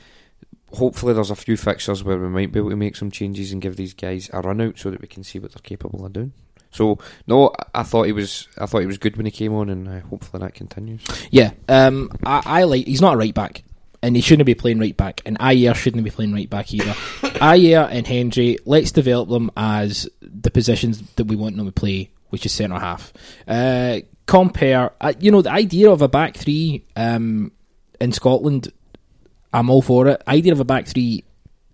Hopefully, 0.75 1.13
there's 1.15 1.31
a 1.31 1.37
few 1.37 1.57
fixtures 1.57 2.03
where 2.03 2.19
we 2.19 2.29
might 2.29 2.53
be 2.53 2.59
able 2.59 2.71
to 2.71 2.77
make 2.77 2.97
some 2.97 3.11
changes 3.11 3.53
and 3.53 3.61
give 3.63 3.77
these 3.77 3.95
guys 3.95 4.31
a 4.33 4.41
run 4.41 4.61
out 4.61 4.79
so 4.79 4.91
that 4.91 5.01
we 5.03 5.09
can 5.09 5.23
see 5.25 5.39
what 5.39 5.53
they're 5.53 5.63
capable 5.63 6.05
of 6.07 6.13
doing. 6.13 6.33
So 6.71 6.99
no, 7.27 7.53
I- 7.75 7.83
thought 7.83 8.07
he 8.07 8.13
was 8.13 8.49
I 8.57 8.65
thought 8.67 8.81
he 8.81 8.87
was 8.87 8.97
good 8.99 9.17
when 9.17 9.27
he 9.27 9.33
came 9.33 9.53
on, 9.55 9.69
and 9.69 9.87
uh, 9.89 10.01
hopefully 10.01 10.43
that 10.43 10.55
continues. 10.55 11.03
Yeah, 11.31 11.51
um, 11.69 12.11
I, 12.25 12.43
I 12.45 12.65
like. 12.65 12.87
He's 12.87 13.03
not 13.03 13.15
a 13.15 13.19
right 13.19 13.35
back, 13.35 13.63
and 14.03 14.17
he 14.17 14.23
shouldn't 14.23 14.47
be 14.47 14.55
playing 14.55 14.79
right 14.81 14.97
back. 14.97 15.21
And 15.27 15.39
Ajer 15.39 15.75
shouldn't 15.75 16.03
be 16.05 16.11
playing 16.11 16.33
right 16.33 16.49
back 16.49 16.73
either. 16.73 16.93
Ajer 17.23 17.89
and 17.91 18.07
Hendry, 18.07 18.57
let's 18.65 18.91
develop 18.93 19.29
them 19.29 19.51
as 19.57 20.09
the 20.23 20.51
positions 20.51 21.03
that 21.17 21.25
we 21.25 21.37
want 21.37 21.57
them 21.59 21.67
to 21.67 21.73
play, 21.73 22.11
which 22.31 22.47
is 22.47 22.53
centre 22.53 22.79
half. 22.79 23.13
Uh, 23.47 24.01
Compper, 24.27 24.93
uh, 25.01 25.13
you 25.21 25.31
know, 25.31 25.43
the 25.43 25.51
idea 25.53 25.91
of 25.91 26.01
a 26.01 26.09
back 26.09 26.37
three 26.39 26.85
um, 26.97 27.53
in 28.01 28.13
Scotland, 28.13 28.73
I'm 29.53 29.71
all 29.71 29.83
for 29.83 30.09
it. 30.09 30.23
Idea 30.27 30.53
of 30.53 30.61
a 30.61 30.65
back 30.65 30.87
three 30.87 31.25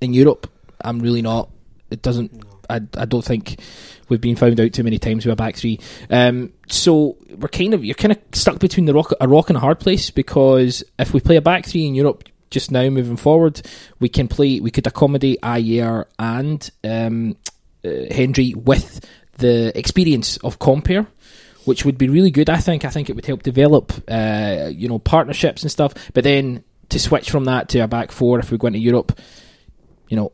in 0.01 0.12
Europe, 0.14 0.51
I'm 0.81 1.01
really 1.01 1.22
not. 1.22 1.51
It 1.91 2.03
doesn't. 2.03 2.45
I, 2.70 2.81
I 2.97 3.05
don't 3.07 3.24
think 3.24 3.61
we've 4.09 4.20
been 4.20 4.37
found 4.37 4.61
out 4.61 4.72
too 4.72 4.83
many 4.83 4.99
times 4.99 5.24
with 5.24 5.33
a 5.33 5.37
back 5.37 5.57
three. 5.57 5.81
Um, 6.11 6.53
so 6.68 7.16
we're 7.37 7.49
kind 7.49 7.74
of 7.74 7.85
you're 7.85 7.95
kind 7.95 8.12
of 8.12 8.18
stuck 8.33 8.59
between 8.59 8.87
the 8.87 8.95
rock, 8.95 9.12
a 9.20 9.29
rock 9.29 9.51
and 9.51 9.57
a 9.57 9.61
hard 9.61 9.81
place 9.81 10.11
because 10.11 10.85
if 10.99 11.14
we 11.14 11.20
play 11.20 11.37
a 11.37 11.43
back 11.43 11.66
three 11.66 11.87
in 11.87 11.95
Europe 11.95 12.24
just 12.51 12.70
now 12.70 12.89
moving 12.89 13.16
forward, 13.16 13.62
we 14.01 14.09
can 14.09 14.29
play. 14.29 14.61
We 14.61 14.70
could 14.70 14.87
accommodate 14.87 15.41
Ajer 15.43 16.05
and 16.18 16.70
um, 16.85 17.37
uh, 17.85 18.12
Hendry 18.14 18.55
with 18.55 19.07
the 19.39 19.76
experience 19.79 20.37
of 20.39 20.59
Compper. 20.59 21.07
Which 21.64 21.85
would 21.85 21.99
be 21.99 22.09
really 22.09 22.31
good, 22.31 22.49
I 22.49 22.57
think. 22.57 22.87
I 22.87 22.89
think 22.89 23.11
it 23.11 23.12
would 23.14 23.26
help 23.26 23.43
develop, 23.43 23.93
uh, 24.09 24.70
you 24.72 24.89
know, 24.89 24.99
partnerships 24.99 25.61
and 25.61 25.70
stuff. 25.70 25.93
But 26.14 26.24
then 26.24 26.64
to 26.91 26.99
switch 26.99 27.30
from 27.30 27.45
that 27.45 27.68
to 27.70 27.80
a 27.80 27.89
back 27.89 28.12
four, 28.12 28.39
if 28.39 28.51
we 28.51 28.59
go 28.59 28.68
into 28.68 28.78
Europe, 28.78 29.18
you 30.09 30.16
know, 30.16 30.32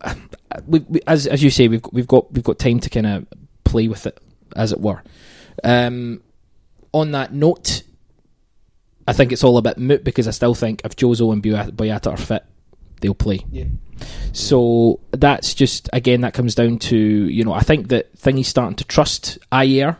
we, 0.66 0.80
we, 0.80 1.00
as 1.06 1.26
as 1.26 1.42
you 1.42 1.50
say, 1.50 1.68
we've 1.68 1.84
we've 1.92 2.06
got 2.06 2.32
we've 2.32 2.44
got 2.44 2.58
time 2.58 2.80
to 2.80 2.90
kind 2.90 3.06
of 3.06 3.26
play 3.64 3.88
with 3.88 4.06
it, 4.06 4.18
as 4.54 4.72
it 4.72 4.80
were. 4.80 5.02
Um, 5.62 6.22
on 6.92 7.12
that 7.12 7.32
note, 7.32 7.82
I 9.06 9.12
think 9.12 9.32
it's 9.32 9.44
all 9.44 9.58
a 9.58 9.62
bit 9.62 9.78
moot 9.78 10.04
because 10.04 10.28
I 10.28 10.30
still 10.30 10.54
think 10.54 10.82
if 10.84 10.96
Jozo 10.96 11.32
and 11.32 11.42
Boy- 11.42 11.70
Boyata 11.72 12.12
are 12.12 12.16
fit, 12.16 12.44
they'll 13.00 13.14
play. 13.14 13.44
Yeah. 13.50 13.64
So 14.32 15.00
that's 15.12 15.54
just 15.54 15.88
again 15.92 16.22
that 16.22 16.34
comes 16.34 16.54
down 16.54 16.78
to 16.78 16.96
you 16.96 17.44
know 17.44 17.52
I 17.52 17.60
think 17.60 17.88
that 17.88 18.14
Thingy's 18.16 18.48
starting 18.48 18.76
to 18.76 18.84
trust 18.84 19.38
Ajer. 19.52 19.96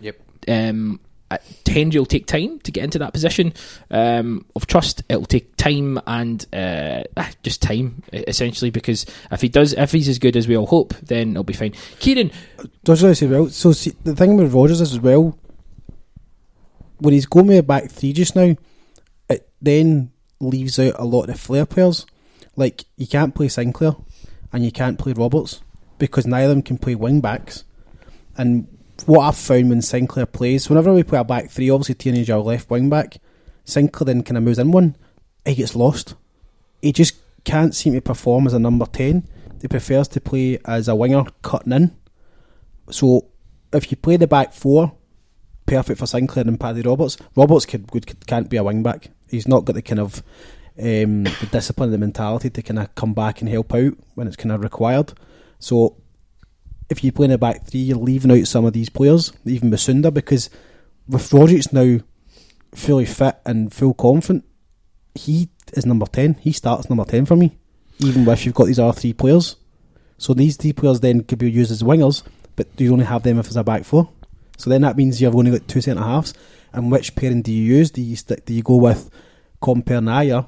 Yep. 0.00 0.20
Um, 0.48 1.00
uh, 1.32 1.38
Hendry 1.72 1.98
will 1.98 2.06
take 2.06 2.26
time 2.26 2.58
to 2.60 2.70
get 2.70 2.84
into 2.84 2.98
that 2.98 3.12
position 3.12 3.52
um, 3.90 4.44
of 4.54 4.66
trust. 4.66 5.02
It'll 5.08 5.24
take 5.24 5.56
time 5.56 6.00
and 6.06 6.44
uh, 6.52 7.04
ah, 7.16 7.30
just 7.42 7.62
time 7.62 8.02
essentially 8.12 8.70
because 8.70 9.06
if 9.30 9.40
he 9.40 9.48
does, 9.48 9.72
if 9.72 9.92
he's 9.92 10.08
as 10.08 10.18
good 10.18 10.36
as 10.36 10.46
we 10.46 10.56
all 10.56 10.66
hope, 10.66 10.94
then 10.98 11.30
it'll 11.30 11.44
be 11.44 11.52
fine. 11.52 11.72
Ciaran, 11.98 12.30
Does 12.84 13.02
really 13.02 13.14
say 13.14 13.26
well. 13.26 13.48
So 13.48 13.72
see, 13.72 13.92
the 14.04 14.14
thing 14.14 14.36
with 14.36 14.52
Rodgers 14.52 14.80
is 14.80 14.92
as 14.92 15.00
well, 15.00 15.38
when 16.98 17.14
he's 17.14 17.26
going 17.26 17.46
with 17.46 17.58
a 17.58 17.62
back 17.62 17.90
three 17.90 18.12
just 18.12 18.36
now, 18.36 18.54
it 19.28 19.48
then 19.60 20.12
leaves 20.40 20.78
out 20.78 20.94
a 20.98 21.04
lot 21.04 21.28
of 21.28 21.40
flair 21.40 21.66
players. 21.66 22.06
Like 22.56 22.84
you 22.96 23.06
can't 23.06 23.34
play 23.34 23.48
Sinclair 23.48 23.92
and 24.52 24.64
you 24.64 24.72
can't 24.72 24.98
play 24.98 25.12
Roberts 25.12 25.62
because 25.98 26.26
neither 26.26 26.50
of 26.50 26.56
them 26.56 26.62
can 26.62 26.78
play 26.78 26.94
wing 26.94 27.20
backs. 27.20 27.64
And 28.36 28.66
what 29.06 29.20
I've 29.20 29.36
found 29.36 29.68
when 29.68 29.82
Sinclair 29.82 30.26
plays, 30.26 30.68
whenever 30.68 30.92
we 30.92 31.02
play 31.02 31.18
a 31.18 31.24
back 31.24 31.50
three, 31.50 31.70
obviously 31.70 31.94
Tierney's 31.94 32.30
our 32.30 32.40
left 32.40 32.70
wing 32.70 32.88
back. 32.90 33.18
Sinclair 33.64 34.06
then 34.06 34.22
kind 34.22 34.36
of 34.36 34.44
moves 34.44 34.58
in 34.58 34.72
one, 34.72 34.96
he 35.44 35.54
gets 35.54 35.76
lost. 35.76 36.14
He 36.80 36.92
just 36.92 37.16
can't 37.44 37.74
seem 37.74 37.94
to 37.94 38.00
perform 38.00 38.46
as 38.46 38.54
a 38.54 38.58
number 38.58 38.86
ten. 38.86 39.28
He 39.60 39.68
prefers 39.68 40.08
to 40.08 40.20
play 40.20 40.58
as 40.64 40.88
a 40.88 40.96
winger 40.96 41.24
cutting 41.42 41.72
in. 41.72 41.96
So 42.90 43.26
if 43.72 43.90
you 43.90 43.96
play 43.96 44.16
the 44.16 44.26
back 44.26 44.52
four, 44.52 44.92
perfect 45.66 45.98
for 46.00 46.06
Sinclair 46.06 46.46
and 46.46 46.58
Paddy 46.58 46.82
Roberts. 46.82 47.16
Roberts 47.36 47.66
could, 47.66 47.90
could 47.90 48.26
can't 48.26 48.50
be 48.50 48.56
a 48.56 48.64
wing 48.64 48.82
back. 48.82 49.10
He's 49.28 49.48
not 49.48 49.64
got 49.64 49.74
the 49.74 49.82
kind 49.82 50.00
of 50.00 50.22
um, 50.78 51.24
the 51.24 51.48
discipline, 51.50 51.90
the 51.90 51.98
mentality 51.98 52.50
to 52.50 52.62
kind 52.62 52.80
of 52.80 52.94
come 52.94 53.14
back 53.14 53.40
and 53.40 53.48
help 53.48 53.72
out 53.74 53.94
when 54.14 54.26
it's 54.26 54.36
kind 54.36 54.52
of 54.52 54.62
required. 54.62 55.12
So 55.58 55.96
if 56.92 57.02
you 57.02 57.10
play 57.10 57.24
in 57.24 57.32
a 57.32 57.38
back 57.38 57.66
three, 57.66 57.80
you're 57.80 57.98
leaving 57.98 58.30
out 58.30 58.46
some 58.46 58.64
of 58.64 58.72
these 58.72 58.88
players, 58.88 59.32
even 59.44 59.70
Musonda, 59.70 60.14
because 60.14 60.48
with 61.08 61.32
Rodgers 61.32 61.72
now 61.72 61.98
fully 62.74 63.04
fit 63.04 63.36
and 63.44 63.72
full 63.72 63.94
confident, 63.94 64.44
he 65.14 65.48
is 65.72 65.84
number 65.84 66.06
ten. 66.06 66.34
He 66.34 66.52
starts 66.52 66.88
number 66.88 67.04
ten 67.04 67.26
for 67.26 67.36
me, 67.36 67.58
even 67.98 68.28
if 68.28 68.46
you've 68.46 68.54
got 68.54 68.66
these 68.66 68.78
other 68.78 68.98
three 68.98 69.12
players. 69.12 69.56
So 70.18 70.34
these 70.34 70.56
three 70.56 70.72
players 70.72 71.00
then 71.00 71.24
could 71.24 71.38
be 71.38 71.50
used 71.50 71.72
as 71.72 71.82
wingers, 71.82 72.22
but 72.54 72.68
you 72.76 72.92
only 72.92 73.06
have 73.06 73.24
them 73.24 73.38
if 73.40 73.46
it's 73.46 73.56
a 73.56 73.64
back 73.64 73.84
four. 73.84 74.08
So 74.56 74.70
then 74.70 74.82
that 74.82 74.96
means 74.96 75.20
you've 75.20 75.34
only 75.34 75.50
got 75.50 75.66
two 75.66 75.80
centre 75.80 76.02
halves. 76.02 76.34
And 76.72 76.90
which 76.90 77.14
pairing 77.14 77.42
do 77.42 77.52
you 77.52 77.76
use? 77.76 77.90
Do 77.90 78.00
you 78.00 78.16
stick? 78.16 78.46
Do 78.46 78.54
you 78.54 78.62
go 78.62 78.76
with 78.76 79.10
Compper 79.60 80.00
Ajer? 80.00 80.46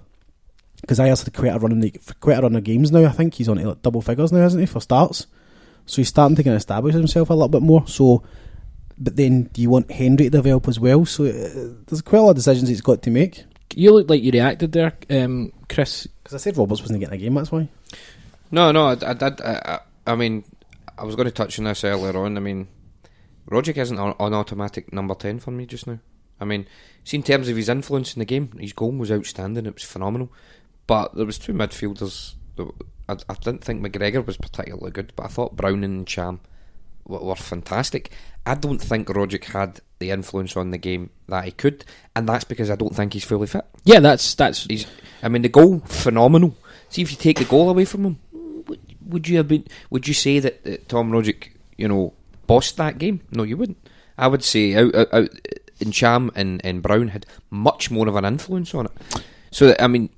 Because 0.81 0.99
Ajer's 0.99 1.23
had 1.23 1.35
quite 1.35 1.55
a 1.55 1.59
run 1.59 1.73
in 1.73 1.81
the, 1.81 1.93
quite 2.21 2.39
a 2.39 2.43
run 2.43 2.57
of 2.57 2.65
games 2.65 2.91
now. 2.91 3.05
I 3.05 3.11
think 3.11 3.35
he's 3.35 3.49
on 3.49 3.63
like 3.63 3.83
double 3.83 4.01
figures 4.01 4.33
now, 4.33 4.47
isn't 4.47 4.61
he, 4.61 4.67
for 4.67 4.81
starts? 4.81 5.27
So 5.87 5.97
he's 5.97 6.09
starting 6.09 6.37
to 6.37 6.43
kind 6.43 6.55
of 6.55 6.59
establish 6.59 6.95
himself 6.95 7.31
a 7.31 7.35
little 7.35 7.49
bit 7.49 7.63
more. 7.63 7.87
So, 7.87 8.23
but 8.99 9.17
then 9.17 9.45
do 9.45 9.61
you 9.61 9.71
want 9.71 9.91
Hendry 9.91 10.27
to 10.27 10.31
develop 10.31 10.69
as 10.69 10.81
well? 10.81 11.05
So 11.05 11.25
uh, 11.25 11.85
there's 11.87 12.03
quite 12.03 12.21
a 12.21 12.23
lot 12.23 12.31
of 12.31 12.37
decisions 12.37 12.69
he's 12.69 12.81
got 12.81 13.03
to 13.03 13.11
make. 13.11 13.45
you 13.75 13.93
look 13.93 14.09
like 14.09 14.23
you 14.23 14.33
reacted 14.33 14.73
there, 14.73 14.97
um, 15.11 15.53
Chris. 15.69 16.07
Because 16.23 16.35
I 16.35 16.39
said 16.39 16.57
Roberts 16.57 16.81
wasn't 16.81 17.01
getting 17.01 17.15
a 17.15 17.19
game. 17.19 17.35
That's 17.35 17.53
why. 17.53 17.69
No, 18.51 18.73
no, 18.73 18.87
I, 18.87 18.93
I 18.93 19.13
did. 19.15 19.41
I, 19.41 19.81
I, 20.07 20.13
I 20.13 20.15
mean, 20.15 20.45
I 20.97 21.05
was 21.05 21.17
going 21.17 21.27
to 21.27 21.33
touch 21.33 21.59
on 21.59 21.65
this 21.65 21.85
earlier 21.85 22.17
on. 22.17 22.37
I 22.37 22.41
mean, 22.41 22.69
Rogic 23.51 23.77
isn't 23.77 23.99
an, 23.99 24.15
an 24.19 24.35
automatic 24.35 24.93
number 24.93 25.15
10 25.15 25.41
for 25.41 25.51
me 25.51 25.67
just 25.67 25.87
now. 25.87 25.99
I 26.41 26.45
mean, 26.45 26.67
see, 27.05 27.17
in 27.17 27.23
terms 27.23 27.49
of 27.49 27.57
his 27.57 27.69
influence 27.69 28.15
in 28.15 28.21
the 28.21 28.25
game, 28.25 28.53
his 28.59 28.73
goal 28.73 28.93
was 28.93 29.13
outstanding. 29.13 29.67
It 29.67 29.75
was 29.75 29.85
phenomenal. 29.85 30.33
But 30.87 31.15
there 31.15 31.27
was 31.27 31.39
two 31.39 31.53
midfielders. 31.53 32.35
I, 33.09 33.17
I 33.29 33.35
didn't 33.35 33.65
think 33.65 33.83
McGregor 33.83 34.25
was 34.25 34.37
particularly 34.37 34.91
good, 34.91 35.13
but 35.17 35.27
I 35.27 35.29
thought 35.29 35.57
Browning 35.57 35.85
and 35.85 36.07
Cham 36.07 36.41
were, 37.07 37.19
were 37.19 37.37
fantastic. 37.37 38.11
I 38.47 38.55
don't 38.55 38.79
think 38.79 39.09
Rogic 39.09 39.45
had 39.45 39.81
the 39.99 40.11
influence 40.11 40.57
on 40.57 40.71
the 40.71 40.79
game 40.79 41.11
that 41.29 41.45
he 41.45 41.51
could, 41.51 41.85
and 42.15 42.29
that's 42.29 42.45
because 42.45 42.71
I 42.71 42.77
don't 42.77 42.95
think 42.95 43.13
he's 43.13 43.25
fully 43.25 43.47
fit. 43.47 43.65
Yeah, 43.85 44.01
that's 44.01 44.35
that's. 44.35 44.65
He's. 44.65 44.87
I 45.23 45.29
mean, 45.29 45.43
the 45.43 45.49
goal 45.49 45.81
phenomenal. 45.81 46.57
See, 46.91 47.03
if 47.03 47.11
you 47.11 47.17
take 47.17 47.39
the 47.39 47.45
goal 47.45 47.71
away 47.71 47.85
from 47.85 48.05
him, 48.05 48.19
would, 48.67 48.81
would 49.07 49.29
you 49.29 49.39
have 49.39 49.49
been? 49.49 49.67
Would 49.91 50.07
you 50.07 50.15
say 50.15 50.39
that, 50.41 50.63
that 50.65 50.89
Tom 50.89 51.11
Rogic, 51.11 51.49
you 51.77 51.89
know, 51.89 52.13
bossed 52.47 52.77
that 52.77 52.99
game? 52.99 53.21
No, 53.31 53.43
you 53.43 53.57
wouldn't. 53.57 53.79
I 54.17 54.29
would 54.29 54.45
say 54.45 54.75
out, 54.77 54.95
out, 54.95 55.13
out 55.13 55.31
Ntcham 55.81 56.31
and, 56.37 56.61
and 56.65 56.83
Brown 56.83 57.09
had 57.09 57.27
much 57.51 57.91
more 57.91 58.09
of 58.09 58.17
an 58.17 58.25
influence 58.25 58.75
on 58.75 58.87
it. 58.87 58.93
So 59.51 59.69
that, 59.69 59.83
I 59.83 59.87
mean, 59.87 60.11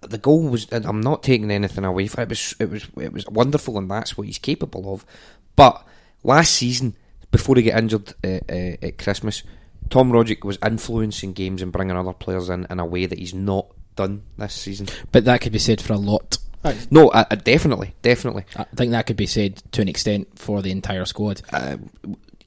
the 0.00 0.18
goal 0.18 0.48
was. 0.48 0.66
And 0.70 0.84
I'm 0.84 1.00
not 1.00 1.22
taking 1.22 1.50
anything 1.50 1.84
away 1.84 2.06
from 2.06 2.22
it. 2.22 2.24
It 2.24 2.28
was. 2.28 2.54
It 2.58 2.70
was. 2.70 2.86
It 3.00 3.12
was 3.12 3.26
wonderful, 3.28 3.78
and 3.78 3.90
that's 3.90 4.16
what 4.16 4.26
he's 4.26 4.38
capable 4.38 4.92
of. 4.92 5.04
But 5.56 5.86
last 6.22 6.54
season, 6.54 6.96
before 7.30 7.56
he 7.56 7.62
got 7.62 7.78
injured 7.78 8.14
uh, 8.24 8.40
uh, 8.48 8.76
at 8.82 8.98
Christmas, 8.98 9.42
Tom 9.90 10.12
Rogic 10.12 10.44
was 10.44 10.58
influencing 10.64 11.32
games 11.32 11.62
and 11.62 11.72
bringing 11.72 11.96
other 11.96 12.12
players 12.12 12.48
in 12.48 12.66
in 12.70 12.80
a 12.80 12.86
way 12.86 13.06
that 13.06 13.18
he's 13.18 13.34
not 13.34 13.66
done 13.96 14.22
this 14.36 14.54
season. 14.54 14.88
But 15.12 15.24
that 15.24 15.40
could 15.40 15.52
be 15.52 15.58
said 15.58 15.80
for 15.80 15.92
a 15.94 15.98
lot. 15.98 16.38
No, 16.90 17.08
uh, 17.08 17.24
uh, 17.30 17.34
definitely, 17.36 17.94
definitely. 18.02 18.44
I 18.56 18.64
think 18.74 18.90
that 18.90 19.06
could 19.06 19.16
be 19.16 19.26
said 19.26 19.62
to 19.72 19.80
an 19.80 19.88
extent 19.88 20.38
for 20.38 20.60
the 20.60 20.70
entire 20.70 21.04
squad. 21.04 21.40
Uh, 21.52 21.78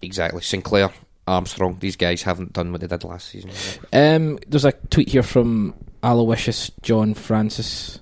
exactly. 0.01 0.41
Sinclair, 0.41 0.91
Armstrong, 1.27 1.77
these 1.79 1.95
guys 1.95 2.21
haven't 2.21 2.53
done 2.53 2.71
what 2.71 2.81
they 2.81 2.87
did 2.87 3.03
last 3.03 3.29
season. 3.29 3.51
Um, 3.93 4.37
there's 4.47 4.65
a 4.65 4.73
tweet 4.73 5.09
here 5.09 5.23
from 5.23 5.73
Aloysius 6.03 6.71
John 6.81 7.13
Francis. 7.13 7.99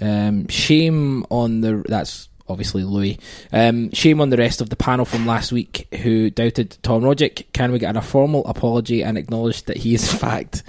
Um, 0.00 0.48
shame 0.48 1.24
on 1.30 1.60
the 1.60 1.84
that's 1.88 2.28
obviously 2.48 2.84
Louis. 2.84 3.18
Um, 3.52 3.90
shame 3.92 4.20
on 4.20 4.30
the 4.30 4.36
rest 4.36 4.60
of 4.60 4.70
the 4.70 4.76
panel 4.76 5.04
from 5.04 5.26
last 5.26 5.52
week 5.52 5.88
who 6.02 6.30
doubted 6.30 6.76
Tom 6.82 7.02
Rogic. 7.02 7.52
Can 7.52 7.72
we 7.72 7.78
get 7.78 7.96
a 7.96 8.02
formal 8.02 8.46
apology 8.46 9.02
and 9.02 9.16
acknowledge 9.16 9.62
that 9.64 9.76
he 9.76 9.94
is 9.94 10.12
in 10.12 10.18
fact 10.20 10.62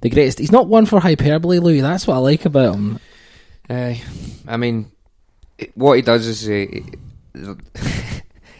the 0.00 0.10
greatest? 0.10 0.38
He's 0.38 0.52
not 0.52 0.68
one 0.68 0.86
for 0.86 1.00
hyperbole, 1.00 1.58
Louis. 1.58 1.80
That's 1.80 2.06
what 2.06 2.14
I 2.14 2.18
like 2.18 2.44
about 2.44 2.74
him. 2.74 2.98
Uh, 3.68 3.94
I 4.46 4.56
mean, 4.56 4.90
what 5.74 5.94
he 5.94 6.02
does 6.02 6.26
is. 6.26 6.48
Uh, 7.34 7.54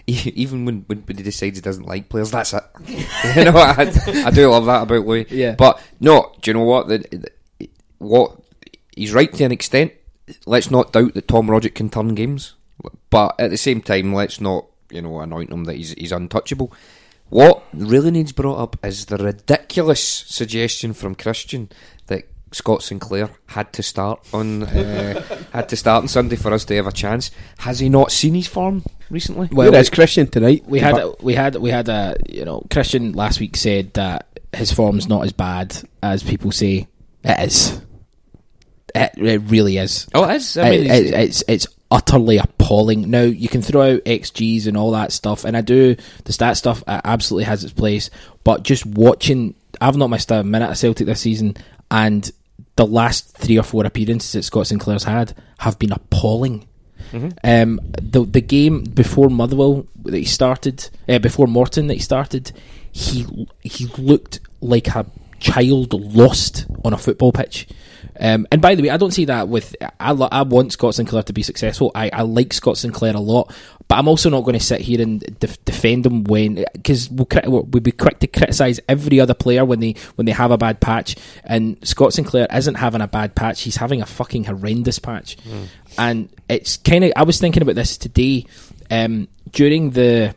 even 0.06 0.64
when, 0.64 0.84
when 0.86 1.04
he 1.06 1.22
decides 1.22 1.56
he 1.56 1.62
doesn't 1.62 1.86
like 1.86 2.08
players, 2.08 2.30
that's 2.30 2.52
it. 2.52 2.62
you 3.36 3.44
know, 3.44 3.56
I, 3.56 3.92
I 4.26 4.30
do 4.30 4.48
love 4.50 4.66
that 4.66 4.82
about 4.82 5.06
Louis. 5.06 5.26
Yeah. 5.30 5.54
But 5.54 5.80
no, 6.00 6.32
do 6.40 6.50
you 6.50 6.54
know 6.54 6.64
what? 6.64 6.88
The, 6.88 6.98
the, 7.58 7.68
what 7.98 8.38
he's 8.94 9.12
right 9.12 9.32
to 9.32 9.44
an 9.44 9.52
extent. 9.52 9.92
Let's 10.46 10.70
not 10.70 10.92
doubt 10.92 11.14
that 11.14 11.28
Tom 11.28 11.48
Rogic 11.48 11.74
can 11.74 11.90
turn 11.90 12.14
games, 12.14 12.54
but 13.10 13.34
at 13.38 13.50
the 13.50 13.56
same 13.56 13.82
time, 13.82 14.14
let's 14.14 14.40
not 14.40 14.66
you 14.90 15.02
know 15.02 15.20
anoint 15.20 15.50
him 15.50 15.64
that 15.64 15.76
he's 15.76 15.92
he's 15.92 16.12
untouchable. 16.12 16.72
What 17.28 17.64
really 17.72 18.10
needs 18.10 18.32
brought 18.32 18.58
up 18.58 18.76
is 18.84 19.06
the 19.06 19.16
ridiculous 19.16 20.02
suggestion 20.02 20.92
from 20.92 21.14
Christian 21.14 21.70
that 22.06 22.28
Scott 22.54 22.82
Sinclair 22.82 23.28
had 23.46 23.72
to 23.74 23.82
start 23.82 24.20
on 24.32 24.62
uh, 24.62 25.20
had 25.52 25.68
to 25.70 25.76
start 25.76 26.02
on 26.02 26.08
Sunday 26.08 26.36
for 26.36 26.52
us 26.52 26.64
to 26.66 26.76
have 26.76 26.86
a 26.86 26.92
chance. 26.92 27.30
Has 27.58 27.80
he 27.80 27.88
not 27.88 28.12
seen 28.12 28.34
his 28.34 28.46
form 28.46 28.84
recently? 29.10 29.48
Well, 29.50 29.70
Where 29.72 29.80
is 29.80 29.90
Christian 29.90 30.28
tonight? 30.28 30.64
We 30.66 30.78
had 30.78 30.96
a, 30.98 31.12
we 31.20 31.34
had 31.34 31.56
we 31.56 31.70
had 31.70 31.88
a 31.88 32.16
you 32.28 32.44
know 32.44 32.64
Christian 32.70 33.12
last 33.12 33.40
week 33.40 33.56
said 33.56 33.92
that 33.94 34.28
his 34.52 34.70
form's 34.72 35.08
not 35.08 35.24
as 35.24 35.32
bad 35.32 35.76
as 36.02 36.22
people 36.22 36.52
say 36.52 36.86
it 37.24 37.40
is. 37.40 37.80
It, 38.94 39.10
it 39.16 39.38
really 39.46 39.78
is. 39.78 40.06
Oh, 40.14 40.24
it 40.28 40.36
is. 40.36 40.56
I 40.56 40.70
mean, 40.70 40.82
It- 40.84 40.90
it- 41.06 41.14
it's 41.14 41.44
it's 41.48 41.66
utterly 41.90 42.38
appalling. 42.38 43.10
Now 43.10 43.22
you 43.22 43.48
can 43.48 43.62
throw 43.62 43.94
out 43.94 44.04
XGs 44.04 44.66
and 44.68 44.76
all 44.76 44.92
that 44.92 45.10
stuff, 45.12 45.44
and 45.44 45.56
I 45.56 45.60
do 45.60 45.96
the 46.24 46.32
stat 46.32 46.56
stuff 46.56 46.84
uh, 46.86 47.00
absolutely 47.04 47.44
has 47.44 47.64
its 47.64 47.72
place. 47.72 48.10
But 48.44 48.62
just 48.62 48.86
watching, 48.86 49.54
I've 49.80 49.96
not 49.96 50.10
missed 50.10 50.30
a 50.30 50.44
minute 50.44 50.70
of 50.70 50.78
Celtic 50.78 51.06
this 51.06 51.20
season, 51.20 51.56
and 51.90 52.30
the 52.76 52.86
last 52.86 53.36
three 53.36 53.58
or 53.58 53.62
four 53.62 53.84
appearances 53.86 54.32
that 54.32 54.42
Scott 54.42 54.66
Sinclair's 54.66 55.04
had 55.04 55.34
have 55.58 55.78
been 55.78 55.92
appalling. 55.92 56.66
Mhm. 57.12 57.32
Um, 57.44 57.80
the 58.00 58.24
the 58.24 58.40
game 58.40 58.82
before 58.84 59.28
Motherwell 59.30 59.86
that 60.04 60.16
he 60.18 60.24
started, 60.24 60.88
uh, 61.08 61.18
before 61.18 61.46
Morton 61.46 61.86
that 61.88 61.94
he 61.94 62.00
started, 62.00 62.52
he 62.92 63.46
he 63.62 63.86
looked 63.98 64.40
like 64.60 64.88
a 64.88 65.06
child 65.38 65.92
lost 66.14 66.66
on 66.84 66.92
a 66.92 66.98
football 66.98 67.30
pitch. 67.32 67.66
Um, 68.18 68.46
and 68.52 68.62
by 68.62 68.74
the 68.74 68.82
way, 68.82 68.90
I 68.90 68.96
don't 68.96 69.10
see 69.12 69.24
that 69.26 69.48
with. 69.48 69.74
I, 69.98 70.12
lo- 70.12 70.28
I 70.30 70.42
want 70.42 70.72
Scott 70.72 70.94
Sinclair 70.94 71.24
to 71.24 71.32
be 71.32 71.42
successful. 71.42 71.90
I, 71.94 72.10
I 72.12 72.22
like 72.22 72.52
Scott 72.52 72.78
Sinclair 72.78 73.14
a 73.14 73.20
lot, 73.20 73.52
but 73.88 73.96
I'm 73.98 74.08
also 74.08 74.30
not 74.30 74.40
going 74.44 74.58
to 74.58 74.64
sit 74.64 74.80
here 74.80 75.00
and 75.00 75.20
def- 75.40 75.62
defend 75.64 76.06
him 76.06 76.24
when 76.24 76.64
because 76.72 77.10
we'll, 77.10 77.26
crit- 77.26 77.46
we'll 77.48 77.62
be 77.64 77.92
quick 77.92 78.18
to 78.20 78.26
criticise 78.26 78.80
every 78.88 79.20
other 79.20 79.34
player 79.34 79.64
when 79.64 79.80
they 79.80 79.94
when 80.14 80.24
they 80.26 80.32
have 80.32 80.50
a 80.50 80.56
bad 80.58 80.80
patch. 80.80 81.16
And 81.44 81.76
Scott 81.86 82.12
Sinclair 82.14 82.46
isn't 82.52 82.76
having 82.76 83.00
a 83.02 83.06
bad 83.08 83.34
patch; 83.34 83.62
he's 83.62 83.76
having 83.76 84.00
a 84.00 84.06
fucking 84.06 84.44
horrendous 84.44 84.98
patch. 84.98 85.36
Mm. 85.38 85.66
And 85.98 86.28
it's 86.48 86.76
kind 86.78 87.04
of. 87.04 87.12
I 87.16 87.24
was 87.24 87.38
thinking 87.38 87.62
about 87.62 87.74
this 87.74 87.96
today 87.98 88.46
um, 88.90 89.28
during 89.52 89.90
the 89.90 90.34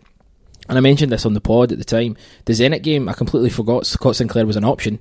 and 0.70 0.78
I 0.78 0.82
mentioned 0.82 1.14
this 1.14 1.26
on 1.26 1.34
the 1.34 1.40
pod 1.42 1.72
at 1.72 1.78
the 1.78 1.86
time. 1.86 2.18
The 2.46 2.52
Zenit 2.54 2.84
game, 2.84 3.08
I 3.08 3.14
completely 3.14 3.50
forgot 3.50 3.86
Scott 3.86 4.18
Sinclair 4.18 4.46
was 4.46 4.58
an 4.58 4.66
option 4.66 5.00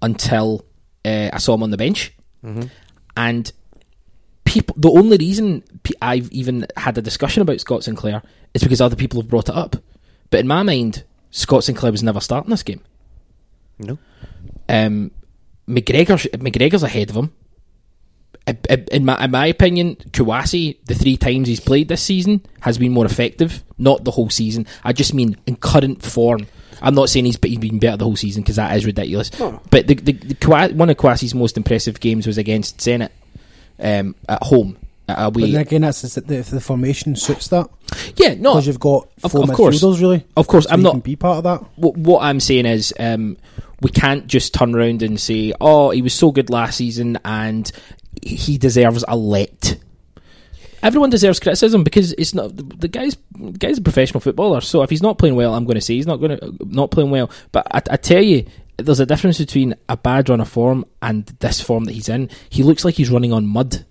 until 0.00 0.64
uh, 1.04 1.30
I 1.32 1.38
saw 1.38 1.54
him 1.54 1.62
on 1.64 1.70
the 1.70 1.76
bench. 1.76 2.12
Mhm. 2.44 2.70
And 3.16 3.52
people, 4.44 4.74
the 4.78 4.90
only 4.90 5.16
reason 5.16 5.62
I've 6.00 6.30
even 6.32 6.66
had 6.76 6.98
a 6.98 7.02
discussion 7.02 7.42
about 7.42 7.60
Scott 7.60 7.84
Sinclair 7.84 8.22
is 8.54 8.62
because 8.62 8.80
other 8.80 8.96
people 8.96 9.20
have 9.20 9.28
brought 9.30 9.48
it 9.48 9.54
up. 9.54 9.76
But 10.30 10.40
in 10.40 10.46
my 10.46 10.62
mind, 10.62 11.04
Scott 11.30 11.64
Sinclair 11.64 11.92
was 11.92 12.02
never 12.02 12.20
starting 12.20 12.50
this 12.50 12.62
game. 12.62 12.80
No. 13.78 13.98
Um, 14.68 15.10
McGregor, 15.68 16.16
McGregor's 16.38 16.82
ahead 16.82 17.10
of 17.10 17.16
him. 17.16 17.32
I- 18.46 18.56
I- 18.68 18.84
In 18.90 19.04
my, 19.04 19.24
in 19.24 19.30
my 19.30 19.46
opinion, 19.46 19.96
Kawasi, 20.10 20.78
the 20.86 20.94
three 20.94 21.16
times 21.16 21.46
he's 21.48 21.60
played 21.60 21.88
this 21.88 22.02
season, 22.02 22.40
has 22.60 22.76
been 22.78 22.92
more 22.92 23.06
effective. 23.06 23.62
Not 23.78 24.04
the 24.04 24.10
whole 24.10 24.30
season. 24.30 24.66
I 24.84 24.92
just 24.92 25.14
mean 25.14 25.36
in 25.46 25.56
current 25.56 26.02
form. 26.02 26.46
I'm 26.80 26.94
not 26.96 27.08
saying 27.10 27.26
he's, 27.26 27.38
he's 27.42 27.58
been 27.58 27.78
better 27.78 27.96
the 27.98 28.04
whole 28.04 28.16
season 28.16 28.42
because 28.42 28.56
that 28.56 28.76
is 28.76 28.84
ridiculous. 28.84 29.30
But 29.70 29.86
the, 29.86 29.94
the, 29.94 30.12
the 30.12 30.72
one 30.74 30.90
of 30.90 30.96
Kawasi's 30.96 31.34
most 31.34 31.56
impressive 31.56 32.00
games 32.00 32.26
was 32.26 32.38
against 32.38 32.78
Zenit 32.78 33.10
um, 33.82 34.14
at 34.28 34.42
home. 34.42 34.78
At 35.08 35.16
But 35.32 35.40
away. 35.40 35.50
then 35.52 35.60
again, 35.60 35.80
that's 35.82 36.02
the, 36.02 36.20
the, 36.20 36.42
the 36.42 36.60
formation 36.60 37.16
suits 37.16 37.48
that. 37.48 37.68
Yeah, 38.16 38.34
no, 38.34 38.52
because 38.52 38.66
you've 38.68 38.80
got 38.80 39.08
four 39.28 39.42
of 39.42 39.52
course, 39.52 39.82
midfielders 39.82 40.00
really. 40.00 40.24
Of 40.36 40.46
course, 40.46 40.64
So 40.64 40.70
I'm 40.70 40.82
not 40.82 40.92
can 40.92 41.00
be 41.00 41.16
part 41.16 41.38
of 41.38 41.44
that. 41.44 41.68
What, 41.76 41.96
what 41.96 42.22
I'm 42.22 42.40
saying 42.40 42.66
is, 42.66 42.94
um, 42.98 43.36
we 43.80 43.90
can't 43.90 44.26
just 44.28 44.54
turn 44.54 44.74
around 44.74 45.02
and 45.02 45.20
say, 45.20 45.52
"Oh, 45.60 45.90
he 45.90 46.02
was 46.02 46.14
so 46.14 46.30
good 46.30 46.50
last 46.50 46.76
season 46.76 47.18
and 47.24 47.70
he 48.22 48.58
deserves 48.58 49.04
a 49.08 49.16
let." 49.16 49.76
Everyone 50.84 51.10
deserves 51.10 51.38
criticism 51.38 51.84
because 51.84 52.12
it's 52.14 52.34
not 52.34 52.56
the, 52.56 52.62
the 52.62 52.88
guy's 52.88 53.16
the 53.38 53.58
guy's 53.58 53.78
a 53.78 53.82
professional 53.82 54.20
footballer. 54.20 54.60
So 54.60 54.82
if 54.82 54.90
he's 54.90 55.02
not 55.02 55.18
playing 55.18 55.34
well, 55.36 55.54
I'm 55.54 55.64
going 55.64 55.76
to 55.76 55.80
say 55.80 55.94
he's 55.94 56.06
not 56.06 56.16
going 56.16 56.38
to 56.38 56.56
not 56.64 56.90
playing 56.90 57.10
well. 57.10 57.30
But 57.52 57.66
I, 57.70 57.82
I 57.90 57.96
tell 57.96 58.22
you, 58.22 58.46
there's 58.82 59.00
a 59.00 59.06
difference 59.06 59.38
between 59.38 59.74
a 59.88 59.96
bad 59.96 60.28
run 60.28 60.40
of 60.40 60.48
form 60.48 60.84
and 61.00 61.26
this 61.40 61.60
form 61.60 61.84
that 61.84 61.92
he's 61.92 62.08
in. 62.08 62.28
He 62.50 62.62
looks 62.62 62.84
like 62.84 62.94
he's 62.94 63.10
running 63.10 63.32
on 63.32 63.46
mud. 63.46 63.84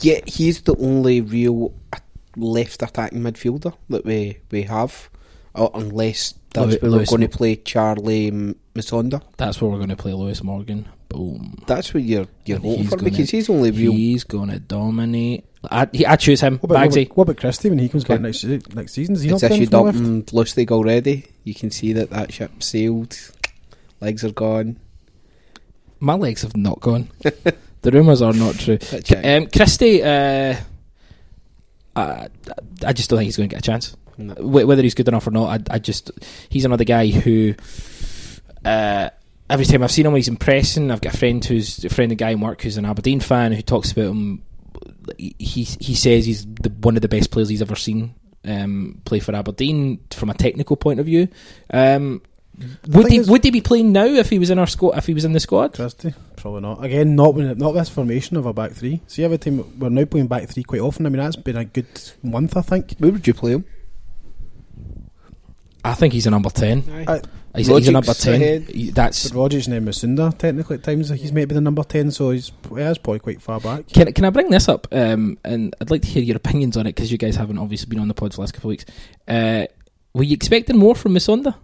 Yeah, 0.00 0.20
he's 0.26 0.62
the 0.62 0.76
only 0.76 1.20
real 1.20 1.72
uh, 1.92 1.98
left 2.36 2.82
attacking 2.82 3.20
midfielder 3.20 3.74
that 3.90 4.04
we 4.04 4.38
we 4.50 4.62
have, 4.62 5.08
uh, 5.54 5.68
unless 5.74 6.34
that's 6.52 6.72
Lew- 6.72 6.78
where 6.80 6.90
Lewis 6.90 7.10
we're 7.10 7.18
going 7.18 7.30
to 7.30 7.36
play 7.36 7.56
Charly 7.56 8.54
Musonda. 8.74 9.22
That's 9.36 9.60
where 9.60 9.70
we're 9.70 9.78
going 9.78 9.88
to 9.90 9.96
play 9.96 10.12
Lewis 10.12 10.42
Morgan. 10.42 10.88
Boom. 11.08 11.62
That's 11.66 11.94
what 11.94 12.02
you're 12.02 12.26
you're 12.44 12.56
And 12.56 12.66
hoping 12.66 12.84
for 12.84 12.96
gonna- 12.96 13.10
because 13.10 13.30
he's 13.30 13.48
only 13.48 13.70
real. 13.70 13.92
He's 13.92 14.24
going 14.24 14.50
to 14.50 14.58
dominate. 14.58 15.44
I, 15.70 15.88
he, 15.92 16.04
I 16.04 16.16
choose 16.16 16.42
him. 16.42 16.58
What 16.58 16.72
about, 16.72 16.80
what 16.80 16.90
Bagsy. 16.90 17.06
about, 17.06 17.16
what 17.16 17.22
about 17.24 17.36
Christie 17.38 17.70
when 17.70 17.78
he 17.78 17.88
comes 17.88 18.04
back 18.04 18.20
next 18.20 18.44
next 18.44 18.92
season? 18.92 19.14
Is 19.14 19.22
he 19.22 19.30
It's 19.30 19.40
not 19.42 19.46
playing 19.48 19.62
issued 19.62 19.70
for 19.70 19.76
up 19.78 19.84
left? 19.86 19.98
in 19.98 20.24
Loose 20.32 20.56
League 20.58 20.72
already. 20.72 21.24
You 21.44 21.54
can 21.54 21.70
see 21.70 21.92
that 21.94 22.10
that 22.10 22.32
ship 22.34 22.62
sailed. 22.62 23.16
Legs 24.04 24.22
are 24.22 24.32
gone. 24.32 24.78
My 25.98 26.12
legs 26.12 26.42
have 26.42 26.58
not 26.58 26.78
gone. 26.80 27.08
the 27.22 27.90
rumours 27.90 28.20
are 28.20 28.34
not 28.34 28.54
true. 28.56 28.78
Um, 29.24 29.46
Christie, 29.46 30.02
uh, 30.02 30.56
I, 31.96 32.28
I 32.84 32.92
just 32.92 33.08
don't 33.08 33.18
think 33.18 33.28
he's 33.28 33.38
going 33.38 33.48
to 33.48 33.54
get 33.54 33.66
a 33.66 33.66
chance. 33.66 33.96
No. 34.18 34.34
Whether 34.34 34.82
he's 34.82 34.92
good 34.92 35.08
enough 35.08 35.26
or 35.26 35.30
not, 35.30 35.70
I, 35.70 35.76
I 35.76 35.78
just 35.78 36.10
he's 36.50 36.66
another 36.66 36.84
guy 36.84 37.06
who. 37.06 37.54
Uh, 38.62 39.08
every 39.48 39.64
time 39.64 39.82
I've 39.82 39.90
seen 39.90 40.04
him, 40.04 40.14
he's 40.14 40.28
impressing. 40.28 40.90
I've 40.90 41.00
got 41.00 41.14
a 41.14 41.16
friend 41.16 41.42
who's 41.42 41.82
a 41.82 41.88
friend 41.88 42.12
of 42.12 42.18
guy 42.18 42.30
in 42.30 42.40
work 42.40 42.60
who's 42.60 42.76
an 42.76 42.84
Aberdeen 42.84 43.20
fan 43.20 43.52
who 43.52 43.62
talks 43.62 43.90
about 43.92 44.10
him. 44.10 44.42
He 45.16 45.64
he 45.64 45.94
says 45.94 46.26
he's 46.26 46.44
the, 46.44 46.68
one 46.82 46.96
of 46.96 47.02
the 47.02 47.08
best 47.08 47.30
players 47.30 47.48
he's 47.48 47.62
ever 47.62 47.74
seen 47.74 48.14
um, 48.44 49.00
play 49.06 49.20
for 49.20 49.34
Aberdeen 49.34 50.00
from 50.10 50.28
a 50.28 50.34
technical 50.34 50.76
point 50.76 51.00
of 51.00 51.06
view. 51.06 51.28
Um, 51.72 52.20
would 52.88 53.06
thing 53.08 53.24
he 53.24 53.30
would 53.30 53.42
he 53.44 53.50
be 53.50 53.60
playing 53.60 53.92
now 53.92 54.04
if 54.04 54.30
he 54.30 54.38
was 54.38 54.50
in 54.50 54.58
our 54.58 54.66
squad? 54.66 54.96
If 54.96 55.06
he 55.06 55.14
was 55.14 55.24
in 55.24 55.32
the 55.32 55.40
squad? 55.40 55.74
Christie? 55.74 56.14
Probably 56.36 56.60
not. 56.60 56.84
Again, 56.84 57.16
not 57.16 57.34
when, 57.34 57.56
not 57.58 57.72
this 57.72 57.88
formation 57.88 58.36
of 58.36 58.46
a 58.46 58.52
back 58.52 58.72
three. 58.72 59.00
See, 59.06 59.24
every 59.24 59.38
time 59.38 59.78
we're 59.78 59.88
now 59.88 60.04
playing 60.04 60.26
back 60.28 60.48
three 60.48 60.62
quite 60.62 60.80
often. 60.80 61.06
I 61.06 61.08
mean, 61.08 61.18
that's 61.22 61.36
been 61.36 61.56
a 61.56 61.64
good 61.64 61.86
month, 62.22 62.56
I 62.56 62.62
think. 62.62 62.94
Where 62.98 63.10
would 63.10 63.26
you 63.26 63.34
play 63.34 63.52
him? 63.52 63.64
I 65.84 65.94
think 65.94 66.14
he's 66.14 66.26
a 66.26 66.30
number 66.30 66.48
ten. 66.50 66.84
I- 67.06 67.20
he's, 67.56 67.66
he's 67.66 67.88
a 67.88 67.92
number 67.92 68.14
ten. 68.14 68.34
ahead. 68.34 68.62
He- 68.70 68.90
That's 68.90 69.28
But 69.30 69.36
Rodgers 69.38 69.66
and 69.68 69.86
Musonda, 69.86 70.36
technically, 70.36 70.76
at 70.76 70.82
times 70.82 71.10
he's 71.10 71.32
maybe 71.32 71.54
the 71.54 71.60
number 71.60 71.82
ten, 71.84 72.10
so 72.10 72.30
he's 72.30 72.52
he 72.74 72.80
is 72.80 72.98
probably 72.98 73.18
quite 73.20 73.42
far 73.42 73.60
back. 73.60 73.88
Can 73.88 74.12
can 74.12 74.24
I 74.24 74.30
bring 74.30 74.50
this 74.50 74.68
up? 74.68 74.86
Um, 74.92 75.38
and 75.44 75.74
I'd 75.80 75.90
like 75.90 76.02
to 76.02 76.08
hear 76.08 76.22
your 76.22 76.36
opinions 76.36 76.76
on 76.76 76.86
it 76.86 76.94
because 76.94 77.12
you 77.12 77.18
guys 77.18 77.36
haven't 77.36 77.58
obviously 77.58 77.88
been 77.88 78.00
on 78.00 78.08
the 78.08 78.14
pod 78.14 78.32
for 78.32 78.36
the 78.36 78.40
last 78.42 78.54
couple 78.54 78.68
of 78.70 78.72
weeks. 78.72 78.84
Uh, 79.28 79.66
were 80.14 80.22
you 80.24 80.34
expecting 80.34 80.78
more 80.78 80.94
from 80.94 81.14
Musonda? 81.14 81.54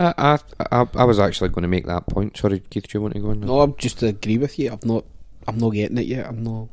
I, 0.00 0.38
I, 0.70 0.86
I, 0.94 1.04
was 1.04 1.18
actually 1.18 1.50
going 1.50 1.62
to 1.62 1.68
make 1.68 1.86
that 1.86 2.06
point. 2.06 2.36
Sorry, 2.36 2.60
Keith, 2.60 2.88
do 2.88 2.96
you 2.96 3.02
want 3.02 3.14
to 3.14 3.20
go 3.20 3.30
on? 3.30 3.40
No, 3.40 3.60
I'm 3.60 3.76
just 3.76 3.98
to 3.98 4.06
agree 4.06 4.38
with 4.38 4.58
you. 4.58 4.72
I've 4.72 4.84
not. 4.84 5.04
I'm 5.46 5.58
not 5.58 5.70
getting 5.70 5.98
it 5.98 6.06
yet. 6.06 6.26
I'm 6.26 6.42
not. 6.42 6.68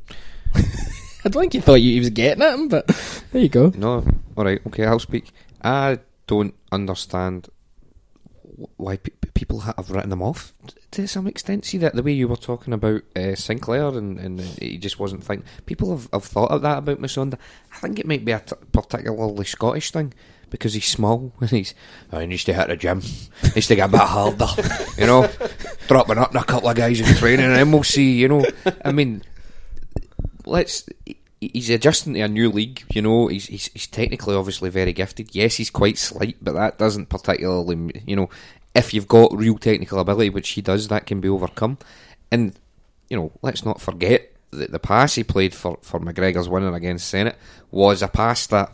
I 0.56 1.30
don't 1.30 1.42
think 1.42 1.54
you 1.56 1.62
thought 1.62 1.76
you, 1.76 1.92
he 1.92 2.00
was 2.00 2.10
getting 2.12 2.42
at 2.42 2.54
him, 2.54 2.70
but 2.70 2.88
there 3.32 3.42
you 3.42 3.50
go. 3.50 3.74
No, 3.76 4.06
all 4.38 4.46
right, 4.46 4.62
okay, 4.68 4.86
I'll 4.86 5.00
speak. 5.00 5.32
I 5.62 6.00
don't 6.28 6.54
understand 6.72 7.50
why 8.78 8.98
pe- 8.98 9.12
pe- 9.12 9.32
people 9.34 9.60
have 9.62 9.90
written 9.92 10.10
them 10.10 10.22
off 10.22 10.54
to 10.92 11.08
some 11.08 11.28
extent. 11.28 11.66
See 11.66 11.78
that 11.80 11.96
the 11.96 12.04
way 12.04 12.14
you 12.14 12.28
were 12.28 12.36
talking 12.36 12.74
about 12.74 13.02
uh, 13.16 13.36
Sinclair 13.36 13.88
and, 13.90 14.20
and 14.20 14.40
he 14.40 14.78
just 14.78 15.00
wasn't 15.00 15.24
thinking. 15.24 15.48
People 15.66 15.92
have, 15.92 16.10
have 16.14 16.24
thought 16.24 16.52
of 16.52 16.62
that 16.62 16.80
about 16.80 17.02
Musonda. 17.02 17.38
I 17.74 17.78
think 17.78 18.00
it 18.00 18.08
might 18.08 18.26
be 18.26 18.32
a 18.32 18.40
t- 18.40 18.56
particularly 18.72 19.46
Scottish 19.46 19.92
thing 19.92 20.14
because 20.50 20.74
he's 20.74 20.86
small 20.86 21.34
and 21.40 21.50
he's. 21.50 21.74
I 22.12 22.26
needs 22.26 22.44
to 22.46 22.54
hit 22.54 22.68
the 22.68 22.78
gym. 22.78 23.02
needs 23.56 23.68
to 23.68 23.76
get 23.76 23.90
a 23.90 23.92
bit 23.92 24.02
harder. 24.02 24.48
You 24.98 25.06
know, 25.06 25.30
dropping 25.88 26.18
up 26.18 26.34
a 26.34 26.44
couple 26.44 26.70
of 26.70 26.76
guys 26.76 27.00
in 27.00 27.16
training, 27.18 27.46
and 27.46 27.56
then 27.56 27.72
we'll 27.72 27.84
see. 27.84 28.14
You 28.14 28.30
know, 28.30 28.46
I 28.84 28.92
mean, 28.92 29.22
let's. 30.44 30.90
He's 31.40 31.70
adjusting 31.70 32.16
to 32.16 32.22
a 32.22 32.28
new 32.28 32.50
league, 32.50 32.84
you 32.90 33.04
know. 33.04 33.28
He's, 33.28 33.46
he's 33.46 33.68
he's 33.68 33.86
technically 33.86 34.36
obviously 34.36 34.72
very 34.72 34.92
gifted. 34.92 35.36
Yes, 35.36 35.58
he's 35.58 35.70
quite 35.70 36.00
slight, 36.00 36.38
but 36.42 36.54
that 36.54 36.80
doesn't 36.80 37.10
particularly, 37.10 38.02
you 38.08 38.16
know, 38.16 38.28
if 38.78 38.94
you've 38.94 39.08
got 39.08 39.36
real 39.36 39.58
technical 39.58 40.00
ability, 40.00 40.30
which 40.30 40.50
he 40.50 40.62
does, 40.62 40.88
that 40.88 41.06
can 41.06 41.20
be 41.22 41.30
overcome. 41.30 41.78
And 42.32 42.54
you 43.10 43.18
know, 43.18 43.32
let's 43.42 43.64
not 43.66 43.82
forget 43.82 44.32
that 44.52 44.72
the 44.72 44.80
pass 44.80 45.16
he 45.16 45.24
played 45.24 45.54
for 45.54 45.78
for 45.82 46.00
McGregor's 46.00 46.48
winning 46.50 46.74
against 46.74 47.14
Zenit 47.14 47.36
was 47.72 48.02
a 48.02 48.08
pass 48.08 48.48
that 48.48 48.72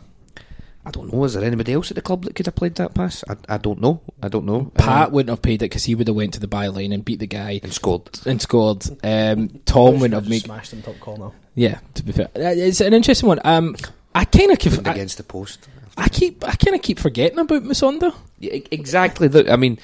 I 0.86 0.90
don't 0.90 1.10
know. 1.12 1.24
Is 1.24 1.32
there 1.34 1.42
anybody 1.44 1.72
else 1.72 1.90
at 1.90 1.94
the 1.94 2.02
club 2.02 2.24
that 2.24 2.34
could 2.34 2.44
have 2.46 2.54
played 2.56 2.74
that 2.74 2.92
pass? 2.94 3.24
I, 3.28 3.36
I 3.48 3.56
don't 3.56 3.80
know. 3.80 4.02
I 4.22 4.28
don't 4.28 4.44
know. 4.44 4.70
Pat 4.76 5.06
Um, 5.08 5.12
wouldn't 5.14 5.30
have 5.30 5.40
paid 5.40 5.54
it 5.62 5.70
because 5.70 5.84
he 5.84 5.94
would 5.94 6.06
have 6.08 6.16
went 6.16 6.34
to 6.34 6.40
the 6.40 6.46
byline 6.46 6.92
and 6.92 7.02
beat 7.04 7.20
the 7.20 7.26
guy 7.26 7.58
and 7.62 7.72
scored. 7.72 8.02
and 8.26 8.40
scored. 8.42 8.84
Um, 9.02 9.60
Tom 9.64 9.94
wouldn't 9.94 10.12
have 10.12 10.28
made. 10.28 10.42
smashed 10.42 10.74
him 10.74 10.82
top 10.82 11.00
corner. 11.00 11.30
Yeah, 11.54 11.78
to 11.94 12.02
be 12.02 12.12
fair, 12.12 12.28
Uh, 12.36 12.52
it's 12.54 12.80
an 12.82 12.92
interesting 12.92 13.28
one. 13.28 13.40
Um, 13.44 13.76
I 14.14 14.24
kind 14.26 14.50
of 14.52 14.58
Pinned 14.58 14.86
I, 14.86 14.92
against 14.92 15.16
the 15.16 15.22
post. 15.22 15.66
I 15.96 16.08
keep 16.08 16.44
I 16.46 16.54
kind 16.56 16.74
of 16.74 16.82
keep 16.82 16.98
forgetting 16.98 17.38
about 17.38 17.62
Musonda. 17.62 18.12
Exactly. 18.50 19.28
The, 19.28 19.52
I 19.52 19.56
mean, 19.56 19.78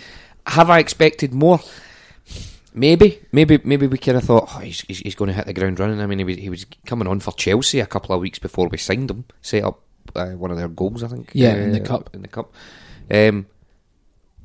have 0.47 0.71
I 0.71 0.79
expected 0.79 1.33
more? 1.33 1.61
Maybe, 2.73 3.21
maybe, 3.33 3.59
maybe 3.65 3.89
we 3.89 3.99
could 3.99 4.15
have 4.15 4.25
thought 4.25 4.49
oh, 4.55 4.59
he's, 4.61 4.83
he's, 4.83 4.99
he's 4.99 5.15
going 5.17 5.29
to 5.29 5.35
hit 5.35 5.47
the 5.47 5.53
ground 5.53 5.81
running. 5.81 6.01
I 6.01 6.07
mean, 6.07 6.19
he 6.19 6.25
was, 6.25 6.37
he 6.37 6.51
was 6.51 6.67
coming 6.87 7.09
on 7.09 7.19
for 7.21 7.33
Chelsea 7.33 7.81
a 7.81 7.87
couple 7.87 8.15
of 8.15 8.21
weeks 8.21 8.39
before 8.39 8.69
we 8.69 8.79
signed 8.79 9.11
him. 9.11 9.25
Set 9.43 9.65
up 9.65 9.81
uh, 10.15 10.31
one 10.31 10.51
of 10.51 10.57
their 10.57 10.69
goals, 10.69 11.03
I 11.03 11.09
think. 11.09 11.31
Yeah, 11.33 11.53
uh, 11.53 11.57
in 11.57 11.73
the 11.73 11.81
cup. 11.81 12.11
In 12.15 12.23
the 12.23 12.29
cup. 12.29 12.53
Um, 13.11 13.47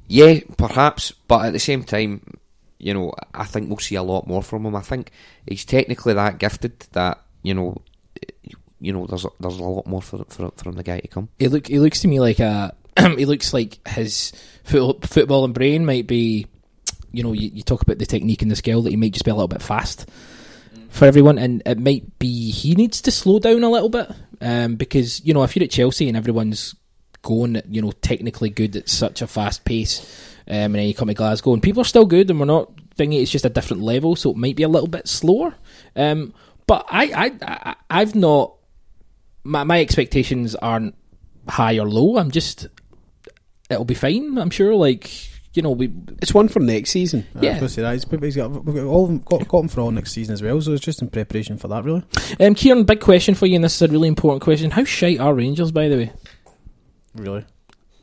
yeah, 0.08 0.40
perhaps, 0.58 1.12
but 1.28 1.46
at 1.46 1.54
the 1.54 1.60
same 1.60 1.84
time, 1.84 2.38
you 2.80 2.94
know, 2.94 3.14
I 3.34 3.46
think 3.46 3.70
we'll 3.70 3.78
see 3.80 3.96
a 3.96 4.04
lot 4.04 4.28
more 4.28 4.44
from 4.44 4.66
him. 4.66 4.76
I 4.76 4.82
think 4.82 5.12
he's 5.48 5.66
technically 5.66 6.14
that 6.14 6.40
gifted 6.40 6.80
that 6.92 7.22
you 7.46 7.54
know, 7.54 7.82
you 8.80 8.92
know, 8.92 9.06
there's 9.06 9.24
a, 9.24 9.30
there's 9.40 9.60
a 9.60 9.64
lot 9.64 9.86
more 9.86 10.02
for 10.02 10.26
for 10.26 10.52
from 10.58 10.76
the 10.76 10.84
guy 10.84 11.00
to 11.00 11.08
come. 11.08 11.30
He 11.38 11.48
look 11.48 11.68
he 11.68 11.80
looks 11.80 12.02
to 12.02 12.08
me 12.08 12.20
like 12.20 12.40
a 12.40 12.76
he 13.18 13.26
looks 13.26 13.54
like 13.54 13.86
his 13.88 14.32
foot, 14.64 15.06
football 15.06 15.46
and 15.46 15.54
brain 15.54 15.86
might 15.86 16.08
be 16.08 16.48
you 17.12 17.24
know 17.24 17.32
you, 17.32 17.50
you 17.54 17.64
talk 17.64 17.82
about 17.82 17.98
the 17.98 18.06
technique 18.06 18.42
and 18.42 18.52
the 18.52 18.56
skill 18.56 18.82
that 18.82 18.90
he 18.90 18.98
might 18.98 19.14
just 19.14 19.26
be 19.26 19.32
a 19.32 19.36
little 19.36 19.48
bit 19.48 19.62
fast 19.62 20.10
for 20.90 21.06
everyone 21.06 21.38
and 21.38 21.62
it 21.66 21.80
might 21.80 22.20
be 22.20 22.52
he 22.52 22.76
needs 22.76 23.02
to 23.02 23.12
slow 23.12 23.40
down 23.40 23.64
a 23.64 23.70
little 23.70 23.90
bit 23.90 24.10
um, 24.42 24.76
because 24.76 25.24
you 25.26 25.34
know 25.34 25.44
if 25.44 25.56
you're 25.56 25.64
at 25.64 25.72
Chelsea 25.72 26.08
and 26.08 26.18
everyone's 26.18 26.76
going 27.22 27.62
you 27.70 27.82
know 27.82 27.92
technically 27.92 28.50
good 28.50 28.76
at 28.76 28.88
such 28.88 29.22
a 29.22 29.28
fast 29.28 29.66
pace 29.66 30.00
um, 30.48 30.56
and 30.56 30.76
then 30.76 30.88
you 30.88 30.94
come 30.94 31.08
to 31.08 31.14
Glasgow 31.14 31.54
and 31.54 31.64
people 31.64 31.82
are 31.82 31.86
still 31.86 32.06
good 32.06 32.30
and 32.30 32.40
we're 32.40 32.46
not 32.46 32.72
thinking 32.96 33.22
it's 33.22 33.32
just 33.32 33.46
a 33.46 33.50
different 33.50 33.82
level 33.82 34.16
so 34.16 34.32
it 34.32 34.38
might 34.38 34.56
be 34.56 34.64
a 34.64 34.70
little 34.70 34.88
bit 34.88 35.08
slower 35.08 35.56
um, 35.96 36.34
but 36.68 36.86
I, 36.90 37.26
I, 37.26 37.32
I 37.42 37.76
I've 37.90 38.16
not 38.16 38.54
my, 39.44 39.64
my 39.64 39.82
expectations 39.82 40.56
aren't 40.56 40.96
high 41.48 41.78
or 41.78 41.90
low 41.90 42.18
I'm 42.18 42.32
just 42.32 42.68
it'll 43.70 43.86
be 43.86 43.94
fine 43.96 44.38
I'm 44.38 44.50
sure 44.50 44.76
like 44.76 45.10
you 45.56 45.62
know 45.62 45.72
we 45.72 45.92
It's 46.22 46.34
one 46.34 46.48
for 46.50 46.60
next 46.60 46.90
season. 46.92 47.26
I 47.36 47.40
Yeah. 47.42 47.50
was 47.52 47.60
gonna 47.60 47.70
say 47.70 47.82
that. 47.84 47.94
He's, 47.94 48.22
he's 48.22 48.36
got, 48.36 48.52
we've 48.66 48.76
got, 48.76 48.84
all, 48.86 49.18
got, 49.20 49.48
got 49.48 49.60
him 49.62 49.68
for 49.70 49.80
all 49.82 49.92
next 49.92 50.12
season 50.12 50.34
as 50.34 50.42
well, 50.44 50.60
so 50.62 50.74
it's 50.74 50.84
just 50.84 51.02
in 51.02 51.10
preparation 51.10 51.58
for 51.58 51.70
that, 51.70 51.86
really. 51.86 52.04
Um, 52.42 52.56
Ciaran, 52.56 52.84
big 52.84 53.00
question 53.00 53.36
for 53.36 53.46
you, 53.46 53.56
and 53.56 53.64
this 53.64 53.76
is 53.76 53.82
a 53.82 53.88
really 53.88 54.10
important 54.10 54.42
question. 54.44 54.72
How 54.72 54.84
shite 54.84 55.20
are 55.22 55.34
Rangers, 55.34 55.72
by 55.72 55.88
the 55.88 55.96
way? 55.96 56.12
Really? 57.16 57.46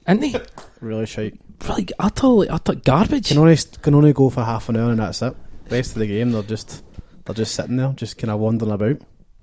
Aren't 0.07 0.23
they? 0.23 0.35
Really 0.81 1.05
shite. 1.05 1.39
Like, 1.69 1.93
utter, 1.99 2.51
utter 2.51 2.75
garbage. 2.75 3.29
Can 3.29 3.37
only, 3.39 3.57
can 3.83 3.95
only 3.95 4.13
go 4.15 4.31
for 4.31 4.43
half 4.45 4.69
an 4.71 4.77
hour 4.77 4.91
and 4.91 4.99
that's 4.99 5.21
it. 5.23 5.37
rest 5.71 5.93
of 5.93 5.99
the 6.01 6.07
game, 6.07 6.33
they're 6.33 6.43
just 6.43 6.83
they're 7.27 7.35
just 7.35 7.55
sitting 7.55 7.77
there, 7.77 7.93
just 7.97 8.17
kind 8.19 8.31
of 8.31 8.41
wandering 8.41 8.73
about. 8.73 8.97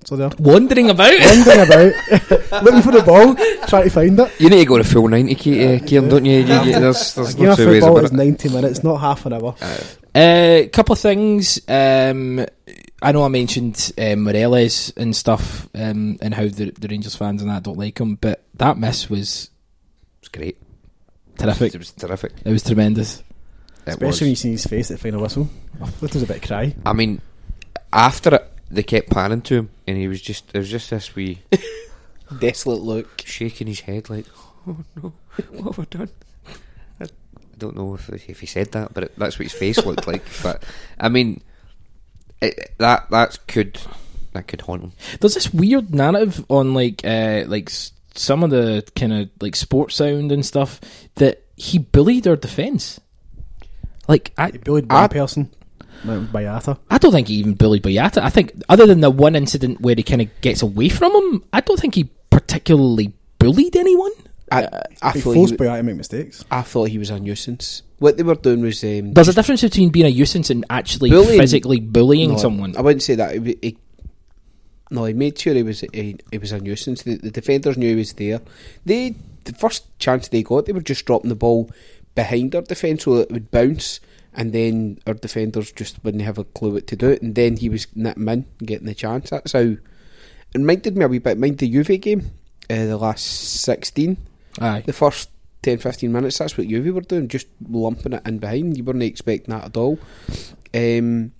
So 0.05 0.15
they're 0.15 0.29
Wandering 0.39 0.89
about? 0.89 1.11
wandering 1.19 1.59
about, 1.67 1.93
looking 2.63 2.81
for 2.81 2.91
the 2.91 3.03
ball, 3.05 3.35
trying 3.67 3.83
to 3.83 3.89
find 3.89 4.19
it. 4.19 4.39
You 4.39 4.49
need 4.49 4.59
to 4.59 4.65
go 4.65 4.77
to 4.77 4.83
full 4.83 5.07
ninety, 5.07 5.35
Ke- 5.35 5.81
uh, 5.83 5.85
Ciaran, 5.85 6.09
don't 6.09 6.25
you? 6.25 6.37
you, 6.39 6.61
you 6.63 6.79
there's 6.79 7.13
there's 7.15 7.37
no 7.37 7.55
two 7.55 7.67
ways 7.67 7.83
about 7.83 8.05
is 8.05 8.11
it. 8.11 8.15
ninety 8.15 8.49
minutes, 8.49 8.83
not 8.83 8.97
half 8.97 9.25
an 9.25 9.33
hour. 9.33 9.55
A 10.15 10.65
uh, 10.65 10.69
couple 10.69 10.93
of 10.93 10.99
things. 10.99 11.59
Um, 11.67 12.45
I 13.01 13.11
know 13.11 13.23
I 13.23 13.27
mentioned 13.27 13.91
um, 13.97 14.23
Morelos 14.23 14.91
and 14.97 15.15
stuff, 15.15 15.67
um, 15.75 16.17
and 16.21 16.33
how 16.33 16.43
the, 16.47 16.71
the 16.71 16.87
Rangers 16.87 17.15
fans 17.15 17.41
and 17.41 17.51
that 17.51 17.63
don't 17.63 17.77
like 17.77 17.99
him, 17.99 18.15
but 18.15 18.43
that 18.55 18.77
miss 18.77 19.09
was 19.09 19.49
It's 20.21 20.29
great. 20.29 20.57
terrific. 21.37 21.75
It 21.75 21.77
was 21.77 21.91
terrific. 21.91 22.31
It 22.43 22.51
was 22.51 22.63
tremendous. 22.63 23.19
It 23.85 23.91
Especially 23.91 24.07
was. 24.07 24.21
when 24.21 24.29
you 24.31 24.35
see 24.35 24.51
his 24.51 24.65
face 24.65 24.91
at 24.91 24.97
the 24.97 25.03
final 25.03 25.21
whistle. 25.21 25.49
I 25.81 25.85
thought 25.87 26.09
it 26.09 26.13
was 26.15 26.23
a 26.23 26.27
bit 26.27 26.41
cry. 26.41 26.73
I 26.85 26.93
mean, 26.93 27.21
after 27.93 28.35
it, 28.35 28.51
they 28.71 28.83
kept 28.83 29.09
panning 29.09 29.41
to 29.43 29.55
him, 29.55 29.69
and 29.87 29.97
he 29.97 30.07
was 30.07 30.21
just 30.21 30.51
there 30.53 30.59
was 30.61 30.69
just 30.69 30.89
this 30.89 31.15
wee 31.15 31.39
Desolate 32.39 32.81
look. 32.81 33.23
shaking 33.25 33.67
his 33.67 33.79
head 33.81 34.09
like, 34.09 34.25
"Oh 34.67 34.77
no, 34.95 35.13
what 35.51 35.75
have 35.75 35.79
I 35.91 35.97
done?" 35.97 36.09
I 37.01 37.07
don't 37.57 37.75
know 37.75 37.95
if 37.95 38.09
if 38.09 38.39
he 38.39 38.45
said 38.45 38.71
that, 38.73 38.93
but 38.93 39.05
it, 39.05 39.13
that's 39.17 39.39
what 39.39 39.45
his 39.45 39.53
face 39.53 39.83
looked 39.83 40.05
like. 40.07 40.23
But 40.43 40.63
I 40.99 41.09
mean, 41.09 41.41
it, 42.41 42.73
that 42.77 43.09
that 43.09 43.39
could 43.47 43.79
that 44.33 44.47
could 44.47 44.61
haunt 44.61 44.83
him. 44.83 44.91
There's 45.19 45.33
this 45.33 45.51
weird 45.53 45.93
narrative 45.93 46.45
on 46.49 46.73
like 46.75 47.01
uh, 47.03 47.45
like 47.47 47.71
some 48.13 48.43
of 48.43 48.51
the 48.51 48.83
kind 48.95 49.13
of 49.13 49.29
like 49.41 49.55
sports 49.55 49.95
sound 49.95 50.31
and 50.31 50.45
stuff 50.45 50.79
that 51.15 51.41
he 51.55 51.79
bullied 51.79 52.27
our 52.27 52.35
defence. 52.35 52.99
Like 54.07 54.33
I, 54.37 54.51
He 54.51 54.57
bullied 54.59 54.91
one 54.91 55.09
person, 55.09 55.49
Boyata. 56.05 56.77
I 56.89 56.97
don't 56.97 57.11
think 57.11 57.27
he 57.27 57.35
even 57.35 57.53
bullied 57.53 57.83
Boyata. 57.83 58.21
I 58.21 58.29
think 58.29 58.53
other 58.69 58.85
than 58.85 59.01
the 59.01 59.09
one 59.09 59.35
incident 59.35 59.81
where 59.81 59.95
he 59.95 60.03
kind 60.03 60.21
of 60.21 60.41
gets 60.41 60.61
away 60.61 60.89
from 60.89 61.11
him, 61.13 61.43
I 61.53 61.61
don't 61.61 61.79
think 61.79 61.95
he 61.95 62.09
particularly 62.29 63.13
bullied 63.39 63.75
anyone. 63.75 64.11
I, 64.51 64.67
I 65.01 65.11
He 65.11 65.21
thought 65.21 65.33
forced 65.35 65.51
he, 65.51 65.57
Boyata 65.57 65.77
to 65.77 65.83
make 65.83 65.95
mistakes. 65.97 66.43
I 66.49 66.61
thought 66.63 66.89
he 66.89 66.97
was 66.97 67.09
a 67.11 67.19
nuisance. 67.19 67.83
What 67.99 68.17
they 68.17 68.23
were 68.23 68.35
doing 68.35 68.61
was 68.61 68.83
um, 68.83 69.13
There's 69.13 69.27
a 69.27 69.33
difference 69.33 69.61
between 69.61 69.89
being 69.89 70.05
a 70.07 70.09
nuisance 70.09 70.49
and 70.49 70.65
actually 70.69 71.09
Bullying- 71.11 71.39
physically 71.39 71.79
bullying 71.79 72.31
No, 72.31 72.37
someone. 72.37 72.75
I 72.75 72.81
wouldn't 72.81 73.03
say 73.03 73.15
that. 73.15 73.35
He, 73.35 73.57
he, 73.61 73.77
no, 74.89 75.05
he 75.05 75.13
made 75.13 75.37
sure 75.37 75.53
he 75.53 75.61
was 75.63 75.81
he, 75.93 76.17
he 76.31 76.37
was 76.39 76.51
a 76.51 76.59
nuisance. 76.59 77.03
The, 77.03 77.17
the 77.17 77.29
defenders 77.29 77.77
knew 77.77 77.89
he 77.89 77.95
was 77.95 78.13
there. 78.13 78.41
They 78.85 79.15
the 79.43 79.53
first 79.53 79.85
chance 79.99 80.27
they 80.29 80.41
got, 80.43 80.65
they 80.65 80.73
were 80.73 80.81
just 80.81 81.05
dropping 81.05 81.29
the 81.29 81.35
ball 81.35 81.69
behind 82.15 82.55
our 82.55 82.61
defence 82.63 83.03
so 83.03 83.17
it 83.17 83.31
would 83.31 83.51
bounce, 83.51 83.99
and 84.33 84.53
then 84.53 84.99
our 85.07 85.13
defenders 85.13 85.71
just 85.71 86.03
wouldn't 86.03 86.23
have 86.23 86.37
a 86.37 86.43
clue 86.43 86.73
what 86.73 86.87
to 86.87 86.95
do. 86.95 87.17
And 87.21 87.35
then 87.35 87.57
he 87.57 87.69
was 87.69 87.87
nipping 87.95 88.27
in 88.27 88.45
getting 88.63 88.87
the 88.87 88.95
chance. 88.95 89.29
That's 89.29 89.53
how. 89.53 89.59
It 89.61 90.57
reminded 90.57 90.97
me 90.97 91.05
a 91.05 91.07
wee 91.07 91.19
bit. 91.19 91.37
Mind 91.37 91.59
the 91.59 91.69
Juve 91.69 92.01
game, 92.01 92.31
uh, 92.69 92.85
the 92.85 92.97
last 92.97 93.25
sixteen. 93.61 94.17
Aye. 94.59 94.83
The 94.85 94.93
first 94.93 95.29
10, 95.61 95.77
15 95.77 96.11
minutes, 96.11 96.37
that's 96.37 96.57
what 96.57 96.67
Juve 96.67 96.93
were 96.93 97.01
doing, 97.01 97.27
just 97.27 97.47
lumping 97.69 98.13
it 98.13 98.25
in 98.25 98.39
behind. 98.39 98.77
You 98.77 98.83
weren't 98.83 99.03
expecting 99.03 99.53
that 99.53 99.65
at 99.65 99.77
all. 99.77 99.99
Um, 100.73 101.33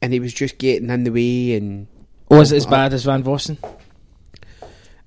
and 0.00 0.12
he 0.12 0.20
was 0.20 0.32
just 0.32 0.58
getting 0.58 0.90
in 0.90 1.04
the 1.04 1.10
way 1.10 1.56
and. 1.56 1.86
Was 2.30 2.52
it 2.52 2.56
as 2.56 2.66
bad 2.66 2.92
as 2.92 3.04
Van 3.04 3.22
Vossen? 3.22 3.58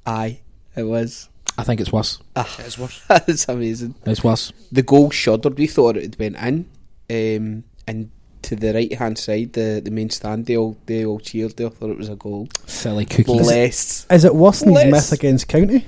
Aye, 0.06 0.40
it 0.76 0.84
was. 0.84 1.30
I 1.58 1.64
think 1.64 1.82
it's 1.82 1.92
worse. 1.92 2.20
Ah, 2.36 2.56
it's 2.60 2.78
worse. 2.78 3.04
That's 3.08 3.48
amazing. 3.48 3.96
It's 4.06 4.24
worse. 4.24 4.52
The 4.72 4.82
goal 4.82 5.12
shuddered. 5.12 5.58
We 5.58 5.68
thought 5.68 5.98
it 5.98 6.04
had 6.04 6.20
went 6.20 6.38
in. 6.38 6.70
Um, 7.12 7.64
and 7.88 8.10
to 8.44 8.56
the 8.56 8.74
right 8.74 8.94
hand 8.94 9.18
side, 9.18 9.54
the, 9.54 9.82
the 9.84 9.92
main 9.92 10.10
stand, 10.10 10.46
they 10.46 10.56
all, 10.56 10.78
they 10.86 11.06
all 11.06 11.20
cheered. 11.20 11.58
They 11.58 11.66
all 11.66 11.70
thought 11.72 11.90
it 11.92 11.98
was 11.98 12.10
a 12.10 12.16
goal. 12.16 12.48
Silly 12.66 13.06
cookies. 13.06 13.26
Bless. 13.42 14.08
Is 14.10 14.24
it 14.26 14.34
worse 14.34 14.62
than 14.62 14.74
his 14.76 14.84
Bless. 14.86 15.12
myth 15.12 15.20
against 15.20 15.48
County? 15.48 15.86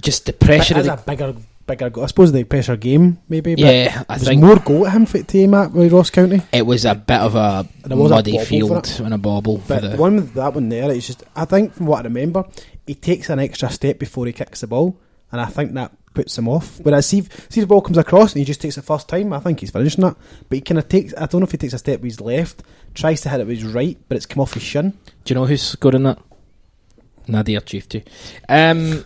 Just 0.00 0.26
the 0.26 0.32
pressure. 0.32 0.76
As 0.78 0.86
of 0.86 0.94
a 0.94 0.96
the, 0.96 1.02
bigger, 1.10 1.34
bigger. 1.66 1.90
Go- 1.90 2.02
I 2.04 2.06
suppose 2.06 2.32
the 2.32 2.44
pressure 2.44 2.76
game, 2.76 3.18
maybe. 3.28 3.54
But 3.54 3.60
Yeah, 3.64 4.04
I 4.08 4.16
there's 4.16 4.28
think- 4.28 4.42
more 4.42 4.56
goal 4.58 4.86
at 4.86 4.92
him 4.94 5.06
for 5.06 5.22
to 5.22 5.38
aim 5.38 5.54
at 5.54 5.72
with 5.72 5.92
Ross 5.92 6.10
County. 6.10 6.40
it 6.52 6.64
was 6.64 6.84
a 6.84 6.94
bit 6.94 7.20
of 7.20 7.34
a 7.34 7.68
There 7.84 7.96
was 7.96 8.10
a 8.10 8.14
muddy 8.14 8.32
bobble 8.32 8.44
field 8.46 9.00
and 9.00 9.14
a 9.14 9.18
bobble 9.18 9.58
for 9.58 9.68
But 9.74 9.82
the. 9.82 9.88
the 9.90 9.96
one 9.98 10.16
with 10.16 10.34
that 10.34 10.54
one 10.54 10.68
there, 10.70 10.90
it's 10.90 11.06
just. 11.06 11.22
I 11.36 11.44
think 11.44 11.74
from 11.74 11.86
what 11.86 12.00
I 12.00 12.02
remember, 12.04 12.44
he 12.86 12.94
takes 12.94 13.28
an 13.28 13.38
extra 13.38 13.68
step 13.70 13.98
before 13.98 14.26
he 14.26 14.32
kicks 14.32 14.62
the 14.62 14.66
ball, 14.68 14.96
and 15.30 15.40
I 15.40 15.46
think 15.46 15.74
that 15.74 15.92
puts 16.14 16.36
him 16.36 16.48
off. 16.48 16.80
Whereas 16.82 17.06
see, 17.06 17.22
see 17.48 17.60
the 17.60 17.66
ball 17.66 17.80
comes 17.82 17.98
across 17.98 18.32
and 18.32 18.40
he 18.40 18.44
just 18.44 18.60
takes 18.60 18.76
it 18.78 18.82
first 18.84 19.08
time, 19.08 19.32
I 19.32 19.38
think 19.40 19.60
he's 19.60 19.70
finishing 19.70 20.02
that. 20.04 20.16
But 20.48 20.56
he 20.56 20.60
kind 20.62 20.78
of 20.78 20.88
takes. 20.88 21.14
I 21.16 21.26
don't 21.26 21.40
know 21.40 21.44
if 21.46 21.52
he 21.52 21.58
takes 21.58 21.72
a 21.74 21.78
step 21.78 22.00
with 22.00 22.10
his 22.12 22.20
left, 22.20 22.62
tries 22.94 23.20
to 23.22 23.28
hit 23.28 23.40
it 23.40 23.46
with 23.46 23.60
his 23.62 23.72
right, 23.72 23.96
but 24.08 24.16
it's 24.16 24.26
come 24.26 24.40
off 24.42 24.54
his 24.54 24.62
shin. 24.62 24.90
Do 25.24 25.32
you 25.32 25.34
know 25.36 25.46
who's 25.46 25.62
scoring 25.62 26.02
that? 26.04 26.18
Nadir 27.28 27.60
Çiftçi. 27.60 28.02
Um, 28.48 29.04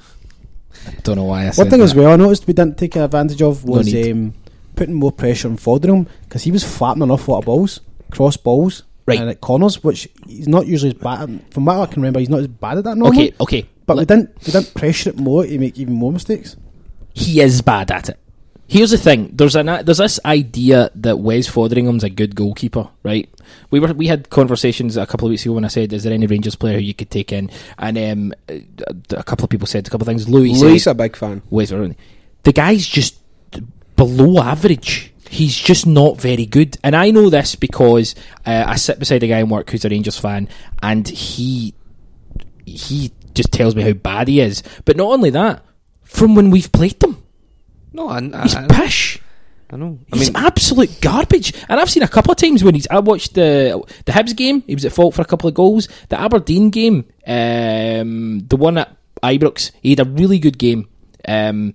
I 0.86 1.01
don't 1.02 1.16
know 1.16 1.24
why 1.24 1.47
I 1.47 1.51
said 1.51 1.62
One 1.64 1.70
thing 1.70 1.78
that. 1.81 1.85
as 1.85 1.94
well, 1.94 2.12
I 2.12 2.16
noticed 2.16 2.47
we 2.47 2.55
didn't 2.55 2.78
take 2.78 2.97
advantage 2.97 3.43
of 3.43 3.64
was 3.64 3.93
need. 3.93 4.12
um, 4.12 4.35
putting 4.76 4.94
more 4.94 5.12
pressure 5.12 5.48
on 5.48 5.56
Foderingham 5.56 6.09
because 6.22 6.43
he 6.43 6.51
was 6.51 6.64
flapping 6.64 7.02
an 7.02 7.10
awful 7.10 7.35
lot 7.35 7.40
of 7.40 7.44
balls, 7.47 7.81
cross 8.10 8.36
balls, 8.36 8.82
Right. 9.06 9.20
and 9.20 9.28
at 9.28 9.40
corners, 9.43 9.85
which 9.85 10.09
he's 10.26 10.48
not 10.48 10.66
usually 10.66 10.93
as 10.93 10.98
bad. 10.98 11.40
From 11.51 11.66
what 11.66 11.78
I 11.78 11.86
can 11.86 12.01
remember, 12.02 12.20
he's 12.20 12.31
not 12.31 12.40
as 12.40 12.48
bad 12.48 12.78
at 12.78 12.85
that 12.85 12.97
normally. 12.97 13.28
Okay, 13.32 13.36
okay. 13.60 13.68
But 13.85 13.98
we 13.98 14.06
didn't 14.06 14.31
we 14.47 14.52
didn't 14.52 14.72
pressure 14.74 15.10
it 15.10 15.18
more 15.18 15.44
to 15.44 15.59
make 15.59 15.78
even 15.78 15.93
more 15.93 16.10
mistakes. 16.10 16.56
He 17.15 17.41
is 17.41 17.62
bad 17.62 17.91
at 17.91 18.09
it. 18.11 18.19
Here's 18.66 18.91
the 18.91 18.99
thing: 18.99 19.31
there's 19.32 19.57
an 19.57 19.66
there's 19.66 19.99
this 19.99 20.19
idea 20.24 20.91
that 20.97 21.19
Wes 21.19 21.49
Foderingham's 21.49 22.03
a 22.03 22.11
good 22.11 22.35
goalkeeper, 22.35 22.89
right? 23.03 23.28
We 23.70 23.78
were 23.78 23.93
we 23.93 24.07
had 24.07 24.31
conversations 24.31 24.97
a 24.97 25.07
couple 25.07 25.28
of 25.28 25.31
weeks 25.31 25.45
ago 25.45 25.55
when 25.55 25.65
I 25.65 25.69
said, 25.69 25.93
"Is 25.93 26.03
there 26.05 26.12
any 26.12 26.27
Rangers 26.27 26.57
player 26.57 26.74
who 26.74 26.82
you 26.82 26.95
could 26.95 27.11
take 27.11 27.31
in?" 27.32 27.51
And 27.78 27.99
um, 27.99 28.35
a 28.49 29.23
couple 29.23 29.45
of 29.45 29.51
people 29.51 29.66
said 29.66 29.86
a 29.86 29.91
couple 29.91 30.05
of 30.05 30.09
things. 30.09 30.28
Louis, 30.28 30.59
Louis 30.61 30.86
a 30.86 30.95
big 30.95 31.15
fan. 31.15 31.43
Wes 31.51 31.70
Foderingham. 31.70 31.97
The 32.43 32.53
guy's 32.53 32.86
just 32.86 33.19
below 33.97 34.43
average. 34.43 35.12
He's 35.28 35.57
just 35.57 35.86
not 35.86 36.20
very 36.20 36.47
good, 36.47 36.78
and 36.82 36.97
I 36.97 37.11
know 37.11 37.28
this 37.28 37.55
because 37.55 38.15
uh, 38.47 38.65
I 38.66 38.77
sit 38.77 38.99
beside 38.99 39.23
a 39.23 39.28
guy 39.28 39.41
in 39.41 39.51
work 39.51 39.70
who's 39.70 39.85
a 39.85 39.89
Rangers 39.89 40.19
fan, 40.19 40.49
and 40.82 41.07
he 41.07 41.74
he 42.65 43.12
just 43.35 43.53
tells 43.53 43.77
me 43.77 43.82
how 43.82 43.93
bad 43.93 44.28
he 44.28 44.41
is. 44.41 44.62
But 44.85 44.97
not 44.97 45.12
only 45.12 45.31
that, 45.31 45.65
from 46.15 46.35
when 46.35 46.51
we've 46.51 46.70
played 46.70 46.99
them. 47.01 47.23
No, 47.93 48.09
I, 48.09 48.19
I, 48.19 48.43
He's 48.43 48.55
I, 48.55 48.66
pish. 48.69 49.20
I 49.70 49.77
know. 49.77 49.99
I 50.12 50.16
He's 50.16 50.32
mean, 50.32 50.45
absolute 50.45 51.01
garbage. 51.01 51.53
And 51.69 51.81
I've 51.81 51.91
seen 51.91 52.03
a 52.03 52.09
couple 52.09 52.32
of 52.32 52.39
times 52.39 52.62
when 52.62 52.74
he's. 52.74 52.86
I 52.89 53.01
watched 53.01 53.35
the 53.35 53.82
the 54.05 54.12
Hibs 54.12 54.35
game. 54.35 54.62
He 54.62 54.74
was 54.74 54.85
at 54.85 54.93
fault 54.93 55.15
for 55.15 55.23
a 55.23 55.27
couple 55.27 55.49
of 55.49 55.55
goals. 55.55 55.89
The 56.09 56.20
Aberdeen 56.20 56.70
game, 56.70 57.05
um, 57.27 58.41
the 58.47 58.57
one 58.57 58.78
at 58.78 58.97
Ibrox, 59.23 59.73
he 59.82 59.91
had 59.91 60.01
a 60.01 60.05
really 60.05 60.39
good 60.39 60.59
game. 60.59 60.89
Um, 61.27 61.74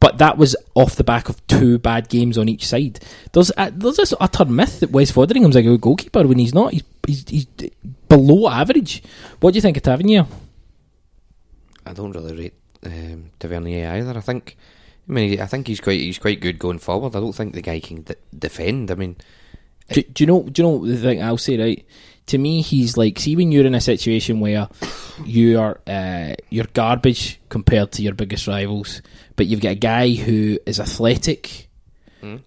but 0.00 0.18
that 0.18 0.38
was 0.38 0.56
off 0.74 0.96
the 0.96 1.04
back 1.04 1.28
of 1.28 1.46
two 1.46 1.78
bad 1.78 2.08
games 2.08 2.38
on 2.38 2.48
each 2.48 2.66
side. 2.66 3.00
There's 3.32 3.52
a, 3.56 3.70
there's 3.70 3.96
this 3.96 4.14
utter 4.18 4.46
myth 4.46 4.80
that 4.80 4.90
Wes 4.90 5.12
Foderingham's 5.12 5.56
a 5.56 5.62
good 5.62 5.80
goalkeeper 5.80 6.26
when 6.26 6.38
he's 6.38 6.54
not. 6.54 6.72
He's, 6.72 6.84
he's, 7.06 7.24
he's 7.28 7.46
below 8.08 8.48
average. 8.48 9.02
What 9.40 9.52
do 9.52 9.56
you 9.56 9.62
think 9.62 9.76
of 9.76 9.82
Tavernier? 9.82 10.26
I 11.84 11.92
don't 11.92 12.12
really 12.12 12.34
rate 12.34 12.59
um, 12.84 13.30
Tavernier 13.38 13.90
either. 13.92 14.16
I 14.16 14.20
think, 14.20 14.56
I 15.08 15.12
mean, 15.12 15.40
I 15.40 15.46
think 15.46 15.66
he's 15.66 15.80
quite 15.80 16.00
he's 16.00 16.18
quite 16.18 16.40
good 16.40 16.58
going 16.58 16.78
forward. 16.78 17.14
I 17.16 17.20
don't 17.20 17.32
think 17.34 17.54
the 17.54 17.62
guy 17.62 17.80
can 17.80 18.02
d- 18.02 18.14
defend. 18.38 18.90
I 18.90 18.94
mean, 18.94 19.16
Do, 19.92 20.02
do 20.02 20.22
you 20.24 20.26
know? 20.26 20.42
Do 20.44 20.62
you 20.62 20.68
know 20.68 20.86
the 20.86 20.96
thing 20.96 21.22
I'll 21.22 21.36
say? 21.36 21.58
Right, 21.58 21.86
to 22.26 22.38
me, 22.38 22.62
he's 22.62 22.96
like 22.96 23.18
see 23.18 23.34
when 23.36 23.50
you're 23.52 23.66
in 23.66 23.74
a 23.74 23.80
situation 23.80 24.38
where 24.40 24.68
you 25.24 25.58
are 25.58 25.80
uh, 25.86 26.34
you're 26.48 26.66
garbage 26.74 27.40
compared 27.48 27.92
to 27.92 28.02
your 28.02 28.14
biggest 28.14 28.46
rivals, 28.46 29.02
but 29.36 29.46
you've 29.46 29.60
got 29.60 29.72
a 29.72 29.76
guy 29.76 30.10
who 30.14 30.58
is 30.66 30.78
athletic, 30.80 31.68
Mm. 32.22 32.40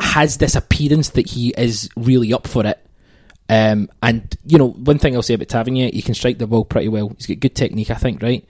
has 0.00 0.38
this 0.38 0.54
appearance 0.54 1.10
that 1.10 1.28
he 1.30 1.50
is 1.56 1.88
really 1.96 2.32
up 2.32 2.46
for 2.46 2.66
it. 2.66 2.78
Um, 3.52 3.90
and 4.02 4.34
you 4.46 4.56
know, 4.56 4.70
one 4.70 4.98
thing 4.98 5.14
I'll 5.14 5.22
say 5.22 5.34
about 5.34 5.48
Tavernier, 5.48 5.90
he 5.92 6.00
can 6.00 6.14
strike 6.14 6.38
the 6.38 6.46
ball 6.46 6.64
pretty 6.64 6.88
well. 6.88 7.10
He's 7.18 7.26
got 7.26 7.38
good 7.40 7.54
technique, 7.54 7.90
I 7.90 7.96
think. 7.96 8.22
Right. 8.22 8.48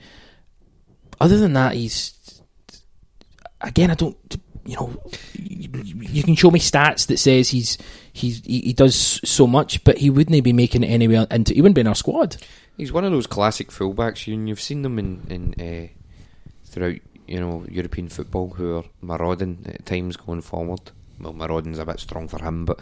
Other 1.20 1.38
than 1.38 1.54
that, 1.54 1.74
he's 1.74 2.40
again. 3.60 3.90
I 3.90 3.94
don't. 3.94 4.16
You 4.64 4.76
know, 4.76 5.02
you, 5.34 6.22
can 6.22 6.36
show 6.36 6.52
me 6.52 6.60
stats 6.60 7.08
that 7.08 7.18
says 7.18 7.48
he's 7.48 7.78
he's 8.12 8.44
he, 8.44 8.60
he 8.60 8.72
does 8.72 9.18
so 9.24 9.48
much, 9.48 9.82
but 9.82 9.98
he 9.98 10.08
wouldn't 10.08 10.44
be 10.44 10.52
making 10.52 10.84
it 10.84 10.88
anywhere 10.88 11.26
into. 11.32 11.52
He 11.52 11.60
wouldn't 11.60 11.74
be 11.74 11.80
in 11.80 11.88
our 11.88 11.96
squad. 11.96 12.36
He's 12.76 12.92
one 12.92 13.04
of 13.04 13.10
those 13.10 13.26
classic 13.26 13.70
fullbacks. 13.70 14.32
And 14.32 14.48
you've 14.48 14.60
seen 14.60 14.82
them 14.82 15.00
in, 15.00 15.26
in 15.28 15.54
uh, 15.60 15.88
throughout 16.64 17.00
you 17.26 17.40
know 17.40 17.66
European 17.68 18.08
football 18.08 18.50
who 18.50 18.76
are 18.76 18.84
marauding 19.00 19.64
at 19.66 19.84
times 19.84 20.16
going 20.16 20.42
forward. 20.42 20.92
Well, 21.22 21.32
marauding's 21.32 21.78
a 21.78 21.86
bit 21.86 22.00
strong 22.00 22.26
for 22.28 22.42
him, 22.42 22.64
but 22.64 22.80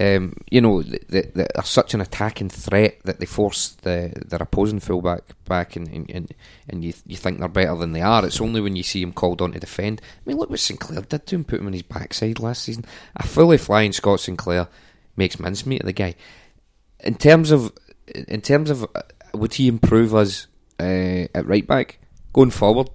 um, 0.00 0.34
you 0.50 0.60
know 0.60 0.82
they, 0.82 0.98
they, 1.08 1.22
they 1.34 1.46
are 1.54 1.62
such 1.64 1.92
an 1.94 2.00
attacking 2.00 2.48
threat 2.48 2.98
that 3.04 3.20
they 3.20 3.26
force 3.26 3.76
the, 3.82 4.12
their 4.26 4.40
opposing 4.42 4.80
fullback 4.80 5.22
back, 5.44 5.76
and 5.76 5.86
and, 5.88 6.10
and, 6.10 6.34
and 6.68 6.82
you 6.84 6.94
you 7.06 7.16
think 7.16 7.38
they're 7.38 7.48
better 7.48 7.76
than 7.76 7.92
they 7.92 8.00
are. 8.00 8.24
It's 8.24 8.40
only 8.40 8.60
when 8.60 8.74
you 8.74 8.82
see 8.82 9.02
him 9.02 9.12
called 9.12 9.42
on 9.42 9.52
to 9.52 9.60
defend. 9.60 10.00
I 10.02 10.28
mean, 10.28 10.38
look 10.38 10.50
what 10.50 10.60
Sinclair 10.60 11.02
did 11.02 11.26
to 11.26 11.34
him, 11.36 11.44
put 11.44 11.60
him 11.60 11.66
on 11.66 11.74
his 11.74 11.82
backside 11.82 12.40
last 12.40 12.62
season. 12.62 12.84
A 13.16 13.26
fully 13.26 13.58
flying 13.58 13.92
Scott 13.92 14.20
Sinclair 14.20 14.68
makes 15.16 15.38
mincemeat 15.38 15.82
of 15.82 15.86
the 15.86 15.92
guy. 15.92 16.14
In 17.00 17.16
terms 17.16 17.50
of 17.50 17.72
in 18.06 18.40
terms 18.40 18.70
of 18.70 18.84
uh, 18.94 19.02
would 19.34 19.54
he 19.54 19.68
improve 19.68 20.14
us 20.14 20.46
uh, 20.80 21.26
at 21.34 21.46
right 21.46 21.66
back 21.66 21.98
going 22.32 22.50
forward? 22.50 22.88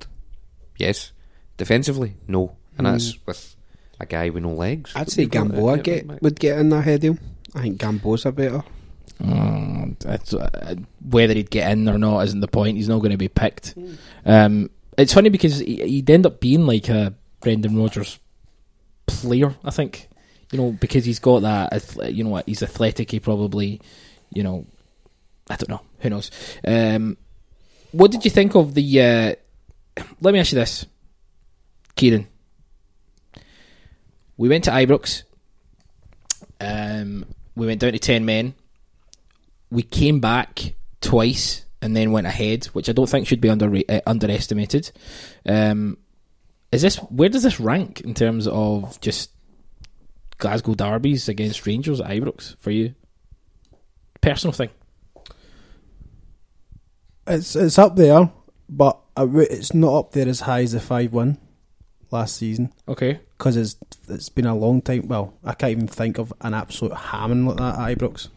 Yes. 0.78 1.12
Defensively, 1.58 2.16
no, 2.28 2.56
and 2.78 2.88
that's 2.88 3.14
Mm. 3.14 3.20
with 3.26 3.56
a 4.00 4.06
guy 4.06 4.30
with 4.30 4.44
no 4.44 4.54
legs. 4.54 4.92
I'd 4.96 5.10
say 5.10 5.24
We've 5.24 5.32
Gamboa 5.32 5.74
at- 5.74 5.80
at 5.80 5.86
get 5.86 6.08
right 6.08 6.22
would 6.22 6.40
get 6.40 6.60
in 6.60 6.72
ahead 6.74 7.04
of 7.04 7.18
him. 7.18 7.20
I 7.56 7.62
think 7.64 7.78
Gamboa's 7.80 8.26
a 8.26 8.32
better. 8.32 8.64
Mm, 9.22 10.00
that's, 10.00 10.34
uh, 10.34 10.76
whether 11.10 11.34
he'd 11.34 11.50
get 11.50 11.70
in 11.72 11.90
or 11.90 11.98
not 11.98 12.22
isn't 12.26 12.40
the 12.40 12.48
point. 12.48 12.78
He's 12.78 12.88
not 12.88 13.00
going 13.00 13.12
to 13.12 13.18
be 13.18 13.28
picked. 13.28 13.76
Um, 14.26 14.70
it's 14.98 15.14
funny 15.14 15.30
because 15.30 15.60
he, 15.60 15.76
he'd 15.86 16.10
end 16.10 16.26
up 16.26 16.40
being 16.40 16.66
like 16.66 16.88
a 16.90 17.14
Brendan 17.42 17.78
Rodgers 17.78 18.20
player. 19.08 19.54
I 19.64 19.72
think 19.72 20.08
you 20.52 20.58
know 20.60 20.72
because 20.72 21.04
he's 21.06 21.20
got 21.20 21.42
that. 21.42 22.14
You 22.14 22.24
know 22.24 22.30
what? 22.30 22.48
He's 22.48 22.64
athletic. 22.64 23.12
He 23.12 23.20
probably, 23.20 23.82
you 24.34 24.44
know, 24.44 24.66
I 25.50 25.56
don't 25.58 25.70
know. 25.70 25.82
Who 26.00 26.10
knows? 26.12 26.32
Um, 26.66 27.18
what 27.92 28.12
did 28.12 28.24
you 28.24 28.32
think 28.32 28.56
of 28.56 28.74
the? 28.74 29.02
Uh, 29.02 29.36
let 30.22 30.34
me 30.34 30.40
ask 30.40 30.54
you 30.54 30.60
this, 30.60 30.86
Ciaran. 31.98 32.28
We 34.40 34.48
went 34.48 34.64
to 34.64 34.72
Ibrox. 34.72 35.24
Um, 36.62 37.26
we 37.58 37.68
went 37.68 37.82
down 37.82 37.92
to 37.92 38.00
ten 38.00 38.24
men. 38.24 38.56
We 39.70 39.84
came 39.84 40.22
back 40.22 40.76
twice 41.02 41.66
and 41.82 41.94
then 41.94 42.14
went 42.14 42.26
ahead, 42.26 42.64
which 42.68 42.88
I 42.88 42.94
don't 42.94 43.10
think 43.10 43.28
should 43.28 43.42
be 43.42 43.50
under 43.50 43.70
uh, 43.90 44.00
underestimated. 44.08 44.94
Um, 45.46 45.98
is 46.72 46.82
this 46.82 46.96
where 46.96 47.28
does 47.28 47.44
this 47.44 47.60
rank 47.60 48.00
in 48.00 48.14
terms 48.14 48.48
of 48.48 49.02
just 49.02 49.32
Glasgow 50.38 50.74
derbies 50.74 51.28
against 51.28 51.68
Rangers 51.68 52.00
at 52.00 52.08
Ibrox 52.10 52.56
for 52.60 52.72
you? 52.72 52.96
Personal 54.22 54.54
thing. 54.54 54.70
It's 57.28 57.58
it's 57.58 57.78
up 57.78 57.98
there, 57.98 58.32
but 58.70 59.02
it's 59.18 59.74
not 59.74 59.96
up 59.96 60.12
there 60.14 60.30
as 60.30 60.40
high 60.40 60.62
as 60.62 60.72
the 60.72 60.80
five 60.80 61.12
one 61.12 61.40
last 62.12 62.36
season. 62.38 62.74
Okay, 62.88 63.20
because 63.38 63.56
it's 63.58 63.76
it's 64.08 64.30
been 64.30 64.46
a 64.46 64.56
long 64.56 64.82
time. 64.82 65.08
Well, 65.08 65.34
I 65.44 65.54
can't 65.54 65.72
even 65.72 65.88
think 65.88 66.18
of 66.18 66.34
an 66.42 66.54
absolute 66.54 66.94
hammering 66.96 67.46
like 67.46 67.58
that 67.58 67.80
at 67.80 67.98
Ibrox. 67.98 68.30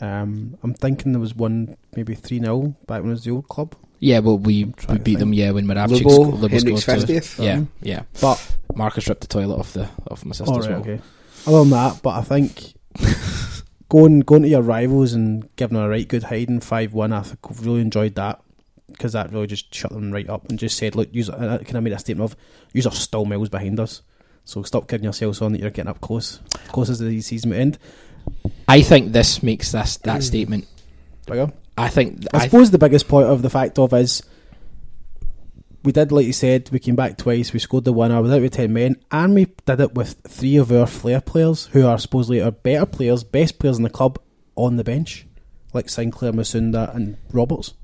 Um, 0.00 0.58
I'm 0.62 0.74
thinking 0.74 1.12
there 1.12 1.20
was 1.20 1.34
one 1.34 1.76
maybe 1.94 2.14
three 2.14 2.40
0 2.40 2.74
back 2.86 3.00
when 3.02 3.10
it 3.10 3.14
was 3.14 3.24
the 3.24 3.30
old 3.30 3.48
club. 3.48 3.74
Yeah, 4.00 4.18
well, 4.18 4.36
we, 4.38 4.72
we 4.88 4.98
beat 4.98 5.18
them. 5.20 5.32
Yeah, 5.32 5.52
when 5.52 5.66
Moravcik 5.66 6.02
Lubo, 6.02 6.36
sc- 6.36 6.42
Lubo 6.42 6.48
Henrik's 6.50 6.82
scored 6.82 7.00
to- 7.00 7.06
50th. 7.06 7.42
Yeah, 7.44 7.52
Um, 7.54 7.70
yeah. 7.80 8.02
But 8.20 8.56
Marcus 8.74 9.08
ripped 9.08 9.22
the 9.22 9.28
toilet 9.28 9.56
off 9.58 9.72
the 9.72 9.88
off 10.10 10.24
my 10.24 10.32
sister 10.32 10.52
all 10.52 10.60
right, 10.60 10.70
well. 10.70 10.80
okay. 10.80 11.00
Other 11.46 11.58
than 11.60 11.70
that, 11.70 12.02
but 12.02 12.10
I 12.10 12.22
think 12.22 12.74
going 13.88 14.20
going 14.20 14.42
to 14.42 14.48
your 14.48 14.62
rivals 14.62 15.12
and 15.14 15.48
giving 15.56 15.76
them 15.76 15.84
a 15.86 15.88
right 15.88 16.06
good 16.08 16.24
hiding 16.24 16.60
five 16.60 16.92
one, 16.92 17.12
I 17.12 17.22
think 17.22 17.38
I've 17.48 17.64
really 17.64 17.80
enjoyed 17.80 18.14
that 18.16 18.42
because 18.88 19.12
that 19.12 19.32
really 19.32 19.46
just 19.46 19.74
shut 19.74 19.92
them 19.92 20.12
right 20.12 20.28
up 20.28 20.48
and 20.48 20.58
just 20.58 20.76
said, 20.76 20.94
look, 20.94 21.08
you 21.12 21.24
uh, 21.32 21.58
can 21.58 21.76
I 21.76 21.80
make 21.80 21.92
a 21.92 21.98
statement 21.98 22.30
of 22.30 22.36
use 22.72 22.86
are 22.86 22.92
still 22.92 23.24
miles 23.24 23.48
behind 23.48 23.80
us, 23.80 24.02
so 24.44 24.62
stop 24.62 24.88
kidding 24.88 25.04
yourselves 25.04 25.40
on 25.40 25.52
that 25.52 25.60
you're 25.60 25.70
getting 25.70 25.90
up 25.90 26.00
close, 26.00 26.40
close 26.68 26.90
as 26.90 26.98
the 26.98 27.20
season 27.20 27.50
may 27.50 27.58
end. 27.58 27.78
I 28.68 28.82
think 28.82 29.12
this 29.12 29.42
makes 29.42 29.72
this 29.72 29.98
that 29.98 30.22
statement. 30.22 30.66
Bigger. 31.26 31.52
I 31.76 31.88
think 31.88 32.24
I 32.32 32.38
I 32.38 32.44
suppose 32.44 32.70
the 32.70 32.78
biggest 32.78 33.08
point 33.08 33.26
of 33.26 33.42
the 33.42 33.50
fact 33.50 33.78
of 33.78 33.92
is 33.94 34.22
we 35.84 35.92
did, 35.92 36.12
like 36.12 36.26
you 36.26 36.32
said, 36.32 36.70
we 36.70 36.78
came 36.78 36.96
back 36.96 37.18
twice, 37.18 37.52
we 37.52 37.58
scored 37.58 37.84
the 37.84 37.92
winner 37.92 38.20
without 38.22 38.40
with 38.40 38.54
10 38.54 38.72
men, 38.72 38.96
and 39.10 39.34
we 39.34 39.46
did 39.66 39.80
it 39.80 39.94
with 39.94 40.16
three 40.26 40.56
of 40.56 40.72
our 40.72 40.86
flair 40.86 41.20
players 41.20 41.66
who 41.66 41.86
are 41.86 41.98
supposedly 41.98 42.40
our 42.40 42.50
better 42.50 42.86
players, 42.86 43.22
best 43.22 43.58
players 43.58 43.76
in 43.76 43.82
the 43.82 43.90
club 43.90 44.18
on 44.56 44.76
the 44.76 44.84
bench, 44.84 45.26
like 45.74 45.90
Sinclair, 45.90 46.32
Musonda, 46.32 46.94
and 46.94 47.18
Roberts. 47.32 47.74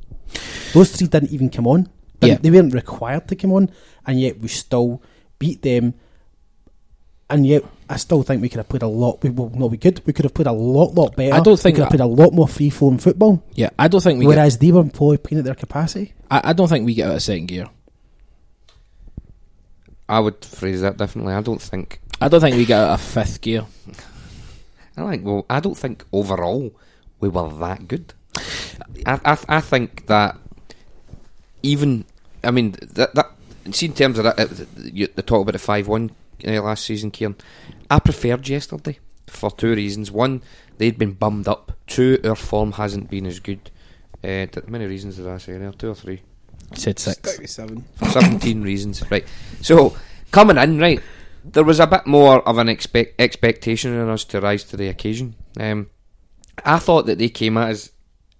Those 0.72 0.92
three 0.92 1.06
didn't 1.08 1.32
even 1.32 1.50
come 1.50 1.66
on. 1.66 1.88
Didn't- 2.20 2.32
Yeah. 2.32 2.36
They 2.40 2.50
weren't 2.50 2.74
required 2.74 3.28
to 3.28 3.36
come 3.36 3.52
on, 3.52 3.70
and 4.06 4.20
yet 4.20 4.38
we 4.40 4.48
still 4.48 5.02
beat 5.38 5.62
them. 5.62 5.94
And 7.30 7.46
yet, 7.46 7.62
I 7.88 7.96
still 7.96 8.22
think 8.24 8.42
we 8.42 8.48
could 8.48 8.58
have 8.58 8.68
played 8.68 8.82
a 8.82 8.88
lot. 8.88 9.22
We, 9.22 9.30
well, 9.30 9.52
no, 9.54 9.66
we 9.66 9.78
could. 9.78 10.02
We 10.04 10.12
could 10.12 10.24
have 10.24 10.34
played 10.34 10.48
a 10.48 10.52
lot, 10.52 10.94
lot 10.96 11.14
better. 11.14 11.32
I 11.32 11.38
don't 11.40 11.58
think 11.58 11.76
we 11.76 11.78
could 11.78 11.82
have 11.84 11.90
played 11.90 12.00
a 12.00 12.22
lot 12.22 12.32
more 12.32 12.48
free 12.48 12.70
flowing 12.70 12.98
football. 12.98 13.42
yeah, 13.54 13.70
I 13.78 13.86
don't 13.86 14.00
think 14.02 14.18
we. 14.18 14.24
Get, 14.24 14.28
Whereas 14.30 14.58
they 14.58 14.72
were 14.72 14.82
probably 14.84 15.18
playing 15.18 15.38
at 15.38 15.44
their 15.44 15.54
capacity. 15.54 16.12
I, 16.30 16.50
I 16.50 16.52
don't 16.54 16.66
think 16.68 16.84
we 16.86 16.94
get 16.94 17.08
out 17.08 17.14
of 17.16 17.22
second 17.22 17.46
gear. 17.46 17.66
I 20.08 20.18
would 20.20 20.44
phrase 20.44 20.80
that 20.80 20.96
differently. 20.96 21.32
I 21.32 21.40
don't 21.40 21.62
think. 21.62 22.00
I 22.20 22.28
don't 22.28 22.40
think 22.40 22.56
we 22.56 22.66
get 22.66 22.80
out 22.80 22.94
of 22.94 23.00
fifth 23.00 23.40
gear. 23.40 23.64
I 24.96 25.08
think. 25.10 25.24
Well, 25.24 25.46
I 25.48 25.60
don't 25.60 25.78
think 25.78 26.04
overall 26.12 26.74
we 27.20 27.28
were 27.28 27.48
that 27.60 27.86
good. 27.86 28.12
I 29.06 29.20
I, 29.24 29.38
I 29.48 29.60
think 29.60 30.06
that 30.06 30.36
even. 31.62 32.04
I 32.42 32.50
mean 32.50 32.72
that 32.94 33.14
that. 33.14 33.30
See, 33.72 33.86
in 33.86 33.92
terms 33.94 34.18
of 34.18 34.24
that, 34.24 34.40
uh, 34.40 34.46
you, 34.82 35.06
the 35.14 35.22
talk 35.22 35.42
about 35.42 35.52
the 35.52 35.58
five 35.58 35.86
one 35.86 36.10
uh, 36.46 36.62
last 36.62 36.84
season, 36.84 37.10
Ciaran. 37.12 37.36
I 37.90 37.98
preferred 37.98 38.48
yesterday 38.48 38.98
for 39.26 39.50
two 39.50 39.74
reasons. 39.74 40.10
One, 40.10 40.42
they'd 40.78 40.98
been 40.98 41.12
bummed 41.12 41.46
up. 41.46 41.72
Two, 41.86 42.18
our 42.24 42.34
form 42.34 42.72
hasn't 42.72 43.10
been 43.10 43.26
as 43.26 43.38
good. 43.38 43.70
Uh, 44.24 44.46
th- 44.46 44.54
how 44.54 44.62
many 44.70 44.86
reasons 44.86 45.16
did 45.16 45.28
I 45.28 45.38
say 45.38 45.58
there? 45.58 45.72
Two 45.72 45.90
or 45.90 45.94
three? 45.94 46.22
Said 46.74 46.98
six. 46.98 47.18
Thirty-seven. 47.36 47.84
for 47.96 48.04
17 48.10 48.62
reasons. 48.62 49.08
Right. 49.10 49.26
So, 49.60 49.96
coming 50.30 50.56
in, 50.56 50.78
right, 50.78 51.00
there 51.44 51.64
was 51.64 51.80
a 51.80 51.86
bit 51.86 52.06
more 52.06 52.46
of 52.48 52.58
an 52.58 52.68
expect 52.68 53.20
expectation 53.20 53.92
in 53.92 54.08
us 54.08 54.24
to 54.26 54.40
rise 54.40 54.64
to 54.64 54.76
the 54.76 54.88
occasion. 54.88 55.34
Um, 55.58 55.90
I 56.64 56.78
thought 56.78 57.06
that 57.06 57.18
they 57.18 57.28
came 57.28 57.56
at 57.56 57.70
us, 57.70 57.90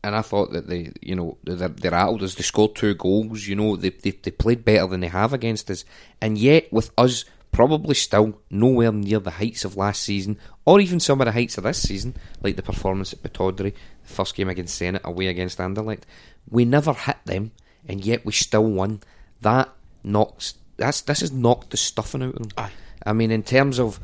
and 0.02 0.16
I 0.16 0.22
thought 0.22 0.52
that 0.52 0.66
they, 0.66 0.92
you 1.00 1.14
know, 1.14 1.36
they're, 1.44 1.68
they 1.68 1.88
rattled 1.88 2.22
us. 2.22 2.34
They 2.34 2.42
scored 2.42 2.74
two 2.74 2.94
goals. 2.94 3.46
You 3.46 3.56
know, 3.56 3.76
they, 3.76 3.90
they 3.90 4.10
they 4.10 4.30
played 4.30 4.64
better 4.64 4.86
than 4.86 5.00
they 5.00 5.08
have 5.08 5.32
against 5.32 5.70
us, 5.70 5.84
and 6.20 6.38
yet 6.38 6.72
with 6.72 6.90
us 6.96 7.24
probably 7.52 7.94
still 7.94 8.40
nowhere 8.48 8.92
near 8.92 9.18
the 9.18 9.32
heights 9.32 9.64
of 9.64 9.76
last 9.76 10.02
season, 10.02 10.38
or 10.64 10.80
even 10.80 11.00
some 11.00 11.20
of 11.20 11.26
the 11.26 11.32
heights 11.32 11.58
of 11.58 11.64
this 11.64 11.82
season, 11.82 12.14
like 12.42 12.56
the 12.56 12.62
performance 12.62 13.12
at 13.12 13.22
Pittodrie, 13.22 13.74
the 14.04 14.08
first 14.08 14.34
game 14.34 14.48
against 14.48 14.80
Zenit, 14.80 15.02
away 15.02 15.26
against 15.26 15.58
Anderlecht. 15.58 16.04
We 16.48 16.64
never 16.64 16.92
hit 16.92 17.18
them, 17.24 17.52
and 17.88 18.04
yet 18.04 18.24
we 18.24 18.32
still 18.32 18.64
won. 18.64 19.00
That 19.40 19.68
knocks. 20.02 20.54
That's 20.76 21.02
this 21.02 21.20
has 21.20 21.32
knocked 21.32 21.70
the 21.70 21.76
stuffing 21.76 22.22
out 22.22 22.36
of 22.36 22.48
them. 22.54 22.70
I 23.04 23.12
mean, 23.12 23.30
in 23.30 23.42
terms 23.42 23.78
of 23.78 23.98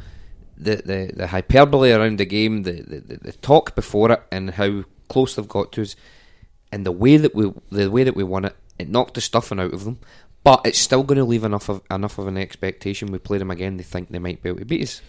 the, 0.56 0.76
the, 0.76 1.12
the 1.14 1.26
hyperbole 1.26 1.92
around 1.92 2.18
the 2.18 2.24
game, 2.24 2.62
the, 2.62 2.82
the, 2.82 3.16
the 3.16 3.32
talk 3.32 3.74
before 3.74 4.12
it, 4.12 4.22
and 4.32 4.50
how 4.50 4.84
close 5.08 5.34
they've 5.34 5.48
got 5.48 5.72
to 5.72 5.82
us, 5.82 5.96
and 6.72 6.84
the 6.84 6.92
way 6.92 7.16
that 7.16 7.34
we 7.34 7.52
the 7.70 7.90
way 7.90 8.04
that 8.04 8.16
we 8.16 8.24
won 8.24 8.44
it, 8.44 8.56
it 8.78 8.88
knocked 8.88 9.14
the 9.14 9.20
stuffing 9.20 9.60
out 9.60 9.74
of 9.74 9.84
them. 9.84 9.98
But 10.44 10.60
it's 10.64 10.78
still 10.78 11.02
going 11.02 11.18
to 11.18 11.24
leave 11.24 11.42
enough 11.42 11.68
of 11.68 11.82
enough 11.90 12.18
of 12.18 12.28
an 12.28 12.36
expectation. 12.36 13.10
We 13.10 13.18
play 13.18 13.38
them 13.38 13.50
again; 13.50 13.76
they 13.76 13.82
think 13.82 14.08
they 14.10 14.18
might 14.18 14.42
be 14.42 14.48
able 14.48 14.60
to 14.60 14.64
beat 14.64 14.82
us. 14.82 15.02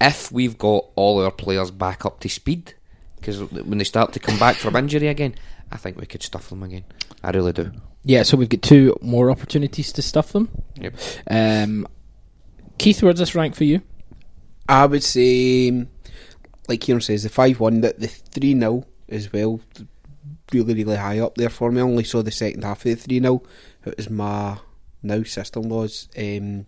If 0.00 0.32
we've 0.32 0.56
got 0.56 0.86
all 0.94 1.22
our 1.22 1.30
players 1.30 1.70
back 1.70 2.06
up 2.06 2.20
to 2.20 2.28
speed, 2.28 2.74
because 3.16 3.40
when 3.40 3.78
they 3.78 3.84
start 3.84 4.12
to 4.14 4.20
come 4.20 4.38
back 4.38 4.56
from 4.56 4.76
injury 4.76 5.08
again, 5.08 5.34
I 5.70 5.76
think 5.76 5.98
we 5.98 6.06
could 6.06 6.22
stuff 6.22 6.48
them 6.48 6.62
again. 6.62 6.84
I 7.22 7.30
really 7.30 7.52
do. 7.52 7.72
Yeah, 8.02 8.22
so 8.22 8.36
we've 8.36 8.48
got 8.48 8.62
two 8.62 8.96
more 9.02 9.30
opportunities 9.30 9.92
to 9.92 10.02
stuff 10.02 10.32
them. 10.32 10.50
Yep. 10.76 10.94
Um, 11.30 11.86
Keith, 12.78 13.02
where's 13.02 13.18
this 13.18 13.34
rank 13.34 13.54
for 13.54 13.64
you? 13.64 13.82
I 14.68 14.86
would 14.86 15.02
say, 15.02 15.86
like 16.68 16.80
Ciaran 16.82 17.02
says, 17.02 17.24
the 17.24 17.28
5 17.28 17.60
1, 17.60 17.80
that 17.82 18.00
the 18.00 18.06
3 18.06 18.58
0 18.58 18.86
as 19.10 19.32
well, 19.32 19.60
really, 20.52 20.74
really 20.74 20.96
high 20.96 21.18
up 21.18 21.34
there 21.36 21.48
for 21.48 21.70
me. 21.70 21.80
I 21.80 21.84
only 21.84 22.04
saw 22.04 22.22
the 22.22 22.30
second 22.30 22.64
half 22.64 22.78
of 22.78 22.84
the 22.84 22.94
3 22.94 23.20
0. 23.20 23.42
It 23.86 23.96
was 23.96 24.10
my 24.10 24.58
now 25.02 25.22
sister 25.22 25.60
in 25.60 25.68
law's 25.68 26.08
um, 26.18 26.66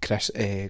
Chris, 0.00 0.30
uh, 0.30 0.68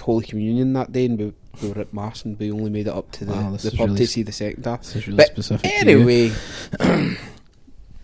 Holy 0.00 0.24
Communion 0.26 0.72
that 0.74 0.92
day, 0.92 1.06
and 1.06 1.18
we, 1.18 1.32
we 1.62 1.70
were 1.70 1.80
at 1.80 1.92
Mass 1.92 2.24
and 2.24 2.38
we 2.38 2.50
only 2.50 2.70
made 2.70 2.86
it 2.86 2.94
up 2.94 3.10
to 3.12 3.24
the, 3.24 3.32
Wow, 3.32 3.56
the 3.56 3.70
pub 3.70 3.88
really 3.88 3.98
to 3.98 4.06
see 4.06 4.22
the 4.22 4.32
second 4.32 4.64
half. 4.64 4.94
really 4.94 5.16
but 5.16 5.26
specific. 5.28 5.70
Anyway, 5.80 6.32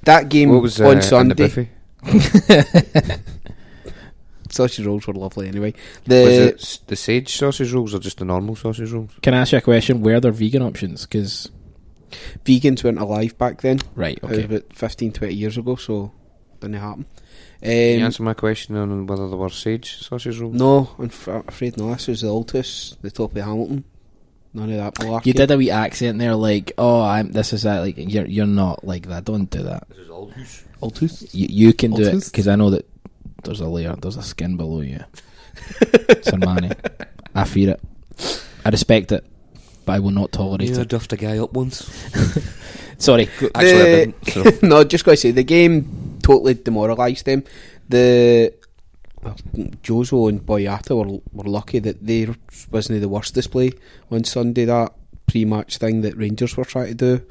that 0.03 0.29
game 0.29 0.51
What 0.51 0.63
was, 0.63 0.81
uh, 0.81 0.87
on 0.87 0.93
in 0.93 0.99
the 0.99 1.03
Sunday. 1.03 1.71
buffet? 4.53 4.57
sausage 4.73 4.87
rolls 4.87 5.07
were 5.07 5.15
lovely 5.15 5.49
anyway. 5.49 5.73
Was 5.73 6.09
The 6.09 6.49
it 6.49 6.79
the 6.87 6.97
sage 6.97 7.35
sausage 7.37 7.73
rolls 7.73 7.95
or 7.95 7.99
just 7.99 8.19
the 8.19 8.25
normal 8.25 8.57
sausage 8.57 8.91
rolls? 8.93 9.11
Can 9.23 9.35
I 9.35 9.39
ask 9.39 9.53
you 9.53 9.59
a 9.59 9.61
question? 9.61 10.01
Where 10.03 10.17
are 10.17 10.21
there 10.21 10.33
vegan 10.33 10.63
options? 10.63 11.03
Because 11.07 11.51
vegans 12.45 12.85
weren't 12.85 12.99
alive 12.99 13.37
back 13.39 13.61
then. 13.63 13.79
Right, 13.95 14.17
It 14.17 14.23
was 14.23 14.33
okay. 14.39 14.45
about 14.45 14.73
15, 14.73 15.13
20 15.13 15.35
years 15.35 15.57
ago, 15.59 15.77
so 15.77 16.13
didn't 16.61 16.77
happen. 16.77 17.07
Can 17.63 17.71
you 17.71 17.97
Um, 17.99 18.05
answer 18.05 18.23
my 18.25 18.35
question 18.35 18.77
on 18.77 19.07
whether 19.07 19.29
there 19.29 19.37
were 19.39 19.49
sage 19.49 19.99
sausage 20.03 20.39
rolls? 20.39 20.55
no, 20.55 20.91
I'm 20.99 21.07
f- 21.07 21.29
afraid 21.49 21.77
no. 21.77 21.93
This 21.93 22.09
was 22.09 22.21
the 22.23 22.29
Altus, 22.29 22.97
the 23.03 23.11
top 23.11 23.37
of 23.37 23.43
Hamilton. 23.45 23.85
None 24.55 24.71
of 24.71 24.77
that 24.77 24.95
malarkey. 24.97 25.27
you 25.27 25.33
did 25.33 25.51
a 25.51 25.57
wee 25.57 25.71
accent 25.71 26.19
there, 26.19 26.35
like, 26.35 26.73
"Oh, 26.77 27.01
I'm." 27.01 27.33
This 27.33 27.55
is 27.55 27.63
that. 27.63 27.79
Like, 27.81 27.95
you're 27.97 28.27
you're 28.27 28.47
not 28.47 28.85
like 28.85 29.07
that. 29.09 29.25
Don't 29.25 29.49
do 29.49 29.63
that. 29.63 29.87
This 29.89 29.99
is 30.01 30.11
Aldous. 30.11 30.65
Altus. 30.83 31.35
You, 31.35 31.47
you 31.49 31.73
can 31.73 31.93
do 31.93 32.03
it 32.03 32.15
Altus? 32.17 32.31
because 32.31 32.49
I 32.49 32.57
know 32.57 32.69
that 32.69 32.87
there's 33.43 33.61
a 33.61 33.67
layer, 33.69 33.95
there's 33.97 34.17
a 34.17 34.23
skin 34.23 34.57
below 34.57 34.81
you. 34.81 35.01
Sermanni. 36.25 36.75
I 37.35 37.45
fear 37.45 37.71
it. 37.71 37.81
I 38.65 38.71
respect 38.71 39.13
it, 39.13 39.25
but 39.85 39.93
I 39.93 39.99
will 39.99 40.11
not 40.11 40.33
tolerate 40.33 40.69
Yeah, 40.71 40.79
I 40.79 40.81
it. 40.83 40.89
duffed 40.89 41.13
a 41.13 41.17
guy 41.17 41.39
up 41.39 41.53
once. 41.53 41.85
Sorry. 42.99 43.29
Actually, 43.55 43.55
I 43.55 43.85
didn't. 43.85 44.29
So. 44.29 44.45
no, 44.67 44.85
just 44.85 45.05
got 45.05 45.13
to 45.13 45.17
say 45.17 45.31
the 45.33 45.43
game 45.43 46.19
totally 46.23 46.55
demoralised 46.55 47.27
them. 47.27 47.43
The 47.89 48.55
well, 49.23 49.37
Jozo 49.83 50.29
and 50.29 50.41
Boyata 50.41 50.97
were 50.97 51.21
were 51.33 51.51
lucky 51.51 51.81
that 51.81 52.05
they 52.07 52.29
wasn't 52.71 53.01
the 53.01 53.09
worst 53.09 53.35
display 53.35 53.73
on 54.11 54.25
Sunday. 54.25 54.65
That 54.67 54.93
pre-match 55.27 55.79
thing 55.79 56.03
that 56.03 56.17
Rangers 56.17 56.57
were 56.57 56.65
trying 56.65 56.89
to 56.89 56.95
do 56.95 57.27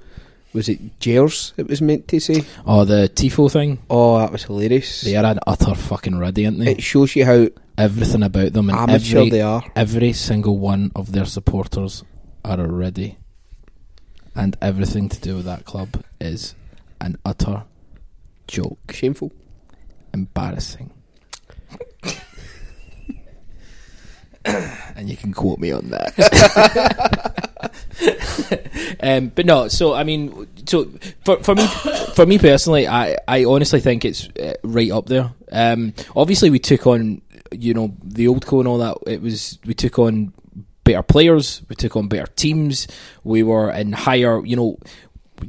was 0.53 0.69
it 0.69 0.99
Jers? 0.99 1.53
It 1.57 1.67
was 1.67 1.81
meant 1.81 2.07
to 2.09 2.19
say. 2.19 2.43
Oh, 2.65 2.83
the 2.85 3.09
tifo 3.13 3.51
thing. 3.51 3.79
Oh, 3.89 4.17
that 4.19 4.31
was 4.31 4.43
hilarious. 4.43 5.01
They 5.01 5.15
are 5.15 5.25
an 5.25 5.39
utter 5.47 5.75
fucking 5.75 6.17
ruddy, 6.17 6.45
aren't 6.45 6.59
they? 6.59 6.71
It 6.73 6.81
shows 6.83 7.15
you 7.15 7.25
how 7.25 7.47
Everything 7.77 8.21
about 8.23 8.53
them 8.53 8.69
and 8.69 8.77
amateur 8.77 9.19
every, 9.19 9.29
they 9.29 9.41
are. 9.41 9.63
every 9.75 10.13
single 10.13 10.57
one 10.57 10.91
of 10.95 11.13
their 11.13 11.25
supporters 11.25 12.03
are 12.43 12.59
a 12.59 12.63
already, 12.63 13.17
and 14.35 14.55
everything 14.61 15.09
to 15.09 15.19
do 15.19 15.37
with 15.37 15.45
that 15.45 15.65
club 15.65 16.03
is 16.19 16.53
an 16.99 17.17
utter 17.25 17.63
joke, 18.47 18.91
Shameful. 18.91 19.31
embarrassing. 20.13 20.91
and 24.45 25.09
you 25.09 25.15
can 25.15 25.33
quote 25.33 25.59
me 25.59 25.71
on 25.71 25.89
that. 25.89 27.47
um, 29.01 29.27
but 29.29 29.45
no, 29.45 29.67
so 29.67 29.93
I 29.93 30.03
mean, 30.03 30.47
so 30.65 30.89
for 31.25 31.41
for 31.43 31.55
me, 31.55 31.67
for 32.15 32.25
me 32.25 32.37
personally, 32.37 32.87
I 32.87 33.17
I 33.27 33.45
honestly 33.45 33.79
think 33.79 34.05
it's 34.05 34.27
uh, 34.39 34.53
right 34.63 34.91
up 34.91 35.07
there. 35.07 35.33
Um, 35.51 35.93
obviously, 36.15 36.49
we 36.49 36.59
took 36.59 36.87
on 36.87 37.21
you 37.51 37.73
know 37.73 37.95
the 38.03 38.27
old 38.27 38.45
co 38.45 38.59
and 38.59 38.67
all 38.67 38.77
that. 38.79 38.97
It 39.07 39.21
was 39.21 39.59
we 39.65 39.73
took 39.73 39.99
on 39.99 40.33
better 40.83 41.03
players, 41.03 41.61
we 41.69 41.75
took 41.75 41.95
on 41.95 42.07
better 42.07 42.31
teams, 42.35 42.87
we 43.23 43.43
were 43.43 43.71
in 43.71 43.93
higher. 43.93 44.43
You 44.45 44.55
know, 44.55 44.77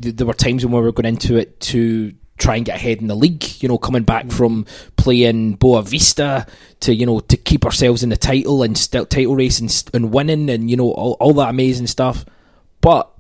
th- 0.01 0.17
there 0.17 0.27
were 0.27 0.35
times 0.35 0.65
when 0.65 0.73
we 0.75 0.81
were 0.81 0.93
going 0.93 1.07
into 1.07 1.37
it 1.37 1.61
to 1.61 2.13
try 2.43 2.57
and 2.57 2.65
get 2.65 2.77
ahead 2.77 3.01
in 3.01 3.07
the 3.07 3.15
league. 3.15 3.63
You 3.63 3.69
know, 3.69 3.79
coming 3.79 4.03
back 4.03 4.31
from 4.31 4.67
playing 4.97 5.55
Boa 5.55 5.83
Vista 5.83 6.47
to 6.81 6.95
you 6.95 7.07
know 7.07 7.21
to 7.21 7.37
keep 7.37 7.65
ourselves 7.65 8.03
in 8.03 8.09
the 8.09 8.17
title 8.17 8.63
and 8.63 8.77
still 8.77 9.07
title 9.07 9.37
race 9.37 9.61
and, 9.61 9.91
and 9.95 10.13
winning 10.13 10.51
and 10.51 10.71
you 10.71 10.77
know 10.77 10.91
all, 10.91 11.17
all 11.21 11.33
that 11.35 11.51
amazing 11.51 11.87
stuff. 11.87 12.25
But 12.81 13.11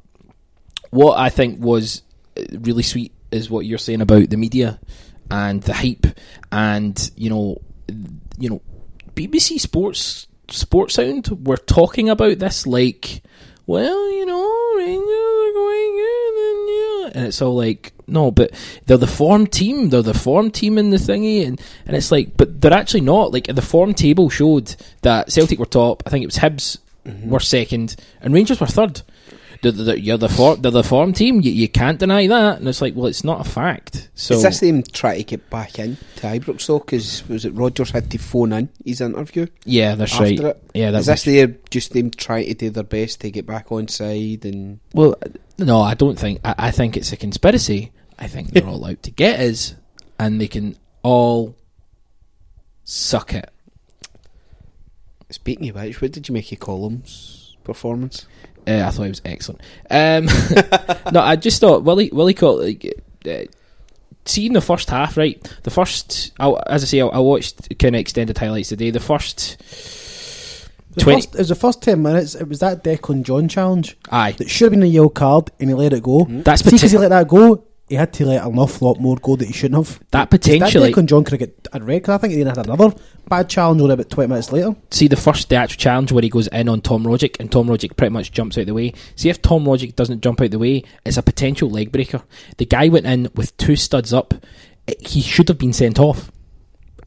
what 0.90 1.18
I 1.18 1.30
think 1.30 1.60
was 1.60 2.02
uh, 2.36 2.42
really 2.60 2.82
sweet 2.82 3.12
is 3.30 3.48
what 3.48 3.64
you're 3.64 3.78
saying 3.78 4.02
about 4.02 4.28
the 4.28 4.36
media 4.36 4.78
and 5.30 5.62
the 5.62 5.72
hype 5.72 6.06
and 6.50 7.10
you 7.16 7.30
know 7.30 7.58
you 8.38 8.50
know 8.50 8.60
BBC 9.14 9.58
Sports 9.60 10.26
Sports 10.50 10.94
Sound 10.94 11.46
were 11.46 11.56
talking 11.56 12.10
about 12.10 12.38
this 12.38 12.66
like 12.66 13.22
well 13.66 14.10
you 14.12 14.26
know 14.26 14.74
Rangers 14.76 15.00
are 15.06 15.52
going 15.54 15.94
in 15.98 16.32
and, 16.48 16.68
yeah. 16.68 16.91
And 17.14 17.26
it's 17.26 17.40
all 17.42 17.54
like 17.54 17.92
no 18.06 18.30
but 18.30 18.50
they're 18.86 18.96
the 18.96 19.06
form 19.06 19.46
team 19.46 19.90
they're 19.90 20.02
the 20.02 20.14
form 20.14 20.50
team 20.50 20.78
in 20.78 20.90
the 20.90 20.96
thingy 20.96 21.46
and, 21.46 21.60
and 21.86 21.96
it's 21.96 22.10
like 22.10 22.36
but 22.36 22.60
they're 22.60 22.72
actually 22.72 23.00
not. 23.00 23.32
Like 23.32 23.46
the 23.46 23.62
form 23.62 23.94
table 23.94 24.30
showed 24.30 24.74
that 25.02 25.30
Celtic 25.30 25.58
were 25.58 25.66
top. 25.66 26.02
I 26.06 26.10
think 26.10 26.22
it 26.22 26.26
was 26.26 26.38
Hibs 26.38 26.78
mm-hmm. 27.06 27.30
were 27.30 27.40
second 27.40 27.96
and 28.20 28.34
Rangers 28.34 28.60
were 28.60 28.66
third 28.66 29.02
they're, 29.70 29.96
you're 29.96 30.18
the 30.18 30.28
form, 30.28 30.60
they're 30.60 30.70
the 30.70 30.82
form 30.82 31.12
team. 31.12 31.40
You, 31.40 31.52
you 31.52 31.68
can't 31.68 31.98
deny 31.98 32.26
that. 32.26 32.58
And 32.58 32.68
it's 32.68 32.82
like, 32.82 32.94
well, 32.96 33.06
it's 33.06 33.24
not 33.24 33.46
a 33.46 33.48
fact. 33.48 34.10
So 34.14 34.34
Is 34.34 34.42
this 34.42 34.60
them 34.60 34.82
trying 34.82 35.18
to 35.18 35.24
get 35.24 35.48
back 35.48 35.78
in 35.78 35.96
to 36.16 36.26
Ibrox 36.26 36.66
though? 36.66 36.80
Because 36.80 37.26
was 37.28 37.44
it 37.44 37.50
Rodgers 37.54 37.90
had 37.90 38.10
to 38.10 38.18
phone 38.18 38.52
in 38.52 38.68
his 38.84 39.00
interview? 39.00 39.46
Yeah, 39.64 39.94
that's 39.94 40.12
after 40.12 40.24
right. 40.24 40.38
It? 40.40 40.70
Yeah, 40.74 40.90
that 40.90 41.00
is 41.00 41.06
this 41.06 41.22
their 41.22 41.46
just 41.70 41.92
them 41.92 42.10
trying 42.10 42.46
to 42.46 42.54
do 42.54 42.70
their 42.70 42.82
best 42.82 43.20
to 43.20 43.30
get 43.30 43.46
back 43.46 43.70
on 43.70 43.88
side 43.88 44.44
and 44.44 44.80
Well, 44.94 45.16
no, 45.58 45.80
I 45.80 45.94
don't 45.94 46.18
think. 46.18 46.40
I, 46.44 46.54
I 46.58 46.70
think 46.70 46.96
it's 46.96 47.12
a 47.12 47.16
conspiracy. 47.16 47.92
I 48.18 48.26
think 48.26 48.50
they're 48.50 48.66
all 48.66 48.84
out 48.84 49.02
to 49.04 49.10
get 49.10 49.40
us, 49.40 49.74
and 50.18 50.40
they 50.40 50.48
can 50.48 50.76
all 51.02 51.56
suck 52.84 53.34
it. 53.34 53.50
Speaking 55.30 55.70
of 55.70 55.76
which, 55.76 56.00
what 56.02 56.12
did 56.12 56.28
you 56.28 56.34
make 56.34 56.52
of 56.52 56.58
Collum's 56.58 57.56
performance? 57.64 58.26
Uh, 58.66 58.84
I 58.86 58.90
thought 58.90 59.06
it 59.06 59.08
was 59.08 59.22
excellent. 59.24 59.60
Um, 59.90 60.26
no, 61.12 61.20
I 61.20 61.36
just 61.36 61.60
thought 61.60 61.82
Willie 61.84 62.10
Willie 62.12 62.34
caught 62.34 62.60
like. 62.60 63.02
Uh, 63.26 63.44
Seeing 64.24 64.52
the 64.52 64.60
first 64.60 64.88
half, 64.88 65.16
right? 65.16 65.42
The 65.64 65.70
first, 65.70 66.30
I, 66.38 66.48
as 66.68 66.84
I 66.84 66.86
say, 66.86 67.00
I, 67.00 67.06
I 67.08 67.18
watched 67.18 67.76
kind 67.80 67.96
of 67.96 68.00
extended 68.00 68.38
highlights 68.38 68.68
today. 68.68 68.90
The 68.92 69.00
first 69.00 69.58
The 70.94 71.00
20 71.00 71.22
first, 71.22 71.34
it 71.34 71.38
was 71.38 71.48
the 71.48 71.54
first 71.56 71.82
10 71.82 72.00
minutes, 72.00 72.36
it 72.36 72.46
was 72.48 72.60
that 72.60 72.84
Declan 72.84 73.24
John 73.24 73.48
challenge. 73.48 73.96
Aye. 74.12 74.30
That 74.38 74.48
should 74.48 74.66
have 74.66 74.72
been 74.78 74.84
a 74.84 74.86
yellow 74.86 75.08
card, 75.08 75.50
and 75.58 75.70
he 75.70 75.74
let 75.74 75.92
it 75.92 76.04
go. 76.04 76.26
That's 76.28 76.62
See, 76.62 76.70
because 76.70 76.92
he 76.92 76.98
let 76.98 77.08
that 77.08 77.26
go, 77.26 77.64
he 77.92 77.96
had 77.96 78.12
to 78.14 78.24
let 78.24 78.42
an 78.46 78.58
awful 78.58 78.88
lot 78.88 78.98
more 78.98 79.16
go 79.16 79.36
that 79.36 79.44
he 79.46 79.52
shouldn't 79.52 79.86
have. 79.86 80.00
That 80.12 80.30
potentially- 80.30 80.90
That 80.90 80.96
Declan 80.96 81.06
John 81.06 81.24
could 81.24 81.38
have 81.38 81.50
got 81.70 81.80
a 81.80 81.84
red 81.84 82.04
card. 82.04 82.18
I 82.18 82.20
think 82.22 82.32
he 82.32 82.42
then 82.42 82.54
had 82.56 82.66
another 82.66 82.94
bad 83.28 83.48
challenge 83.50 83.80
only 83.82 83.92
about 83.94 84.08
20 84.08 84.28
minutes 84.28 84.50
later. 84.50 84.74
see 84.90 85.08
the 85.08 85.16
first 85.16 85.48
the 85.50 85.56
actual 85.56 85.78
challenge 85.78 86.10
where 86.10 86.22
he 86.22 86.28
goes 86.30 86.46
in 86.48 86.68
on 86.68 86.80
Tom 86.80 87.04
Rogic 87.04 87.36
and 87.38 87.52
Tom 87.52 87.66
Rogic 87.66 87.96
pretty 87.96 88.12
much 88.12 88.32
jumps 88.32 88.56
out 88.56 88.64
the 88.66 88.74
way. 88.74 88.94
See 89.14 89.28
if 89.28 89.42
Tom 89.42 89.64
Rogic 89.64 89.94
doesn't 89.94 90.22
jump 90.22 90.40
out 90.40 90.50
the 90.50 90.58
way, 90.58 90.84
it's 91.04 91.16
a 91.18 91.22
potential 91.22 91.68
leg 91.70 91.92
breaker. 91.92 92.22
The 92.56 92.64
guy 92.66 92.88
went 92.88 93.04
in 93.06 93.28
with 93.34 93.56
two 93.58 93.76
studs 93.76 94.12
up. 94.14 94.32
He 95.00 95.20
should 95.20 95.48
have 95.48 95.58
been 95.58 95.72
sent 95.74 96.00
off. 96.00 96.32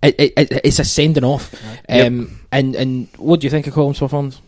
It, 0.03 0.15
it, 0.19 0.33
it- 0.37 0.61
it's 0.63 0.77
a 0.79 0.83
sending 0.85 1.23
off. 1.23 1.53
Yep. 1.89 2.07
Um, 2.07 2.39
and 2.51 2.75
and 2.75 3.07
what 3.17 3.39
do 3.39 3.45
you 3.47 3.51
think 3.51 3.65
of 3.67 3.73
Collum's 3.73 3.97
performance? 3.99 4.39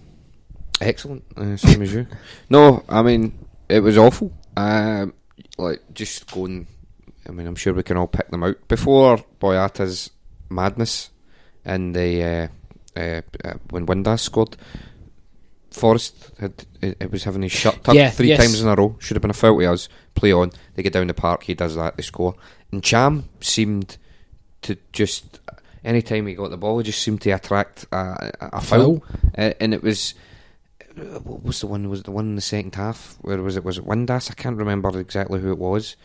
Excellent, 0.80 1.24
uh, 1.36 1.58
same 1.58 1.82
as 1.82 1.92
you. 1.94 2.06
No, 2.52 2.84
I 2.88 3.02
mean 3.02 3.34
it 3.68 3.80
was 3.80 3.98
awful. 3.98 4.32
Um, 4.56 5.14
like 5.58 5.82
just 5.94 6.30
going. 6.32 6.68
I 7.28 7.32
mean, 7.32 7.48
I'm 7.48 7.56
sure 7.56 7.74
we 7.74 7.84
can 7.84 7.98
all 7.98 8.08
pick 8.08 8.30
them 8.30 8.44
out 8.44 8.68
before 8.68 9.18
Boyata's 9.40 10.12
madness 10.50 11.10
and 11.66 11.96
the 11.96 12.24
uh, 12.96 13.00
uh, 13.00 13.22
uh, 13.44 13.54
when 13.70 13.86
Windass 13.86 14.22
scored. 14.22 14.56
Forrest 15.72 16.32
had 16.40 16.66
it, 16.82 17.12
was 17.12 17.24
having 17.26 17.44
his 17.44 17.52
shut 17.52 17.84
tucked 17.84 17.96
Yeah, 17.96 18.10
three 18.10 18.30
yes. 18.30 18.40
times 18.40 18.62
in 18.62 18.68
a 18.68 18.74
row. 18.76 18.96
Should 19.00 19.16
have 19.16 19.22
been 19.22 19.32
a 19.32 19.36
foul 19.36 19.60
to 19.60 19.66
us. 19.72 19.90
Play 20.16 20.32
on. 20.32 20.52
They 20.74 20.82
get 20.82 20.94
down 20.94 21.08
the 21.08 21.14
park. 21.14 21.44
He 21.44 21.54
does 21.54 21.76
that. 21.76 21.98
They 21.98 22.04
score. 22.04 22.34
And 22.72 22.84
Cham 22.84 23.30
seemed 23.42 23.98
to 24.64 24.78
just 24.92 25.40
any 25.84 26.02
time 26.02 26.26
he 26.28 26.34
got 26.34 26.50
the 26.50 26.58
ball, 26.58 26.80
he 26.80 26.84
just 26.84 27.02
seemed 27.02 27.22
to 27.22 27.32
attract 27.32 27.86
a, 27.92 27.98
a, 27.98 28.50
a 28.54 28.62
foul. 28.62 29.00
Foul. 29.00 29.04
Uh, 29.38 29.54
and 29.60 29.74
it 29.74 29.84
was 29.84 30.16
what 31.24 31.44
was 31.44 31.60
the 31.62 31.68
one? 31.68 31.90
Was 31.90 32.00
it 32.02 32.06
the 32.06 32.12
one 32.12 32.26
in 32.26 32.36
the 32.36 32.42
second 32.42 32.76
half? 32.76 33.18
Where 33.22 33.42
was 33.42 33.56
it? 33.58 33.64
Was 33.64 33.78
it 33.78 33.86
Windass? 33.86 34.32
I 34.32 34.34
can't 34.34 34.58
remember 34.58 34.98
exactly 35.00 35.40
who 35.40 35.52
it 35.52 35.58
was, 35.60 35.96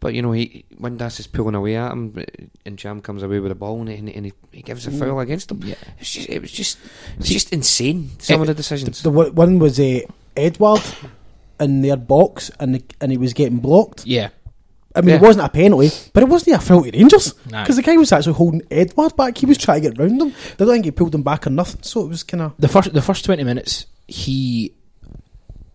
But 0.00 0.12
you 0.14 0.22
know, 0.22 0.32
he 0.32 0.64
Windass 0.80 1.18
is 1.20 1.26
pulling 1.26 1.54
away 1.54 1.76
at 1.76 1.92
him, 1.92 2.24
and 2.66 2.78
Jam 2.78 3.00
comes 3.00 3.22
away 3.22 3.38
with 3.40 3.50
the 3.50 3.54
ball, 3.54 3.80
and 3.80 3.88
he, 3.88 4.14
and 4.14 4.26
he, 4.26 4.32
he 4.52 4.62
gives 4.62 4.86
a 4.86 4.90
Mm. 4.90 4.98
foul 4.98 5.20
against 5.20 5.50
him. 5.50 5.60
Yeah. 5.64 5.76
It's 5.98 6.10
just, 6.12 6.28
it 6.28 6.40
was 6.42 6.50
just, 6.52 6.78
it's 7.18 7.28
just 7.30 7.52
insane. 7.52 8.10
Some 8.18 8.40
of 8.40 8.46
the 8.46 8.54
decisions. 8.54 9.02
The 9.02 9.10
one 9.10 9.34
one 9.34 9.58
was 9.58 9.78
uh, 9.80 10.00
Edouard 10.36 10.82
in 11.60 11.82
their 11.82 11.96
box, 11.96 12.50
and 12.60 12.74
the, 12.74 12.82
and 13.00 13.12
he 13.12 13.18
was 13.18 13.32
getting 13.32 13.58
blocked. 13.58 14.04
Yeah. 14.06 14.28
I 14.96 15.00
mean, 15.00 15.08
Yeah. 15.10 15.16
it 15.16 15.22
wasn't 15.22 15.46
a 15.46 15.48
penalty, 15.48 15.90
but 16.12 16.22
it 16.22 16.28
wasn't 16.28 16.56
a 16.56 16.60
foul 16.60 16.84
to 16.84 16.90
Rangers 16.92 17.32
because 17.46 17.76
the 17.76 17.82
guy 17.82 17.96
was 17.96 18.12
actually 18.12 18.34
holding 18.34 18.62
Edouard 18.70 19.16
back. 19.16 19.36
He 19.38 19.46
was 19.46 19.58
trying 19.58 19.82
to 19.82 19.90
get 19.90 19.98
round 19.98 20.20
him. 20.22 20.28
I 20.52 20.54
don't 20.64 20.68
think 20.68 20.84
he 20.84 20.90
pulled 20.92 21.14
him 21.14 21.22
back 21.22 21.46
or 21.46 21.50
nothing. 21.50 21.82
So 21.82 22.02
it 22.04 22.08
was 22.08 22.22
kind 22.22 22.42
of 22.42 22.52
the 22.58 22.68
first 22.68 22.92
the 22.92 23.02
first 23.02 23.24
twenty 23.24 23.42
minutes, 23.44 23.86
he, 24.06 24.72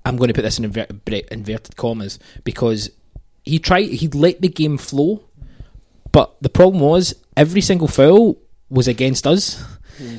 I'm 0.06 0.16
going 0.16 0.30
to 0.30 0.34
put 0.34 0.44
this 0.44 0.58
in 0.60 0.72
inver- 0.72 1.28
inverted 1.32 1.76
commas 1.76 2.18
because 2.44 2.90
he 3.44 3.60
tried 3.60 3.90
he 3.90 4.08
let 4.08 4.42
the 4.42 4.48
game 4.48 4.78
flow, 4.78 5.22
but 6.12 6.36
the 6.42 6.50
problem 6.50 6.82
was 6.82 7.14
every 7.36 7.62
single 7.62 7.88
foul 7.88 8.38
was 8.70 8.88
against 8.88 9.28
us. 9.28 9.64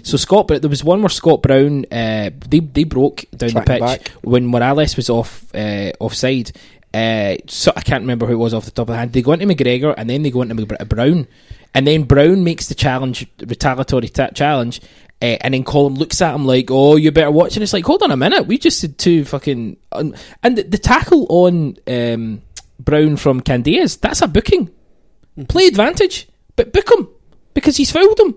So 0.03 0.19
Scott, 0.19 0.47
but 0.47 0.61
there 0.61 0.69
was 0.69 0.85
one 0.85 1.01
where 1.01 1.09
Scott 1.09 1.41
Brown, 1.41 1.87
uh, 1.91 2.29
they 2.51 2.61
they 2.61 2.85
broke 2.85 3.25
down 3.35 3.55
the 3.55 3.63
pitch 3.63 3.81
back. 3.81 4.09
when 4.21 4.45
Morelos 4.45 4.95
was 4.95 5.09
off 5.09 5.47
uh, 5.55 5.91
offside. 5.99 6.53
Uh, 6.93 7.37
so 7.47 7.73
I 7.77 7.83
can't 7.83 8.03
remember 8.03 8.27
who 8.27 8.33
it 8.33 8.37
was 8.37 8.53
off 8.53 8.65
the 8.65 8.71
top 8.73 8.89
of 8.89 8.95
the 8.95 8.99
hand. 8.99 9.13
They 9.13 9.23
go 9.23 9.33
into 9.33 9.47
McGregor 9.47 9.95
and 9.97 10.11
then 10.11 10.23
they 10.23 10.31
go 10.31 10.43
into 10.43 10.55
Mc- 10.55 10.89
Brown, 10.89 11.29
and 11.75 11.87
then 11.87 12.03
Brown 12.03 12.43
makes 12.43 12.67
the 12.69 12.75
challenge, 12.75 13.27
retaliatory 13.39 14.09
ta- 14.09 14.31
challenge, 14.31 14.81
uh, 15.23 15.37
and 15.41 15.55
then 15.55 15.63
Colin 15.63 15.95
looks 15.95 16.21
at 16.21 16.35
him 16.35 16.47
like, 16.47 16.69
"Oh, 16.71 16.97
you 16.97 17.13
better 17.13 17.31
watch." 17.31 17.55
And 17.57 17.63
it's 17.63 17.73
like, 17.73 17.85
"Hold 17.85 18.03
on 18.03 18.11
a 18.11 18.17
minute, 18.17 18.47
we 18.49 18.59
just 18.59 18.81
did 18.81 18.99
two 18.99 19.25
fucking." 19.25 19.77
Un- 19.93 20.17
and 20.43 20.59
the, 20.59 20.63
the 20.65 20.79
tackle 20.79 21.27
on 21.29 21.77
um, 21.87 22.43
Brown 22.81 23.17
from 23.17 23.41
Candeias, 23.41 24.01
that's 24.01 24.23
a 24.23 24.27
booking. 24.29 24.71
Play 25.49 25.67
advantage, 25.69 26.29
but 26.57 26.73
book 26.73 26.91
him 26.91 27.09
because 27.55 27.77
he's 27.77 27.93
fouled 27.93 28.19
him. 28.19 28.35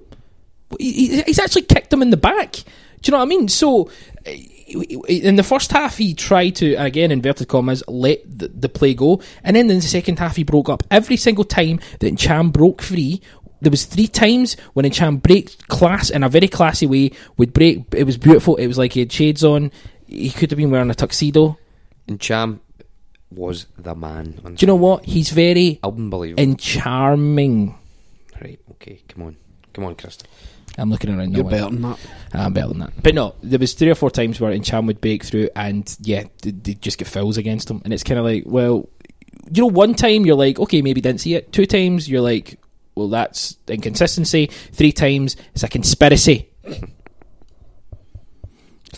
He- 0.79 1.07
he- 1.07 1.21
He's 1.23 1.39
actually 1.39 1.63
kicked 1.63 1.91
him 1.91 2.01
in 2.03 2.11
the 2.11 2.17
back. 2.17 2.51
Do 2.53 2.61
you 3.05 3.11
know 3.11 3.17
what 3.17 3.23
I 3.23 3.27
mean? 3.29 3.47
So, 3.49 3.89
uh, 4.27 4.31
in 4.67 5.35
the 5.35 5.43
first 5.43 5.71
half, 5.71 5.97
he 5.97 6.13
tried 6.13 6.51
to, 6.51 6.73
again, 6.75 7.11
inverted 7.11 7.47
commas, 7.47 7.83
let 7.87 8.21
the, 8.25 8.47
the 8.47 8.69
play 8.69 8.93
go. 8.93 9.21
And 9.43 9.55
then 9.55 9.69
in 9.69 9.77
the 9.77 9.81
second 9.81 10.19
half, 10.19 10.35
he 10.35 10.43
broke 10.43 10.69
up. 10.69 10.83
Every 10.89 11.17
single 11.17 11.43
time 11.43 11.79
that 11.99 12.17
Cham 12.17 12.51
broke 12.51 12.81
free, 12.81 13.21
there 13.61 13.71
was 13.71 13.85
three 13.85 14.07
times 14.07 14.57
when 14.73 14.89
Cham 14.91 15.17
break 15.17 15.67
class 15.67 16.09
in 16.09 16.23
a 16.23 16.29
very 16.29 16.47
classy 16.47 16.85
way, 16.85 17.11
would 17.37 17.53
break. 17.53 17.85
It 17.95 18.03
was 18.03 18.17
beautiful. 18.17 18.55
It 18.57 18.67
was 18.67 18.77
like 18.77 18.93
he 18.93 18.99
had 18.99 19.11
shades 19.11 19.43
on. 19.43 19.71
He 20.07 20.29
could 20.29 20.51
have 20.51 20.57
been 20.57 20.71
wearing 20.71 20.89
a 20.89 20.95
tuxedo. 20.95 21.57
And 22.07 22.19
Cham 22.19 22.59
was 23.31 23.67
the 23.77 23.95
man. 23.95 24.39
Do 24.43 24.55
you 24.59 24.67
know 24.67 24.75
what? 24.75 25.05
He's 25.05 25.29
very 25.29 25.79
unbelievable 25.83 26.41
and 26.43 26.59
charming. 26.59 27.75
Right, 28.41 28.59
okay, 28.71 29.01
come 29.07 29.23
on, 29.23 29.37
come 29.73 29.85
on, 29.85 29.95
Krista. 29.95 30.23
I'm 30.77 30.89
looking 30.89 31.15
around. 31.15 31.33
You're 31.35 31.43
now. 31.43 31.49
better 31.49 31.69
than 31.69 31.81
that. 31.83 31.99
I'm 32.33 32.53
better 32.53 32.69
than 32.69 32.79
that. 32.79 33.03
But 33.03 33.13
no, 33.15 33.35
there 33.43 33.59
was 33.59 33.73
three 33.73 33.89
or 33.89 33.95
four 33.95 34.09
times 34.09 34.39
where 34.39 34.51
Ntcham 34.51 34.87
would 34.87 35.01
break 35.01 35.23
through, 35.23 35.49
and 35.55 35.95
yeah, 36.01 36.23
they, 36.41 36.51
they 36.51 36.73
just 36.73 36.97
get 36.97 37.07
fouls 37.07 37.37
against 37.37 37.69
him, 37.69 37.81
and 37.83 37.93
it's 37.93 38.03
kind 38.03 38.19
of 38.19 38.25
like, 38.25 38.43
well, 38.45 38.89
you 39.51 39.61
know, 39.61 39.67
one 39.67 39.93
time 39.93 40.25
you're 40.25 40.35
like, 40.35 40.59
okay, 40.59 40.81
maybe 40.81 41.01
didn't 41.01 41.21
see 41.21 41.35
it. 41.35 41.51
Two 41.53 41.65
times 41.65 42.09
you're 42.09 42.21
like, 42.21 42.59
well, 42.95 43.07
that's 43.07 43.57
inconsistency. 43.67 44.47
Three 44.47 44.91
times 44.91 45.35
it's 45.53 45.63
a 45.63 45.67
conspiracy, 45.67 46.49
and 46.63 46.87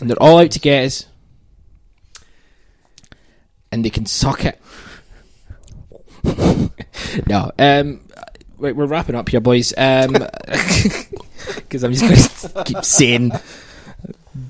they're 0.00 0.22
all 0.22 0.38
out 0.38 0.52
to 0.52 0.60
get 0.60 0.86
us, 0.86 1.06
and 3.70 3.84
they 3.84 3.90
can 3.90 4.06
suck 4.06 4.44
it. 4.44 4.60
no, 7.26 7.52
um, 7.58 8.00
right, 8.58 8.74
we're 8.74 8.86
wrapping 8.86 9.14
up 9.14 9.28
here, 9.28 9.40
boys. 9.40 9.72
Um, 9.76 10.12
because 11.56 11.84
I'm 11.84 11.92
just 11.92 12.50
going 12.50 12.64
to 12.64 12.64
keep 12.64 12.84
saying 12.84 13.32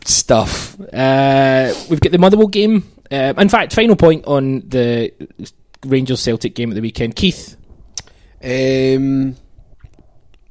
stuff. 0.05 0.78
Uh, 0.93 1.74
we've 1.91 2.01
got 2.01 2.12
the 2.12 2.19
Motherwell 2.19 2.49
game. 2.49 2.91
Uh, 3.11 3.35
in 3.39 3.49
fact, 3.49 3.73
final 3.74 3.97
point 3.97 4.24
on 4.27 4.61
the 4.69 5.12
Rangers 5.85 6.20
Celtic 6.20 6.55
game 6.55 6.70
at 6.70 6.74
the 6.74 6.81
weekend. 6.81 7.16
Keith, 7.16 7.57
Um, 8.43 9.37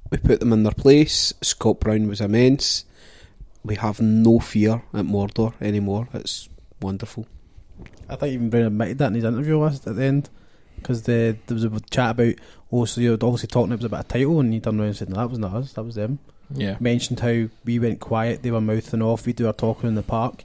we 0.10 0.18
put 0.18 0.40
them 0.40 0.53
in 0.53 0.64
their 0.64 0.72
place. 0.72 1.34
Scott 1.41 1.80
Brown 1.80 2.07
was 2.07 2.22
immense. 2.22 2.86
We 3.64 3.76
have 3.76 3.99
no 3.99 4.40
fear 4.40 4.84
at 4.94 5.06
Mordor 5.06 5.53
anymore. 5.60 6.07
It's 6.14 6.48
wonderful. 6.82 7.26
I 8.07 8.15
think 8.15 8.34
even 8.34 8.49
Brown 8.49 8.65
admitted 8.65 8.99
that 8.99 9.07
in 9.07 9.15
his 9.15 9.23
interview 9.23 9.57
last 9.57 9.88
at 9.88 9.95
the 9.95 10.03
end 10.03 10.30
because 10.85 11.01
the, 11.01 11.35
there 11.47 11.55
was 11.55 11.63
a 11.63 11.79
chat 11.89 12.11
about 12.11 12.35
oh 12.71 12.85
so 12.85 13.01
you're 13.01 13.13
obviously 13.15 13.47
talking 13.47 13.71
it 13.73 13.77
was 13.77 13.85
about 13.85 14.05
a 14.05 14.07
title 14.07 14.39
and 14.39 14.53
he 14.53 14.59
turned 14.59 14.79
around 14.79 14.89
and 14.89 14.95
said 14.97 15.09
no 15.09 15.15
that 15.15 15.29
was 15.31 15.39
not 15.39 15.53
us 15.55 15.73
that 15.73 15.83
was 15.83 15.95
them. 15.95 16.19
Yeah. 16.53 16.77
mentioned 16.79 17.21
how 17.21 17.47
we 17.63 17.79
went 17.79 17.99
quiet 17.99 18.43
they 18.43 18.51
were 18.51 18.61
mouthing 18.61 19.01
off 19.01 19.25
we 19.25 19.33
do 19.33 19.47
our 19.47 19.53
talking 19.53 19.89
in 19.89 19.95
the 19.95 20.03
park. 20.03 20.43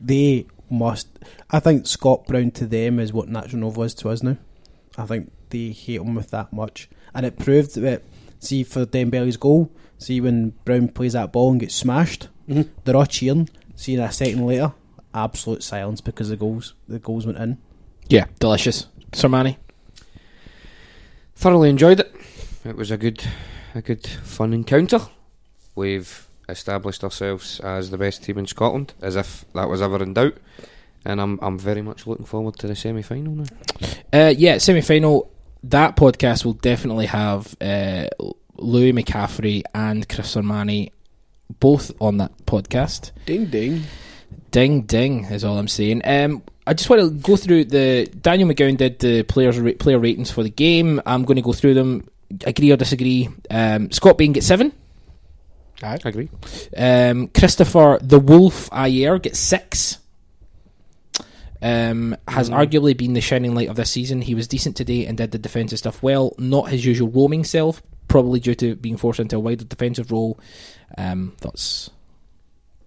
They 0.00 0.46
must 0.70 1.08
I 1.50 1.60
think 1.60 1.86
Scott 1.86 2.26
Brown 2.26 2.52
to 2.52 2.66
them 2.66 2.98
is 2.98 3.12
what 3.12 3.28
Nacho 3.28 3.54
Novo 3.54 3.82
is 3.82 3.92
to 3.96 4.08
us 4.08 4.22
now. 4.22 4.38
I 4.96 5.04
think 5.04 5.30
they 5.50 5.68
hate 5.72 6.00
him 6.00 6.14
with 6.14 6.30
that 6.30 6.54
much. 6.54 6.88
And 7.14 7.26
it 7.26 7.38
proved 7.38 7.74
that 7.76 8.02
see 8.38 8.64
for 8.64 8.86
Dembele's 8.86 9.36
goal 9.36 9.70
see 9.98 10.22
when 10.22 10.54
Brown 10.64 10.88
plays 10.88 11.12
that 11.12 11.32
ball 11.32 11.50
and 11.50 11.60
gets 11.60 11.74
smashed 11.74 12.28
Mhm. 12.48 12.68
they're 12.84 12.96
all 12.96 13.04
cheering. 13.04 13.50
See 13.76 13.96
a 13.96 14.10
second 14.10 14.46
later 14.46 14.72
absolute 15.14 15.62
silence 15.62 16.00
because 16.00 16.30
the 16.30 16.36
goals 16.36 16.72
the 16.88 16.98
goals 16.98 17.26
went 17.26 17.36
in. 17.38 17.58
Yeah, 18.08 18.24
delicious. 18.40 18.86
Sermanni, 19.12 19.56
Thoroughly 21.42 21.70
enjoyed 21.70 21.98
it. 21.98 22.14
It 22.64 22.76
was 22.76 22.92
a 22.92 22.96
good, 22.96 23.20
a 23.74 23.82
good 23.82 24.06
fun 24.06 24.52
encounter. 24.52 25.00
We've 25.74 26.28
established 26.48 27.02
ourselves 27.02 27.58
as 27.58 27.90
the 27.90 27.98
best 27.98 28.22
team 28.22 28.38
in 28.38 28.46
Scotland, 28.46 28.94
as 29.02 29.16
if 29.16 29.44
that 29.52 29.68
was 29.68 29.82
ever 29.82 30.00
in 30.00 30.14
doubt. 30.14 30.36
And 31.04 31.20
I'm, 31.20 31.40
I'm 31.42 31.58
very 31.58 31.82
much 31.82 32.06
looking 32.06 32.26
forward 32.26 32.58
to 32.60 32.68
the 32.68 32.76
semi-final 32.76 33.34
now. 33.34 33.44
uh, 34.12 34.32
yeah, 34.38 34.58
semi 34.58 34.82
final. 34.82 35.32
That 35.64 35.96
podcast 35.96 36.44
will 36.44 36.52
definitely 36.52 37.06
have 37.06 37.56
uh, 37.60 38.06
Louis 38.54 38.92
McCaffrey 38.92 39.64
and 39.74 40.08
Chris 40.08 40.36
Sermanni 40.36 40.92
both 41.58 41.90
on 42.00 42.18
that 42.18 42.46
podcast. 42.46 43.10
Ding 43.26 43.46
ding. 43.46 43.82
Ding 44.52 44.82
ding 44.82 45.24
is 45.24 45.44
all 45.44 45.58
I'm 45.58 45.66
saying. 45.66 46.02
Um, 46.04 46.42
I 46.66 46.74
just 46.74 46.88
want 46.88 47.02
to 47.02 47.10
go 47.10 47.36
through 47.36 47.64
the 47.64 48.06
Daniel 48.20 48.48
McGowan 48.48 48.76
did 48.76 49.00
the 49.00 49.24
players 49.24 49.58
ra- 49.58 49.72
player 49.78 49.98
ratings 49.98 50.30
for 50.30 50.44
the 50.44 50.50
game. 50.50 51.00
I'm 51.04 51.24
going 51.24 51.36
to 51.36 51.42
go 51.42 51.52
through 51.52 51.74
them. 51.74 52.08
Agree 52.46 52.70
or 52.70 52.76
disagree? 52.76 53.28
Um, 53.50 53.90
Scott 53.90 54.18
Bain 54.18 54.32
gets 54.32 54.46
seven. 54.46 54.72
I 55.82 55.98
agree. 56.04 56.28
Um, 56.76 57.28
Christopher 57.28 57.98
the 58.00 58.20
Wolf 58.20 58.70
Ajer 58.70 59.20
gets 59.20 59.38
six. 59.38 59.98
Um, 61.60 62.16
has 62.26 62.50
arguably 62.50 62.96
been 62.96 63.12
the 63.12 63.20
shining 63.20 63.54
light 63.54 63.68
of 63.68 63.76
this 63.76 63.90
season. 63.90 64.20
He 64.20 64.34
was 64.34 64.48
decent 64.48 64.76
today 64.76 65.06
and 65.06 65.16
did 65.16 65.30
the 65.30 65.38
defensive 65.38 65.78
stuff 65.78 66.02
well. 66.02 66.34
Not 66.38 66.68
his 66.68 66.84
usual 66.84 67.08
roaming 67.08 67.44
self, 67.44 67.82
probably 68.08 68.40
due 68.40 68.56
to 68.56 68.74
being 68.76 68.96
forced 68.96 69.20
into 69.20 69.36
a 69.36 69.40
wider 69.40 69.64
defensive 69.64 70.10
role. 70.10 70.38
Um, 70.98 71.36
that's 71.40 71.90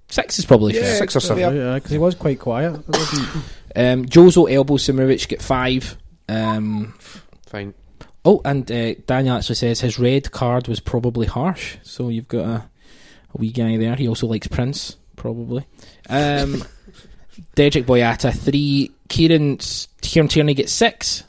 six 0.09 0.39
is 0.39 0.45
probably 0.45 0.73
fair. 0.73 0.95
Six 0.97 1.15
or 1.15 1.19
seven. 1.19 1.55
Yeah, 1.55 1.75
because 1.75 1.91
he 1.91 1.97
was 1.97 2.15
quite 2.15 2.39
quiet. 2.39 2.75
It 2.75 2.87
wasn't- 2.87 3.43
Um, 3.77 4.05
Jozo 4.05 4.49
Elbow 4.49 4.75
Simunovic 4.75 5.27
get 5.27 5.41
five. 5.41 5.97
Um, 6.29 6.93
Fine. 7.45 7.73
oh, 8.23 8.41
and 8.45 8.71
uh, 8.71 8.93
Daniel 9.05 9.35
actually 9.35 9.55
says 9.55 9.81
his 9.81 9.99
red 9.99 10.31
card 10.31 10.69
was 10.69 10.79
probably 10.79 11.27
harsh. 11.27 11.75
So 11.83 12.07
you've 12.07 12.29
got 12.29 12.45
a, 12.45 12.51
a 13.33 13.37
wee 13.37 13.51
guy 13.51 13.75
there. 13.75 13.95
He 13.95 14.07
also 14.07 14.27
likes 14.27 14.47
Prince, 14.47 14.95
probably. 15.17 15.65
Um, 16.09 16.63
Dedryck 17.57 17.83
Boyata 17.83 18.33
three. 18.33 18.91
Kieran 19.09 19.57
Kieran 20.01 20.29
Tierney 20.29 20.53
gets 20.53 20.71
six. 20.71 21.25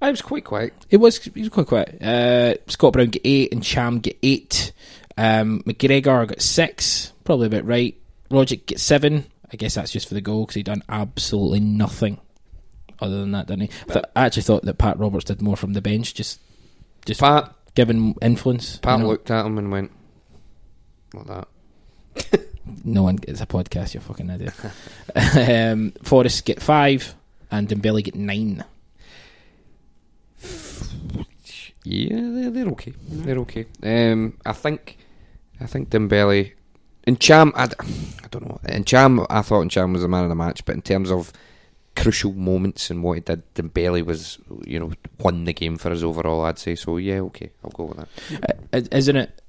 I 0.00 0.10
was 0.10 0.22
quite 0.22 0.44
quiet. 0.44 0.74
It 0.90 0.96
was 0.96 1.18
he 1.22 1.38
was 1.40 1.50
quite 1.50 1.68
quiet. 1.68 2.02
Uh, 2.02 2.54
Scott 2.66 2.94
Brown 2.94 3.06
get 3.10 3.22
eight 3.24 3.52
and 3.52 3.62
Cham 3.62 4.00
get 4.00 4.18
eight. 4.24 4.72
Um, 5.16 5.62
McGregor 5.66 6.26
got 6.26 6.42
six, 6.42 7.11
probably 7.24 7.46
about 7.46 7.64
right. 7.66 7.96
Rogic 8.30 8.66
gets 8.66 8.82
seven. 8.82 9.26
I 9.52 9.56
guess 9.56 9.74
that's 9.74 9.92
just 9.92 10.08
for 10.08 10.14
the 10.14 10.20
goal 10.20 10.44
because 10.44 10.54
he 10.54 10.62
done 10.62 10.82
absolutely 10.88 11.60
nothing 11.60 12.18
other 13.00 13.20
than 13.20 13.32
that, 13.32 13.46
didn't 13.46 13.62
he? 13.62 13.70
I, 13.88 13.92
thought- 13.92 14.10
I 14.16 14.26
actually 14.26 14.42
thought 14.44 14.62
that 14.64 14.78
Pat 14.78 14.98
Roberts 14.98 15.24
did 15.26 15.42
more 15.42 15.56
from 15.56 15.74
the 15.74 15.82
bench, 15.82 16.14
just 16.14 16.40
just 17.04 17.20
Pat, 17.20 17.54
giving 17.74 18.14
influence. 18.22 18.78
Pat 18.78 18.98
you 18.98 19.02
know? 19.04 19.10
looked 19.10 19.30
at 19.30 19.44
him 19.44 19.58
and 19.58 19.70
went 19.70 19.90
like 21.14 21.26
that. 21.26 21.48
No 22.84 23.02
one. 23.02 23.18
It's 23.26 23.40
a 23.40 23.46
podcast. 23.46 23.92
You're 23.92 24.02
fucking 24.02 24.30
idiot. 24.30 24.54
um, 25.72 25.92
Forrest 26.04 26.44
get 26.44 26.62
five 26.62 27.12
and 27.50 27.68
Dembele 27.68 28.04
get 28.04 28.14
nine. 28.14 28.64
Yeah, 31.84 32.20
they're, 32.20 32.50
they're 32.50 32.68
okay. 32.68 32.92
They're 33.08 33.38
okay. 33.38 33.66
Um, 33.82 34.38
I 34.46 34.52
think, 34.52 34.98
I 35.60 35.66
think 35.66 35.90
Dembele 35.90 36.52
and 37.04 37.18
Cham. 37.20 37.52
I, 37.54 37.66
d- 37.66 37.74
I 38.24 38.28
don't 38.30 38.48
know. 38.48 38.60
And 38.64 38.86
Cham, 38.86 39.26
I 39.30 39.42
thought 39.42 39.66
Ntcham 39.66 39.92
was 39.92 40.02
the 40.02 40.08
man 40.08 40.24
of 40.24 40.28
the 40.28 40.34
match, 40.34 40.64
but 40.64 40.74
in 40.74 40.82
terms 40.82 41.10
of 41.10 41.32
crucial 41.96 42.32
moments 42.32 42.90
and 42.90 43.02
what 43.02 43.14
he 43.14 43.20
did. 43.20 43.54
Dembele 43.54 44.04
was, 44.04 44.38
you 44.64 44.78
know, 44.78 44.92
won 45.18 45.44
the 45.44 45.52
game 45.52 45.76
for 45.76 45.90
us 45.90 46.02
overall. 46.02 46.44
I'd 46.44 46.58
say 46.58 46.74
so. 46.74 46.96
Yeah, 46.96 47.20
okay, 47.20 47.50
I'll 47.64 47.70
go 47.70 47.84
with 47.84 47.98
that. 47.98 48.58
Uh, 48.72 48.80
isn't 48.96 49.16
it 49.16 49.42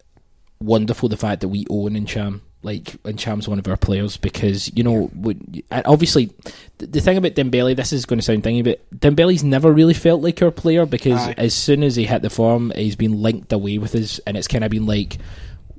wonderful 0.60 1.10
the 1.10 1.18
fact 1.18 1.42
that 1.42 1.50
we 1.50 1.66
own 1.70 1.92
Ntcham? 1.92 2.42
Like 2.62 3.02
Ntcham's 3.04 3.50
one 3.50 3.60
of 3.60 3.68
our 3.68 3.76
players 3.76 4.16
because 4.16 4.72
you 4.74 4.84
know, 4.84 5.12
and 5.70 5.86
obviously, 5.86 6.32
the, 6.78 6.88
the 6.88 7.02
thing 7.02 7.18
about 7.18 7.34
Dembele, 7.34 7.76
this 7.76 7.92
is 7.92 8.06
going 8.06 8.20
to 8.20 8.24
sound 8.24 8.44
thingy, 8.44 8.64
but 8.64 8.82
Dembele's 8.98 9.44
never 9.44 9.70
really 9.72 9.94
felt 9.94 10.22
like 10.22 10.42
our 10.42 10.52
player 10.52 10.86
because 10.86 11.20
Aye. 11.20 11.36
as 11.38 11.54
soon 11.54 11.84
as 11.84 11.98
he 11.98 12.06
hit 12.06 12.22
the 12.22 12.30
form, 12.30 12.72
he's 12.74 12.96
been 12.96 13.22
linked 13.22 13.52
away 13.52 13.80
with 13.80 13.96
us, 13.96 14.20
and 14.26 14.38
it's 14.38 14.48
kind 14.48 14.64
of 14.64 14.72
been 14.72 14.86
like 14.86 15.18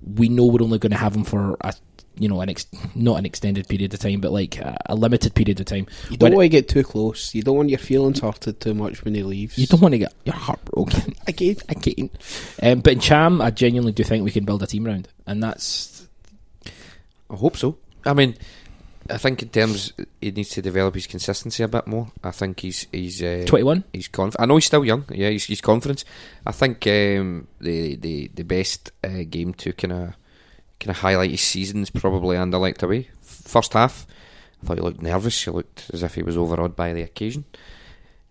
we 0.04 0.28
know 0.28 0.46
we're 0.46 0.62
only 0.62 0.78
going 0.78 0.92
to 0.92 0.98
have 0.98 1.14
him 1.16 1.24
for 1.24 1.56
a 1.60 1.72
you 2.16 2.28
know 2.28 2.40
an 2.40 2.48
ex- 2.48 2.66
not 2.94 3.18
an 3.18 3.26
extended 3.26 3.66
period 3.68 3.92
of 3.92 3.98
time, 4.00 4.20
but 4.20 4.30
like 4.30 4.56
a, 4.58 4.76
a 4.86 4.94
limited 4.94 5.34
period 5.34 5.58
of 5.58 5.66
time. 5.66 5.86
You 6.10 6.16
don't 6.16 6.28
When- 6.30 6.36
want 6.36 6.44
to 6.44 6.48
get 6.50 6.68
too 6.68 6.82
close. 6.84 7.34
You 7.34 7.42
don't 7.42 7.56
want 7.56 7.70
your 7.70 7.78
feelings 7.78 8.20
hurted 8.20 8.60
too 8.60 8.74
much 8.74 9.04
when 9.04 9.14
he 9.16 9.22
leaves. 9.24 9.58
You 9.58 9.66
don't 9.66 9.80
want 9.80 9.92
to 9.92 9.98
get 9.98 10.14
your 10.24 10.36
heart 10.36 10.64
broken 10.66 11.14
again, 11.26 11.56
again. 11.68 12.10
Um, 12.62 12.80
but 12.80 12.98
Ntcham, 12.98 13.42
I 13.42 13.50
genuinely 13.50 13.92
do 13.92 14.04
think 14.04 14.24
we 14.24 14.30
can 14.30 14.44
build 14.44 14.62
a 14.62 14.66
team 14.66 14.86
around, 14.86 15.08
and 15.26 15.42
that's 15.42 16.06
I 17.30 17.34
hope 17.36 17.56
so. 17.56 17.78
I 18.06 18.12
mean, 18.12 18.36
I 19.10 19.18
think 19.18 19.42
in 19.42 19.50
terms 19.50 19.92
he 20.20 20.30
needs 20.30 20.50
to 20.50 20.62
develop 20.62 20.94
his 20.94 21.06
consistency 21.06 21.62
a 21.62 21.68
bit 21.68 21.86
more. 21.86 22.10
I 22.22 22.30
think 22.30 22.60
he's 22.60 22.86
he's 22.90 23.22
uh, 23.22 23.44
21? 23.46 23.84
He's 23.92 24.08
conf- 24.08 24.36
I 24.38 24.46
know 24.46 24.56
he's 24.56 24.64
still 24.64 24.84
young. 24.84 25.04
Yeah, 25.10 25.28
he's, 25.30 25.44
he's 25.44 25.60
confidence. 25.60 26.04
I 26.46 26.52
think 26.52 26.86
um, 26.86 27.48
the 27.60 27.96
the 27.96 28.30
the 28.34 28.44
best 28.44 28.92
uh, 29.02 29.24
game 29.28 29.52
to 29.54 29.72
kind 29.74 29.92
of 29.92 30.14
kind 30.80 30.90
of 30.90 30.98
highlight 30.98 31.30
his 31.30 31.42
season 31.42 31.82
is 31.82 31.90
probably 31.90 32.36
Anderlecht 32.36 32.82
away. 32.82 33.10
First 33.22 33.74
half, 33.74 34.06
I 34.62 34.66
thought 34.66 34.78
he 34.78 34.82
looked 34.82 35.02
nervous. 35.02 35.44
He 35.44 35.50
looked 35.50 35.90
as 35.92 36.02
if 36.02 36.14
he 36.14 36.22
was 36.22 36.36
overawed 36.36 36.74
by 36.74 36.92
the 36.94 37.02
occasion. 37.02 37.44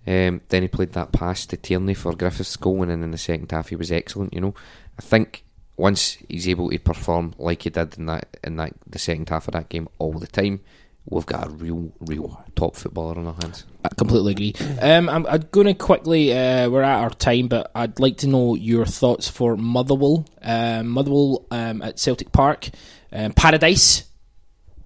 Um, 0.05 0.41
then 0.49 0.63
he 0.63 0.67
played 0.67 0.93
that 0.93 1.13
pass 1.13 1.45
to 1.45 1.57
Tierney 1.57 1.93
for 1.93 2.13
Griffiths' 2.15 2.57
goal, 2.57 2.81
and 2.81 2.91
then 2.91 3.03
in 3.03 3.11
the 3.11 3.17
second 3.17 3.51
half 3.51 3.69
he 3.69 3.75
was 3.75 3.91
excellent. 3.91 4.33
You 4.33 4.41
know, 4.41 4.53
I 4.97 5.01
think 5.01 5.42
once 5.77 6.17
he's 6.29 6.47
able 6.47 6.69
to 6.69 6.79
perform 6.79 7.33
like 7.37 7.63
he 7.63 7.69
did 7.69 7.97
in 7.97 8.05
that 8.07 8.37
in 8.43 8.57
that 8.57 8.73
the 8.87 8.99
second 8.99 9.29
half 9.29 9.47
of 9.47 9.53
that 9.53 9.69
game 9.69 9.87
all 9.99 10.13
the 10.13 10.27
time, 10.27 10.61
we've 11.05 11.25
got 11.25 11.47
a 11.47 11.49
real, 11.49 11.91
real 11.99 12.43
top 12.55 12.75
footballer 12.75 13.17
on 13.17 13.27
our 13.27 13.33
hands. 13.33 13.65
I 13.83 13.89
completely 13.89 14.31
agree. 14.31 14.53
Um, 14.81 15.09
I'm, 15.09 15.25
I'm 15.25 15.47
going 15.51 15.67
to 15.67 15.73
quickly. 15.73 16.31
Uh, 16.31 16.69
we're 16.69 16.83
at 16.83 17.01
our 17.01 17.09
time, 17.09 17.47
but 17.47 17.71
I'd 17.75 17.99
like 17.99 18.17
to 18.17 18.27
know 18.27 18.55
your 18.55 18.85
thoughts 18.85 19.29
for 19.29 19.57
Motherwell. 19.57 20.25
Um, 20.41 20.87
Motherwell 20.89 21.45
um, 21.51 21.81
at 21.81 21.99
Celtic 21.99 22.31
Park, 22.31 22.69
um, 23.11 23.33
Paradise, 23.33 24.03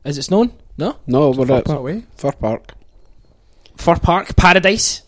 as 0.03 0.17
it's 0.17 0.31
known. 0.31 0.53
No, 0.77 0.97
No, 1.07 1.31
we're 1.31 1.47
Fir 1.47 1.55
at 1.57 1.65
Park. 1.65 2.03
Fir 2.15 2.31
Park. 2.33 2.73
Fir 3.77 3.95
Park, 3.97 4.35
Paradise, 4.35 5.01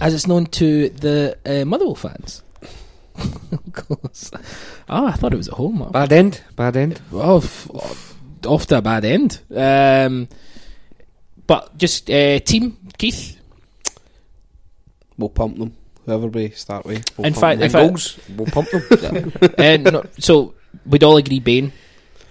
as 0.00 0.14
it's 0.14 0.26
known 0.26 0.46
to 0.46 0.88
the 0.90 1.36
uh, 1.44 1.64
Motherwell 1.64 1.94
fans. 1.94 2.42
of 3.52 3.72
course. 3.72 4.30
Oh, 4.88 5.06
I 5.06 5.12
thought 5.12 5.32
it 5.32 5.36
was 5.36 5.48
at 5.48 5.54
home. 5.54 5.88
Bad 5.92 6.12
end, 6.12 6.42
bad 6.56 6.76
end. 6.76 7.00
Oh, 7.12 7.38
f- 7.38 7.68
off 8.46 8.66
to 8.66 8.78
a 8.78 8.82
bad 8.82 9.04
end. 9.04 9.40
Um, 9.54 10.28
but 11.46 11.76
just 11.78 12.10
uh, 12.10 12.38
team, 12.40 12.76
Keith. 12.98 13.38
We'll 15.16 15.28
pump 15.28 15.58
them. 15.58 15.76
Whoever 16.06 16.26
we 16.26 16.50
start 16.50 16.84
with. 16.84 17.04
We'll 17.16 17.26
In 17.26 17.34
fact, 17.34 17.58
them. 17.60 17.66
in 17.66 17.70
fact- 17.70 17.88
Goals, 17.88 18.18
we'll 18.36 18.46
pump 18.48 18.68
them. 18.70 19.32
uh, 19.86 19.90
no, 19.90 20.04
so 20.18 20.54
we'd 20.86 21.04
all 21.04 21.16
agree 21.16 21.40
Bain. 21.40 21.72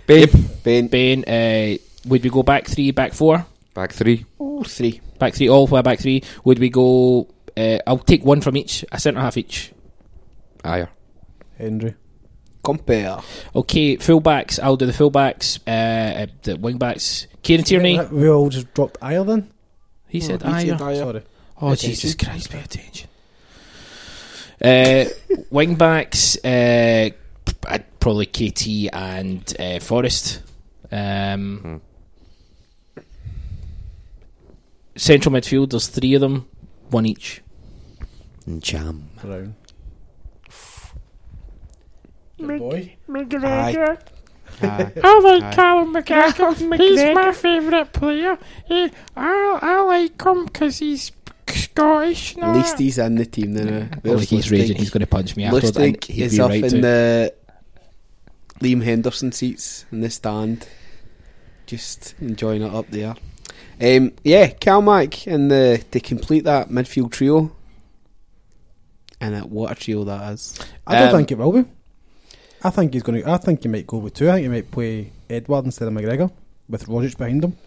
Bain. 0.05 0.27
Bain. 0.63 0.87
Bain. 0.89 1.23
Uh, 1.23 1.77
would 2.05 2.23
we 2.23 2.29
go 2.29 2.43
back 2.43 2.67
three, 2.67 2.91
back 2.91 3.13
four? 3.13 3.45
Back 3.73 3.93
three. 3.93 4.25
Oh, 4.39 4.63
three. 4.63 4.99
Back 5.17 5.33
three, 5.33 5.47
all 5.49 5.65
the 5.65 5.75
way 5.75 5.81
back 5.81 5.99
three. 5.99 6.21
Would 6.43 6.59
we 6.59 6.69
go? 6.69 7.27
Uh, 7.55 7.77
I'll 7.87 7.97
take 7.99 8.25
one 8.25 8.41
from 8.41 8.57
each, 8.57 8.83
a 8.91 8.99
centre 8.99 9.21
half 9.21 9.37
each. 9.37 9.71
Aye. 10.63 10.87
Hendry. 11.57 11.95
Compper. 12.63 13.23
Okay, 13.55 13.97
fullbacks. 13.97 14.59
I'll 14.61 14.77
do 14.77 14.85
the 14.85 14.93
fullbacks. 14.93 15.59
Uh, 15.67 16.23
uh, 16.23 16.27
the 16.43 16.53
wingbacks. 16.55 17.27
Kieran 17.41 17.65
Tierney. 17.65 17.99
We 17.99 18.29
all 18.29 18.49
just 18.49 18.73
dropped 18.73 18.99
Ajer 19.01 19.25
then? 19.25 19.51
He 20.07 20.21
said 20.21 20.41
he 20.41 20.49
said 20.49 20.77
Ajer. 20.77 20.79
Ajer. 20.79 20.97
Sorry. 20.97 21.23
Oh 21.61 21.69
Pay 21.71 21.75
Jesus. 21.75 22.15
Christ! 22.15 22.49
Pay 22.49 22.59
attention. 22.59 23.09
Uh, 24.61 25.05
wingbacks. 25.51 26.37
Uh, 26.43 27.13
I'd 27.67 27.99
probably 27.99 28.25
KT 28.25 28.93
and 28.93 29.55
uh, 29.59 29.79
Forrest. 29.79 30.41
Um, 30.91 31.81
Central 34.95 35.33
midfield. 35.33 35.71
There's 35.71 35.87
three 35.87 36.13
of 36.13 36.21
them, 36.21 36.47
one 36.89 37.05
each. 37.05 37.41
Jam. 38.59 39.09
Brown. 39.21 39.55
Aye. 42.47 42.97
Aye. 43.43 43.97
Aye. 44.61 44.91
I 45.03 45.19
like 45.19 45.43
Aye. 45.43 45.53
Callum 45.53 45.93
McGregor. 45.93 46.77
He's 46.77 47.15
my 47.15 47.31
favourite 47.31 47.91
player. 47.93 48.37
He, 48.65 48.91
I, 49.15 49.59
I 49.61 49.81
like 49.81 50.21
him 50.21 50.45
because 50.45 50.77
he's 50.79 51.11
Scottish. 51.47 52.37
At 52.37 52.55
least 52.55 52.77
he's 52.77 52.97
in 52.97 53.15
the 53.15 53.25
team 53.25 53.53
then. 53.53 54.01
Oh, 54.05 54.11
like 54.13 54.27
he's 54.27 54.45
Lustig? 54.45 54.51
raging. 54.51 54.77
He's 54.77 54.89
going 54.91 55.01
to 55.01 55.07
punch 55.07 55.35
me 55.35 55.43
afterwards. 55.45 55.75
and 55.77 55.97
Lustig 55.97 56.05
he'd 56.05 56.23
is 56.25 56.31
be 56.33 56.41
up 56.41 56.49
right 56.49 56.63
in 56.63 56.69
to. 56.69 56.81
the 56.81 57.33
Liam 58.61 58.83
Henderson 58.83 59.31
seats 59.31 59.85
in 59.91 60.01
the 60.01 60.09
stand, 60.09 60.67
just 61.65 62.15
enjoying 62.21 62.61
it 62.61 62.73
up 62.73 62.87
there. 62.91 63.15
Um, 63.81 64.13
yeah, 64.23 64.47
Calmac 64.49 65.25
and 65.27 65.49
the 65.51 65.83
to 65.91 65.99
complete 65.99 66.43
that 66.45 66.69
midfield 66.69 67.11
trio, 67.11 67.51
and 69.19 69.35
uh, 69.35 69.41
what 69.41 69.71
a 69.71 69.75
trio 69.75 70.03
that 70.05 70.33
is. 70.33 70.59
I 70.87 70.99
don't 70.99 71.09
Um, 71.09 71.15
think 71.17 71.31
it 71.31 71.37
will 71.39 71.51
be. 71.51 71.65
I 72.63 72.69
think 72.69 72.93
he's 72.93 73.03
going 73.03 73.21
to. 73.21 73.29
I 73.29 73.37
think 73.37 73.63
he 73.63 73.67
might 73.69 73.85
go 73.87 73.97
with 73.97 74.13
two. 74.13 74.29
I 74.29 74.33
think 74.33 74.43
he 74.43 74.49
might 74.49 74.71
play 74.71 75.11
Edouard 75.29 75.65
instead 75.65 75.87
of 75.87 75.93
McGregor 75.93 76.31
with 76.69 76.85
Rogic 76.87 77.17
behind 77.17 77.43
him. 77.43 77.57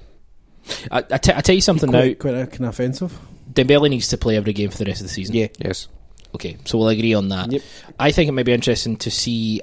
I, 0.91 0.99
I, 1.11 1.19
t- 1.19 1.33
I 1.35 1.41
tell 1.43 1.55
you 1.55 1.61
something 1.61 1.91
now. 1.91 2.01
Quite, 2.01 2.19
quite 2.19 2.35
uh, 2.35 2.47
kind 2.47 2.65
of 2.65 2.69
offensive. 2.71 3.19
Dembele 3.53 3.89
needs 3.91 4.09
to 4.09 4.19
play 4.19 4.37
every 4.37 4.53
game 4.53 4.71
for 4.71 4.79
the 4.79 4.87
rest 4.87 5.01
of 5.01 5.07
the 5.07 5.13
season. 5.13 5.35
Yeah. 5.37 5.49
Yes. 5.59 5.89
Okay, 6.35 6.57
so 6.65 6.77
we'll 6.79 6.89
agree 6.89 7.15
on 7.15 7.29
that. 7.29 7.53
Yep. 7.53 7.63
I 7.99 8.11
think 8.13 8.29
it 8.29 8.33
might 8.33 8.45
be 8.47 8.53
interesting 8.53 8.97
to 8.99 9.11
see. 9.11 9.61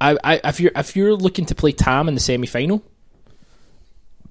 I, 0.00 0.16
I, 0.22 0.40
if 0.44 0.60
you're 0.60 0.72
if 0.76 0.96
you're 0.96 1.14
looking 1.14 1.46
to 1.46 1.54
play 1.54 1.72
Tam 1.72 2.08
in 2.08 2.14
the 2.14 2.20
semi 2.20 2.46
final, 2.46 2.82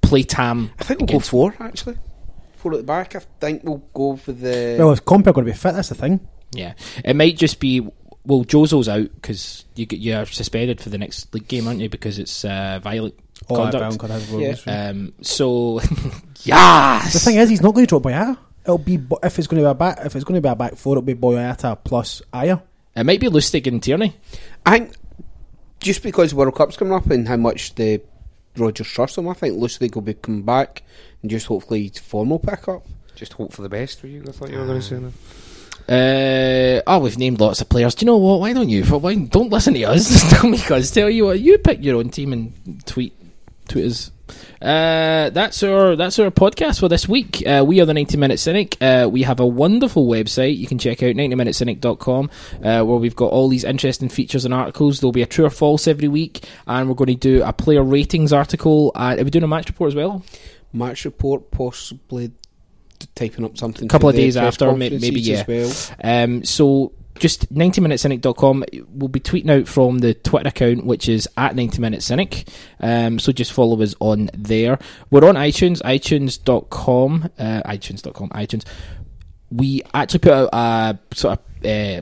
play 0.02 0.24
Tam. 0.24 0.72
I 0.80 0.84
think 0.84 1.00
we'll 1.00 1.08
go 1.08 1.12
against- 1.14 1.30
four 1.30 1.56
actually. 1.60 1.98
Four 2.58 2.74
at 2.74 2.78
the 2.80 2.84
back. 2.84 3.16
I 3.16 3.20
think 3.40 3.64
we'll 3.64 3.82
go 3.94 4.16
for 4.18 4.34
the. 4.34 4.76
well, 4.78 4.92
if 4.92 5.04
Compper 5.04 5.34
going 5.34 5.46
to 5.48 5.52
be 5.52 5.58
fit, 5.58 5.74
that's 5.74 5.90
the 5.90 5.96
thing. 5.96 6.20
Yeah, 6.52 6.74
it 7.04 7.16
might 7.16 7.38
just 7.38 7.60
be. 7.60 7.88
Well, 8.26 8.44
Jozo's 8.46 8.88
out 8.88 9.10
because 9.16 9.66
you 9.76 9.86
get 9.86 10.00
you're 10.00 10.26
suspended 10.28 10.80
for 10.80 10.90
the 10.90 10.98
next 10.98 11.34
league 11.34 11.48
game, 11.48 11.68
aren't 11.68 11.80
you? 11.80 11.90
Because 11.90 12.20
it's 12.20 12.46
uh, 12.46 12.80
violent 12.84 13.16
Oh, 13.50 13.56
conduct. 13.56 13.78
Brown 13.80 13.98
could 13.98 14.10
have 14.12 14.30
Yeah. 14.30 14.38
rules. 14.48 14.68
Um, 14.68 15.14
so, 15.22 15.80
yes. 16.44 17.14
The 17.14 17.20
thing 17.20 17.38
is, 17.38 17.50
he's 17.50 17.62
not 17.62 17.74
going 17.74 17.86
to 17.86 17.90
drop 17.90 18.04
Boyata. 18.04 18.38
It'll 18.64 18.78
be 18.78 19.00
if 19.24 19.40
it's 19.40 19.48
going 19.48 19.64
to 19.64 19.68
be 19.68 19.72
a 19.72 19.74
back. 19.74 19.98
If 20.06 20.16
it's 20.16 20.24
going 20.24 20.36
to 20.40 20.48
be 20.48 20.52
a 20.52 20.56
back 20.56 20.76
four, 20.76 20.94
it'll 20.94 21.02
be 21.02 21.16
Boyata 21.16 21.78
plus 21.84 22.22
Ajer. 22.32 22.62
it 22.96 23.04
might 23.04 23.20
be 23.20 23.28
Lustig 23.28 23.66
and 23.66 23.82
Tierney. 23.82 24.16
I 24.66 24.78
think 24.80 24.94
just 25.80 26.04
because 26.04 26.34
World 26.36 26.54
Cup's 26.54 26.78
coming 26.78 26.94
up 26.94 27.08
and 27.10 27.28
how 27.28 27.38
much 27.38 27.74
the 27.74 28.02
Rodgers 28.56 28.88
trust 28.88 29.18
him, 29.18 29.28
I 29.28 29.34
think 29.34 29.58
Lustig 29.58 29.96
will 29.96 30.04
be 30.04 30.14
coming 30.14 30.44
back 30.44 30.84
and 31.24 31.32
just 31.32 31.48
hopefully 31.48 31.88
his 31.88 31.98
form 31.98 32.30
will 32.30 32.38
pick 32.38 32.68
up. 32.68 32.86
Just 33.16 33.34
hope 33.34 33.52
for 33.54 33.64
the 33.64 33.70
best 33.70 34.00
for 34.00 34.06
you. 34.08 34.24
I 34.28 34.32
thought 34.32 34.52
you 34.52 34.60
were 34.60 34.66
going 34.68 34.80
to 34.80 34.86
say 34.86 34.98
that. 34.98 35.12
Uh, 35.92 36.82
oh, 36.88 37.00
we've 37.00 37.18
named 37.18 37.42
lots 37.42 37.60
of 37.60 37.68
players. 37.68 37.96
Do 37.96 38.06
you 38.06 38.08
know 38.08 38.16
what? 38.16 38.40
Why 38.40 38.54
don't 38.54 38.70
you? 38.70 38.86
Why 38.86 39.14
don't 39.16 39.50
listen 39.50 39.74
to 39.74 39.84
us? 39.84 40.30
Tell 40.32 40.50
me, 40.50 40.58
cause 40.58 40.90
tell 40.90 41.10
you 41.10 41.26
what. 41.26 41.42
You 41.42 41.58
pick 41.58 41.84
your 41.84 41.98
own 41.98 42.10
team 42.10 42.32
and 42.32 42.86
tweet, 42.86 43.14
tweet 43.68 43.86
us. 43.88 44.10
Uh, 44.62 45.30
that's 45.32 45.62
our 45.64 45.98
that's 45.98 46.18
our 46.18 46.32
podcast 46.32 46.80
for 46.80 46.88
this 46.88 47.10
week. 47.10 47.46
Uh, 47.46 47.66
we 47.68 47.82
are 47.82 47.86
the 47.86 47.94
90 47.94 48.16
Minute 48.16 48.40
Cynic. 48.40 48.78
Uh, 48.80 49.10
we 49.12 49.24
have 49.24 49.42
a 49.42 49.46
wonderful 49.46 50.08
website. 50.08 50.56
You 50.56 50.66
can 50.66 50.78
check 50.78 51.04
out 51.04 51.14
90minutecynic.com 51.16 52.30
uh, 52.64 52.86
where 52.86 52.98
we've 52.98 53.16
got 53.16 53.34
all 53.34 53.50
these 53.50 53.66
interesting 53.66 54.08
features 54.08 54.46
and 54.46 54.54
articles. 54.54 55.02
There'll 55.02 55.12
be 55.12 55.24
a 55.24 55.28
true 55.28 55.44
or 55.44 55.50
false 55.50 55.90
every 55.90 56.08
week, 56.08 56.46
and 56.68 56.88
we're 56.88 56.96
going 56.96 57.08
to 57.08 57.16
do 57.16 57.44
a 57.44 57.52
player 57.52 57.84
ratings 57.84 58.32
article. 58.32 58.94
And 58.96 59.20
are 59.20 59.24
we 59.26 59.30
doing 59.30 59.44
a 59.44 59.48
match 59.48 59.68
report 59.68 59.90
as 59.90 59.96
well? 59.96 60.24
Match 60.72 61.04
report, 61.04 61.52
possibly 61.52 62.32
typing 63.16 63.46
up 63.46 63.58
something. 63.58 63.86
A 63.86 63.90
couple 63.90 64.10
of 64.10 64.16
days 64.16 64.38
after, 64.38 64.74
maybe 64.76 64.98
yeah. 65.20 65.44
well. 65.48 65.72
Um, 66.04 66.44
so 66.44 66.94
just 67.20 67.54
90minutecynic.com. 67.54 68.66
We'll 68.90 69.08
be 69.08 69.20
tweeting 69.20 69.50
out 69.50 69.68
from 69.68 70.00
the 70.00 70.14
Twitter 70.14 70.50
account, 70.50 70.86
which 70.86 71.08
is 71.08 71.30
at 71.38 71.56
90minutecynic. 71.56 72.48
Um, 72.80 73.20
so 73.20 73.32
just 73.32 73.54
follow 73.54 73.82
us 73.82 73.94
on 74.00 74.30
there. 74.34 74.80
We're 75.10 75.28
on 75.28 75.36
iTunes, 75.36 75.82
itunes.com, 75.82 77.30
uh, 77.38 77.62
itunes.com, 77.66 78.30
iTunes. 78.30 78.66
We 79.52 79.84
actually 79.94 80.20
put 80.20 80.34
out 80.34 80.50
a 80.54 81.00
sort 81.14 81.40
of 81.40 81.66
uh, 81.66 82.02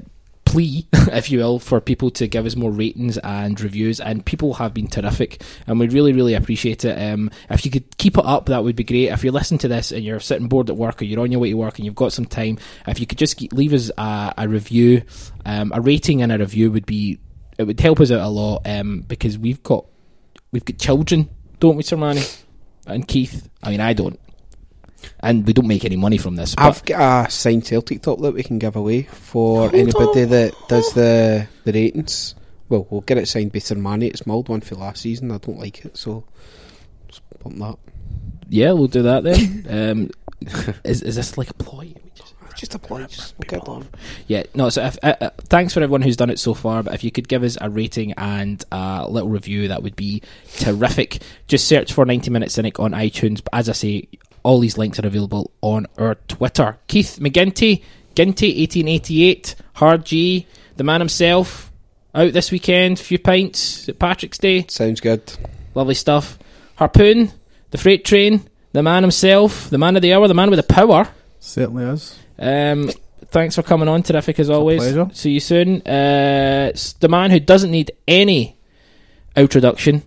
plea, 0.49 0.87
if 0.93 1.29
you 1.29 1.37
will, 1.37 1.59
for 1.59 1.79
people 1.79 2.09
to 2.11 2.27
give 2.27 2.45
us 2.45 2.55
more 2.55 2.71
ratings 2.71 3.17
and 3.19 3.59
reviews. 3.61 3.99
And 3.99 4.25
people 4.25 4.55
have 4.55 4.73
been 4.73 4.87
terrific, 4.87 5.43
and 5.67 5.79
we 5.79 5.87
really, 5.87 6.11
really 6.11 6.33
appreciate 6.33 6.83
it. 6.83 6.99
Um, 6.99 7.29
if 7.49 7.65
you 7.65 7.71
could 7.71 7.97
keep 7.97 8.17
it 8.17 8.25
up, 8.25 8.47
that 8.47 8.63
would 8.63 8.75
be 8.75 8.83
great. 8.83 9.09
If 9.09 9.23
you 9.23 9.31
listen 9.31 9.57
to 9.59 9.67
this 9.67 9.91
and 9.91 10.03
you're 10.03 10.19
sitting 10.19 10.47
bored 10.47 10.69
at 10.69 10.75
work, 10.75 11.01
or 11.01 11.05
you're 11.05 11.21
on 11.21 11.31
your 11.31 11.39
way 11.39 11.51
to 11.51 11.55
work 11.55 11.77
and 11.77 11.85
you've 11.85 11.95
got 11.95 12.13
some 12.13 12.25
time, 12.25 12.57
if 12.87 12.99
you 12.99 13.05
could 13.05 13.19
just 13.19 13.39
leave 13.53 13.73
us 13.73 13.91
a, 13.97 14.33
a 14.37 14.47
review, 14.47 15.03
um, 15.45 15.71
a 15.73 15.81
rating 15.81 16.21
and 16.21 16.31
a 16.31 16.37
review 16.37 16.71
would 16.71 16.85
be 16.85 17.19
it 17.59 17.65
would 17.65 17.79
help 17.79 17.99
us 17.99 18.09
out 18.09 18.21
a 18.21 18.27
lot 18.27 18.61
um, 18.65 19.01
because 19.01 19.37
we've 19.37 19.61
got 19.61 19.85
we've 20.51 20.65
got 20.65 20.79
children, 20.79 21.29
don't 21.59 21.75
we, 21.75 21.83
Sermanni? 21.83 22.43
And 22.87 23.07
Keith. 23.07 23.49
I 23.61 23.69
mean, 23.69 23.81
I 23.81 23.93
don't. 23.93 24.19
And 25.21 25.45
we 25.45 25.53
don't 25.53 25.67
make 25.67 25.85
any 25.85 25.95
money 25.95 26.17
from 26.17 26.35
this. 26.35 26.55
I've 26.57 26.83
got 26.85 27.27
a 27.27 27.31
signed 27.31 27.65
Celtic 27.65 28.01
top 28.01 28.19
that 28.21 28.33
we 28.33 28.43
can 28.43 28.59
give 28.59 28.75
away 28.75 29.03
for 29.03 29.73
anybody 29.73 30.25
that 30.25 30.53
does 30.67 30.93
the 30.93 31.47
the 31.65 31.73
ratings. 31.73 32.35
Well, 32.69 32.87
we'll 32.89 33.01
get 33.01 33.17
it 33.17 33.27
signed 33.27 33.51
by 33.51 33.59
Sermanni. 33.59 34.07
It's 34.07 34.27
my 34.27 34.33
old 34.33 34.49
one 34.49 34.61
for 34.61 34.75
last 34.75 35.01
season. 35.01 35.31
I 35.31 35.39
don't 35.39 35.59
like 35.59 35.85
it, 35.85 35.97
so 35.97 36.23
just 37.07 37.21
bump 37.43 37.57
that. 37.57 37.77
yeah, 38.49 38.71
we'll 38.71 38.87
do 38.87 39.03
that 39.03 39.23
then. 39.23 39.65
um, 39.69 40.09
is 40.83 41.01
is 41.01 41.15
this 41.15 41.37
like 41.37 41.49
a 41.49 41.55
ploy? 41.55 41.93
Just 42.59 42.75
a 42.75 42.79
ploy. 42.79 43.05
Just 43.05 43.35
we'll 43.39 43.47
get 43.47 43.65
it. 43.65 43.87
Yeah, 44.27 44.43
no. 44.53 44.67
So, 44.69 44.83
if, 44.83 44.97
uh, 45.01 45.15
uh, 45.21 45.29
thanks 45.43 45.73
for 45.73 45.81
everyone 45.81 46.01
who's 46.01 46.17
done 46.17 46.29
it 46.29 46.39
so 46.39 46.53
far. 46.53 46.83
But 46.83 46.93
if 46.93 47.05
you 47.05 47.11
could 47.11 47.29
give 47.29 47.41
us 47.43 47.57
a 47.61 47.69
rating 47.69 48.11
and 48.17 48.61
a 48.69 49.07
little 49.09 49.29
review, 49.29 49.69
that 49.69 49.81
would 49.81 49.95
be 49.95 50.21
terrific. 50.57 51.21
Just 51.47 51.69
search 51.69 51.93
for 51.93 52.05
90 52.05 52.29
Minute 52.31 52.51
Cynic 52.51 52.77
on 52.77 52.91
iTunes. 52.91 53.41
But 53.41 53.53
as 53.53 53.69
I 53.69 53.71
say, 53.71 54.09
all 54.43 54.59
these 54.59 54.77
links 54.77 54.99
are 54.99 55.07
available 55.07 55.51
on 55.61 55.87
our 55.97 56.15
Twitter. 56.15 56.77
Keith 56.87 57.19
McGinty, 57.19 57.83
Ginty 58.15 58.47
1888, 58.61 59.55
Hard 59.73 60.05
G, 60.05 60.47
the 60.77 60.83
man 60.83 61.01
himself, 61.01 61.71
out 62.13 62.33
this 62.33 62.51
weekend. 62.51 62.99
Few 62.99 63.19
pints 63.19 63.87
at 63.89 63.99
Patrick's 63.99 64.37
Day. 64.37 64.65
Sounds 64.67 64.99
good. 65.01 65.21
Lovely 65.75 65.93
stuff. 65.95 66.39
Harpoon, 66.75 67.31
the 67.71 67.77
freight 67.77 68.05
train, 68.05 68.47
the 68.71 68.83
man 68.83 69.03
himself, 69.03 69.69
the 69.69 69.77
man 69.77 69.95
of 69.95 70.01
the 70.01 70.13
hour, 70.13 70.27
the 70.27 70.33
man 70.33 70.49
with 70.49 70.57
the 70.57 70.73
power. 70.73 71.07
Certainly 71.39 71.83
is. 71.85 72.17
Um, 72.37 72.89
thanks 73.27 73.55
for 73.55 73.63
coming 73.63 73.87
on. 73.87 74.03
Terrific 74.03 74.39
as 74.39 74.49
always. 74.49 74.79
pleasure. 74.81 75.09
See 75.13 75.31
you 75.31 75.39
soon. 75.39 75.81
Uh, 75.81 76.69
it's 76.69 76.93
the 76.93 77.09
man 77.09 77.31
who 77.31 77.39
doesn't 77.39 77.71
need 77.71 77.91
any 78.07 78.57
introduction. 79.35 80.03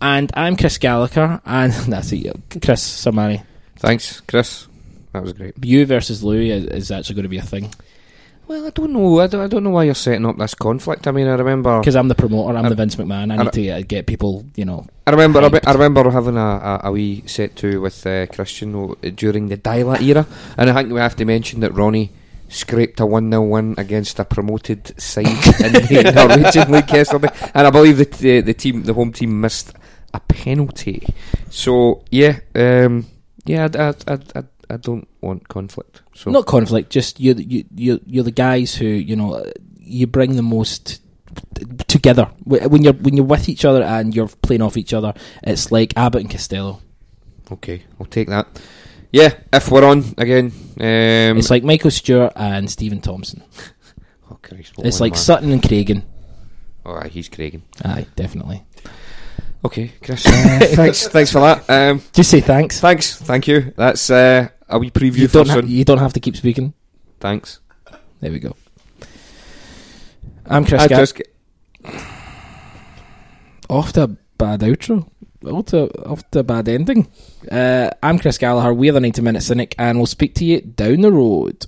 And 0.00 0.32
I'm 0.34 0.56
Chris 0.56 0.78
Gallagher, 0.78 1.40
and 1.44 1.72
that's 1.88 2.12
it. 2.12 2.36
Chris 2.62 3.04
Sermanni. 3.04 3.44
Thanks, 3.82 4.20
Chris. 4.22 4.68
That 5.12 5.22
was 5.22 5.32
great. 5.34 5.54
You 5.62 5.84
versus 5.86 6.22
Louis 6.22 6.50
is, 6.50 6.64
is 6.66 6.90
actually 6.90 7.16
going 7.16 7.24
to 7.24 7.28
be 7.28 7.36
a 7.38 7.42
thing 7.42 7.68
Well, 8.46 8.66
I 8.66 8.70
don't 8.70 8.92
know. 8.92 9.20
I 9.20 9.26
don't, 9.26 9.40
I 9.42 9.46
don't 9.48 9.64
know 9.64 9.70
why 9.70 9.84
you're 9.84 9.94
setting 9.94 10.24
up 10.24 10.38
this 10.38 10.54
conflict. 10.54 11.06
I 11.06 11.10
mean, 11.10 11.26
I 11.26 11.34
remember 11.34 11.78
because 11.80 11.96
I'm 11.96 12.08
the 12.08 12.14
promoter. 12.14 12.56
I'm 12.56 12.66
I- 12.66 12.68
the 12.68 12.74
Vince 12.74 12.96
McMahon. 12.96 13.30
I 13.32 13.36
I- 13.36 13.42
need 13.44 13.52
to 13.52 13.70
uh, 13.70 13.82
get 13.86 14.06
people, 14.06 14.46
you 14.56 14.64
know. 14.64 14.86
I 15.06 15.10
remember, 15.10 15.40
I, 15.40 15.48
hyped. 15.48 15.66
I 15.66 15.72
remember 15.72 16.08
having 16.10 16.36
a, 16.36 16.40
a, 16.40 16.80
a 16.84 16.92
wee 16.92 17.24
set 17.26 17.56
to 17.56 17.80
with 17.80 18.06
uh, 18.06 18.26
Christian 18.26 18.94
during 19.16 19.48
the 19.48 19.56
Deila 19.58 20.00
era, 20.00 20.26
and 20.56 20.70
I 20.70 20.74
think 20.74 20.92
we 20.92 21.00
have 21.00 21.16
to 21.16 21.24
mention 21.24 21.60
that 21.60 21.72
Ronny 21.74 22.10
scraped 22.48 23.00
a 23.00 23.06
one 23.06 23.30
0 23.30 23.42
win 23.42 23.74
against 23.78 24.18
a 24.20 24.24
promoted 24.24 24.94
side 25.00 25.26
in 25.60 25.72
the 25.72 26.12
Norwegian 26.14 26.70
League 26.72 26.90
yesterday, 26.90 27.28
and 27.54 27.66
I 27.66 27.70
believe 27.70 27.98
that 27.98 28.12
the, 28.12 28.40
the 28.42 28.54
team, 28.54 28.84
the 28.84 28.94
home 28.94 29.12
team, 29.12 29.40
missed 29.40 29.72
a 30.14 30.20
penalty. 30.20 31.06
So 31.50 32.04
yeah, 32.10 32.40
um, 32.54 33.06
yeah, 33.44 33.68
I, 33.74 33.94
I, 34.12 34.18
I, 34.36 34.42
I, 34.70 34.76
don't 34.76 35.06
want 35.20 35.48
conflict. 35.48 36.02
So 36.14 36.30
Not 36.30 36.46
conflict, 36.46 36.90
just 36.90 37.20
you're, 37.20 37.34
the- 37.34 37.44
you, 37.44 37.64
you, 37.74 38.00
you're 38.06 38.24
the 38.24 38.30
guys 38.30 38.74
who, 38.74 38.86
you 38.86 39.16
know, 39.16 39.44
you 39.78 40.06
bring 40.06 40.36
the 40.36 40.42
most 40.42 41.00
together. 41.88 42.30
When 42.44 42.82
you're, 42.82 42.92
when 42.92 43.16
you're 43.16 43.26
with 43.26 43.48
each 43.48 43.64
other 43.64 43.82
and 43.82 44.14
you're 44.14 44.28
playing 44.28 44.62
off 44.62 44.76
each 44.76 44.92
other, 44.92 45.14
it's 45.42 45.72
like 45.72 45.96
Abbott 45.96 46.22
and 46.22 46.30
Costello. 46.30 46.80
okay, 47.50 47.82
I'll 48.00 48.06
take 48.06 48.28
that. 48.28 48.46
Yeah, 49.12 49.34
if 49.52 49.70
we're 49.70 49.84
on 49.84 50.04
again, 50.16 50.52
um, 50.80 51.36
it's 51.36 51.50
like 51.50 51.62
Michael 51.64 51.90
Stewart 51.90 52.32
and 52.34 52.70
Stephen 52.70 53.02
Thompson. 53.02 53.42
oh 54.30 54.38
Christ, 54.40 54.72
It's 54.78 55.00
like 55.00 55.12
man. 55.12 55.18
Sutton 55.20 55.52
and 55.52 55.60
Craigan. 55.62 56.02
Oh, 56.86 56.98
he's 57.08 57.28
Craigan. 57.28 57.60
Aye, 57.84 58.06
definitely. 58.16 58.64
Okay, 59.64 59.92
Chris. 60.02 60.26
uh, 60.26 60.30
thanks, 60.74 61.06
thanks 61.08 61.30
for 61.30 61.40
that. 61.40 61.68
Um, 61.70 62.02
Just 62.12 62.30
say 62.30 62.40
thanks. 62.40 62.80
Thanks, 62.80 63.16
thank 63.16 63.46
you. 63.46 63.72
That's 63.76 64.10
uh, 64.10 64.48
a 64.68 64.78
wee 64.78 64.90
preview 64.90 65.18
You 65.18 65.28
for 65.28 65.44
don't, 65.44 65.48
ha- 65.48 65.60
you 65.66 65.84
don't 65.84 65.98
have 65.98 66.12
to 66.14 66.20
keep 66.20 66.36
speaking. 66.36 66.74
Thanks. 67.20 67.60
There 68.20 68.32
we 68.32 68.40
go. 68.40 68.56
I'm 70.46 70.64
Chris 70.64 70.82
I 70.82 70.88
just 70.88 71.20
Off 73.70 73.92
to 73.92 74.02
a 74.02 74.08
bad 74.08 74.60
outro. 74.60 75.08
Off 75.46 75.66
to, 75.66 75.88
off 76.04 76.28
to 76.30 76.40
a 76.40 76.42
bad 76.42 76.68
ending. 76.68 77.08
Uh, 77.50 77.90
I'm 78.02 78.18
Chris 78.18 78.38
Gallagher. 78.38 78.74
We're 78.74 78.92
the 78.92 79.00
90 79.00 79.22
Minute 79.22 79.42
Cynic, 79.42 79.74
and 79.78 79.98
we'll 79.98 80.06
speak 80.06 80.34
to 80.36 80.44
you 80.44 80.60
down 80.60 81.00
the 81.00 81.12
road. 81.12 81.66